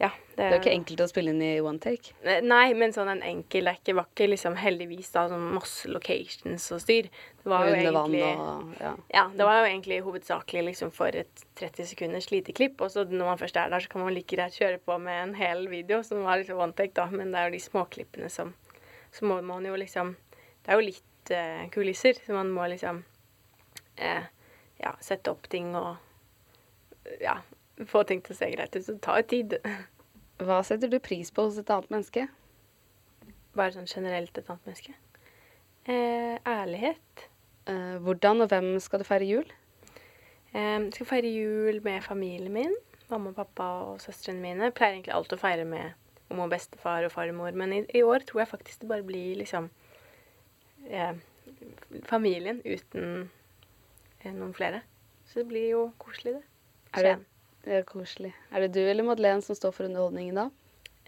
ja. 0.00 0.08
Det 0.32 0.46
er 0.46 0.54
jo 0.54 0.58
ikke 0.62 0.72
enkelt 0.72 1.02
å 1.04 1.06
spille 1.10 1.32
inn 1.34 1.42
i 1.44 1.50
one 1.60 1.80
take. 1.82 2.14
Eh, 2.24 2.38
Nei, 2.40 2.72
men 2.78 2.94
sånn 2.96 3.10
en 3.12 3.20
enkel 3.26 3.68
Det 3.68 3.74
ikke, 3.82 3.94
var 3.98 4.06
ikke 4.08 4.28
liksom 4.30 4.54
heldigvis 4.56 5.10
da 5.12 5.26
sånn 5.28 5.44
masse 5.52 5.90
locations 5.92 6.70
og 6.72 6.80
styr. 6.80 7.10
Det 7.42 7.52
var 7.52 7.68
jo 7.68 7.74
egentlig 7.76 8.22
og 8.30 8.72
ja. 8.80 8.94
Ja, 9.12 9.26
det 9.36 9.48
var 9.50 9.60
jo 9.60 9.68
egentlig 9.68 10.00
hovedsakelig 10.06 10.64
liksom 10.70 10.94
for 10.96 11.12
et 11.20 11.44
30 11.60 11.90
sekunders 11.92 12.30
lite 12.32 12.56
klipp. 12.56 12.80
Og 12.80 12.94
så 12.94 13.04
når 13.04 13.28
man 13.28 13.42
først 13.42 13.60
er 13.60 13.68
der, 13.74 13.84
så 13.84 13.92
kan 13.92 14.06
man 14.06 14.16
like 14.16 14.32
greit 14.32 14.56
kjøre 14.56 14.80
på 14.80 14.96
med 15.04 15.20
en 15.26 15.36
hel 15.36 15.66
video 15.68 16.00
som 16.06 16.24
var 16.24 16.40
liksom 16.40 16.64
one 16.64 16.76
take, 16.78 16.96
da. 16.96 17.04
Men 17.12 17.34
det 17.34 17.42
er 17.42 17.50
jo 17.50 17.58
de 17.58 17.64
småklippene 17.68 18.32
som 18.32 18.56
Så 19.12 19.26
må 19.26 19.40
man 19.42 19.64
jo 19.66 19.74
liksom 19.74 20.14
Det 20.62 20.70
er 20.70 20.80
jo 20.80 20.88
litt 20.88 21.30
eh, 21.34 21.68
kulisser, 21.74 22.16
så 22.24 22.32
man 22.32 22.52
må 22.54 22.64
liksom 22.72 23.04
eh, 24.00 24.24
ja, 24.80 24.96
sette 25.04 25.32
opp 25.32 25.48
ting 25.52 25.74
og 25.76 25.96
ja, 27.20 27.36
få 27.88 28.02
ting 28.08 28.22
til 28.24 28.34
å 28.34 28.38
se 28.40 28.50
greit 28.52 28.76
ut. 28.76 28.84
Så 28.84 28.96
det 28.96 29.02
tar 29.06 29.22
jo 29.22 29.28
tid. 29.34 29.56
Hva 30.46 30.60
setter 30.66 30.90
du 30.92 30.98
pris 31.02 31.32
på 31.34 31.46
hos 31.46 31.58
et 31.60 31.70
annet 31.72 31.92
menneske? 31.92 32.26
Bare 33.56 33.74
sånn 33.74 33.88
generelt 33.90 34.36
et 34.38 34.50
annet 34.50 34.68
menneske. 34.68 34.96
Eh, 35.90 36.36
ærlighet. 36.48 37.26
Eh, 37.70 37.96
hvordan 38.04 38.44
og 38.44 38.52
hvem 38.52 38.72
skal 38.82 39.02
du 39.02 39.08
feire 39.08 39.28
jul? 39.28 39.56
Eh, 40.52 40.78
skal 40.94 41.08
feire 41.08 41.32
jul 41.32 41.82
med 41.84 42.04
familien 42.06 42.54
min. 42.54 42.76
Mamma, 43.10 43.34
pappa 43.34 43.66
og 43.88 44.04
søstrene 44.04 44.42
mine. 44.42 44.70
Pleier 44.74 44.98
egentlig 44.98 45.16
alltid 45.16 45.38
å 45.38 45.42
feire 45.42 45.66
med 45.68 45.96
om 46.30 46.44
og 46.44 46.52
bestefar 46.52 47.04
og 47.06 47.12
farmor, 47.12 47.50
men 47.58 47.72
i, 47.74 47.80
i 47.98 48.04
år 48.06 48.22
tror 48.26 48.44
jeg 48.44 48.52
faktisk 48.52 48.82
det 48.82 48.90
bare 48.92 49.06
blir 49.06 49.40
liksom 49.40 49.66
eh, 50.86 51.16
familien 52.06 52.60
uten 52.64 53.26
eh, 54.22 54.30
noen 54.30 54.54
flere. 54.54 54.84
Så 55.26 55.42
det 55.42 55.48
blir 55.50 55.68
jo 55.72 55.82
koselig, 55.98 56.38
det. 56.38 56.44
Er 56.94 57.06
det, 57.06 57.16
det 57.64 57.76
er 57.76 57.88
koselig. 57.88 58.32
Er 58.50 58.64
det 58.64 58.74
du 58.76 58.80
eller 58.82 59.04
Madeleine 59.04 59.44
som 59.44 59.58
står 59.58 59.74
for 59.76 59.88
underholdningen 59.88 60.38
da? 60.38 60.48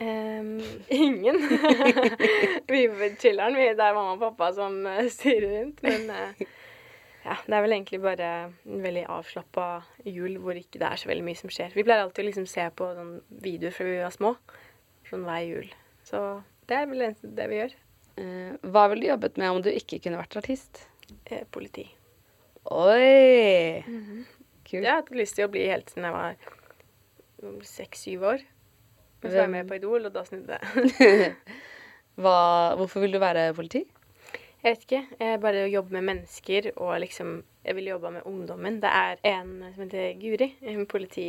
Um, 0.03 0.57
ingen. 0.89 1.39
vi 2.73 2.83
chiller'n, 3.21 3.57
vi. 3.57 3.69
Det 3.77 3.85
er 3.85 3.95
mamma 3.97 4.17
og 4.17 4.23
pappa 4.23 4.51
som 4.57 4.81
eh, 4.89 5.07
styrer 5.13 5.53
rundt. 5.59 5.83
Men 5.85 6.09
eh, 6.11 6.43
ja, 7.23 7.37
det 7.47 7.55
er 7.55 7.65
vel 7.65 7.77
egentlig 7.77 8.03
bare 8.03 8.31
en 8.49 8.83
veldig 8.83 9.05
avslappa 9.15 9.69
jul 10.09 10.41
hvor 10.43 10.59
ikke 10.59 10.81
det 10.83 10.89
er 10.89 11.01
så 11.01 11.13
veldig 11.13 11.27
mye 11.29 11.39
som 11.39 11.53
skjer. 11.53 11.77
Vi 11.77 11.85
pleier 11.87 12.05
alltid 12.05 12.25
å 12.25 12.29
liksom 12.31 12.49
se 12.51 12.67
på 12.77 12.91
sånn 12.97 13.15
videoer 13.45 13.77
fra 13.77 13.89
vi 13.89 14.01
var 14.03 14.17
små. 14.17 14.35
Sånn 15.11 15.27
hver 15.29 15.47
jul. 15.47 15.73
Så 16.09 16.23
det 16.71 16.81
er 16.81 16.91
vel 16.91 17.09
det 17.23 17.49
vi 17.53 17.63
gjør. 17.63 17.81
Eh, 18.23 18.53
hva 18.75 18.89
ville 18.91 19.07
du 19.07 19.13
jobbet 19.13 19.41
med 19.41 19.55
om 19.55 19.65
du 19.65 19.71
ikke 19.73 20.03
kunne 20.03 20.21
vært 20.21 20.41
artist? 20.43 20.87
Politi. 21.53 21.87
Oi! 22.73 24.25
Kult. 24.73 24.87
Jeg 24.87 24.89
har 24.89 25.03
hatt 25.03 25.13
lyst 25.13 25.37
til 25.37 25.45
å 25.45 25.53
bli 25.53 25.67
helt 25.69 25.91
siden 25.93 26.09
jeg 26.09 26.17
var 26.17 27.63
seks-syv 27.69 28.23
år. 28.31 28.45
Men 29.23 29.31
så 29.31 29.37
var 29.37 29.45
jeg 29.45 29.53
med 29.53 29.69
på 29.69 29.77
Idol, 29.77 30.07
og 30.09 30.15
da 30.15 30.23
snudde 30.25 30.57
jeg. 30.57 31.35
Hvorfor 32.25 33.05
vil 33.05 33.13
du 33.13 33.21
være 33.23 33.51
politi? 33.55 33.85
Jeg 34.63 34.65
vet 34.65 34.85
ikke. 34.87 35.03
Jeg 35.21 35.41
bare 35.43 35.67
jobber 35.69 35.99
med 35.99 36.09
mennesker, 36.09 36.71
og 36.77 37.01
liksom 37.03 37.43
Jeg 37.63 37.77
vil 37.79 37.93
jobbe 37.93 38.11
med 38.11 38.25
ungdommen. 38.27 38.81
Det 38.83 38.91
er 38.91 39.21
en 39.23 39.51
som 39.75 39.85
heter 39.85 40.17
Guri, 40.19 40.49
en 40.67 40.87
politi, 40.91 41.29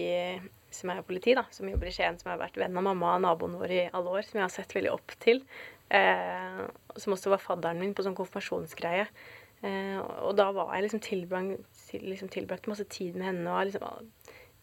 som 0.74 0.90
er 0.90 1.04
politi, 1.06 1.36
da, 1.38 1.44
som 1.54 1.68
jobber 1.70 1.92
i 1.92 1.94
Skien, 1.94 2.18
som 2.18 2.32
har 2.32 2.40
vært 2.42 2.58
venn 2.58 2.80
av 2.80 2.88
mamma 2.88 3.12
og 3.14 3.22
naboen 3.22 3.60
vår 3.60 3.74
i 3.76 3.84
alle 3.94 4.16
år, 4.16 4.26
som 4.26 4.40
jeg 4.40 4.48
har 4.48 4.54
sett 4.56 4.74
veldig 4.74 4.96
opp 4.96 5.14
til. 5.22 5.44
Eh, 5.94 6.64
som 6.98 7.14
også 7.14 7.30
var 7.36 7.44
fadderen 7.44 7.78
min 7.84 7.94
på 7.94 8.02
sånn 8.02 8.18
konfirmasjonsgreie. 8.18 9.06
Eh, 9.64 10.00
og 10.00 10.36
da 10.36 10.50
var 10.56 10.74
jeg 10.76 10.88
liksom 10.88 11.04
tilbrakt, 11.04 11.84
liksom 12.04 12.32
tilbrakt 12.34 12.68
masse 12.68 12.86
tid 12.92 13.16
med 13.16 13.30
henne. 13.30 13.48
og 13.48 13.70
liksom, 13.70 14.12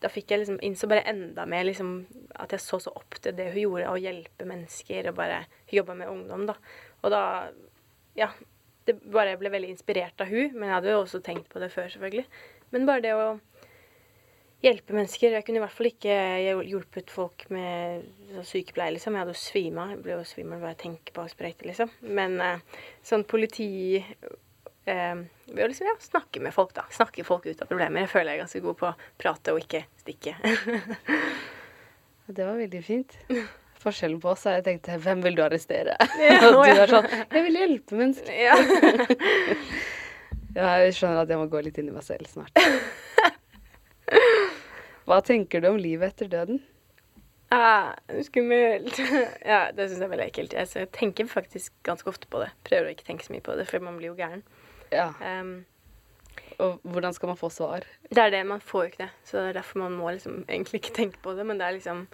da 0.00 0.08
fikk 0.12 0.32
jeg 0.32 0.42
liksom 0.42 0.60
innså 0.64 0.88
bare 0.88 1.04
enda 1.08 1.46
mer 1.48 1.64
liksom, 1.68 2.06
at 2.36 2.52
jeg 2.52 2.64
så 2.64 2.80
så 2.80 2.92
opp 2.96 3.16
til 3.20 3.36
det 3.36 3.50
hun 3.54 3.62
gjorde, 3.64 3.90
å 3.90 4.00
hjelpe 4.00 4.48
mennesker 4.48 5.10
og 5.10 5.18
bare 5.20 5.44
jobbe 5.72 5.96
med 5.96 6.08
ungdom. 6.08 6.46
da. 6.46 6.56
Og 7.02 7.10
da 7.10 7.50
Ja. 8.16 8.32
Det 8.86 8.94
bare 9.12 9.36
ble 9.36 9.50
veldig 9.52 9.68
inspirert 9.70 10.20
av 10.20 10.26
hun, 10.26 10.54
men 10.54 10.66
jeg 10.66 10.74
hadde 10.74 10.90
jo 10.90 11.02
også 11.02 11.20
tenkt 11.22 11.50
på 11.52 11.60
det 11.60 11.70
før, 11.70 11.86
selvfølgelig. 11.92 12.24
Men 12.72 12.86
bare 12.88 13.02
det 13.04 13.12
å 13.12 13.38
hjelpe 14.64 14.96
mennesker 14.96 15.36
Jeg 15.36 15.44
kunne 15.44 15.60
i 15.60 15.64
hvert 15.64 15.76
fall 15.76 15.90
ikke 15.90 16.16
hjulpet 16.66 17.12
folk 17.12 17.44
med 17.50 18.08
sånn 18.32 18.48
sykepleie, 18.48 18.94
liksom. 18.96 19.14
Jeg 19.14 19.22
hadde 19.24 19.34
jo 19.36 19.42
svima. 19.44 19.86
Jeg 19.92 20.02
ble 20.02 20.16
jo 20.16 20.24
svimmel 20.24 20.60
bare 20.60 20.74
jeg 20.74 20.82
tenker 20.84 21.16
på 21.16 21.26
sprøyte, 21.28 21.68
liksom. 21.68 21.92
Men 22.02 22.40
eh, 22.40 22.80
sånn 23.06 23.24
politi 23.28 24.00
eh, 24.88 25.20
ved 25.50 25.64
å 25.64 25.68
liksom, 25.70 25.88
ja, 25.90 25.96
snakke 26.04 26.40
med 26.44 26.54
folk, 26.54 26.72
da. 26.76 26.84
Snakke 26.94 27.24
folk 27.26 27.46
ut 27.50 27.62
av 27.62 27.68
problemer. 27.70 28.04
Jeg 28.06 28.12
føler 28.12 28.32
jeg 28.32 28.38
er 28.40 28.44
ganske 28.44 28.62
god 28.64 28.78
på 28.80 28.88
å 28.90 28.94
prate 29.20 29.54
og 29.56 29.60
ikke 29.64 29.84
stikke. 30.02 30.36
Det 32.30 32.44
var 32.46 32.60
veldig 32.60 32.80
fint. 32.86 33.16
Forskjellen 33.80 34.20
på 34.22 34.28
oss 34.30 34.44
er 34.46 34.60
jeg 34.60 34.66
tenkte 34.68 34.98
hvem 35.02 35.22
vil 35.24 35.34
du 35.38 35.42
arrestere? 35.42 35.96
Ja, 36.20 36.36
Og 36.52 36.60
du 36.62 36.78
er 36.84 36.90
sånn 36.92 37.08
jeg 37.10 37.42
vil 37.48 37.56
hjelpe 37.58 37.98
mennesker. 37.98 38.36
ja. 38.38 38.54
Ja, 40.50 40.70
jeg 40.82 40.96
skjønner 40.98 41.20
at 41.22 41.30
jeg 41.30 41.38
må 41.38 41.44
gå 41.46 41.60
litt 41.62 41.76
inn 41.78 41.92
i 41.92 41.94
meg 41.94 42.02
selv 42.02 42.26
snart. 42.26 42.56
Hva 45.06 45.18
tenker 45.26 45.62
du 45.62 45.68
om 45.70 45.78
livet 45.78 46.10
etter 46.12 46.30
døden? 46.30 46.58
Ah, 47.54 47.92
skummelt. 48.26 48.98
ja, 49.46 49.60
det 49.74 49.88
syns 49.90 50.00
jeg 50.00 50.06
er 50.06 50.10
veldig 50.12 50.26
ekkelt. 50.26 50.56
Jeg, 50.58 50.70
jeg 50.74 50.90
tenker 50.94 51.30
faktisk 51.30 51.72
ganske 51.86 52.10
ofte 52.10 52.26
på 52.30 52.42
det. 52.42 52.50
Prøver 52.66 52.90
å 52.90 52.94
ikke 52.94 53.06
tenke 53.08 53.26
så 53.26 53.34
mye 53.34 53.42
på 53.46 53.54
det, 53.58 53.66
for 53.70 53.82
man 53.82 53.96
blir 53.98 54.10
jo 54.12 54.18
gæren. 54.18 54.42
Ja, 54.92 55.12
Um, 55.40 55.64
Og 56.60 56.80
hvordan 56.82 57.14
skal 57.16 57.30
man 57.30 57.36
få 57.40 57.48
svar? 57.48 57.84
det 58.10 58.18
er 58.18 58.30
det, 58.30 58.46
man 58.46 58.60
får 58.60 58.82
jo 58.82 58.88
ikke 58.90 59.02
det. 59.04 59.10
Så 59.24 59.38
det 59.38 59.48
er 59.48 59.52
derfor 59.60 59.78
man 59.80 59.92
må 59.96 60.10
liksom 60.10 60.44
egentlig 60.48 60.80
ikke 60.82 60.92
tenke 60.94 61.18
på 61.22 61.32
det. 61.32 61.46
Men 61.46 61.58
det 61.58 61.66
er 61.66 61.72
liksom 61.78 62.06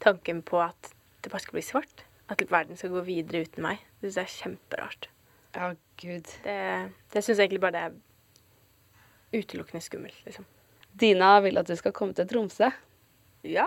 tanken 0.00 0.42
på 0.42 0.58
at 0.60 0.90
det 1.22 1.30
bare 1.30 1.40
skal 1.44 1.52
bli 1.58 1.62
svart. 1.62 2.04
At 2.28 2.42
verden 2.50 2.76
skal 2.76 2.90
gå 2.90 3.00
videre 3.06 3.44
uten 3.46 3.62
meg. 3.62 3.78
Det 4.00 4.10
syns 4.10 4.16
jeg 4.16 4.24
er 4.24 4.34
kjemperart. 4.42 5.08
Ja, 5.54 5.68
gud. 6.02 6.32
Det, 6.44 6.58
det 7.14 7.22
syns 7.24 7.38
jeg 7.38 7.46
egentlig 7.46 7.60
bare 7.62 7.76
det 7.76 7.84
er 7.86 9.40
utelukkende 9.42 9.82
skummelt, 9.84 10.18
liksom. 10.26 10.46
Dina 10.96 11.40
vil 11.44 11.58
at 11.60 11.68
du 11.68 11.76
skal 11.76 11.92
komme 11.92 12.14
til 12.16 12.26
Tromsø. 12.28 12.70
Ja. 13.44 13.66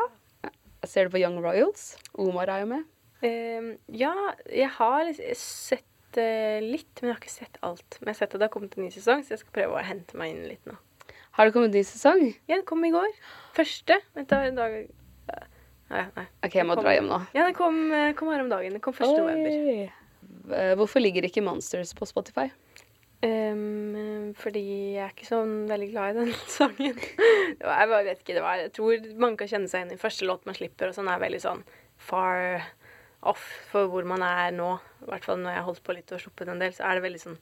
Ser 0.84 1.07
du 1.07 1.13
på 1.13 1.21
Young 1.21 1.39
Royals? 1.43 1.93
Omar 2.13 2.49
er 2.49 2.63
jo 2.65 2.69
med. 2.73 2.84
Um, 3.23 3.73
ja, 3.91 4.13
jeg 4.47 4.69
har 4.77 5.03
liksom 5.07 5.80
sett 6.10 6.22
uh, 6.22 6.60
litt, 6.65 6.91
men 6.99 7.10
jeg 7.10 7.15
har 7.15 7.22
ikke 7.22 7.34
sett 7.34 7.60
alt. 7.65 7.98
Men 7.99 8.10
jeg 8.10 8.15
har 8.15 8.19
sett 8.23 8.36
at 8.36 8.41
det 8.41 8.48
har 8.49 8.53
kommet 8.53 8.77
en 8.77 8.86
ny 8.86 8.91
sesong, 8.94 9.23
så 9.23 9.36
jeg 9.36 9.44
skal 9.44 9.56
prøve 9.61 9.77
å 9.77 9.86
hente 9.86 10.18
meg 10.19 10.34
inn 10.34 10.48
litt 10.49 10.69
nå. 10.69 10.76
Har 11.38 11.48
det 11.48 11.56
kommet 11.56 11.72
en 11.72 11.77
ny 11.80 11.86
sesong? 11.88 12.23
Ja, 12.49 12.57
den 12.57 12.65
kom 12.68 12.84
i 12.84 12.91
går. 12.94 13.11
Første. 13.57 13.99
Vent 14.18 14.31
da, 14.34 14.41
en 14.48 14.57
dag 14.60 14.80
Nei, 15.90 16.03
nei. 16.14 16.26
OK, 16.45 16.53
jeg 16.53 16.68
må 16.69 16.76
kom, 16.77 16.86
dra 16.86 16.91
hjem 16.94 17.07
nå. 17.10 17.18
Ja, 17.34 17.45
den 17.48 17.56
kom, 17.57 17.77
eh, 17.98 18.11
kom 18.18 18.30
her 18.30 18.44
om 18.44 18.49
dagen. 18.52 18.76
Den 18.77 18.81
kom 18.84 18.94
1. 18.94 19.10
november. 19.10 19.49
Oi. 19.49 19.88
Eh, 20.53 20.73
Hvorfor 20.77 21.02
ligger 21.02 21.26
ikke 21.26 21.41
Monsters 21.41 21.95
på 21.98 22.06
Spotify? 22.06 22.52
Um, 23.19 24.30
fordi 24.40 24.61
jeg 24.95 25.02
er 25.03 25.10
ikke 25.11 25.27
sånn 25.27 25.65
veldig 25.68 25.88
glad 25.91 26.14
i 26.14 26.19
den 26.22 26.30
sangen. 26.60 27.02
Jeg 27.02 27.90
vet 27.91 28.22
ikke, 28.22 28.38
det 28.38 28.44
var, 28.45 28.61
jeg 28.61 28.72
tror 28.77 29.10
mange 29.19 29.41
kan 29.41 29.49
kjenne 29.52 29.72
seg 29.72 29.81
igjen 29.81 29.98
i 29.98 29.99
første 29.99 30.30
låt 30.30 30.45
man 30.48 30.56
slipper, 30.56 30.91
og 30.91 30.95
sånn 30.95 31.10
er 31.11 31.23
veldig 31.26 31.41
sånn 31.44 31.65
far 31.99 32.61
off 33.27 33.43
for 33.71 33.89
hvor 33.91 34.05
man 34.07 34.23
er 34.25 34.53
nå. 34.55 34.69
I 35.03 35.09
hvert 35.09 35.25
fall 35.27 35.41
når 35.41 35.53
jeg 35.53 35.61
har 35.61 35.67
holdt 35.67 35.83
på 35.85 35.95
litt 35.97 36.13
og 36.15 36.21
sluppet 36.23 36.51
en 36.51 36.61
del, 36.61 36.75
så 36.75 36.85
er 36.87 36.99
det 36.99 37.05
veldig 37.07 37.23
sånn 37.23 37.39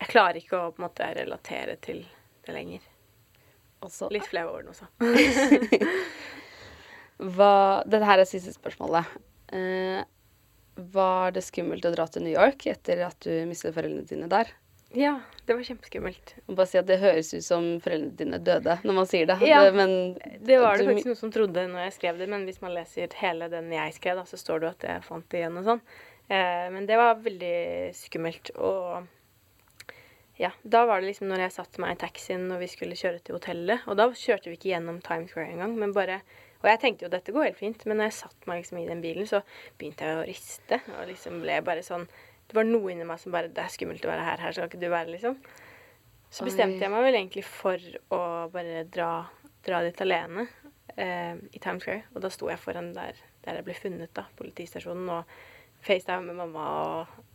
Jeg 0.00 0.12
klarer 0.14 0.40
ikke 0.40 0.56
å 0.56 0.70
på 0.72 0.80
en 0.80 0.86
måte 0.86 1.10
relatere 1.18 1.76
til 1.84 2.00
det 2.46 2.54
lenger. 2.56 2.86
Også. 3.84 4.08
Litt 4.12 4.28
flau 4.28 4.46
over 4.48 4.64
den 4.64 4.72
også. 4.74 4.88
hva, 7.36 7.52
Dette 7.88 8.08
her 8.08 8.22
er 8.22 8.28
siste 8.28 8.52
spørsmålet. 8.56 9.12
Eh, 9.56 10.00
Var 10.94 11.32
det 11.36 11.44
skummelt 11.44 11.84
å 11.88 11.92
dra 11.92 12.06
til 12.08 12.24
New 12.24 12.32
York 12.32 12.64
etter 12.70 13.02
at 13.08 13.18
du 13.24 13.32
mistet 13.48 13.74
foreldrene 13.76 14.08
dine 14.08 14.28
der? 14.32 14.52
Ja, 14.92 15.20
det 15.46 15.54
var 15.54 15.62
kjempeskummelt. 15.62 16.32
Og 16.48 16.56
bare 16.58 16.66
si 16.66 16.78
at 16.80 16.86
Det 16.88 16.96
høres 16.98 17.28
ut 17.34 17.44
som 17.46 17.66
foreldrene 17.80 18.16
dine 18.18 18.40
døde 18.42 18.78
når 18.82 18.94
man 18.96 19.06
sier 19.06 19.26
det. 19.30 19.36
Ja, 19.46 19.60
det 19.68 19.74
men 19.78 20.14
Det 20.42 20.58
var 20.58 20.76
det 20.76 20.86
du- 20.86 20.90
faktisk 20.92 21.06
noen 21.06 21.16
som 21.20 21.30
trodde 21.30 21.66
når 21.70 21.84
jeg 21.84 21.92
skrev 22.00 22.18
det, 22.18 22.28
men 22.28 22.44
hvis 22.46 22.60
man 22.62 22.74
leser 22.74 23.12
hele 23.20 23.48
den 23.48 23.70
jeg 23.70 23.94
skrev, 23.94 24.16
da, 24.16 24.24
så 24.26 24.36
står 24.36 24.60
det 24.60 24.66
jo 24.66 24.74
at 24.74 24.88
jeg 24.88 25.02
fant 25.06 25.28
det 25.28 25.38
igjen 25.44 25.58
og 25.58 25.64
sånn. 25.64 25.80
Eh, 26.30 26.70
men 26.70 26.86
det 26.86 26.96
var 26.96 27.14
veldig 27.22 27.94
skummelt. 27.94 28.50
Og 28.58 29.06
ja, 30.40 30.50
da 30.66 30.86
var 30.86 31.00
det 31.00 31.10
liksom 31.12 31.28
når 31.28 31.38
jeg 31.44 31.52
satte 31.52 31.78
meg 31.82 31.92
i 31.96 32.00
taxien 32.06 32.48
når 32.48 32.58
vi 32.62 32.66
skulle 32.72 32.96
kjøre 32.98 33.20
til 33.22 33.36
hotellet. 33.36 33.82
Og 33.86 33.96
da 33.96 34.08
kjørte 34.10 34.48
vi 34.50 34.56
ikke 34.56 34.72
gjennom 34.74 35.02
Times 35.04 35.30
Square 35.30 35.52
engang, 35.52 35.76
men 35.78 35.92
bare 35.92 36.20
Og 36.62 36.68
jeg 36.68 36.78
tenkte 36.80 37.02
jo 37.06 37.08
dette 37.08 37.32
går 37.32 37.44
helt 37.46 37.56
fint, 37.56 37.86
men 37.86 37.96
når 37.96 38.10
jeg 38.10 38.12
satte 38.18 38.46
meg 38.46 38.58
liksom 38.62 38.82
i 38.82 38.86
den 38.86 39.00
bilen, 39.00 39.24
så 39.24 39.38
begynte 39.78 40.04
jeg 40.04 40.18
å 40.18 40.26
riste. 40.28 40.80
Og 41.00 41.06
liksom 41.08 41.40
ble 41.40 41.62
bare 41.64 41.80
sånn 41.80 42.06
Det 42.50 42.56
var 42.58 42.66
noe 42.66 42.90
inni 42.90 43.06
meg 43.06 43.20
som 43.22 43.34
bare 43.34 43.50
Det 43.54 43.62
er 43.62 43.70
skummelt 43.70 44.04
å 44.04 44.10
være 44.10 44.26
her. 44.26 44.40
Her 44.42 44.56
skal 44.56 44.66
ikke 44.66 44.80
du 44.82 44.88
være, 44.90 45.12
liksom. 45.14 45.36
Så 46.30 46.46
bestemte 46.46 46.82
jeg 46.82 46.92
meg 46.92 47.02
vel 47.02 47.16
egentlig 47.18 47.42
for 47.46 47.86
å 48.14 48.20
bare 48.52 48.84
dra, 48.90 49.10
dra 49.66 49.80
dit 49.82 50.02
alene 50.04 50.44
eh, 50.94 51.34
i 51.34 51.62
Times 51.62 51.82
Square. 51.82 52.04
Og 52.14 52.22
da 52.22 52.30
sto 52.30 52.50
jeg 52.50 52.62
foran 52.62 52.92
der, 52.94 53.18
der 53.46 53.58
jeg 53.58 53.66
ble 53.66 53.74
funnet, 53.78 54.12
da, 54.14 54.28
politistasjonen, 54.38 55.08
og 55.10 55.32
FaceTime 55.82 56.28
med 56.28 56.38
mamma 56.38 56.66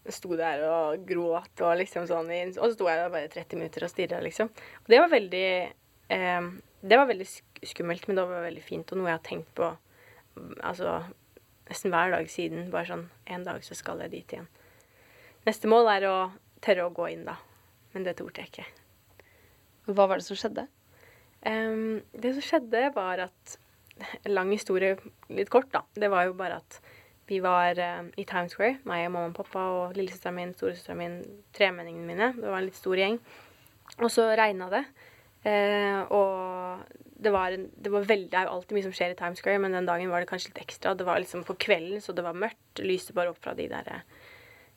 og 0.05 0.13
sto 0.13 0.35
der 0.37 0.63
og 0.69 1.03
gråt 1.07 1.63
og 1.65 1.75
liksom 1.81 2.07
sånn. 2.07 2.31
Og 2.53 2.61
så 2.61 2.73
sto 2.77 2.87
jeg 2.87 3.01
der 3.01 3.11
bare 3.11 3.31
30 3.33 3.59
minutter 3.59 3.87
og 3.87 3.91
stirra, 3.91 4.21
liksom. 4.23 4.51
Og 4.83 4.91
det 4.93 5.01
var 5.01 5.11
veldig 5.11 5.47
eh, 6.15 6.49
Det 6.85 6.99
var 7.01 7.09
veldig 7.09 7.27
skummelt, 7.65 8.07
men 8.07 8.19
det 8.19 8.27
var 8.29 8.45
veldig 8.45 8.63
fint, 8.63 8.91
og 8.91 9.01
noe 9.01 9.09
jeg 9.09 9.19
har 9.19 9.27
tenkt 9.27 9.55
på 9.57 9.71
altså 10.61 10.99
nesten 11.69 11.91
hver 11.91 12.13
dag 12.13 12.29
siden. 12.29 12.69
Bare 12.71 12.87
sånn 12.91 13.09
En 13.25 13.43
dag 13.47 13.63
så 13.65 13.75
skal 13.75 14.03
jeg 14.05 14.13
dit 14.13 14.37
igjen. 14.37 14.47
Neste 15.45 15.69
mål 15.69 15.91
er 15.93 16.07
å 16.09 16.15
tørre 16.65 16.87
å 16.87 16.93
gå 16.93 17.11
inn, 17.13 17.25
da. 17.27 17.37
Men 17.93 18.07
det 18.07 18.15
torde 18.17 18.41
jeg 18.41 18.49
ikke. 18.49 18.65
Hva 19.91 20.07
var 20.09 20.17
det 20.17 20.25
som 20.25 20.39
skjedde? 20.39 20.65
Um, 21.45 22.01
det 22.17 22.33
som 22.33 22.45
skjedde, 22.47 22.87
var 22.95 23.21
at 23.27 23.57
lang 24.37 24.49
historie, 24.53 24.97
litt 25.29 25.51
kort, 25.53 25.69
da. 25.75 25.83
Det 25.93 26.09
var 26.09 26.25
jo 26.25 26.33
bare 26.37 26.57
at 26.63 26.79
vi 27.29 27.39
var 27.45 27.77
uh, 27.77 28.09
i 28.17 28.25
Times 28.25 28.57
Square, 28.57 28.79
meg 28.89 29.05
og 29.05 29.13
mamma 29.13 29.29
og 29.29 29.37
pappa 29.37 29.67
og 29.75 29.97
lillesøstera 29.97 30.33
mi, 30.33 30.49
storesøstera 30.57 30.97
mi, 30.97 31.09
tremenningene 31.57 32.09
mine. 32.09 32.33
Det 32.39 32.49
var 32.49 32.59
en 32.59 32.69
litt 32.71 32.81
stor 32.81 32.97
gjeng. 32.97 33.21
Og 34.01 34.09
så 34.09 34.31
regna 34.33 34.71
det. 34.73 34.83
Uh, 35.45 36.01
og 36.09 37.01
det 37.21 37.29
var, 37.33 37.53
en, 37.53 37.67
det 37.77 37.91
var 37.93 38.07
veldig 38.09 38.31
Det 38.31 38.37
er 38.39 38.47
jo 38.47 38.55
alltid 38.57 38.75
mye 38.75 38.85
som 38.87 38.93
skjer 38.97 39.13
i 39.13 39.17
Times 39.19 39.41
Square, 39.43 39.61
men 39.61 39.77
den 39.77 39.85
dagen 39.85 40.09
var 40.09 40.25
det 40.25 40.29
kanskje 40.33 40.55
litt 40.55 40.63
ekstra. 40.65 40.97
Det 40.97 41.05
var 41.05 41.21
liksom 41.21 41.45
på 41.45 41.53
kvelden, 41.67 42.01
så 42.01 42.17
det 42.17 42.25
var 42.25 42.37
mørkt. 42.37 42.81
Lyste 42.81 43.13
bare 43.13 43.29
opp 43.29 43.45
fra 43.45 43.53
de 43.53 43.69
der 43.69 44.01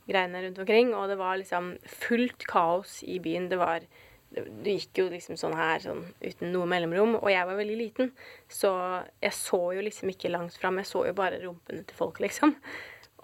greiene 0.08 0.42
rundt 0.44 0.60
omkring. 0.64 0.92
Og 0.96 1.08
det 1.12 1.18
var 1.20 1.38
liksom 1.40 1.74
fullt 1.86 2.48
kaos 2.48 3.00
i 3.06 3.20
byen. 3.22 3.50
Det 3.52 3.60
var 3.60 3.86
det 4.28 4.74
gikk 4.74 5.00
jo 5.00 5.06
liksom 5.08 5.38
sånn 5.40 5.56
her 5.56 5.80
sånn 5.80 6.02
uten 6.20 6.52
noe 6.52 6.68
mellomrom. 6.68 7.16
Og 7.20 7.30
jeg 7.32 7.48
var 7.48 7.58
veldig 7.58 7.78
liten, 7.80 8.12
så 8.52 8.70
jeg 9.22 9.34
så 9.36 9.60
jo 9.76 9.84
liksom 9.84 10.12
ikke 10.12 10.32
langt 10.32 10.58
fram. 10.60 10.80
Jeg 10.82 10.90
så 10.90 11.06
jo 11.08 11.16
bare 11.16 11.40
rumpene 11.44 11.84
til 11.88 11.96
folk, 11.96 12.20
liksom. 12.24 12.54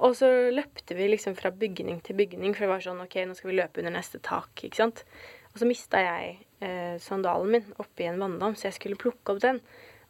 Og 0.04 0.16
så 0.18 0.28
løpte 0.50 0.96
vi 0.98 1.06
liksom 1.12 1.36
fra 1.38 1.52
bygning 1.54 2.00
til 2.02 2.16
bygning, 2.18 2.54
for 2.54 2.64
det 2.64 2.72
var 2.72 2.82
sånn 2.82 3.04
OK, 3.04 3.20
nå 3.28 3.36
skal 3.38 3.52
vi 3.52 3.58
løpe 3.60 3.82
under 3.82 3.94
neste 3.94 4.18
tak, 4.24 4.50
ikke 4.64 4.80
sant. 4.80 5.04
Og 5.52 5.60
så 5.60 5.68
mista 5.70 6.00
jeg 6.02 6.32
eh, 6.64 6.96
sandalen 7.02 7.52
min 7.52 7.68
oppi 7.78 8.08
en 8.08 8.18
vanndam, 8.18 8.56
så 8.58 8.70
jeg 8.70 8.80
skulle 8.80 8.98
plukke 8.98 9.36
opp 9.36 9.44
den. 9.44 9.60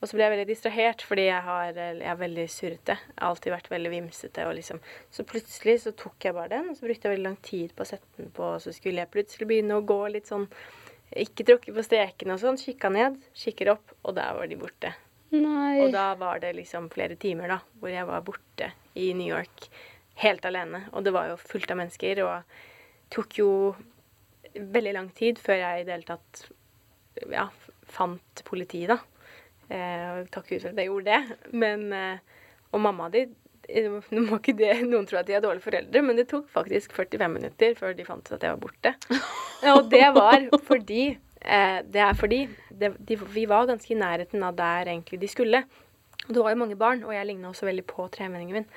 Og 0.05 0.09
så 0.11 0.19
ble 0.19 0.27
jeg 0.27 0.35
veldig 0.35 0.49
distrahert, 0.51 1.03
fordi 1.09 1.23
jeg, 1.31 1.41
har, 1.47 1.71
jeg 1.73 2.05
er 2.13 2.17
veldig 2.21 2.43
surrete. 2.53 2.97
Jeg 3.01 3.17
har 3.17 3.31
alltid 3.31 3.55
vært 3.55 3.71
veldig 3.73 3.93
vimsete. 3.95 4.43
Og 4.45 4.59
liksom. 4.59 4.81
Så 5.09 5.25
plutselig 5.25 5.79
så 5.81 5.95
tok 5.97 6.27
jeg 6.29 6.37
bare 6.37 6.51
den, 6.53 6.67
og 6.69 6.77
så 6.77 6.85
brukte 6.85 7.09
jeg 7.09 7.15
veldig 7.15 7.25
lang 7.31 7.39
tid 7.47 7.73
på 7.73 7.87
å 7.87 7.89
sette 7.89 8.19
den 8.19 8.29
på. 8.37 8.51
Og 8.51 8.61
så 8.61 8.75
skulle 8.77 9.01
jeg 9.01 9.13
plutselig 9.15 9.49
begynne 9.49 9.79
å 9.81 9.87
gå 9.89 9.97
litt 10.13 10.29
sånn 10.29 10.45
Ikke 11.25 11.47
tråkke 11.49 11.73
på 11.73 11.87
strekene 11.87 12.37
og 12.37 12.43
sånn. 12.43 12.61
Kikka 12.61 12.91
ned, 12.93 13.17
kikker 13.39 13.73
opp, 13.73 13.97
og 14.05 14.19
der 14.19 14.37
var 14.37 14.51
de 14.51 14.61
borte. 14.61 14.93
Nei. 15.33 15.81
Og 15.87 15.97
da 15.97 16.11
var 16.21 16.45
det 16.45 16.53
liksom 16.59 16.91
flere 16.93 17.17
timer 17.21 17.55
da, 17.55 17.59
hvor 17.81 17.93
jeg 17.95 18.05
var 18.11 18.29
borte 18.29 18.71
i 19.01 19.09
New 19.17 19.31
York 19.31 19.71
helt 20.21 20.45
alene. 20.45 20.85
Og 20.93 21.09
det 21.09 21.15
var 21.17 21.33
jo 21.33 21.41
fullt 21.41 21.73
av 21.73 21.81
mennesker, 21.81 22.21
og 22.29 23.09
tok 23.15 23.41
jo 23.41 23.49
veldig 24.53 24.95
lang 25.01 25.09
tid 25.17 25.41
før 25.41 25.63
jeg 25.63 25.81
i 25.81 25.89
det 25.89 25.97
hele 25.97 26.13
tatt 26.13 26.45
ja, 27.33 27.49
fant 27.89 28.45
politiet, 28.47 28.93
da. 28.93 29.01
Eh, 29.73 30.05
og 30.13 30.31
takk 30.35 30.51
Gud 30.51 30.61
for 30.61 30.73
at 30.73 30.81
jeg 30.81 30.91
gjorde 30.91 31.15
det. 31.15 31.39
Men, 31.53 31.87
eh, 31.93 32.43
og 32.75 32.83
mamma 32.85 33.09
di 33.13 33.25
eh, 33.25 34.01
nå 34.15 34.25
må 34.27 34.41
ikke 34.41 34.57
det, 34.59 34.73
Noen 34.89 35.07
tro 35.09 35.21
at 35.21 35.29
de 35.29 35.37
er 35.37 35.45
dårlige 35.45 35.67
foreldre, 35.67 36.03
men 36.05 36.19
det 36.19 36.29
tok 36.33 36.49
faktisk 36.53 36.97
45 36.97 37.31
minutter 37.37 37.79
før 37.79 37.95
de 37.97 38.09
fant 38.09 38.27
ut 38.27 38.35
at 38.37 38.45
jeg 38.45 38.57
var 38.57 38.65
borte. 38.65 38.95
Og 39.75 39.89
det 39.93 40.05
var 40.17 40.43
fordi 40.67 41.05
eh, 41.15 41.79
Det 41.89 42.03
er 42.05 42.19
fordi 42.19 42.43
det, 42.69 42.93
de, 42.99 43.17
vi 43.37 43.47
var 43.49 43.71
ganske 43.71 43.95
i 43.95 43.99
nærheten 43.99 44.45
av 44.45 44.59
der 44.59 44.93
egentlig 44.93 45.21
de 45.23 45.31
skulle. 45.31 45.65
Og 46.25 46.35
det 46.35 46.43
var 46.43 46.55
jo 46.55 46.61
mange 46.61 46.77
barn, 46.81 47.03
og 47.05 47.13
jeg 47.13 47.27
ligna 47.29 47.51
også 47.51 47.67
veldig 47.69 47.85
på 47.89 48.07
tremenningen 48.13 48.61
min. 48.61 48.71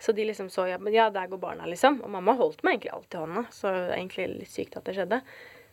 Så 0.00 0.12
de 0.12 0.24
liksom 0.26 0.50
så 0.52 0.66
ja, 0.68 0.78
ja, 0.92 1.08
der 1.12 1.28
går 1.30 1.40
barna, 1.40 1.66
liksom. 1.68 2.00
Og 2.04 2.10
mamma 2.12 2.34
holdt 2.36 2.64
meg 2.64 2.76
egentlig 2.76 2.92
alltid 2.96 3.18
i 3.18 3.22
hånda, 3.22 3.44
så 3.54 3.70
det 3.72 3.84
er 3.86 3.98
egentlig 3.98 4.26
litt 4.32 4.52
sykt 4.52 4.76
at 4.76 4.88
det 4.88 4.96
skjedde. 4.98 5.20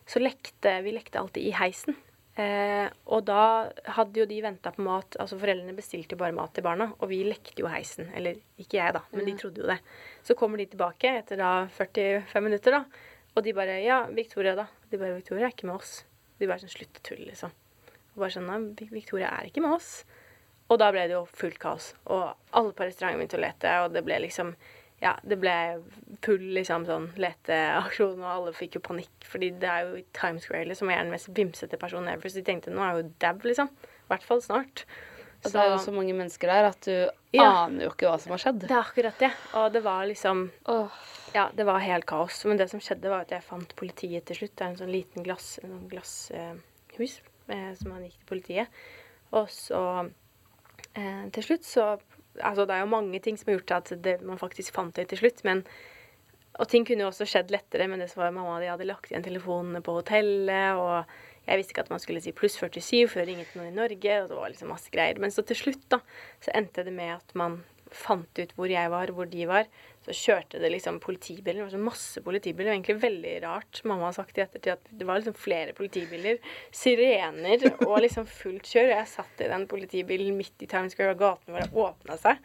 Så 0.08 0.22
lekte 0.22 0.74
vi 0.84 0.94
lekte 0.94 1.20
alltid 1.20 1.48
i 1.48 1.54
heisen. 1.56 1.96
Eh, 2.32 2.88
og 3.12 3.26
da 3.28 3.68
hadde 3.98 4.22
jo 4.22 4.24
de 4.24 4.38
venta 4.40 4.70
på 4.72 4.80
mat 4.86 5.18
Altså 5.20 5.36
foreldrene 5.36 5.74
bestilte 5.76 6.14
jo 6.14 6.20
bare 6.22 6.32
mat 6.32 6.54
til 6.56 6.64
barna, 6.64 6.86
og 6.96 7.10
vi 7.10 7.20
lekte 7.26 7.60
jo 7.60 7.68
heisen. 7.68 8.08
Eller 8.16 8.40
ikke 8.56 8.78
jeg, 8.78 8.94
da, 8.96 9.02
men 9.12 9.28
de 9.28 9.36
trodde 9.40 9.60
jo 9.60 9.68
det. 9.68 9.78
Så 10.24 10.36
kommer 10.38 10.60
de 10.62 10.70
tilbake 10.72 11.12
etter 11.20 11.40
da 11.40 11.52
45 11.76 12.44
minutter, 12.44 12.78
da. 12.78 13.10
Og 13.36 13.44
de 13.44 13.54
bare 13.56 13.80
Ja, 13.84 14.06
Victoria, 14.12 14.56
da? 14.56 14.66
De 14.90 15.00
bare 15.00 15.16
Victoria 15.18 15.48
er 15.48 15.54
ikke 15.54 15.68
med 15.68 15.80
oss. 15.80 16.02
De 16.40 16.48
bare 16.48 16.62
sånn 16.64 16.72
Slutt 16.72 17.00
å 17.00 17.06
tulle, 17.10 17.28
liksom. 17.30 17.52
Og 18.14 18.24
bare 18.24 18.34
sånn 18.34 18.48
Nei, 18.48 18.88
Victoria 18.92 19.32
er 19.36 19.48
ikke 19.48 19.64
med 19.64 19.76
oss. 19.76 20.02
Og 20.72 20.78
da 20.80 20.88
ble 20.92 21.04
det 21.08 21.16
jo 21.16 21.26
fullt 21.28 21.60
kaos. 21.60 21.92
Og 22.12 22.30
alle 22.56 22.72
på 22.76 22.86
restauranten 22.86 23.20
begynte 23.20 23.40
å 23.40 23.44
lete, 23.44 23.74
og 23.84 23.92
det 23.92 24.04
ble 24.06 24.22
liksom 24.24 24.54
Ja, 25.02 25.16
det 25.26 25.40
ble 25.42 25.52
full 26.22 26.44
liksom 26.54 26.84
sånn 26.86 27.08
leteaksjon, 27.18 28.20
og 28.22 28.28
alle 28.30 28.52
fikk 28.54 28.76
jo 28.78 28.82
panikk. 28.86 29.24
Fordi 29.26 29.48
det 29.58 29.66
er 29.68 29.88
jo 29.88 30.02
Times 30.14 30.44
Square 30.46 30.68
liksom, 30.70 30.92
jeg 30.92 31.00
er 31.00 31.08
den 31.08 31.14
mest 31.16 31.32
vimsete 31.34 31.78
personen 31.80 32.12
ever, 32.12 32.30
så 32.30 32.38
de 32.38 32.44
tenkte 32.46 32.70
nå 32.70 32.84
er 32.84 32.92
jeg 32.94 33.02
jo 33.02 33.08
dau, 33.24 33.40
liksom. 33.50 33.72
I 33.82 34.12
hvert 34.12 34.28
fall 34.28 34.42
snart. 34.44 34.84
Og 35.42 35.50
det 35.50 35.58
er 35.58 35.72
jo 35.72 35.78
så 35.82 35.90
mange 35.90 36.14
mennesker 36.14 36.46
der 36.52 36.68
at 36.68 36.86
du 36.86 36.92
Ja. 37.34 37.64
aner 37.64 37.88
jo 37.88 37.90
ikke 37.90 38.06
hva 38.06 38.20
som 38.22 38.30
har 38.30 38.38
skjedd. 38.44 38.60
Det 38.62 38.70
er 38.70 38.78
akkurat 38.84 39.18
det. 39.18 39.32
Og 39.58 39.72
det 39.74 39.82
var 39.82 40.06
liksom 40.06 40.44
Ja, 41.34 41.48
det 41.50 41.66
var 41.66 41.80
helt 41.82 42.06
kaos. 42.06 42.44
Men 42.44 42.58
det 42.58 42.70
som 42.70 42.78
skjedde, 42.78 43.08
var 43.10 43.22
at 43.26 43.30
jeg 43.34 43.42
fant 43.42 43.74
politiet 43.74 44.24
til 44.26 44.36
slutt. 44.36 44.54
Det 44.54 44.62
er 44.64 44.70
en 44.70 44.76
sånn 44.76 44.92
liten 44.92 45.24
glass, 45.26 45.58
en 45.64 45.70
sånn 45.70 45.88
glasshus 45.90 47.20
eh, 47.48 47.74
som 47.74 47.90
han 47.90 48.04
gikk 48.04 48.18
til 48.20 48.28
politiet. 48.28 48.68
Og 49.32 49.48
så 49.50 49.82
eh, 50.94 51.28
til 51.32 51.42
slutt 51.42 51.64
så 51.66 51.86
Altså, 52.40 52.64
det 52.64 52.76
er 52.76 52.84
jo 52.84 52.92
mange 52.92 53.20
ting 53.20 53.36
som 53.36 53.50
har 53.50 53.58
gjort 53.58 53.74
at 53.76 53.92
det, 54.04 54.20
man 54.24 54.40
faktisk 54.40 54.72
fant 54.74 54.96
det 54.96 55.10
til 55.10 55.20
slutt, 55.24 55.42
men 55.44 55.66
og 56.60 56.68
ting 56.68 56.84
kunne 56.84 57.00
jo 57.00 57.08
også 57.08 57.24
skjedd 57.28 57.52
lettere, 57.52 57.86
men 57.88 58.02
det 58.02 58.10
som 58.12 58.20
var 58.20 58.32
mamma 58.36 58.58
de 58.60 58.68
hadde 58.68 58.84
lagt 58.84 59.08
igjen 59.08 59.24
telefonene 59.24 59.80
på 59.84 59.94
hotellet, 59.96 60.76
og 60.76 61.46
jeg 61.46 61.58
visste 61.58 61.74
ikke 61.74 61.84
at 61.86 61.92
man 61.94 62.02
skulle 62.02 62.20
si 62.22 62.34
pluss 62.36 62.58
47 62.60 63.08
før 63.08 63.22
jeg 63.22 63.30
ringe 63.30 63.46
noen 63.56 63.70
i 63.70 63.78
Norge, 63.78 64.18
og 64.20 64.28
det 64.28 64.36
var 64.36 64.52
liksom 64.52 64.72
masse 64.74 64.92
greier. 64.92 65.20
Men 65.22 65.32
så 65.32 65.44
til 65.48 65.58
slutt, 65.58 65.86
da, 65.94 66.02
så 66.44 66.52
endte 66.58 66.84
det 66.84 66.92
med 66.94 67.14
at 67.16 67.32
man 67.38 67.62
fant 67.92 68.38
ut 68.38 68.52
hvor 68.56 68.70
jeg 68.72 68.92
var, 68.92 69.12
hvor 69.16 69.28
de 69.32 69.48
var. 69.48 69.66
Så 70.02 70.14
kjørte 70.18 70.58
det 70.58 70.72
liksom 70.72 70.96
politibiler. 70.98 71.60
Det 71.60 71.66
var 71.68 71.74
så 71.76 71.78
masse 71.78 72.22
politibiler. 72.26 72.66
Det 72.66 72.72
var 72.72 72.78
egentlig 72.78 72.96
veldig 73.04 73.34
rart. 73.44 73.80
Mamma 73.86 74.08
har 74.08 74.16
sagt 74.16 74.38
i 74.38 74.42
ettertid 74.42 74.72
at 74.74 74.88
det 74.90 75.06
var 75.06 75.20
liksom 75.20 75.36
flere 75.38 75.74
politibiler. 75.78 76.40
Sirener 76.74 77.62
og 77.86 78.00
liksom 78.02 78.26
fullt 78.26 78.66
kjør. 78.66 78.88
Og 78.88 78.96
jeg 78.96 79.10
satt 79.12 79.44
i 79.44 79.50
den 79.52 79.68
politibilen 79.70 80.34
midt 80.34 80.64
i 80.64 80.66
Times 80.66 80.96
Square, 80.96 81.14
og 81.14 81.22
gaten 81.22 81.54
vår 81.54 81.78
åpna 81.84 82.16
seg. 82.18 82.42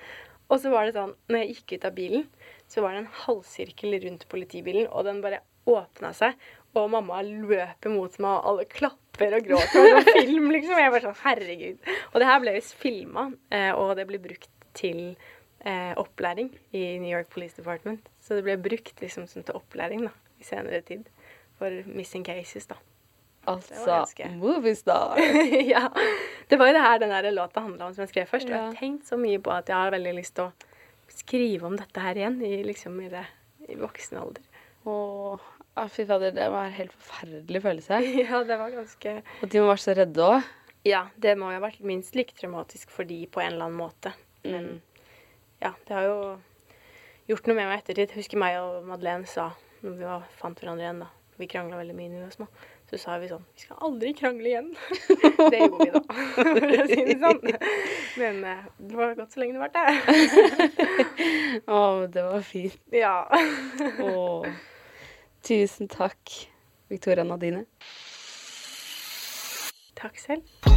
Og 0.47 0.61
så 0.61 0.69
var 0.71 0.85
det 0.85 0.93
sånn, 0.95 1.15
når 1.27 1.41
jeg 1.41 1.55
gikk 1.55 1.73
ut 1.73 1.87
av 1.89 1.95
bilen, 1.97 2.27
så 2.71 2.83
var 2.83 2.93
det 2.93 3.01
en 3.01 3.15
halvsirkel 3.25 3.97
rundt 4.05 4.27
politibilen, 4.31 4.85
og 4.87 5.07
den 5.09 5.23
bare 5.25 5.41
åpna 5.67 6.13
seg. 6.15 6.37
Og 6.77 6.91
mamma 6.93 7.23
løper 7.25 7.89
mot 7.89 8.13
meg, 8.21 8.35
og 8.37 8.51
alle 8.51 8.67
klapper 8.69 9.33
og 9.39 9.49
gråter. 9.49 9.89
Og 9.97 10.11
film, 10.13 10.51
liksom. 10.53 10.77
Jeg 10.77 10.93
bare 10.93 11.03
sånn, 11.07 11.17
herregud. 11.25 11.81
Og 12.13 12.21
det 12.21 12.29
her 12.29 12.45
ble 12.45 12.53
visst 12.59 12.77
filma, 12.77 13.25
og 13.73 13.95
det 13.97 14.05
ble 14.11 14.21
brukt 14.23 14.53
til 14.77 15.17
eh, 15.65 15.93
opplæring 15.97 16.51
i 16.71 16.97
New 17.01 17.11
York 17.11 17.29
Police 17.33 17.57
Department. 17.57 18.09
Så 18.21 18.37
det 18.37 18.45
ble 18.47 18.57
brukt 18.61 19.01
liksom 19.01 19.27
som 19.27 19.43
til 19.43 19.57
opplæring 19.57 20.05
da, 20.07 20.13
i 20.39 20.47
senere 20.47 20.81
tid 20.81 21.07
for 21.57 21.73
missing 21.89 22.25
cases, 22.25 22.67
da. 22.69 22.77
Altså, 23.47 24.03
moviestar. 24.35 25.15
ja. 25.73 25.87
Det 26.49 26.59
var 26.59 26.67
jo 26.67 26.75
det 26.75 26.83
her 26.83 26.99
den 26.99 27.13
der 27.15 27.31
låta 27.31 27.63
handla 27.63 27.87
om 27.87 27.93
som 27.95 28.03
jeg 28.03 28.09
skrev 28.11 28.27
først. 28.27 28.49
Og 28.49 28.51
jeg 28.51 28.59
har 28.65 28.75
tenkt 28.75 29.07
så 29.07 29.17
mye 29.19 29.39
på 29.39 29.53
at 29.55 29.69
jeg 29.71 29.77
har 29.77 29.93
veldig 29.95 30.13
lyst 30.17 30.35
til 30.35 30.49
å 30.49 31.13
skrive 31.15 31.69
om 31.69 31.77
dette 31.79 32.03
her 32.03 32.19
igjen 32.19 32.41
i 32.43 32.57
liksom 32.67 32.97
mer 32.99 33.21
i 33.67 33.77
voksen 33.79 34.19
alder. 34.19 34.43
Åh, 34.87 35.87
fy 35.91 36.05
fader, 36.07 36.35
det 36.35 36.49
var 36.51 36.67
en 36.67 36.75
helt 36.75 36.93
forferdelig 36.95 37.63
følelse. 37.63 38.01
ja, 38.23 38.43
det 38.43 38.59
var 38.59 38.75
ganske 38.75 39.15
Og 39.41 39.49
de 39.51 39.63
må 39.63 39.71
være 39.71 39.83
så 39.85 39.95
redde 39.97 40.27
òg. 40.27 40.53
Ja, 40.87 41.05
det 41.19 41.33
må 41.39 41.49
jo 41.51 41.59
ha 41.59 41.63
vært 41.63 41.83
minst 41.87 42.15
like 42.15 42.35
traumatisk 42.37 42.91
for 42.93 43.07
de 43.07 43.23
på 43.31 43.41
en 43.43 43.55
eller 43.55 43.67
annen 43.67 43.79
måte. 43.79 44.13
Men 44.47 44.81
ja, 45.63 45.73
det 45.87 45.93
har 45.93 46.07
jo 46.07 46.17
gjort 47.31 47.47
noe 47.47 47.57
med 47.57 47.69
meg 47.69 47.79
i 47.79 47.83
ettertid. 47.83 48.15
Husker 48.17 48.41
meg 48.41 48.57
og 48.61 48.85
Madeleine 48.87 49.29
sa 49.29 49.51
når 49.83 49.93
vi 49.93 50.09
var, 50.09 50.25
fant 50.39 50.59
hverandre 50.59 50.87
igjen, 50.87 51.05
da. 51.05 51.13
Vi 51.37 51.45
krangla 51.45 51.77
veldig 51.77 51.93
mye 51.93 52.09
da 52.09 52.17
vi 52.17 52.23
var 52.23 52.33
små. 52.33 52.47
Så 52.87 52.97
sa 53.01 53.17
vi 53.19 53.27
sånn 53.29 53.43
Vi 53.53 53.65
skal 53.65 53.81
aldri 53.85 54.13
krangle 54.17 54.49
igjen. 54.49 54.69
det 55.51 55.59
gjorde 55.59 55.83
vi 55.83 55.91
da, 55.93 56.01
for 56.37 56.71
å 56.71 56.87
si 56.89 57.03
det 57.09 57.17
sånn. 57.21 57.43
Men 58.21 58.39
eh, 58.53 58.63
det 58.79 58.97
var 58.97 59.13
godt 59.19 59.35
så 59.35 59.43
lenge 59.43 59.57
det 59.57 59.61
varte. 59.65 59.83
Å, 61.77 61.81
det 62.15 62.25
var 62.31 62.47
fint. 62.47 62.81
ja. 62.95 63.19
Å, 64.01 64.15
tusen 65.45 65.91
takk, 65.93 66.39
Victoria 66.89 67.27
Nadine. 67.27 67.67
Takk 69.97 70.17
selv. 70.21 70.76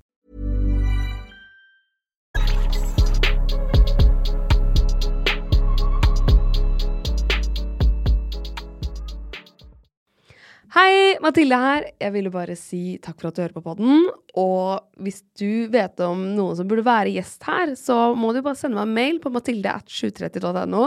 Hei, 10.71 11.17
Mathilde 11.19 11.57
her. 11.59 11.85
Jeg 11.99 12.13
ville 12.13 12.29
bare 12.31 12.53
si 12.55 12.93
takk 13.03 13.17
for 13.19 13.27
at 13.27 13.35
du 13.35 13.41
hører 13.41 13.55
på 13.57 13.63
podden. 13.65 14.05
Og 14.39 15.01
hvis 15.03 15.17
du 15.35 15.67
vet 15.73 15.99
om 16.05 16.21
noen 16.37 16.55
som 16.55 16.69
burde 16.69 16.85
være 16.87 17.11
gjest 17.11 17.43
her, 17.43 17.73
så 17.75 18.13
må 18.15 18.29
du 18.31 18.39
bare 18.39 18.55
sende 18.55 18.77
meg 18.79 18.87
en 18.87 18.93
mail 18.95 19.19
på 19.19 19.33
mathilde.730.no. 19.35 20.85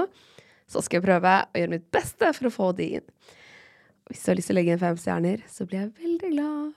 Så 0.73 0.81
skal 0.87 1.03
jeg 1.03 1.05
prøve 1.05 1.35
å 1.37 1.61
gjøre 1.61 1.75
mitt 1.75 1.85
beste 1.93 2.33
for 2.33 2.49
å 2.49 2.55
få 2.55 2.71
de 2.79 2.87
inn. 2.97 3.07
Hvis 4.09 4.25
du 4.25 4.33
har 4.33 4.41
lyst 4.41 4.49
til 4.49 4.57
å 4.57 4.59
legge 4.63 4.73
inn 4.73 4.81
fem 4.81 4.97
stjerner, 5.05 5.45
så 5.53 5.69
blir 5.69 5.83
jeg 5.83 5.93
veldig 6.01 6.33
glad. 6.33 6.73